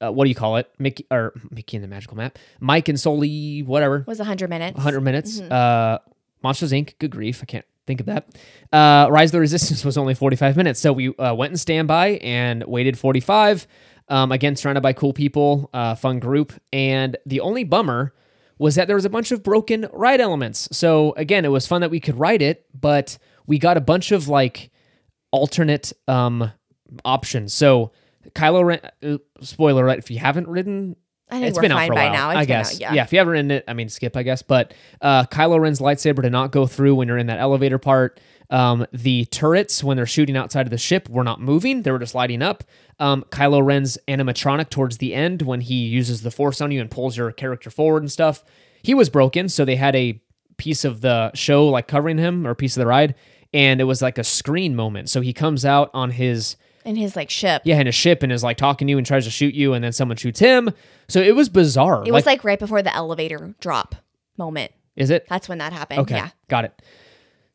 uh, 0.00 0.12
what 0.12 0.24
do 0.24 0.28
you 0.28 0.34
call 0.34 0.56
it? 0.56 0.70
Mickey 0.78 1.06
or 1.10 1.32
Mickey 1.50 1.76
and 1.76 1.84
the 1.84 1.88
Magical 1.88 2.16
Map, 2.16 2.38
Mike 2.60 2.88
and 2.88 2.98
Sulley, 3.00 3.62
whatever, 3.62 3.98
it 3.98 4.06
was 4.06 4.18
100 4.18 4.48
minutes 4.48 4.76
100 4.76 5.00
minutes. 5.00 5.40
Mm-hmm. 5.40 5.52
Uh, 5.52 5.98
Monsters 6.42 6.72
Inc. 6.72 6.94
Good 6.98 7.10
grief, 7.10 7.40
I 7.42 7.46
can't 7.46 7.64
think 7.88 8.00
of 8.00 8.06
that. 8.06 8.28
Uh, 8.72 9.10
Rise 9.10 9.30
of 9.30 9.32
the 9.32 9.40
Resistance 9.40 9.84
was 9.84 9.98
only 9.98 10.14
45 10.14 10.56
minutes, 10.56 10.78
so 10.78 10.92
we 10.92 11.14
uh, 11.16 11.34
went 11.34 11.50
in 11.52 11.56
standby 11.56 12.20
and 12.22 12.62
waited 12.64 12.96
45. 12.96 13.66
Um, 14.08 14.30
again, 14.32 14.54
surrounded 14.56 14.82
by 14.82 14.92
cool 14.92 15.12
people, 15.12 15.68
uh, 15.74 15.94
fun 15.96 16.20
group, 16.20 16.52
and 16.72 17.16
the 17.26 17.40
only 17.40 17.64
bummer 17.64 18.14
was 18.58 18.74
that 18.76 18.86
there 18.86 18.96
was 18.96 19.04
a 19.04 19.10
bunch 19.10 19.32
of 19.32 19.42
broken 19.42 19.88
ride 19.92 20.20
elements. 20.20 20.68
So 20.72 21.12
again, 21.16 21.44
it 21.44 21.48
was 21.48 21.66
fun 21.66 21.80
that 21.80 21.90
we 21.90 22.00
could 22.00 22.18
ride 22.18 22.42
it, 22.42 22.66
but 22.78 23.18
we 23.46 23.58
got 23.58 23.76
a 23.76 23.80
bunch 23.80 24.12
of 24.12 24.28
like 24.28 24.70
alternate 25.30 25.92
um 26.06 26.50
options. 27.04 27.52
So 27.52 27.92
Kylo 28.34 28.64
Ren, 28.64 28.80
uh, 29.02 29.18
spoiler, 29.40 29.84
right? 29.84 29.98
If 29.98 30.10
you 30.10 30.18
haven't 30.18 30.48
ridden 30.48 30.96
i 31.30 31.36
think 31.36 31.48
it's 31.48 31.56
we're 31.56 31.62
been 31.62 31.72
out 31.72 31.78
fine 31.78 31.88
for 31.88 31.92
a 31.92 31.96
by 31.96 32.04
while, 32.04 32.12
now 32.12 32.30
It's 32.30 32.38
I 32.38 32.44
guess. 32.44 32.74
out, 32.74 32.80
yeah. 32.80 32.92
yeah 32.94 33.02
if 33.04 33.12
you 33.12 33.18
haven't 33.18 33.32
ridden 33.32 33.50
it, 33.50 33.64
I 33.68 33.74
mean, 33.74 33.88
skip, 33.88 34.16
I 34.16 34.22
guess. 34.22 34.42
But 34.42 34.74
uh, 35.00 35.24
Kylo 35.24 35.60
Ren's 35.60 35.80
lightsaber 35.80 36.22
did 36.22 36.32
not 36.32 36.52
go 36.52 36.66
through 36.66 36.94
when 36.96 37.08
you're 37.08 37.18
in 37.18 37.26
that 37.28 37.38
elevator 37.38 37.78
part. 37.78 38.20
Um, 38.50 38.86
the 38.92 39.26
turrets, 39.26 39.84
when 39.84 39.96
they're 39.98 40.06
shooting 40.06 40.36
outside 40.36 40.66
of 40.66 40.70
the 40.70 40.78
ship, 40.78 41.08
were 41.08 41.24
not 41.24 41.40
moving; 41.40 41.82
they 41.82 41.90
were 41.90 41.98
just 41.98 42.14
lighting 42.14 42.42
up. 42.42 42.64
Um, 42.98 43.24
Kylo 43.30 43.62
Ren's 43.64 43.98
animatronic 44.08 44.70
towards 44.70 44.98
the 44.98 45.14
end, 45.14 45.42
when 45.42 45.60
he 45.60 45.74
uses 45.86 46.22
the 46.22 46.30
Force 46.30 46.60
on 46.60 46.70
you 46.70 46.80
and 46.80 46.90
pulls 46.90 47.16
your 47.16 47.30
character 47.32 47.70
forward 47.70 48.02
and 48.02 48.10
stuff, 48.10 48.42
he 48.82 48.94
was 48.94 49.10
broken. 49.10 49.48
So 49.50 49.64
they 49.64 49.76
had 49.76 49.94
a 49.94 50.20
piece 50.56 50.84
of 50.84 51.02
the 51.02 51.30
show 51.34 51.68
like 51.68 51.86
covering 51.88 52.18
him 52.18 52.46
or 52.46 52.50
a 52.50 52.56
piece 52.56 52.74
of 52.76 52.80
the 52.80 52.86
ride, 52.86 53.14
and 53.52 53.80
it 53.80 53.84
was 53.84 54.00
like 54.00 54.16
a 54.18 54.24
screen 54.24 54.74
moment. 54.74 55.10
So 55.10 55.20
he 55.20 55.32
comes 55.34 55.64
out 55.66 55.90
on 55.92 56.10
his 56.12 56.56
in 56.84 56.96
his 56.96 57.16
like 57.16 57.30
ship 57.30 57.62
yeah, 57.64 57.80
in 57.80 57.86
a 57.86 57.92
ship 57.92 58.22
and 58.22 58.32
is 58.32 58.42
like 58.42 58.56
talking 58.56 58.86
to 58.86 58.90
you 58.90 58.98
and 58.98 59.06
tries 59.06 59.24
to 59.24 59.30
shoot 59.30 59.54
you, 59.54 59.74
and 59.74 59.84
then 59.84 59.92
someone 59.92 60.16
shoots 60.16 60.40
him. 60.40 60.70
So 61.08 61.20
it 61.20 61.34
was 61.34 61.48
bizarre. 61.48 62.04
it 62.06 62.12
was 62.12 62.26
like 62.26 62.44
right 62.44 62.58
before 62.58 62.82
the 62.82 62.94
elevator 62.94 63.54
drop 63.60 63.94
moment 64.36 64.72
is 64.96 65.10
it? 65.10 65.26
that's 65.28 65.48
when 65.48 65.58
that 65.58 65.72
happened 65.72 66.00
Okay, 66.00 66.16
yeah 66.16 66.30
got 66.48 66.64
it. 66.64 66.82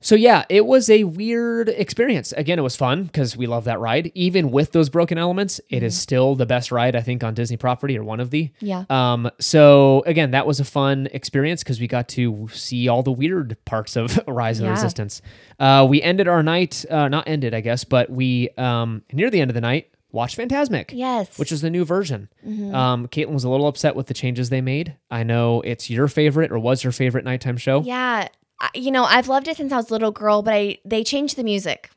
So 0.03 0.15
yeah, 0.15 0.43
it 0.49 0.65
was 0.65 0.89
a 0.89 1.05
weird 1.05 1.69
experience. 1.69 2.33
Again, 2.33 2.59
it 2.59 2.61
was 2.61 2.75
fun 2.75 3.03
because 3.05 3.35
we 3.37 3.47
love 3.47 3.63
that 3.63 3.79
ride. 3.79 4.11
Even 4.13 4.51
with 4.51 4.71
those 4.73 4.89
broken 4.89 5.17
elements, 5.17 5.61
it 5.69 5.81
is 5.81 5.99
still 5.99 6.35
the 6.35 6.45
best 6.45 6.71
ride 6.71 6.95
I 6.95 7.01
think 7.01 7.23
on 7.23 7.33
Disney 7.33 7.57
property 7.57 7.97
or 7.97 8.03
one 8.03 8.19
of 8.19 8.29
the. 8.29 8.51
yeah 8.59 8.83
Um. 8.89 9.31
So 9.39 10.03
again, 10.05 10.31
that 10.31 10.45
was 10.45 10.59
a 10.59 10.65
fun 10.65 11.07
experience 11.13 11.63
because 11.63 11.79
we 11.79 11.87
got 11.87 12.07
to 12.09 12.49
see 12.53 12.87
all 12.87 13.01
the 13.01 13.11
weird 13.11 13.57
parts 13.65 13.95
of 13.95 14.19
Rise 14.27 14.59
of 14.59 14.63
the 14.63 14.67
Yeah. 14.69 14.75
Resistance. 14.75 15.21
Uh, 15.59 15.87
we 15.89 16.01
ended 16.01 16.27
our 16.27 16.43
night, 16.43 16.83
uh, 16.89 17.07
not 17.07 17.27
ended, 17.27 17.53
I 17.53 17.61
guess, 17.61 17.83
but 17.85 18.09
we 18.09 18.49
um 18.57 19.03
near 19.13 19.29
the 19.29 19.39
end 19.41 19.49
of 19.49 19.55
the 19.55 19.61
night 19.61 19.89
watched 20.11 20.37
Fantasmic. 20.37 20.91
yes 20.93 21.39
Which 21.39 21.51
is 21.51 21.61
the 21.61 21.69
new 21.71 21.85
version. 21.85 22.29
Um, 22.45 23.07
Caitlin 23.07 23.31
was 23.33 23.45
a 23.45 23.49
little 23.49 23.65
upset 23.67 23.95
with 23.95 24.07
the 24.07 24.13
changes 24.13 24.49
they 24.49 24.61
made. 24.61 24.95
I 25.09 25.23
know 25.23 25.61
it's 25.61 25.89
your 25.89 26.07
favorite 26.07 26.51
or 26.51 26.59
was 26.59 26.83
your 26.83 26.91
favorite 26.91 27.25
nighttime 27.25 27.57
show. 27.57 27.81
Yeah, 27.81 28.27
you 28.73 28.91
know, 28.91 29.03
I've 29.03 29.27
loved 29.27 29.47
it 29.47 29.57
since 29.57 29.71
I 29.71 29.77
was 29.77 29.89
a 29.89 29.93
little 29.93 30.11
girl, 30.11 30.41
but 30.41 30.53
I 30.53 30.77
they 30.85 31.03
changed 31.03 31.35
the 31.35 31.43
music, 31.43 31.89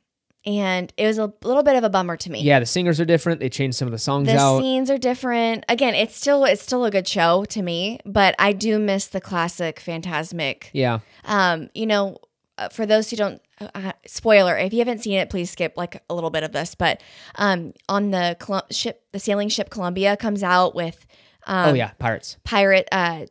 and 0.44 0.92
it 0.96 1.06
was 1.06 1.18
a 1.18 1.32
little 1.42 1.62
bit 1.62 1.76
of 1.76 1.84
a 1.84 1.88
bummer 1.90 2.16
to 2.16 2.30
me. 2.30 2.40
Yeah, 2.42 2.60
the 2.60 2.66
singers 2.66 3.00
are 3.00 3.04
different. 3.04 3.40
They 3.40 3.48
changed 3.48 3.76
some 3.76 3.86
of 3.86 3.92
the 3.92 3.98
songs 3.98 4.28
out. 4.28 4.34
the 4.34 4.40
out. 4.40 4.60
scenes 4.60 4.90
are 4.90 4.98
different. 4.98 5.64
Again, 5.68 5.94
it's 5.94 6.16
still 6.16 6.44
it's 6.44 6.62
still 6.62 6.84
a 6.84 6.90
good 6.90 7.06
show 7.06 7.44
to 7.46 7.62
me, 7.62 8.00
but 8.04 8.34
I 8.38 8.52
do 8.52 8.78
miss 8.78 9.06
the 9.06 9.20
classic 9.20 9.80
Fantasmic. 9.80 10.64
yeah. 10.72 11.00
Um, 11.24 11.70
you 11.74 11.86
know, 11.86 12.18
uh, 12.58 12.68
for 12.68 12.86
those 12.86 13.10
who 13.10 13.16
don't, 13.16 13.42
uh, 13.74 13.92
spoiler, 14.06 14.56
if 14.56 14.72
you 14.72 14.78
haven't 14.78 15.02
seen 15.02 15.18
it, 15.18 15.28
please 15.30 15.50
skip 15.50 15.74
like 15.76 16.02
a 16.08 16.14
little 16.14 16.30
bit 16.30 16.42
of 16.42 16.52
this. 16.52 16.74
But 16.74 17.02
um, 17.36 17.72
on 17.88 18.10
the 18.10 18.36
Colum- 18.38 18.62
ship, 18.70 19.04
the 19.12 19.18
sailing 19.18 19.48
ship 19.48 19.70
Columbia 19.70 20.16
comes 20.16 20.42
out 20.42 20.74
with 20.74 21.06
um, 21.46 21.70
oh 21.70 21.74
yeah, 21.74 21.90
pirates. 21.98 22.38
pirate. 22.44 22.88
Uh, 22.90 23.26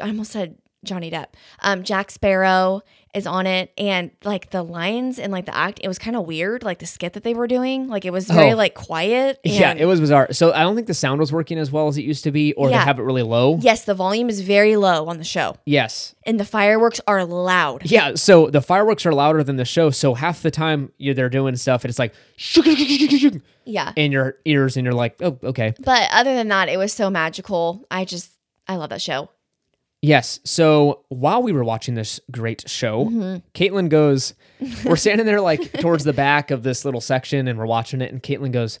I 0.00 0.06
almost 0.06 0.32
said 0.32 0.56
Johnny 0.84 1.10
Depp. 1.10 1.26
Um, 1.60 1.82
Jack 1.84 2.10
Sparrow 2.10 2.82
is 3.12 3.26
on 3.26 3.44
it, 3.46 3.72
and 3.76 4.12
like 4.24 4.50
the 4.50 4.62
lines 4.62 5.18
and 5.18 5.32
like 5.32 5.44
the 5.44 5.54
act, 5.56 5.80
it 5.82 5.88
was 5.88 5.98
kind 5.98 6.14
of 6.16 6.24
weird. 6.26 6.62
Like 6.62 6.78
the 6.78 6.86
skit 6.86 7.12
that 7.14 7.24
they 7.24 7.34
were 7.34 7.48
doing, 7.48 7.88
like 7.88 8.04
it 8.04 8.12
was 8.12 8.26
very 8.28 8.52
Oh. 8.52 8.56
like 8.56 8.74
quiet. 8.74 9.40
Yeah, 9.44 9.74
it 9.76 9.84
was 9.84 9.98
bizarre. 10.00 10.32
So 10.32 10.52
I 10.52 10.60
don't 10.60 10.76
think 10.76 10.86
the 10.86 10.94
sound 10.94 11.18
was 11.20 11.32
working 11.32 11.58
as 11.58 11.72
well 11.72 11.88
as 11.88 11.98
it 11.98 12.02
used 12.04 12.22
to 12.24 12.30
be, 12.30 12.52
or 12.54 12.70
Yeah. 12.70 12.78
they 12.78 12.84
have 12.84 12.98
it 12.98 13.02
really 13.02 13.22
low. 13.24 13.58
Yes, 13.60 13.84
the 13.84 13.94
volume 13.94 14.28
is 14.28 14.40
very 14.42 14.76
low 14.76 15.06
on 15.08 15.18
the 15.18 15.24
show, 15.24 15.56
Yes. 15.66 16.14
and 16.24 16.38
the 16.38 16.44
fireworks 16.44 17.00
are 17.08 17.24
loud. 17.24 17.82
Yeah, 17.84 18.14
so 18.14 18.48
the 18.48 18.62
fireworks 18.62 19.04
are 19.04 19.12
louder 19.12 19.42
than 19.42 19.56
the 19.56 19.64
show. 19.64 19.90
So 19.90 20.14
half 20.14 20.40
the 20.42 20.52
time 20.52 20.92
you 20.96 21.12
they're 21.12 21.28
doing 21.28 21.56
stuff, 21.56 21.82
and 21.84 21.90
it's 21.90 21.98
like 21.98 22.14
Yeah. 23.64 23.92
in 23.96 24.12
your 24.12 24.36
ears, 24.44 24.76
and 24.76 24.84
you're 24.84 24.94
like, 24.94 25.16
oh, 25.20 25.36
okay. 25.42 25.74
But 25.84 26.08
other 26.12 26.34
than 26.34 26.48
that, 26.48 26.68
it 26.68 26.76
was 26.76 26.92
so 26.92 27.10
magical. 27.10 27.84
I 27.90 28.04
just, 28.04 28.32
I 28.68 28.76
love 28.76 28.90
that 28.90 29.02
show. 29.02 29.30
Yes. 30.02 30.40
So 30.44 31.04
while 31.08 31.42
we 31.42 31.52
were 31.52 31.64
watching 31.64 31.94
this 31.94 32.20
great 32.30 32.68
show, 32.68 33.06
Caitlin 33.54 33.88
goes, 33.90 34.34
we're 34.84 34.96
standing 34.96 35.26
there 35.26 35.40
like 35.40 35.72
towards 35.74 36.04
the 36.04 36.12
back 36.12 36.50
of 36.50 36.62
this 36.62 36.84
little 36.84 37.00
section, 37.00 37.46
and 37.48 37.58
we're 37.58 37.66
watching 37.66 38.00
it, 38.00 38.12
and 38.12 38.22
Caitlin 38.22 38.52
goes. 38.52 38.78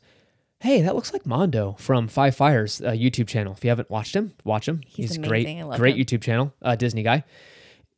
Hey, 0.62 0.82
that 0.82 0.94
looks 0.94 1.14
like 1.14 1.24
Mondo 1.24 1.74
from 1.78 2.06
Five 2.06 2.36
Fires 2.36 2.82
uh, 2.82 2.90
YouTube 2.90 3.26
channel. 3.28 3.54
If 3.54 3.64
you 3.64 3.70
haven't 3.70 3.88
watched 3.88 4.14
him, 4.14 4.34
watch 4.44 4.68
him. 4.68 4.82
He's 4.86 5.16
great. 5.16 5.48
I 5.48 5.62
love 5.62 5.78
great 5.78 5.96
him. 5.96 6.04
YouTube 6.04 6.20
channel, 6.20 6.52
uh, 6.60 6.76
Disney 6.76 7.02
guy. 7.02 7.24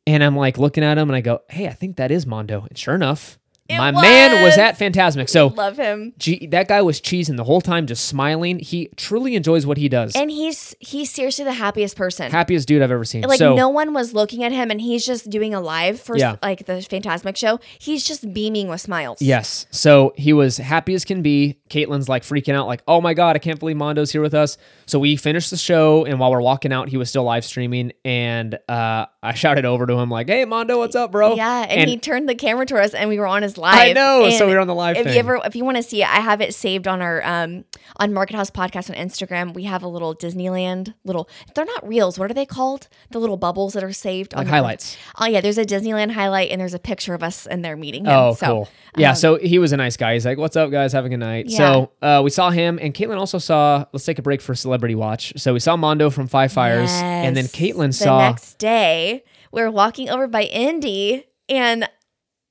And 0.07 0.23
I'm 0.23 0.37
like 0.37 0.57
looking 0.57 0.81
at 0.81 0.97
him, 0.97 1.09
and 1.09 1.15
I 1.17 1.19
go, 1.19 1.41
"Hey, 1.49 1.67
I 1.67 1.73
think 1.73 1.97
that 1.97 2.09
is 2.09 2.25
Mondo." 2.25 2.65
And 2.69 2.77
sure 2.77 2.95
enough, 2.95 3.37
It 3.69 3.77
my 3.77 3.91
man 3.91 4.43
was 4.43 4.51
was. 4.51 4.57
at 4.57 4.77
Fantasmic. 4.77 5.29
So 5.29 5.47
Love 5.47 5.77
him. 5.77 6.11
Gee, 6.17 6.47
that 6.47 6.67
guy 6.67 6.81
was 6.81 6.99
cheesing 6.99 7.37
the 7.37 7.45
whole 7.45 7.61
time, 7.61 7.87
just 7.87 8.05
smiling. 8.05 8.59
He 8.59 8.89
truly 8.97 9.35
enjoys 9.35 9.65
what 9.65 9.77
he 9.77 9.87
does. 9.87 10.15
And 10.17 10.29
he's 10.29 10.75
he's 10.81 11.09
seriously 11.09 11.45
the 11.45 11.53
happiest 11.53 11.95
person. 11.95 12.29
Happiest 12.29 12.67
dude 12.67 12.81
I've 12.81 12.91
ever 12.91 13.05
seen. 13.05 13.21
like 13.21 13.39
so 13.39 13.55
no 13.55 13.69
one 13.69 13.93
was 13.93 14.13
looking 14.13 14.43
at 14.43 14.51
him 14.51 14.69
and 14.69 14.81
he's 14.81 15.05
just 15.05 15.29
doing 15.29 15.53
a 15.53 15.61
live 15.61 15.99
for 16.01 16.17
Yeah. 16.17 16.35
like 16.43 16.65
the 16.65 16.73
Fantasmic 16.73 17.37
show. 17.37 17.59
He's 17.79 18.03
just 18.03 18.33
beaming 18.33 18.67
with 18.67 18.81
smiles. 18.81 19.21
yes, 19.21 19.65
so 19.71 20.13
he 20.17 20.33
was 20.33 20.57
happy 20.57 20.93
as 20.93 21.05
can 21.05 21.21
be. 21.21 21.57
Caitlin's 21.69 22.09
like 22.09 22.23
freaking 22.23 22.53
out, 22.55 22.67
like, 22.67 22.83
"Oh 22.87 22.99
my 22.99 23.13
god, 23.13 23.35
I 23.35 23.39
can't 23.39 23.59
believe 23.59 23.77
Mondo's 23.77 24.11
here 24.11 24.21
with 24.21 24.33
us." 24.33 24.57
So 24.93 24.99
we 24.99 25.15
finished 25.15 25.49
the 25.49 25.57
show, 25.57 26.05
and 26.05 26.19
while 26.19 26.29
we're 26.29 26.39
walking 26.39 26.71
out, 26.71 26.87
he 26.87 26.97
was 26.97 27.09
still 27.09 27.23
live 27.23 27.43
streaming, 27.43 27.93
and 28.05 28.59
uh, 28.69 29.07
I 29.23 29.33
shouted 29.33 29.65
over 29.65 29.87
to 29.87 29.93
him 29.97 30.11
like, 30.11 30.27
"Hey, 30.27 30.45
Mondo, 30.45 30.77
what's 30.77 30.95
up, 30.95 31.11
bro?" 31.11 31.33
Yeah, 31.33 31.65
and, 31.67 31.89
he 31.89 31.97
turned 31.97 32.29
the 32.29 32.35
camera 32.35 32.67
to 32.67 32.77
us, 32.79 32.93
and 32.93 33.09
we 33.09 33.17
were 33.17 33.25
on 33.25 33.41
his 33.41 33.57
live. 33.57 33.73
I 33.73 33.93
know, 33.93 34.29
so 34.29 34.45
we 34.45 34.53
were 34.53 34.59
on 34.59 34.67
the 34.67 34.75
live 34.75 34.95
If 34.95 35.05
thing. 35.05 35.13
you 35.13 35.19
ever, 35.19 35.41
if 35.45 35.55
you 35.55 35.65
want 35.65 35.77
to 35.77 35.83
see 35.83 36.03
it, 36.03 36.07
I 36.07 36.19
have 36.19 36.41
it 36.41 36.53
saved 36.53 36.87
on 36.87 37.01
our 37.01 37.25
um 37.25 37.65
on 37.97 38.13
Market 38.13 38.35
House 38.35 38.51
Podcast 38.51 38.91
on 38.91 38.95
Instagram. 38.95 39.55
We 39.55 39.63
have 39.63 39.81
a 39.81 39.87
little 39.87 40.13
Disneyland 40.13 40.93
little. 41.03 41.27
They're 41.55 41.65
not 41.65 41.87
reels. 41.87 42.19
What 42.19 42.29
are 42.29 42.35
they 42.35 42.45
called? 42.45 42.87
The 43.09 43.17
little 43.17 43.37
bubbles 43.37 43.73
that 43.73 43.83
are 43.83 43.93
saved. 43.93 44.33
like 44.33 44.41
on 44.41 44.45
highlights. 44.45 44.95
Oh 45.17 45.25
yeah, 45.25 45.41
there's 45.41 45.57
a 45.57 45.65
Disneyland 45.65 46.11
highlight, 46.11 46.51
and 46.51 46.61
there's 46.61 46.75
a 46.75 46.79
picture 46.79 47.15
of 47.15 47.23
us 47.23 47.47
in 47.47 47.63
there 47.63 47.75
meeting 47.75 48.05
him. 48.05 48.11
Oh, 48.11 48.35
so, 48.35 48.45
cool. 48.45 48.69
Yeah, 48.95 49.09
um, 49.09 49.15
so 49.15 49.35
he 49.37 49.57
was 49.57 49.71
a 49.71 49.77
nice 49.77 49.97
guy. 49.97 50.13
He's 50.13 50.25
like, 50.25 50.37
"What's 50.37 50.55
up, 50.55 50.69
guys? 50.69 50.93
Have 50.93 51.05
a 51.05 51.09
good 51.09 51.17
night." 51.17 51.47
Yeah. 51.47 51.57
So 51.57 51.91
uh, 52.03 52.21
we 52.23 52.29
saw 52.29 52.51
him, 52.51 52.77
and 52.79 52.93
Caitlin 52.93 53.17
also 53.17 53.39
saw. 53.39 53.85
Let's 53.91 54.05
take 54.05 54.19
a 54.19 54.21
break 54.21 54.39
for 54.39 54.53
Celebrity 54.53 54.82
Watch. 54.95 55.33
So 55.37 55.53
we 55.53 55.59
saw 55.59 55.77
Mondo 55.77 56.09
from 56.09 56.27
Five 56.27 56.51
Fires, 56.51 56.91
and 56.91 57.35
then 57.37 57.45
Yes. 57.45 57.51
Caitlin 57.55 57.87
the 57.87 57.93
saw. 57.93 58.17
next 58.19 58.57
day 58.57 59.23
we're 59.51 59.71
walking 59.71 60.09
over 60.09 60.27
by 60.27 60.43
Indy 60.43 61.25
and 61.47 61.87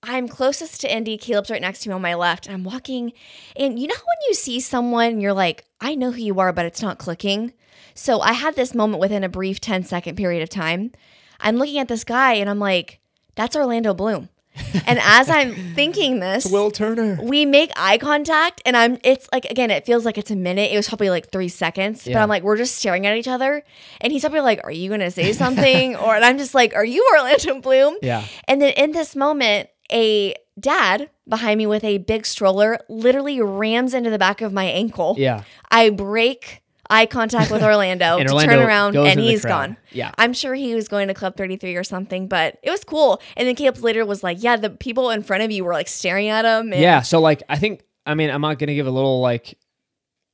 I'm 0.04 0.26
closest 0.26 0.80
to 0.80 0.92
Indy. 0.92 1.16
Caleb's 1.16 1.50
right 1.50 1.60
next 1.60 1.80
to 1.80 1.88
me 1.88 1.94
on 1.94 2.02
my 2.02 2.14
left. 2.14 2.46
And 2.46 2.54
I'm 2.56 2.64
walking, 2.64 3.12
and 3.56 3.78
you 3.78 3.86
know 3.86 3.94
when 3.94 4.16
you 4.28 4.34
see 4.34 4.58
someone, 4.58 5.20
you're 5.20 5.32
like, 5.32 5.64
I 5.80 5.94
know 5.94 6.10
who 6.10 6.20
you 6.20 6.38
are, 6.40 6.52
but 6.52 6.66
it's 6.66 6.82
not 6.82 6.98
clicking. 6.98 7.52
So 7.94 8.20
I 8.20 8.32
had 8.32 8.56
this 8.56 8.74
moment 8.74 9.00
within 9.00 9.22
a 9.22 9.28
brief 9.28 9.60
10 9.60 9.84
second 9.84 10.16
period 10.16 10.42
of 10.42 10.48
time. 10.48 10.90
I'm 11.38 11.56
looking 11.56 11.78
at 11.78 11.86
this 11.88 12.02
guy, 12.02 12.32
and 12.34 12.50
I'm 12.50 12.58
like, 12.58 12.98
that's 13.36 13.54
Orlando 13.54 13.94
Bloom. 13.94 14.28
And 14.86 14.98
as 15.02 15.28
I'm 15.30 15.54
thinking 15.74 16.20
this, 16.20 16.50
Will 16.50 16.70
Turner. 16.70 17.18
we 17.22 17.46
make 17.46 17.70
eye 17.76 17.98
contact 17.98 18.60
and 18.66 18.76
i'm 18.76 18.98
it's 19.02 19.28
like 19.32 19.44
again 19.46 19.70
it 19.70 19.86
feels 19.86 20.04
like 20.04 20.18
it's 20.18 20.30
a 20.30 20.36
minute. 20.36 20.70
It 20.72 20.76
was 20.76 20.88
probably 20.88 21.10
like 21.10 21.30
three 21.30 21.48
seconds. 21.48 22.04
But 22.04 22.16
i'm 22.16 22.28
like 22.28 22.42
we're 22.42 22.56
just 22.58 22.76
staring 22.76 23.06
at 23.06 23.16
each 23.16 23.28
other. 23.28 23.62
And 24.00 24.12
he's 24.12 24.22
probably 24.22 24.40
like 24.40 24.60
are 24.64 24.70
you 24.70 24.90
gonna 24.90 25.10
say 25.10 25.32
something? 25.32 25.96
Or 26.02 26.14
and 26.16 26.24
i'm 26.24 26.38
just 26.38 26.54
like 26.54 26.74
are 26.74 26.84
you 26.84 27.06
orlando 27.12 27.60
bloom? 27.60 27.96
Yeah. 28.02 28.24
and 28.48 28.60
then 28.60 28.72
in 28.76 28.92
this 28.92 29.14
moment 29.16 29.68
a 29.90 30.34
dad 30.60 31.08
behind 31.28 31.58
me 31.58 31.66
with 31.66 31.84
a 31.84 31.98
big 31.98 32.26
stroller 32.26 32.78
literally 32.88 33.40
rams 33.40 33.94
into 33.94 34.10
the 34.10 34.18
back 34.18 34.40
of 34.42 34.52
my 34.52 34.64
ankle. 34.64 35.14
Yeah. 35.18 35.44
i 35.70 35.88
break 35.90 36.62
eye 36.92 37.06
contact 37.06 37.50
with 37.50 37.62
orlando 37.72 38.18
And 38.18 38.28
to 38.28 38.34
Orlando 38.34 38.54
turn 38.56 38.66
around 38.66 38.96
and 38.96 39.18
he's 39.18 39.44
gone 39.44 39.76
Yeah. 39.92 40.12
I'm 40.18 40.32
sure 40.32 40.54
he 40.54 40.74
was 40.74 40.88
going 40.88 41.08
to 41.08 41.14
Club 41.14 41.36
33 41.36 41.74
or 41.76 41.84
something, 41.84 42.28
but 42.28 42.58
it 42.62 42.70
was 42.70 42.84
cool. 42.84 43.20
And 43.36 43.48
then 43.48 43.54
Caleb 43.54 43.78
later 43.82 44.04
was 44.04 44.22
like, 44.22 44.42
Yeah, 44.42 44.56
the 44.56 44.70
people 44.70 45.10
in 45.10 45.22
front 45.22 45.42
of 45.42 45.50
you 45.50 45.64
were 45.64 45.72
like 45.72 45.88
staring 45.88 46.28
at 46.28 46.44
him. 46.44 46.72
And 46.72 46.80
Yeah. 46.82 47.02
So 47.02 47.20
like, 47.20 47.42
I 47.48 47.56
think. 47.58 47.82
I 48.04 48.14
mean, 48.14 48.30
I'm 48.30 48.40
not 48.40 48.58
gonna 48.58 48.74
give 48.74 48.86
a 48.88 48.90
little 48.90 49.20
like 49.20 49.56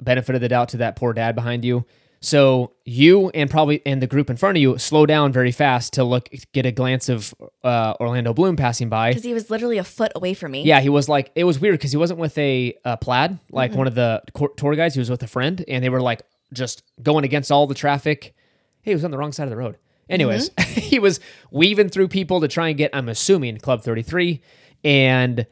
benefit 0.03 0.35
of 0.35 0.41
the 0.41 0.49
doubt 0.49 0.71
to 0.71 0.79
that 0.79 0.97
poor 0.97 1.13
dad 1.13 1.35
behind 1.35 1.65
you. 1.65 1.85
So 2.21 2.73
you 2.85 3.29
and 3.31 3.49
probably 3.49 3.81
and 3.87 4.03
the 4.03 4.07
group 4.09 4.29
in 4.31 4.37
front 4.37 4.57
of 4.57 4.63
you 4.63 4.77
slow 4.79 5.07
down 5.07 5.33
very 5.33 5.53
fast 5.53 5.93
to 5.93 6.03
look 6.05 6.29
get 6.53 6.67
a 6.67 6.73
glance 6.73 7.09
of 7.09 7.33
uh, 7.63 7.95
Orlando 8.01 8.33
Bloom 8.35 8.57
passing 8.57 8.89
by. 8.89 9.11
because 9.11 9.23
he 9.23 9.35
was 9.35 9.51
literally 9.51 9.79
a 9.79 9.85
foot 9.85 10.11
away 10.17 10.35
from 10.35 10.53
me. 10.53 10.63
Yeah, 10.65 10.81
he 10.81 10.89
was 10.89 11.09
like 11.09 11.31
it 11.37 11.45
was 11.45 11.61
weird 11.61 11.75
because 11.75 11.93
he 11.93 11.97
wasn't 11.97 12.19
with 12.19 12.37
a 12.39 12.75
uh, 12.85 12.97
plaid 12.97 13.39
like 13.51 13.73
one 13.73 13.87
of 13.87 13.95
the 13.95 14.23
cor- 14.33 14.53
tour 14.57 14.75
guides. 14.75 14.95
He 14.95 14.99
was 14.99 15.11
with 15.11 15.23
a 15.23 15.29
friend, 15.29 15.65
and 15.69 15.85
they 15.85 15.91
were 15.91 16.01
like 16.01 16.23
just 16.53 16.83
going 17.03 17.25
against 17.25 17.51
all 17.51 17.67
the 17.67 17.75
traffic. 17.75 18.35
Hey, 18.83 18.93
he 18.93 18.95
was 18.95 19.05
on 19.05 19.11
the 19.11 19.19
wrong 19.19 19.33
side 19.33 19.45
of 19.45 19.51
the 19.51 19.57
road. 19.57 19.77
Anyways, 20.09 20.51
mm-hmm. 20.51 20.81
he 20.81 20.99
was 20.99 21.21
weaving 21.51 21.91
through 21.91 22.09
people 22.09 22.41
to 22.41 22.49
try 22.49 22.69
and 22.69 22.79
get. 22.79 22.91
I'm 22.95 23.09
assuming 23.09 23.59
Club 23.59 23.83
33, 23.83 24.41
and 24.85 25.47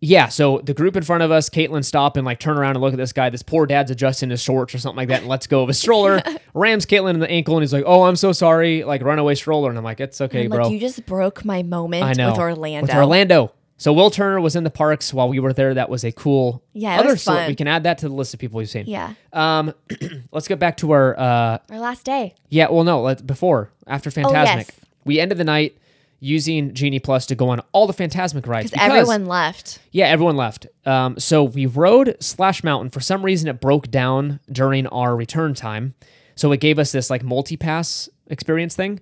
yeah. 0.00 0.28
So 0.28 0.58
the 0.58 0.74
group 0.74 0.94
in 0.94 1.02
front 1.02 1.24
of 1.24 1.30
us, 1.30 1.50
Caitlin, 1.50 1.84
stop 1.84 2.16
and 2.16 2.24
like 2.24 2.38
turn 2.38 2.56
around 2.56 2.76
and 2.76 2.80
look 2.80 2.92
at 2.92 2.98
this 2.98 3.12
guy. 3.12 3.30
This 3.30 3.42
poor 3.42 3.66
dad's 3.66 3.90
adjusting 3.90 4.30
his 4.30 4.40
shorts 4.40 4.74
or 4.74 4.78
something 4.78 4.96
like 4.96 5.08
that, 5.08 5.20
and 5.20 5.28
lets 5.28 5.46
go 5.46 5.62
of 5.62 5.68
his 5.68 5.80
stroller. 5.80 6.22
rams 6.54 6.86
Caitlin 6.86 7.14
in 7.14 7.20
the 7.20 7.30
ankle, 7.30 7.56
and 7.56 7.62
he's 7.62 7.72
like, 7.72 7.84
"Oh, 7.86 8.04
I'm 8.04 8.16
so 8.16 8.32
sorry." 8.32 8.84
Like 8.84 9.02
runaway 9.02 9.34
stroller, 9.34 9.70
and 9.70 9.78
I'm 9.78 9.84
like, 9.84 10.00
"It's 10.00 10.20
okay, 10.20 10.44
I'm 10.44 10.50
bro." 10.50 10.64
like, 10.64 10.72
you 10.72 10.78
just 10.78 11.04
broke 11.06 11.44
my 11.44 11.64
moment 11.64 12.04
I 12.04 12.12
know. 12.12 12.30
with 12.30 12.38
Orlando. 12.38 12.86
With 12.86 12.96
Orlando. 12.96 13.52
So 13.80 13.92
Will 13.92 14.10
Turner 14.10 14.40
was 14.40 14.56
in 14.56 14.64
the 14.64 14.70
parks 14.70 15.14
while 15.14 15.28
we 15.28 15.38
were 15.38 15.52
there. 15.52 15.72
That 15.72 15.88
was 15.88 16.02
a 16.04 16.10
cool. 16.12 16.62
Yeah, 16.72 16.98
other 16.98 17.10
was 17.10 17.22
so- 17.22 17.32
fun. 17.34 17.46
We 17.48 17.54
can 17.54 17.68
add 17.68 17.84
that 17.84 17.98
to 17.98 18.08
the 18.08 18.14
list 18.14 18.34
of 18.34 18.40
people 18.40 18.58
we've 18.58 18.68
seen. 18.68 18.84
Yeah. 18.86 19.14
Um, 19.32 19.72
let's 20.32 20.48
get 20.48 20.58
back 20.58 20.76
to 20.78 20.90
our. 20.90 21.18
Uh, 21.18 21.58
Our 21.70 21.78
last 21.78 22.04
day. 22.04 22.34
yeah. 22.48 22.68
Well, 22.70 22.84
no. 22.84 23.00
Let 23.02 23.26
before 23.26 23.70
after 23.86 24.10
Fantasmic, 24.10 24.26
Oh, 24.26 24.32
yes. 24.56 24.70
we 25.04 25.20
ended 25.20 25.38
the 25.38 25.44
night 25.44 25.78
using 26.20 26.74
Genie 26.74 26.98
Plus 26.98 27.26
to 27.26 27.36
go 27.36 27.50
on 27.50 27.60
all 27.70 27.86
the 27.86 27.92
Fantasmic 27.94 28.48
rides 28.48 28.72
Because 28.72 28.84
everyone 28.90 29.26
left. 29.26 29.78
Yeah, 29.92 30.06
everyone 30.06 30.36
left. 30.36 30.66
Um, 30.84 31.16
so 31.20 31.44
we 31.44 31.64
rode 31.66 32.16
Splash 32.18 32.64
Mountain. 32.64 32.90
For 32.90 32.98
some 32.98 33.24
reason, 33.24 33.48
it 33.48 33.60
broke 33.60 33.88
down 33.92 34.40
during 34.50 34.88
our 34.88 35.14
return 35.14 35.54
time. 35.54 35.94
So 36.34 36.50
it 36.50 36.58
gave 36.58 36.80
us 36.80 36.90
this 36.90 37.10
like 37.10 37.22
multi 37.22 37.56
pass 37.56 38.08
experience 38.26 38.74
thing. 38.74 38.98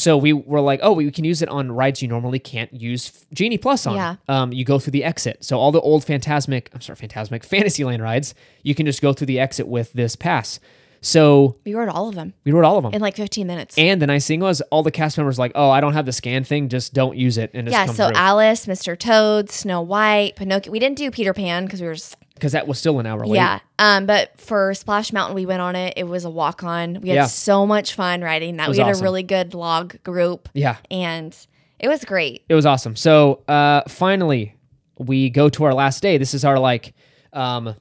So 0.00 0.16
we 0.16 0.32
were 0.32 0.60
like, 0.62 0.80
oh, 0.82 0.92
we 0.92 1.10
can 1.10 1.24
use 1.24 1.42
it 1.42 1.48
on 1.50 1.70
rides 1.70 2.00
you 2.00 2.08
normally 2.08 2.38
can't 2.38 2.72
use 2.72 3.26
Genie 3.34 3.58
Plus 3.58 3.86
on. 3.86 3.96
Yeah. 3.96 4.16
Um, 4.28 4.52
you 4.52 4.64
go 4.64 4.78
through 4.78 4.92
the 4.92 5.04
exit. 5.04 5.44
So 5.44 5.58
all 5.58 5.72
the 5.72 5.80
old 5.80 6.06
Fantasmic, 6.06 6.68
I'm 6.72 6.80
sorry, 6.80 6.96
Fantasmic 6.96 7.44
Fantasyland 7.52 8.02
rides, 8.02 8.34
you 8.62 8.74
can 8.74 8.86
just 8.86 9.02
go 9.02 9.12
through 9.12 9.26
the 9.26 9.38
exit 9.38 9.68
with 9.68 9.92
this 9.92 10.16
pass. 10.16 10.58
So 11.02 11.56
We 11.64 11.74
rode 11.74 11.88
all 11.88 12.08
of 12.10 12.14
them 12.14 12.34
we 12.44 12.52
rode 12.52 12.64
all 12.66 12.76
of 12.76 12.82
them. 12.84 12.92
in 12.92 13.00
like 13.00 13.16
15 13.16 13.46
minutes. 13.46 13.78
and 13.78 14.02
the 14.02 14.06
nice 14.06 14.26
thing 14.26 14.40
was, 14.40 14.60
all 14.70 14.82
the 14.82 14.90
cast 14.90 15.16
members 15.16 15.38
were 15.38 15.44
like, 15.44 15.52
oh, 15.54 15.70
I 15.70 15.80
don't 15.80 15.94
have 15.94 16.04
the 16.06 16.12
scan 16.12 16.44
thing, 16.44 16.68
just 16.68 16.92
don't 16.92 17.16
use 17.16 17.38
it, 17.38 17.50
and 17.54 17.66
just 17.66 17.74
yeah, 17.74 17.86
so 17.86 18.08
through. 18.08 18.16
Alice, 18.16 18.66
Mr. 18.66 18.98
Toad, 18.98 19.50
Snow 19.50 19.80
White, 19.80 20.36
Pinocchio. 20.36 20.70
We 20.70 20.78
didn't 20.78 20.98
do 20.98 21.10
Peter 21.10 21.32
Pan 21.32 21.64
because 21.64 21.80
we 21.80 21.86
were 21.86 21.94
s- 21.94 22.16
because 22.40 22.52
that 22.52 22.66
was 22.66 22.78
still 22.78 22.98
an 22.98 23.06
hour 23.06 23.26
late. 23.26 23.36
Yeah. 23.36 23.60
Um, 23.78 24.06
but 24.06 24.38
for 24.40 24.74
Splash 24.74 25.12
Mountain, 25.12 25.34
we 25.34 25.44
went 25.46 25.60
on 25.60 25.76
it. 25.76 25.94
It 25.96 26.04
was 26.04 26.24
a 26.24 26.30
walk 26.30 26.64
on. 26.64 27.00
We 27.02 27.10
had 27.10 27.14
Yeah. 27.14 27.26
so 27.26 27.66
much 27.66 27.94
fun 27.94 28.22
riding 28.22 28.56
that. 28.56 28.70
We 28.70 28.78
had 28.78 28.88
awesome. 28.88 29.02
a 29.02 29.04
really 29.04 29.22
good 29.22 29.54
log 29.54 30.02
group 30.02 30.48
Yeah. 30.54 30.76
and 30.90 31.36
it 31.78 31.88
was 31.88 32.04
great. 32.04 32.44
It 32.48 32.54
was 32.54 32.66
awesome. 32.66 32.96
So 32.96 33.42
uh, 33.46 33.82
finally, 33.88 34.54
we 34.98 35.30
go 35.30 35.48
to 35.50 35.64
our 35.64 35.74
last 35.74 36.02
day. 36.02 36.18
This 36.18 36.34
is 36.34 36.44
our 36.44 36.58
like 36.58 36.94
um, 37.32 37.74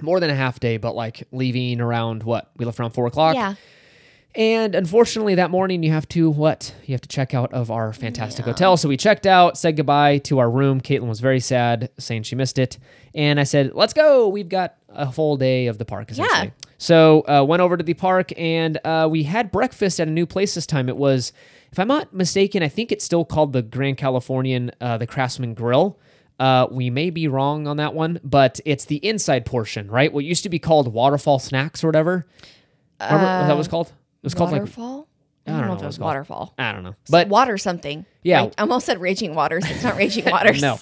more 0.00 0.20
than 0.20 0.30
a 0.30 0.34
half 0.34 0.60
day, 0.60 0.76
but 0.76 0.94
like 0.94 1.26
leaving 1.32 1.80
around 1.80 2.22
what 2.22 2.50
we 2.56 2.64
left 2.64 2.78
around 2.80 2.90
four 2.90 3.06
o'clock. 3.06 3.34
Yeah. 3.34 3.54
And 4.34 4.74
unfortunately, 4.74 5.34
that 5.34 5.50
morning 5.50 5.82
you 5.82 5.90
have 5.90 6.08
to 6.10 6.30
what? 6.30 6.74
You 6.86 6.92
have 6.92 7.02
to 7.02 7.08
check 7.08 7.34
out 7.34 7.52
of 7.52 7.70
our 7.70 7.92
fantastic 7.92 8.46
hotel. 8.46 8.78
So 8.78 8.88
we 8.88 8.96
checked 8.96 9.26
out, 9.26 9.58
said 9.58 9.76
goodbye 9.76 10.18
to 10.18 10.38
our 10.38 10.50
room. 10.50 10.80
Caitlin 10.80 11.08
was 11.08 11.20
very 11.20 11.40
sad, 11.40 11.90
saying 11.98 12.22
she 12.22 12.34
missed 12.34 12.58
it. 12.58 12.78
And 13.14 13.38
I 13.38 13.44
said, 13.44 13.72
"Let's 13.74 13.92
go. 13.92 14.28
We've 14.28 14.48
got 14.48 14.76
a 14.88 15.12
full 15.12 15.36
day 15.36 15.66
of 15.66 15.76
the 15.76 15.84
park." 15.84 16.10
Essentially. 16.10 16.52
So 16.78 17.24
uh, 17.28 17.44
went 17.46 17.60
over 17.60 17.76
to 17.76 17.84
the 17.84 17.94
park 17.94 18.32
and 18.36 18.78
uh, 18.84 19.06
we 19.10 19.22
had 19.22 19.52
breakfast 19.52 20.00
at 20.00 20.08
a 20.08 20.10
new 20.10 20.26
place 20.26 20.54
this 20.54 20.66
time. 20.66 20.88
It 20.88 20.96
was 20.96 21.32
if 21.70 21.78
I'm 21.78 21.88
not 21.88 22.12
mistaken, 22.12 22.62
I 22.62 22.68
think 22.68 22.90
it's 22.90 23.04
still 23.04 23.24
called 23.24 23.52
the 23.52 23.62
Grand 23.62 23.98
Californian, 23.98 24.72
uh, 24.80 24.98
the 24.98 25.06
Craftsman 25.06 25.54
Grill. 25.54 25.98
Uh, 26.40 26.66
we 26.70 26.90
may 26.90 27.10
be 27.10 27.28
wrong 27.28 27.68
on 27.68 27.76
that 27.76 27.94
one, 27.94 28.18
but 28.24 28.60
it's 28.64 28.86
the 28.86 28.96
inside 28.96 29.46
portion, 29.46 29.88
right? 29.90 30.12
What 30.12 30.24
used 30.24 30.42
to 30.42 30.48
be 30.48 30.58
called 30.58 30.92
Waterfall 30.92 31.38
Snacks 31.38 31.84
or 31.84 31.88
whatever. 31.88 32.26
Remember 33.00 33.24
what 33.40 33.46
that 33.46 33.56
was 33.56 33.68
called? 33.68 33.92
It 34.22 34.26
was 34.26 34.34
called 34.34 34.52
like 34.52 34.60
Waterfall? 34.62 35.08
I 35.46 35.50
don't 35.50 35.60
know 35.66 35.72
if 35.72 35.78
what 35.78 35.82
it 35.82 35.86
was 35.86 35.98
waterfall. 35.98 36.54
I 36.56 36.70
don't 36.70 36.84
know, 36.84 36.94
But 37.10 37.24
but 37.24 37.28
water 37.28 37.58
something. 37.58 38.06
Yeah. 38.22 38.44
I 38.44 38.50
almost 38.60 38.86
said 38.86 39.00
raging 39.00 39.34
waters. 39.34 39.64
It's 39.68 39.82
not 39.82 39.96
raging 39.96 40.24
waters. 40.30 40.62
no. 40.62 40.78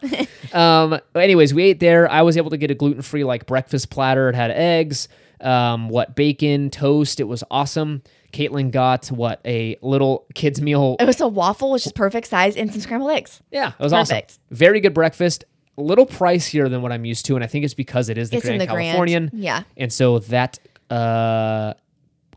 Um, 0.53 1.01
anyways, 1.15 1.55
we 1.55 1.63
ate 1.65 1.81
there. 1.81 2.11
I 2.11 2.21
was 2.21 2.37
able 2.37 2.51
to 2.51 2.59
get 2.59 2.71
a 2.71 2.75
gluten 2.75 3.01
free 3.01 3.25
like 3.25 3.47
breakfast 3.47 3.89
platter. 3.89 4.29
It 4.29 4.35
had 4.35 4.51
eggs, 4.51 5.09
um, 5.41 5.89
what 5.89 6.15
bacon, 6.15 6.69
toast. 6.69 7.21
It 7.21 7.25
was 7.25 7.43
awesome. 7.51 8.03
Caitlin 8.35 8.71
got 8.71 9.07
what 9.07 9.41
a 9.47 9.77
little 9.81 10.27
kids 10.35 10.61
meal. 10.61 10.97
It 11.01 11.07
was 11.07 11.23
a 11.23 11.27
waffle, 11.27 11.71
which 11.71 11.87
is 11.87 11.93
perfect 11.93 12.27
size, 12.27 12.55
and 12.55 12.71
some 12.71 12.83
scrambled 12.83 13.11
eggs. 13.13 13.41
Yeah, 13.51 13.69
it 13.71 13.83
was 13.83 13.93
Perfect. 13.93 14.33
awesome. 14.33 14.41
Very 14.51 14.81
good 14.81 14.93
breakfast. 14.95 15.45
A 15.79 15.83
little 15.83 16.07
pricier 16.07 16.69
than 16.69 16.83
what 16.83 16.93
I'm 16.93 17.07
used 17.07 17.25
to, 17.27 17.35
and 17.35 17.43
I 17.43 17.47
think 17.47 17.65
it's 17.65 17.73
because 17.75 18.11
it 18.11 18.19
is 18.19 18.29
the 18.29 18.37
It's 18.37 18.45
Grand 18.47 18.61
the 18.61 18.67
Grand. 18.67 18.89
Californian. 18.89 19.31
Yeah. 19.33 19.63
and 19.79 19.91
so 19.91 20.19
that 20.19 20.59
uh 20.91 21.73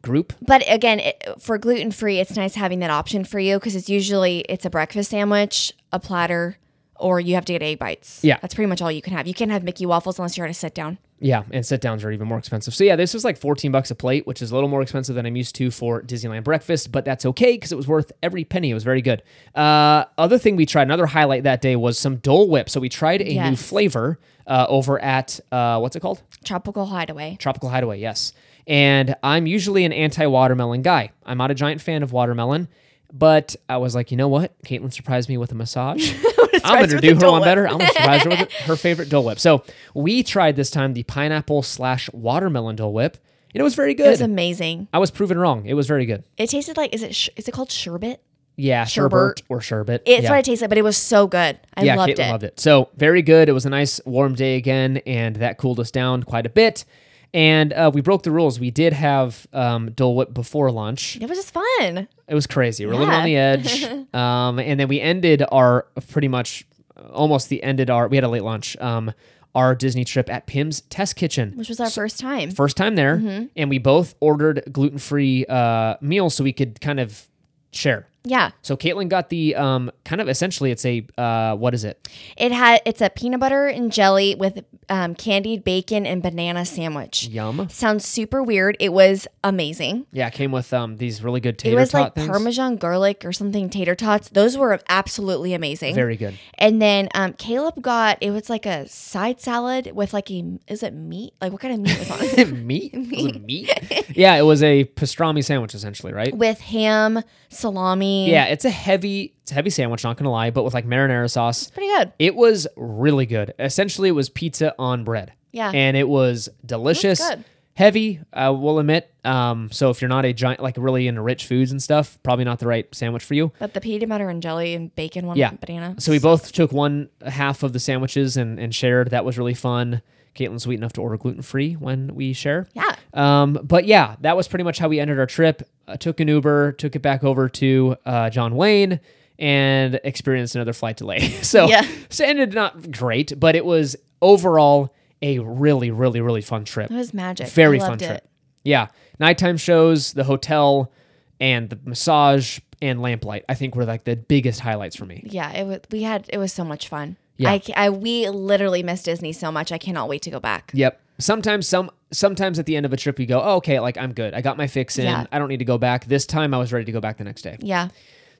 group. 0.03 0.33
But 0.41 0.63
again, 0.67 0.99
it, 0.99 1.23
for 1.39 1.57
gluten 1.57 1.91
free, 1.91 2.19
it's 2.19 2.35
nice 2.35 2.53
having 2.55 2.79
that 2.79 2.91
option 2.91 3.23
for 3.23 3.39
you 3.39 3.57
because 3.57 3.75
it's 3.75 3.89
usually 3.89 4.41
it's 4.41 4.65
a 4.65 4.69
breakfast 4.69 5.09
sandwich, 5.09 5.73
a 5.91 5.99
platter, 5.99 6.57
or 6.95 7.19
you 7.19 7.33
have 7.35 7.45
to 7.45 7.53
get 7.53 7.63
egg 7.63 7.79
bites. 7.79 8.23
Yeah. 8.23 8.37
that's 8.41 8.53
pretty 8.53 8.67
much 8.69 8.81
all 8.81 8.91
you 8.91 9.01
can 9.01 9.13
have. 9.13 9.27
You 9.27 9.33
can't 9.33 9.49
have 9.49 9.63
Mickey 9.63 9.85
waffles 9.85 10.19
unless 10.19 10.37
you're 10.37 10.45
at 10.45 10.51
a 10.51 10.53
sit 10.53 10.75
down. 10.75 10.99
Yeah, 11.19 11.43
and 11.51 11.65
sit 11.65 11.79
downs 11.79 12.03
are 12.03 12.11
even 12.11 12.27
more 12.27 12.37
expensive. 12.37 12.75
So 12.75 12.83
yeah, 12.83 12.97
this 12.97 13.13
was 13.13 13.23
like 13.23 13.37
14 13.37 13.71
bucks 13.71 13.89
a 13.89 13.95
plate, 13.95 14.27
which 14.27 14.41
is 14.41 14.51
a 14.51 14.55
little 14.55 14.69
more 14.69 14.81
expensive 14.81 15.15
than 15.15 15.25
I'm 15.25 15.37
used 15.37 15.55
to 15.55 15.71
for 15.71 16.01
Disneyland 16.01 16.43
breakfast, 16.43 16.91
but 16.91 17.05
that's 17.05 17.25
okay 17.27 17.53
because 17.53 17.71
it 17.71 17.75
was 17.75 17.87
worth 17.87 18.11
every 18.21 18.43
penny. 18.43 18.71
It 18.71 18.73
was 18.73 18.83
very 18.83 19.01
good. 19.01 19.23
Uh, 19.55 20.03
other 20.17 20.37
thing 20.37 20.57
we 20.57 20.65
tried, 20.65 20.83
another 20.83 21.05
highlight 21.05 21.43
that 21.43 21.61
day 21.61 21.77
was 21.77 21.97
some 21.97 22.17
Dole 22.17 22.49
Whip. 22.49 22.69
So 22.69 22.81
we 22.81 22.89
tried 22.89 23.21
a 23.21 23.49
new 23.49 23.55
flavor 23.55 24.19
uh, 24.45 24.65
over 24.67 24.99
at 25.01 25.39
uh, 25.49 25.79
what's 25.79 25.95
it 25.95 26.01
called? 26.01 26.21
Tropical 26.43 26.87
Hideaway. 26.87 27.37
Tropical 27.39 27.69
Hideaway, 27.69 27.99
yes. 27.99 28.33
And 28.67 29.15
I'm 29.23 29.45
usually 29.45 29.85
an 29.85 29.93
anti 29.93 30.25
watermelon 30.25 30.81
guy. 30.81 31.11
I'm 31.25 31.37
not 31.37 31.51
a 31.51 31.55
giant 31.55 31.81
fan 31.81 32.03
of 32.03 32.11
watermelon, 32.11 32.67
but 33.11 33.55
I 33.67 33.77
was 33.77 33.95
like, 33.95 34.11
you 34.11 34.17
know 34.17 34.27
what? 34.27 34.59
Caitlin 34.63 34.93
surprised 34.93 35.29
me 35.29 35.37
with 35.37 35.51
a 35.51 35.55
massage. 35.55 36.13
I'm 36.63 36.87
gonna 36.87 37.01
do 37.01 37.15
her 37.15 37.31
one 37.31 37.43
better. 37.43 37.67
I'm 37.67 37.77
gonna 37.77 37.91
surprise 37.91 38.23
her 38.23 38.29
with 38.29 38.51
her 38.65 38.75
favorite 38.75 39.09
Dole 39.09 39.25
Whip. 39.25 39.39
So 39.39 39.63
we 39.93 40.23
tried 40.23 40.55
this 40.55 40.69
time 40.69 40.93
the 40.93 41.03
pineapple 41.03 41.61
slash 41.61 42.11
watermelon 42.13 42.75
Dole 42.75 42.93
Whip, 42.93 43.17
and 43.53 43.59
it 43.59 43.63
was 43.63 43.75
very 43.75 43.93
good. 43.93 44.07
It 44.07 44.11
was 44.11 44.21
amazing. 44.21 44.87
I 44.93 44.99
was 44.99 45.11
proven 45.11 45.37
wrong. 45.37 45.65
It 45.65 45.73
was 45.73 45.87
very 45.87 46.05
good. 46.05 46.23
It 46.37 46.49
tasted 46.49 46.77
like 46.77 46.93
is 46.93 47.03
it 47.03 47.15
sh- 47.15 47.29
is 47.35 47.47
it 47.47 47.51
called 47.51 47.71
sherbet? 47.71 48.21
Yeah, 48.55 48.85
Sherbet. 48.85 49.41
or 49.49 49.61
sherbet. 49.61 50.03
It's 50.05 50.23
yeah. 50.23 50.29
what 50.29 50.39
it 50.39 50.45
tasted, 50.45 50.65
like, 50.65 50.69
but 50.69 50.77
it 50.77 50.83
was 50.83 50.95
so 50.95 51.25
good. 51.25 51.59
I 51.75 51.83
yeah, 51.83 51.95
loved 51.95 52.11
Caitlin 52.11 52.27
it. 52.27 52.31
loved 52.31 52.43
it. 52.43 52.59
So 52.59 52.89
very 52.95 53.23
good. 53.23 53.49
It 53.49 53.53
was 53.53 53.65
a 53.65 53.69
nice 53.69 53.99
warm 54.05 54.35
day 54.35 54.57
again, 54.57 54.97
and 55.07 55.37
that 55.37 55.57
cooled 55.57 55.79
us 55.79 55.89
down 55.89 56.21
quite 56.21 56.45
a 56.45 56.49
bit. 56.49 56.85
And 57.33 57.73
uh, 57.73 57.89
we 57.93 58.01
broke 58.01 58.23
the 58.23 58.31
rules. 58.31 58.59
We 58.59 58.69
did 58.69 58.93
have 58.93 59.47
um, 59.53 59.91
Dole 59.91 60.15
Whip 60.15 60.33
before 60.33 60.69
lunch. 60.71 61.17
It 61.19 61.27
was 61.27 61.37
just 61.39 61.51
fun. 61.53 62.07
It 62.27 62.35
was 62.35 62.45
crazy. 62.45 62.85
We're 62.85 62.93
living 62.93 63.09
on 63.13 63.25
the 63.25 63.35
edge. 63.37 63.83
um, 64.13 64.59
and 64.59 64.79
then 64.79 64.87
we 64.87 65.01
ended 65.01 65.43
our 65.51 65.87
pretty 66.11 66.27
much 66.27 66.65
almost 67.11 67.49
the 67.49 67.63
ended 67.63 67.89
our 67.89 68.07
we 68.07 68.17
had 68.17 68.23
a 68.23 68.29
late 68.29 68.43
lunch. 68.43 68.77
Um, 68.77 69.13
our 69.55 69.75
Disney 69.75 70.03
trip 70.03 70.31
at 70.31 70.47
Pym's 70.47 70.81
Test 70.81 71.15
Kitchen. 71.15 71.53
Which 71.55 71.69
was 71.69 71.79
our 71.79 71.89
first 71.89 72.19
time. 72.19 72.49
First 72.51 72.75
time 72.77 72.95
there, 72.95 73.17
Mm-hmm. 73.17 73.45
and 73.55 73.69
we 73.69 73.77
both 73.77 74.15
ordered 74.19 74.63
gluten 74.71 74.97
free 74.97 75.45
uh, 75.47 75.95
meals 76.01 76.33
so 76.35 76.43
we 76.43 76.53
could 76.53 76.81
kind 76.81 76.99
of 76.99 77.27
share. 77.71 78.07
Yeah. 78.25 78.51
So 78.61 78.77
Caitlin 78.77 79.09
got 79.09 79.29
the 79.29 79.55
um, 79.55 79.91
kind 80.05 80.21
of 80.21 80.29
essentially 80.29 80.71
it's 80.71 80.85
a 80.85 81.05
uh, 81.17 81.55
what 81.55 81.73
is 81.73 81.83
it? 81.83 82.07
It 82.37 82.51
had 82.51 82.81
it's 82.85 83.01
a 83.01 83.09
peanut 83.09 83.39
butter 83.41 83.67
and 83.67 83.91
jelly 83.91 84.35
with 84.35 84.63
um, 84.89 85.13
candied 85.15 85.63
bacon 85.63 86.05
and 86.05 86.21
banana 86.23 86.65
sandwich. 86.65 87.27
Yum. 87.27 87.67
Sounds 87.69 88.05
super 88.05 88.41
weird. 88.41 88.77
It 88.79 88.93
was 88.93 89.27
amazing. 89.43 90.05
Yeah, 90.11 90.27
it 90.27 90.33
came 90.33 90.51
with 90.51 90.73
um, 90.73 90.97
these 90.97 91.21
really 91.21 91.41
good 91.41 91.57
tater. 91.57 91.75
It 91.75 91.79
was 91.79 91.93
like 91.93 92.15
things. 92.15 92.27
Parmesan 92.27 92.77
garlic 92.77 93.25
or 93.25 93.33
something 93.33 93.69
tater 93.69 93.95
tots. 93.95 94.29
Those 94.29 94.57
were 94.57 94.79
absolutely 94.87 95.53
amazing. 95.53 95.93
Very 95.95 96.15
good. 96.15 96.37
and 96.57 96.81
then 96.81 97.09
um, 97.15 97.33
Caleb 97.33 97.81
got 97.81 98.17
it 98.21 98.31
was 98.31 98.49
like 98.49 98.65
a 98.65 98.87
side 98.87 99.41
salad 99.41 99.91
with 99.93 100.13
like 100.13 100.31
a 100.31 100.59
is 100.67 100.81
it 100.83 100.93
meat? 100.93 101.33
Like 101.41 101.51
what 101.51 101.59
kind 101.61 101.73
of 101.73 101.79
meat 101.81 101.99
was 101.99 102.11
on 102.11 102.19
it? 102.21 102.51
meat? 102.53 102.93
Was 102.93 103.25
it 103.25 103.43
meat? 103.43 103.69
yeah, 104.15 104.35
it 104.35 104.43
was 104.43 104.63
a 104.63 104.85
pastrami 104.85 105.43
sandwich 105.43 105.73
essentially, 105.75 106.13
right? 106.13 106.33
with 106.33 106.61
ham, 106.61 107.21
salami. 107.49 108.12
Yeah, 108.27 108.45
it's 108.45 108.65
a 108.65 108.69
heavy, 108.69 109.33
it's 109.43 109.51
a 109.51 109.55
heavy 109.55 109.69
sandwich. 109.69 110.03
Not 110.03 110.17
gonna 110.17 110.31
lie, 110.31 110.49
but 110.51 110.63
with 110.63 110.73
like 110.73 110.85
marinara 110.85 111.29
sauce, 111.29 111.69
pretty 111.71 111.87
good. 111.89 112.13
it 112.19 112.35
was 112.35 112.67
really 112.75 113.25
good. 113.25 113.53
Essentially, 113.59 114.09
it 114.09 114.13
was 114.13 114.29
pizza 114.29 114.73
on 114.79 115.03
bread. 115.03 115.33
Yeah. 115.51 115.69
and 115.71 115.95
it 115.95 116.09
was 116.09 116.49
delicious. 116.65 117.19
good. 117.19 117.43
Heavy, 117.75 118.19
I 118.31 118.49
will 118.49 118.77
admit. 118.79 119.11
Um, 119.23 119.69
so 119.71 119.89
if 119.89 119.99
you're 120.01 120.09
not 120.09 120.25
a 120.25 120.33
giant, 120.33 120.59
like 120.61 120.75
really 120.77 121.07
into 121.07 121.21
rich 121.21 121.45
foods 121.47 121.71
and 121.71 121.81
stuff, 121.81 122.17
probably 122.23 122.45
not 122.45 122.59
the 122.59 122.67
right 122.67 122.87
sandwich 122.93 123.23
for 123.23 123.33
you. 123.33 123.51
But 123.59 123.73
the 123.73 123.81
peanut 123.81 124.09
butter 124.09 124.29
and 124.29 124.41
jelly 124.43 124.73
and 124.75 124.95
bacon 124.95 125.25
one 125.27 125.37
Yeah. 125.37 125.51
banana. 125.51 125.95
So 125.99 126.11
we 126.11 126.19
both 126.19 126.51
took 126.51 126.71
one 126.71 127.09
half 127.25 127.63
of 127.63 127.73
the 127.73 127.79
sandwiches 127.79 128.37
and, 128.37 128.59
and 128.59 128.73
shared. 128.75 129.09
That 129.09 129.25
was 129.25 129.37
really 129.39 129.53
fun. 129.55 130.01
Caitlin's 130.35 130.63
sweet 130.63 130.75
enough 130.75 130.93
to 130.93 131.01
order 131.01 131.17
gluten 131.17 131.41
free 131.41 131.73
when 131.73 132.13
we 132.15 132.33
share. 132.33 132.67
Yeah. 132.73 132.95
Um, 133.13 133.59
but 133.63 133.85
yeah, 133.85 134.15
that 134.21 134.35
was 134.35 134.47
pretty 134.47 134.63
much 134.63 134.79
how 134.79 134.87
we 134.87 134.99
ended 134.99 135.19
our 135.19 135.25
trip. 135.25 135.67
Uh, 135.87 135.97
took 135.97 136.19
an 136.19 136.27
Uber, 136.27 136.71
took 136.73 136.95
it 136.95 137.01
back 137.01 137.23
over 137.23 137.47
to 137.49 137.95
uh, 138.05 138.29
John 138.29 138.55
Wayne, 138.55 138.99
and 139.37 139.99
experienced 140.03 140.55
another 140.55 140.73
flight 140.73 140.97
delay. 140.97 141.19
so, 141.41 141.67
Yeah. 141.67 141.85
so 142.09 142.23
it 142.23 142.29
ended 142.29 142.53
not 142.53 142.91
great, 142.91 143.39
but 143.39 143.55
it 143.55 143.65
was 143.65 143.95
overall 144.21 144.93
a 145.21 145.39
really, 145.39 145.91
really, 145.91 146.21
really 146.21 146.41
fun 146.41 146.65
trip. 146.65 146.89
It 146.91 146.95
was 146.95 147.13
magic. 147.13 147.47
Very 147.49 147.77
I 147.77 147.79
fun 147.81 147.89
loved 147.91 148.03
trip. 148.03 148.17
It. 148.17 148.29
Yeah, 148.63 148.87
nighttime 149.19 149.57
shows, 149.57 150.13
the 150.13 150.23
hotel, 150.23 150.91
and 151.39 151.69
the 151.69 151.77
massage 151.83 152.59
and 152.81 153.01
lamplight. 153.01 153.43
I 153.49 153.53
think 153.55 153.75
were 153.75 153.85
like 153.85 154.05
the 154.05 154.15
biggest 154.15 154.61
highlights 154.61 154.95
for 154.95 155.05
me. 155.05 155.21
Yeah, 155.25 155.51
it 155.51 155.65
was. 155.65 155.79
We 155.91 156.03
had 156.03 156.29
it 156.31 156.37
was 156.37 156.53
so 156.53 156.63
much 156.63 156.87
fun. 156.87 157.17
Yeah. 157.37 157.51
I, 157.51 157.61
I 157.75 157.89
we 157.89 158.29
literally 158.29 158.83
miss 158.83 159.03
Disney 159.03 159.33
so 159.33 159.51
much. 159.51 159.71
I 159.71 159.77
cannot 159.77 160.07
wait 160.07 160.21
to 160.23 160.29
go 160.31 160.39
back. 160.39 160.71
Yep. 160.73 161.01
Sometimes 161.19 161.67
some 161.67 161.91
sometimes 162.13 162.59
at 162.59 162.65
the 162.65 162.75
end 162.75 162.85
of 162.85 162.93
a 162.93 162.97
trip 162.97 163.19
you 163.19 163.25
go, 163.25 163.41
oh, 163.41 163.55
okay, 163.57 163.79
like 163.79 163.97
I'm 163.97 164.13
good. 164.13 164.33
I 164.33 164.41
got 164.41 164.57
my 164.57 164.67
fix 164.67 164.97
in. 164.97 165.05
Yeah. 165.05 165.25
I 165.31 165.39
don't 165.39 165.49
need 165.49 165.57
to 165.57 165.65
go 165.65 165.77
back. 165.77 166.05
This 166.05 166.25
time 166.25 166.53
I 166.53 166.57
was 166.57 166.71
ready 166.71 166.85
to 166.85 166.91
go 166.91 167.01
back 167.01 167.17
the 167.17 167.23
next 167.23 167.41
day. 167.41 167.57
Yeah, 167.59 167.89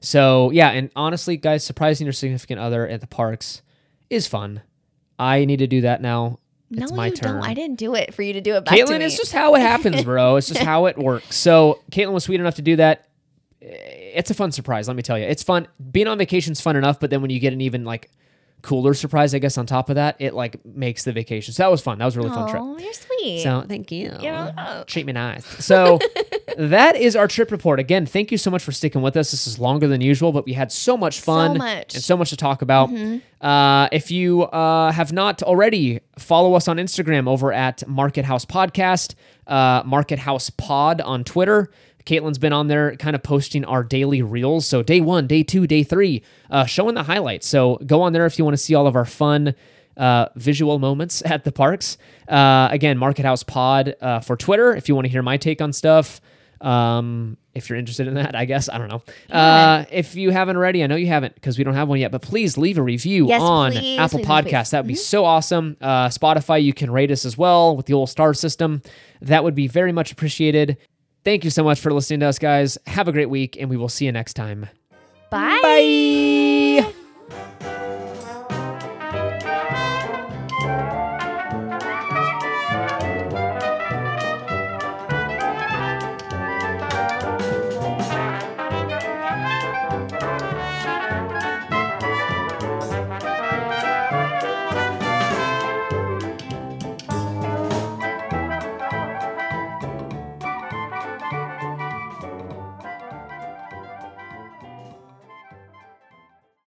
So 0.00 0.50
yeah, 0.50 0.70
and 0.70 0.90
honestly, 0.96 1.36
guys, 1.36 1.64
surprising 1.64 2.06
your 2.06 2.12
significant 2.12 2.60
other 2.60 2.88
at 2.88 3.00
the 3.00 3.06
parks 3.06 3.62
is 4.08 4.26
fun. 4.26 4.62
I 5.18 5.44
need 5.44 5.58
to 5.58 5.66
do 5.66 5.82
that 5.82 6.00
now. 6.00 6.38
It's 6.70 6.90
no, 6.90 6.96
my 6.96 7.06
you 7.08 7.12
turn. 7.12 7.34
don't. 7.34 7.44
I 7.44 7.54
didn't 7.54 7.76
do 7.76 7.94
it 7.94 8.14
for 8.14 8.22
you 8.22 8.32
to 8.32 8.40
do 8.40 8.56
it 8.56 8.64
back 8.64 8.74
to 8.76 8.84
Caitlin, 8.84 9.00
it's 9.00 9.16
just 9.16 9.32
how 9.32 9.54
it 9.54 9.60
happens, 9.60 10.02
bro. 10.02 10.36
It's 10.36 10.48
just 10.48 10.60
how 10.72 10.86
it 10.86 10.96
works. 10.96 11.36
So 11.36 11.80
Caitlin 11.90 12.12
was 12.12 12.24
sweet 12.24 12.40
enough 12.40 12.56
to 12.56 12.62
do 12.62 12.76
that. 12.76 13.08
Eh, 13.62 13.66
it's 14.14 14.30
a 14.30 14.34
fun 14.34 14.50
surprise, 14.52 14.88
let 14.88 14.96
me 14.96 15.02
tell 15.02 15.18
you. 15.18 15.24
It's 15.24 15.42
fun. 15.42 15.68
Being 15.90 16.08
on 16.08 16.18
vacation's 16.18 16.60
fun 16.60 16.76
enough, 16.76 16.98
but 17.00 17.10
then 17.10 17.20
when 17.20 17.30
you 17.30 17.38
get 17.38 17.52
an 17.52 17.60
even 17.60 17.84
like 17.84 18.10
cooler 18.64 18.94
surprise, 18.94 19.34
I 19.34 19.38
guess 19.38 19.56
on 19.58 19.66
top 19.66 19.90
of 19.90 19.94
that, 19.96 20.16
it 20.18 20.34
like 20.34 20.64
makes 20.64 21.04
the 21.04 21.12
vacation. 21.12 21.54
So 21.54 21.62
that 21.62 21.70
was 21.70 21.80
fun. 21.80 21.98
That 21.98 22.06
was 22.06 22.16
a 22.16 22.20
really 22.20 22.30
fun 22.30 22.48
trip. 22.48 22.62
Oh, 22.62 22.78
you're 22.78 22.92
sweet. 22.92 23.42
So 23.42 23.64
thank 23.68 23.92
you. 23.92 24.10
welcome. 24.20 24.84
Treat 24.86 25.06
me 25.06 25.12
nice. 25.12 25.44
So 25.64 26.00
that 26.58 26.96
is 26.96 27.14
our 27.14 27.28
trip 27.28 27.50
report. 27.50 27.78
Again, 27.78 28.06
thank 28.06 28.32
you 28.32 28.38
so 28.38 28.50
much 28.50 28.62
for 28.62 28.72
sticking 28.72 29.02
with 29.02 29.16
us. 29.16 29.30
This 29.30 29.46
is 29.46 29.58
longer 29.58 29.86
than 29.86 30.00
usual, 30.00 30.32
but 30.32 30.46
we 30.46 30.54
had 30.54 30.72
so 30.72 30.96
much 30.96 31.20
fun 31.20 31.58
much. 31.58 31.88
Mm-hmm. 31.88 31.96
and 31.96 32.04
so 32.04 32.16
much 32.16 32.30
to 32.30 32.36
talk 32.36 32.62
about. 32.62 32.90
Uh, 33.40 33.88
if 33.92 34.10
you 34.10 34.44
uh, 34.44 34.90
have 34.90 35.12
not 35.12 35.42
already, 35.42 36.00
follow 36.18 36.54
us 36.54 36.66
on 36.66 36.78
Instagram 36.78 37.28
over 37.28 37.52
at 37.52 37.86
Market 37.86 38.24
House 38.24 38.46
Podcast, 38.46 39.14
uh, 39.46 39.82
Market 39.84 40.18
House 40.18 40.48
Pod 40.50 41.00
on 41.02 41.24
Twitter. 41.24 41.70
Caitlin's 42.06 42.38
been 42.38 42.52
on 42.52 42.68
there 42.68 42.96
kind 42.96 43.16
of 43.16 43.22
posting 43.22 43.64
our 43.64 43.82
daily 43.82 44.22
reels. 44.22 44.66
So 44.66 44.82
day 44.82 45.00
one, 45.00 45.26
day 45.26 45.42
two, 45.42 45.66
day 45.66 45.82
three, 45.82 46.22
uh, 46.50 46.66
showing 46.66 46.94
the 46.94 47.02
highlights. 47.04 47.46
So 47.46 47.76
go 47.86 48.02
on 48.02 48.12
there 48.12 48.26
if 48.26 48.38
you 48.38 48.44
want 48.44 48.54
to 48.54 48.62
see 48.62 48.74
all 48.74 48.86
of 48.86 48.96
our 48.96 49.06
fun 49.06 49.54
uh, 49.96 50.26
visual 50.36 50.78
moments 50.78 51.22
at 51.26 51.44
the 51.44 51.52
parks. 51.52 51.96
Uh, 52.28 52.68
again, 52.70 52.98
Market 52.98 53.24
House 53.24 53.42
Pod 53.42 53.94
uh, 54.00 54.20
for 54.20 54.36
Twitter 54.36 54.74
if 54.74 54.88
you 54.88 54.94
want 54.94 55.06
to 55.06 55.10
hear 55.10 55.22
my 55.22 55.36
take 55.36 55.60
on 55.60 55.72
stuff. 55.72 56.20
Um, 56.60 57.36
if 57.54 57.68
you're 57.68 57.78
interested 57.78 58.08
in 58.08 58.14
that, 58.14 58.34
I 58.34 58.46
guess 58.46 58.68
I 58.68 58.78
don't 58.78 58.88
know. 58.88 59.02
Uh, 59.30 59.84
if 59.90 60.16
you 60.16 60.30
haven't 60.30 60.56
already, 60.56 60.82
I 60.82 60.86
know 60.86 60.96
you 60.96 61.06
haven't 61.06 61.34
because 61.34 61.58
we 61.58 61.64
don't 61.64 61.74
have 61.74 61.88
one 61.88 62.00
yet. 62.00 62.10
But 62.10 62.22
please 62.22 62.56
leave 62.56 62.78
a 62.78 62.82
review 62.82 63.28
Yes, 63.28 63.42
on 63.42 63.72
please, 63.72 63.98
Apple 63.98 64.20
please, 64.20 64.26
Podcasts. 64.26 64.50
Mm-hmm. 64.50 64.70
That 64.70 64.82
would 64.84 64.88
be 64.88 64.94
so 64.94 65.24
awesome. 65.24 65.76
Uh, 65.80 66.08
Spotify, 66.08 66.62
you 66.62 66.72
can 66.72 66.90
rate 66.90 67.10
us 67.10 67.24
as 67.24 67.36
well 67.38 67.76
with 67.76 67.86
the 67.86 67.92
old 67.92 68.08
star 68.08 68.34
system. 68.34 68.82
That 69.20 69.44
would 69.44 69.54
be 69.54 69.68
very 69.68 69.92
much 69.92 70.10
appreciated. 70.10 70.78
Thank 71.24 71.44
you 71.44 71.50
so 71.50 71.64
much 71.64 71.80
for 71.80 71.92
listening 71.92 72.20
to 72.20 72.26
us, 72.26 72.38
guys. 72.38 72.76
Have 72.86 73.08
a 73.08 73.12
great 73.12 73.30
week, 73.30 73.56
and 73.58 73.70
we 73.70 73.76
will 73.76 73.88
see 73.88 74.04
you 74.04 74.12
next 74.12 74.34
time. 74.34 74.68
Bye. 75.30 75.58
Bye. 75.62 76.53